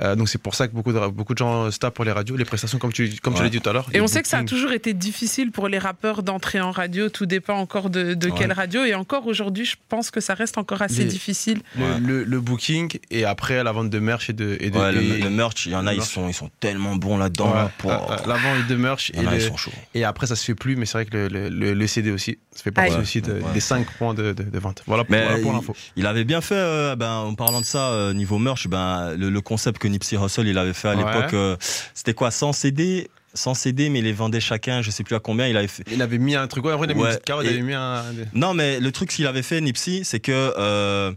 Euh, 0.00 0.14
donc 0.16 0.28
c'est 0.28 0.38
pour 0.40 0.54
ça 0.54 0.68
que 0.68 0.72
beaucoup 0.72 0.92
de, 0.92 1.06
beaucoup 1.08 1.34
de 1.34 1.38
gens 1.38 1.70
se 1.70 1.78
tapent 1.78 1.94
pour 1.94 2.04
les 2.04 2.12
radios, 2.12 2.36
les 2.36 2.44
prestations 2.44 2.78
comme 2.78 2.92
tu, 2.92 3.12
comme 3.22 3.34
tu 3.34 3.42
l'as 3.42 3.48
dit 3.50 3.60
tout 3.60 3.68
à 3.68 3.72
l'heure. 3.72 3.86
Et 3.92 4.00
on 4.00 4.06
sait 4.06 4.22
que 4.22 4.28
ça 4.28 4.38
a 4.38 4.44
toujours 4.44 4.72
été 4.72 4.94
difficile 4.94 5.50
pour 5.52 5.68
les 5.68 5.78
rappeurs 5.78 6.22
d'entrer 6.22 6.60
en 6.60 6.70
radio. 6.70 7.08
Tout 7.08 7.26
dépend 7.26 7.54
encore 7.58 7.90
de, 7.90 8.14
de 8.14 8.28
Ouais. 8.28 8.34
quelle 8.38 8.52
radio. 8.52 8.84
Et 8.84 8.94
encore 8.94 9.26
aujourd'hui, 9.26 9.64
je 9.64 9.76
pense 9.88 10.10
que 10.10 10.20
ça 10.20 10.34
reste 10.34 10.56
encore 10.58 10.82
assez 10.82 11.04
Les- 11.04 11.10
difficile. 11.10 11.60
le, 11.76 11.82
Ouais. 11.84 12.00
le- 12.00 12.24
le 12.24 12.40
booking 12.40 12.98
et 13.10 13.24
après 13.24 13.62
la 13.62 13.72
vente 13.72 13.90
de 13.90 13.98
merch 13.98 14.30
et 14.30 14.32
de, 14.32 14.56
et 14.60 14.70
de 14.70 14.78
Ouais, 14.78 14.92
le, 14.92 15.02
et- 15.02 15.18
le 15.18 15.30
merch, 15.30 15.66
il 15.66 15.72
y 15.72 15.76
en 15.76 15.86
a, 15.86 15.92
ils 15.94 16.02
sont, 16.02 16.28
ils 16.28 16.34
sont 16.34 16.50
tellement 16.60 16.96
bons 16.96 17.18
là-dedans. 17.18 17.48
Ouais, 17.50 17.54
là, 17.54 17.70
pour- 17.78 17.90
euh, 17.92 17.96
euh, 18.10 18.16
la 18.26 18.34
vente 18.36 18.66
de 18.68 18.74
merch 18.76 19.10
et, 19.14 19.18
en 19.20 19.26
a, 19.26 19.30
le- 19.32 19.36
ils 19.36 19.42
sont 19.42 19.56
chauds. 19.56 19.72
et 19.94 20.04
après 20.04 20.26
ça 20.26 20.36
se 20.36 20.44
fait 20.44 20.54
plus 20.54 20.76
mais 20.76 20.86
c'est 20.86 20.98
vrai 20.98 21.04
que 21.06 21.16
le, 21.16 21.28
le- 21.28 21.48
le- 21.48 21.74
le 21.74 21.86
CD 21.86 22.10
aussi 22.10 22.38
ça 22.50 22.62
fait 22.62 22.70
partie 22.70 22.94
aussi 22.96 23.20
de- 23.20 23.32
ouais. 23.32 23.52
des 23.54 23.60
5 23.60 23.86
points 23.98 24.14
de, 24.14 24.32
de- 24.32 24.42
de 24.42 24.58
vente 24.58 24.82
voilà 24.86 25.04
pour, 25.04 25.14
voilà 25.16 25.38
il- 25.38 25.44
l'info 25.44 25.74
Il 25.96 26.06
avait 26.06 26.24
bien 26.24 26.40
fait, 26.40 26.54
euh, 26.54 26.96
ben, 26.96 27.12
en 27.12 27.34
parlant 27.34 27.60
de 27.60 27.66
ça, 27.66 27.90
euh, 27.90 28.12
niveau 28.14 28.38
merch, 28.38 28.68
ben, 28.68 29.14
le, 29.16 29.30
le 29.30 29.40
concept 29.40 29.78
que 29.82 29.88
Nipsey 29.88 30.16
Hussle 30.16 30.46
il 30.46 30.56
avait 30.58 30.72
fait 30.72 30.88
à 30.88 30.94
Ouais. 30.96 30.98
l'époque, 31.04 31.34
euh, 31.34 31.56
c'était 31.94 32.14
quoi, 32.14 32.30
sans 32.30 32.52
CD, 32.52 33.10
sans 33.34 33.54
CD, 33.54 33.88
mais 33.88 33.98
il 34.00 34.04
les 34.04 34.12
vendait 34.12 34.40
chacun, 34.40 34.82
je 34.82 34.90
sais 34.90 35.04
plus 35.04 35.16
à 35.16 35.20
combien. 35.20 35.46
Il 35.48 35.56
avait 35.56 35.66
fait. 35.68 35.84
il 35.90 36.00
avait 36.02 36.18
mis 36.18 36.34
un 36.36 36.46
truc 36.46 36.64
ouais, 36.64 36.72
vrai, 36.76 36.86
il 36.86 36.90
avait 36.90 36.94
mis 36.94 37.00
Ouais, 37.02 37.08
une 37.08 37.14
petite 37.14 37.24
carotte 37.26 37.44
et- 37.46 37.48
il 37.48 37.54
avait 37.54 37.62
mis 37.62 37.74
un 37.74 38.04
Non, 38.34 38.54
mais 38.54 38.78
le 38.80 38.92
truc 38.92 39.10
qu'il 39.10 39.26
avait 39.26 39.42
fait, 39.42 39.60
Nipsey, 39.60 40.02
c'est 40.04 40.20
que 40.20 40.54
euh, 40.58 41.12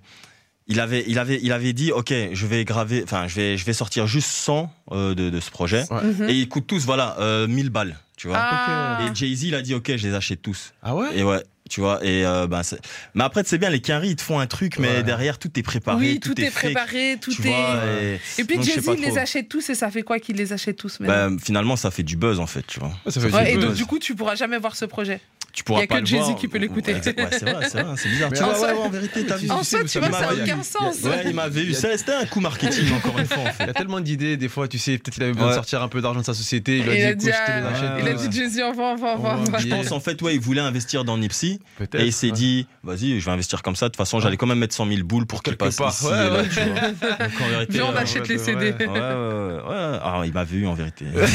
il 0.68 0.80
avait, 0.80 1.03
il 1.07 1.20
avait, 1.20 1.39
il 1.43 1.51
avait 1.51 1.74
dit, 1.74 1.91
ok, 1.91 2.11
je 2.32 2.47
vais 2.47 2.66
graver, 2.66 3.01
enfin, 3.03 3.28
je 3.28 3.36
vais, 3.36 3.57
je 3.57 3.66
vais 3.66 3.74
sortir 3.74 4.07
juste 4.07 4.30
100 4.30 4.72
euh, 4.93 5.13
de, 5.13 5.30
de 5.30 5.39
ce 5.39 5.51
projet, 5.51 5.84
Ouais. 5.91 6.03
Mhm. 6.03 6.30
et 6.30 6.34
ils 6.34 6.49
coûtent 6.49 6.66
tous, 6.68 6.86
voilà, 6.86 7.18
euh, 7.20 7.47
1000 7.47 7.70
balles, 7.70 7.95
tu 8.18 8.28
vois. 8.30 8.38
Ah. 8.39 8.99
Et 9.05 9.13
Jay 9.13 9.36
Z, 9.36 9.43
il 9.43 9.55
a 9.55 9.61
dit, 9.61 9.76
ok, 9.76 9.95
je 9.95 10.07
les 10.07 10.16
achète 10.16 10.41
tous. 10.41 10.74
ah 10.82 10.95
ouais? 10.95 11.09
Et 11.16 11.24
ouais, 11.24 11.43
tu 11.70 11.82
vois. 11.82 12.03
Et 12.05 12.26
euh, 12.26 12.47
ben, 12.47 12.63
c'est- 12.63 12.80
mais 13.13 13.24
après, 13.24 13.43
c'est 13.45 13.57
bien, 13.57 13.70
les 13.70 13.82
quinries, 13.82 14.09
ils 14.09 14.16
te 14.16 14.22
font 14.22 14.39
un 14.39 14.47
truc, 14.47 14.78
mais 14.80 14.88
Ouais. 14.97 15.03
derrière, 15.03 15.39
tout 15.39 15.49
est 15.57 15.63
préparé. 15.63 15.97
oui, 15.99 16.20
tout, 16.20 16.39
est, 16.39 16.51
préparé, 16.51 17.18
tout 17.20 17.32
tu 17.32 17.41
est. 17.41 17.47
vois, 17.49 17.80
et- 18.01 18.20
Et 18.39 18.43
puis 18.45 18.55
donc, 18.57 18.66
je 18.66 18.70
sais 18.72 18.76
Jay-Z, 18.76 18.86
pas 18.86 18.93
il 18.93 19.01
les 19.01 19.18
achète 19.18 19.49
tous 19.49 19.70
et 19.70 19.76
ça 19.76 19.89
fait 19.89 20.03
quoi 20.03 20.20
qu'il 20.20 20.36
les 20.36 20.53
achète 20.53 20.78
tous 20.78 20.99
maintenant 20.99 21.32
ben, 21.32 21.39
finalement, 21.39 21.76
ça 21.76 21.91
fait 21.91 22.03
du 22.03 22.16
buzz, 22.18 22.39
en 22.39 22.47
fait, 22.47 22.66
tu 22.68 22.80
vois. 22.80 22.91
ça 23.07 23.20
fait 23.20 23.32
Ouais, 23.34 23.43
du 23.53 23.57
et 23.57 23.61
donc 23.61 23.74
du 23.74 23.86
coup, 23.86 23.99
tu 23.99 24.16
pourras 24.16 24.36
jamais 24.36 24.57
voir 24.57 24.76
ce 24.76 24.86
projet. 24.86 25.20
Tu 25.56 25.64
pourras 25.64 25.82
Y 25.82 25.84
a 25.84 25.88
pas 25.88 25.95
que 25.95 25.99
le 26.01 26.06
Jay-Z 26.06 26.22
voir. 26.26 26.36
qui 26.36 26.47
peut 26.49 26.58
l'écouter. 26.58 26.91
Ouais, 26.91 26.97
exact- 26.97 27.18
ouais, 27.20 27.28
c'est 27.32 27.49
vrai, 27.49 27.68
c'est 27.70 27.82
vrai, 27.82 27.93
c'est 27.97 28.10
bizarre. 28.10 28.30
Mais 28.32 28.38
tu 28.38 28.43
en 28.43 28.47
vois, 28.47 28.56
soi- 28.58 28.68
ouais, 28.68 28.74
ouais, 28.74 28.80
en 28.86 28.89
vérité, 28.89 29.26
t'as 29.26 29.38
vu. 29.38 29.49
En 29.49 29.58
vous 29.58 29.64
tu 29.64 29.78
vois, 29.78 29.88
ça 29.88 29.99
n'a 29.99 30.34
il 30.34 30.39
a- 30.41 30.43
aucun 30.43 30.64
sens. 30.64 31.01
Ouais, 31.03 31.24
il 31.26 31.34
m'avait 31.34 31.64
eu. 31.64 31.74
Ça, 31.74 31.97
C'était 31.97 32.14
un 32.14 32.26
coup 32.26 32.41
marketing, 32.41 32.93
encore 32.93 33.18
une 33.18 33.26
fois, 33.26 33.38
en 33.38 33.45
il 33.45 33.49
y 33.49 33.53
fait. 33.53 33.64
a 33.70 33.74
tellement 33.74 33.99
d'idées 34.01 34.36
des 34.38 34.49
fois 34.49 34.68
tu 34.68 34.78
sais 34.78 34.97
peut-être 34.97 35.14
qu'il 35.14 35.24
avait 35.24 35.32
besoin 35.34 35.49
de 35.49 35.53
sortir 35.56 35.82
un 35.82 35.88
peu 35.88 36.01
d'argent 36.01 36.20
de 36.20 36.26
sa 36.26 36.34
société 36.34 36.80
il 36.80 36.86
il 36.88 37.03
a 37.06 37.08
a 37.10 37.14
dit 37.14 37.30
ah, 37.32 37.97
il 38.01 38.08
a 38.08 38.14
tous. 38.14 38.28
dit 38.28 38.38
Jay-Z, 38.38 38.62
on 38.66 38.74
va, 38.74 38.84
on 38.84 38.95
va, 38.95 39.08
on 39.08 39.18
va, 39.18 39.30
On 39.30 39.39
on 39.39 39.43
va 39.45 39.51
va. 39.51 39.58
Je 39.60 39.68
pense, 39.68 39.91
en 39.91 39.99
fait, 39.99 40.22
ouais, 40.22 40.36
il 40.36 40.39
voulait 40.41 40.62
investir 40.62 41.06
dans 41.06 41.18
Nipsey. 41.18 41.60
Et 41.93 42.06
il 42.06 42.14
s'est 42.14 42.32
dit, 42.32 42.68
vas-y, 42.84 43.20
je 43.20 43.26
vais 43.26 43.32
investir 43.32 43.62
comme 43.64 43.76
ça. 43.76 43.86
De 43.86 43.91
toute 43.91 43.97
façon, 43.97 44.20
j'allais 44.20 44.38
quand 44.38 44.47
même 44.47 44.60
mettre 44.60 44.76
100 44.76 44.88
000 44.88 45.03
boules 45.03 45.26
pour 45.26 45.41
qu'il 45.41 45.56
passe 45.56 45.76
ici 45.80 46.06
là, 46.10 46.43
tu 46.43 46.60
vois. 46.60 47.18
En 47.45 47.49
vérité, 47.49 47.74
Viens, 47.74 47.86
on 47.86 47.93
euh, 47.95 47.97
achète 47.97 48.24
ouais, 48.28 48.34
les 48.36 48.38
CD. 48.39 48.74
ouais. 48.80 48.86
Ouais. 48.88 49.99
Ah, 50.03 50.22
il 50.26 50.34
m'a 50.34 50.43
vu 50.43 50.68
en 50.68 50.74
vérité. 50.74 51.06
Euh, 51.16 51.26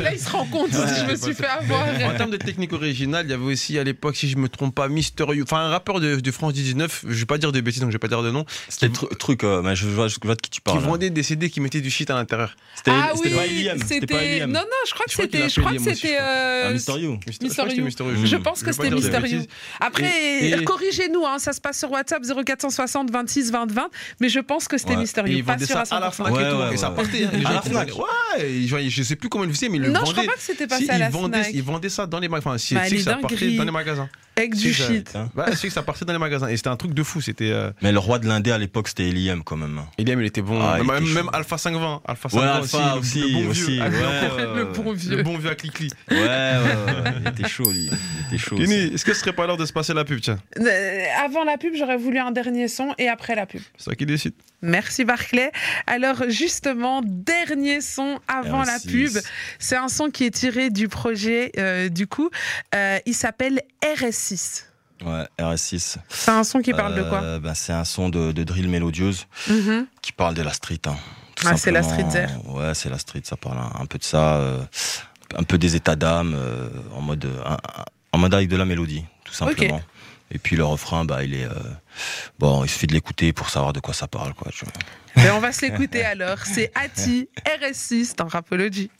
Là, 0.00 0.12
il 0.12 0.18
se 0.18 0.30
rend 0.30 0.44
compte, 0.46 0.68
il 0.72 0.78
je 1.06 1.10
me 1.12 1.16
suis 1.16 1.34
fait 1.34 1.46
En 1.46 1.60
avoir. 1.60 2.16
termes 2.16 2.30
de 2.30 2.36
technique 2.36 2.72
originale, 2.72 3.26
il 3.26 3.30
y 3.30 3.34
avait 3.34 3.44
aussi 3.44 3.67
à 3.76 3.82
l'époque, 3.82 4.14
si 4.14 4.28
je 4.28 4.36
me 4.36 4.48
trompe 4.48 4.72
pas, 4.74 4.86
Mister 4.88 5.24
You, 5.34 5.42
enfin 5.42 5.58
un 5.58 5.68
rappeur 5.70 5.98
de, 5.98 6.16
de 6.20 6.30
France 6.30 6.52
19, 6.52 7.04
je 7.08 7.14
vais 7.18 7.26
pas 7.26 7.38
dire 7.38 7.50
de 7.50 7.60
bêtises 7.60 7.80
donc 7.82 7.90
je 7.90 7.94
vais 7.96 7.98
pas 7.98 8.06
dire 8.06 8.22
de 8.22 8.30
nom, 8.30 8.44
C'était 8.68 8.86
le 8.86 8.92
tru- 8.92 9.16
truc, 9.18 9.42
euh, 9.42 9.60
mais 9.62 9.74
je 9.74 9.86
vois, 9.88 10.06
je 10.06 10.16
vois 10.22 10.36
de 10.36 10.40
qui 10.40 10.50
tu 10.50 10.58
qui 10.58 10.60
parles. 10.62 10.78
là. 10.80 10.86
vendait 10.86 11.10
des 11.10 11.22
CD 11.24 11.50
qui 11.50 11.60
mettaient 11.60 11.80
du 11.80 11.90
shit 11.90 12.08
à 12.10 12.14
l'intérieur. 12.14 12.54
C'était 12.76 12.92
Ah 12.94 13.10
c'était 13.16 13.28
oui, 13.30 13.34
pas 13.34 13.46
Iliam. 13.46 13.78
C'était. 13.84 14.46
Non, 14.46 14.60
non, 14.60 14.64
je 14.86 14.94
crois 14.94 15.06
que 15.06 15.12
c'était. 15.12 15.48
Je 15.48 15.60
crois 15.60 15.72
que 15.72 15.82
c'était. 15.82 16.16
euh. 16.20 16.72
Mister- 16.72 16.98
You. 16.98 17.18
Mister 17.26 17.64
You. 18.04 18.26
Je 18.26 18.36
pense 18.36 18.62
que 18.62 18.70
c'était 18.72 18.90
Mister 18.90 19.18
You. 19.26 19.42
Après, 19.80 20.62
corrigez-nous, 20.64 21.26
hein, 21.26 21.38
ça 21.38 21.52
se 21.52 21.60
passe 21.60 21.78
sur 21.78 21.90
WhatsApp 21.90 22.22
0460 22.24 23.10
26 23.10 23.50
20 23.50 23.72
20, 23.72 23.88
mais 24.20 24.28
je 24.28 24.40
pense 24.40 24.68
que 24.68 24.78
c'était. 24.78 24.96
Mister 24.96 25.22
You, 25.26 25.44
pas 25.44 25.58
sûr 25.58 25.76
à 25.76 25.82
à 25.90 26.00
la 26.00 26.10
100%. 26.10 26.12
Fnac 26.12 26.28
et 26.32 26.50
tout, 26.50 26.72
et 26.72 26.76
ça 26.76 26.90
partait. 26.90 27.24
À 27.24 27.52
la 27.54 27.60
qui 27.60 27.68
Fnac. 27.70 27.88
Ouais, 27.98 28.88
je, 28.88 29.02
sais 29.02 29.16
plus 29.16 29.28
comment 29.28 29.44
ils 29.44 29.48
le 29.48 29.52
faisaient, 29.54 29.68
mais 29.68 29.76
ils 29.78 29.82
le 29.82 29.88
Non, 29.90 30.00
je 30.00 30.02
crois 30.04 30.14
vendaient. 30.14 30.26
pas 30.28 30.34
que 30.34 30.40
c'était 30.40 30.64
Si, 30.64 30.68
passé 30.68 30.90
à 30.90 30.98
la 30.98 31.06
ils 31.06 31.12
vendaient, 31.12 31.42
Fnac. 31.42 31.54
ils 31.54 31.62
vendaient 31.62 31.88
ça 31.88 32.06
dans 32.06 32.18
les 32.20 32.28
magasins. 32.28 32.50
Enfin, 32.50 32.58
si, 32.58 32.74
Bah, 32.74 32.82
ça 33.02 33.14
partait 33.16 33.50
dans 33.58 33.64
les 33.64 33.70
magasins. 33.70 34.08
Avec 34.36 34.54
du 34.54 34.72
shit. 34.72 35.16
Hein? 35.16 35.28
Je 35.50 35.56
sais 35.56 35.66
que 35.66 35.72
ça 35.72 35.82
partait 35.82 36.04
dans 36.04 36.12
les 36.12 36.18
magasins. 36.20 36.46
Et 36.46 36.56
c'était 36.56 36.68
un 36.68 36.76
truc 36.76 36.94
de 36.94 37.02
fou. 37.02 37.20
C'était. 37.20 37.50
Euh... 37.50 37.72
Mais 37.82 37.90
le 37.90 37.98
roi 37.98 38.20
de 38.20 38.28
l'indé 38.28 38.52
à 38.52 38.58
l'époque, 38.58 38.86
c'était 38.86 39.08
Eliam 39.08 39.42
quand 39.42 39.56
même. 39.56 39.80
Eliam, 39.98 40.20
il 40.20 40.26
était 40.26 40.42
bon. 40.42 40.60
Ah, 40.62 40.76
il 40.80 40.86
même, 40.86 41.02
était 41.02 41.12
même 41.14 41.24
chaud. 41.24 41.30
Alpha 41.32 41.58
520. 41.58 42.02
Alpha 42.06 42.28
Ouais, 42.28 42.40
520 42.44 42.54
Alpha 42.62 42.94
le- 42.94 43.00
aussi, 43.00 43.20
le, 43.20 43.32
bon 43.42 43.50
aussi. 43.50 43.60
vieux. 43.72 43.80
Ouais, 43.80 43.86
encore. 43.88 44.36
ouais, 44.36 44.54
Le 44.54 44.64
bon 44.66 44.90
Le 44.92 44.96
vieux. 44.96 45.22
bon 45.24 45.38
vieux 45.38 45.50
à 45.50 45.54
Clicli. 45.56 45.90
Ouais, 46.08 46.16
ouais, 46.18 46.22
ouais, 46.22 47.12
il 47.22 47.28
était 47.30 47.48
chaud, 47.48 47.68
lui. 47.72 47.90
Il 47.90 48.26
était 48.28 48.38
chaud. 48.38 48.54
Kenny, 48.56 48.74
aussi. 48.84 48.94
est-ce 48.94 49.04
que 49.04 49.12
ce 49.12 49.20
serait 49.20 49.32
pas 49.32 49.44
l'heure 49.48 49.56
de 49.56 49.66
se 49.66 49.72
passer 49.72 49.92
la 49.92 50.04
pub, 50.04 50.20
tiens? 50.20 50.38
Euh, 50.60 51.04
Avant 51.24 51.42
la 51.42 51.58
pub, 51.58 51.74
j'aurais 51.76 51.96
voulu 51.96 52.18
un 52.18 52.30
dernier 52.30 52.68
son 52.68 52.94
et 52.96 53.08
après 53.08 53.34
la 53.34 53.44
pub. 53.46 53.60
C'est 53.76 53.86
toi 53.86 53.94
qui 53.96 54.06
décide. 54.06 54.34
Merci 54.62 55.04
Barclay. 55.04 55.52
Alors 55.86 56.24
justement, 56.28 57.00
dernier 57.04 57.80
son 57.80 58.18
avant 58.26 58.62
la 58.64 58.78
R6. 58.78 58.88
pub. 59.12 59.22
C'est 59.58 59.76
un 59.76 59.88
son 59.88 60.10
qui 60.10 60.24
est 60.24 60.30
tiré 60.30 60.70
du 60.70 60.88
projet 60.88 61.52
euh, 61.58 61.88
du 61.88 62.06
coup. 62.06 62.28
Euh, 62.74 62.98
il 63.06 63.14
s'appelle 63.14 63.60
RS6. 63.82 64.64
Ouais, 65.04 65.24
RS6. 65.38 65.96
C'est 66.08 66.30
un 66.32 66.42
son 66.42 66.60
qui 66.60 66.72
parle 66.72 66.96
de 66.96 67.02
quoi 67.04 67.38
ben, 67.38 67.54
C'est 67.54 67.72
un 67.72 67.84
son 67.84 68.08
de, 68.08 68.32
de 68.32 68.42
drill 68.44 68.68
mélodieuse 68.68 69.26
Mhm. 69.48 69.86
qui 70.02 70.10
parle 70.12 70.34
de 70.34 70.42
la 70.42 70.52
street. 70.52 70.80
hein, 70.86 70.96
Ah, 71.46 71.56
c'est 71.56 71.70
la 71.70 71.84
street 71.84 72.08
there. 72.10 72.30
Ouais, 72.46 72.74
c'est 72.74 72.90
la 72.90 72.98
street, 72.98 73.22
ça 73.22 73.36
parle 73.36 73.58
un, 73.58 73.80
un 73.80 73.86
peu 73.86 73.98
de 73.98 74.02
ça. 74.04 74.40
un 75.36 75.42
peu 75.44 75.56
des 75.58 75.76
états 75.76 75.94
d'âme 75.94 76.36
mode, 77.00 77.28
en 78.12 78.18
mode 78.18 78.34
avec 78.34 78.48
de 78.48 78.56
la 78.56 78.64
mélodie, 78.64 79.04
tout 79.24 79.32
simplement. 79.34 79.80
Et 80.30 80.38
puis 80.38 80.56
le 80.56 80.64
refrain, 80.64 81.04
bah, 81.04 81.24
il 81.24 81.34
est. 81.34 81.44
euh, 81.44 81.52
bon, 82.38 82.64
il 82.64 82.68
suffit 82.68 82.86
de 82.86 82.92
l'écouter 82.92 83.32
pour 83.32 83.50
savoir 83.50 83.72
de 83.72 83.80
quoi 83.80 83.94
ça 83.94 84.06
parle. 84.06 84.34
Quoi, 84.34 84.50
vois. 84.64 84.72
Ben, 85.16 85.32
on 85.34 85.40
va 85.40 85.52
se 85.52 85.62
l'écouter 85.62 86.04
alors. 86.04 86.38
C'est 86.44 86.70
Ati, 86.74 87.28
RS6 87.44 88.16
dans 88.16 88.26
Rapology. 88.26 88.90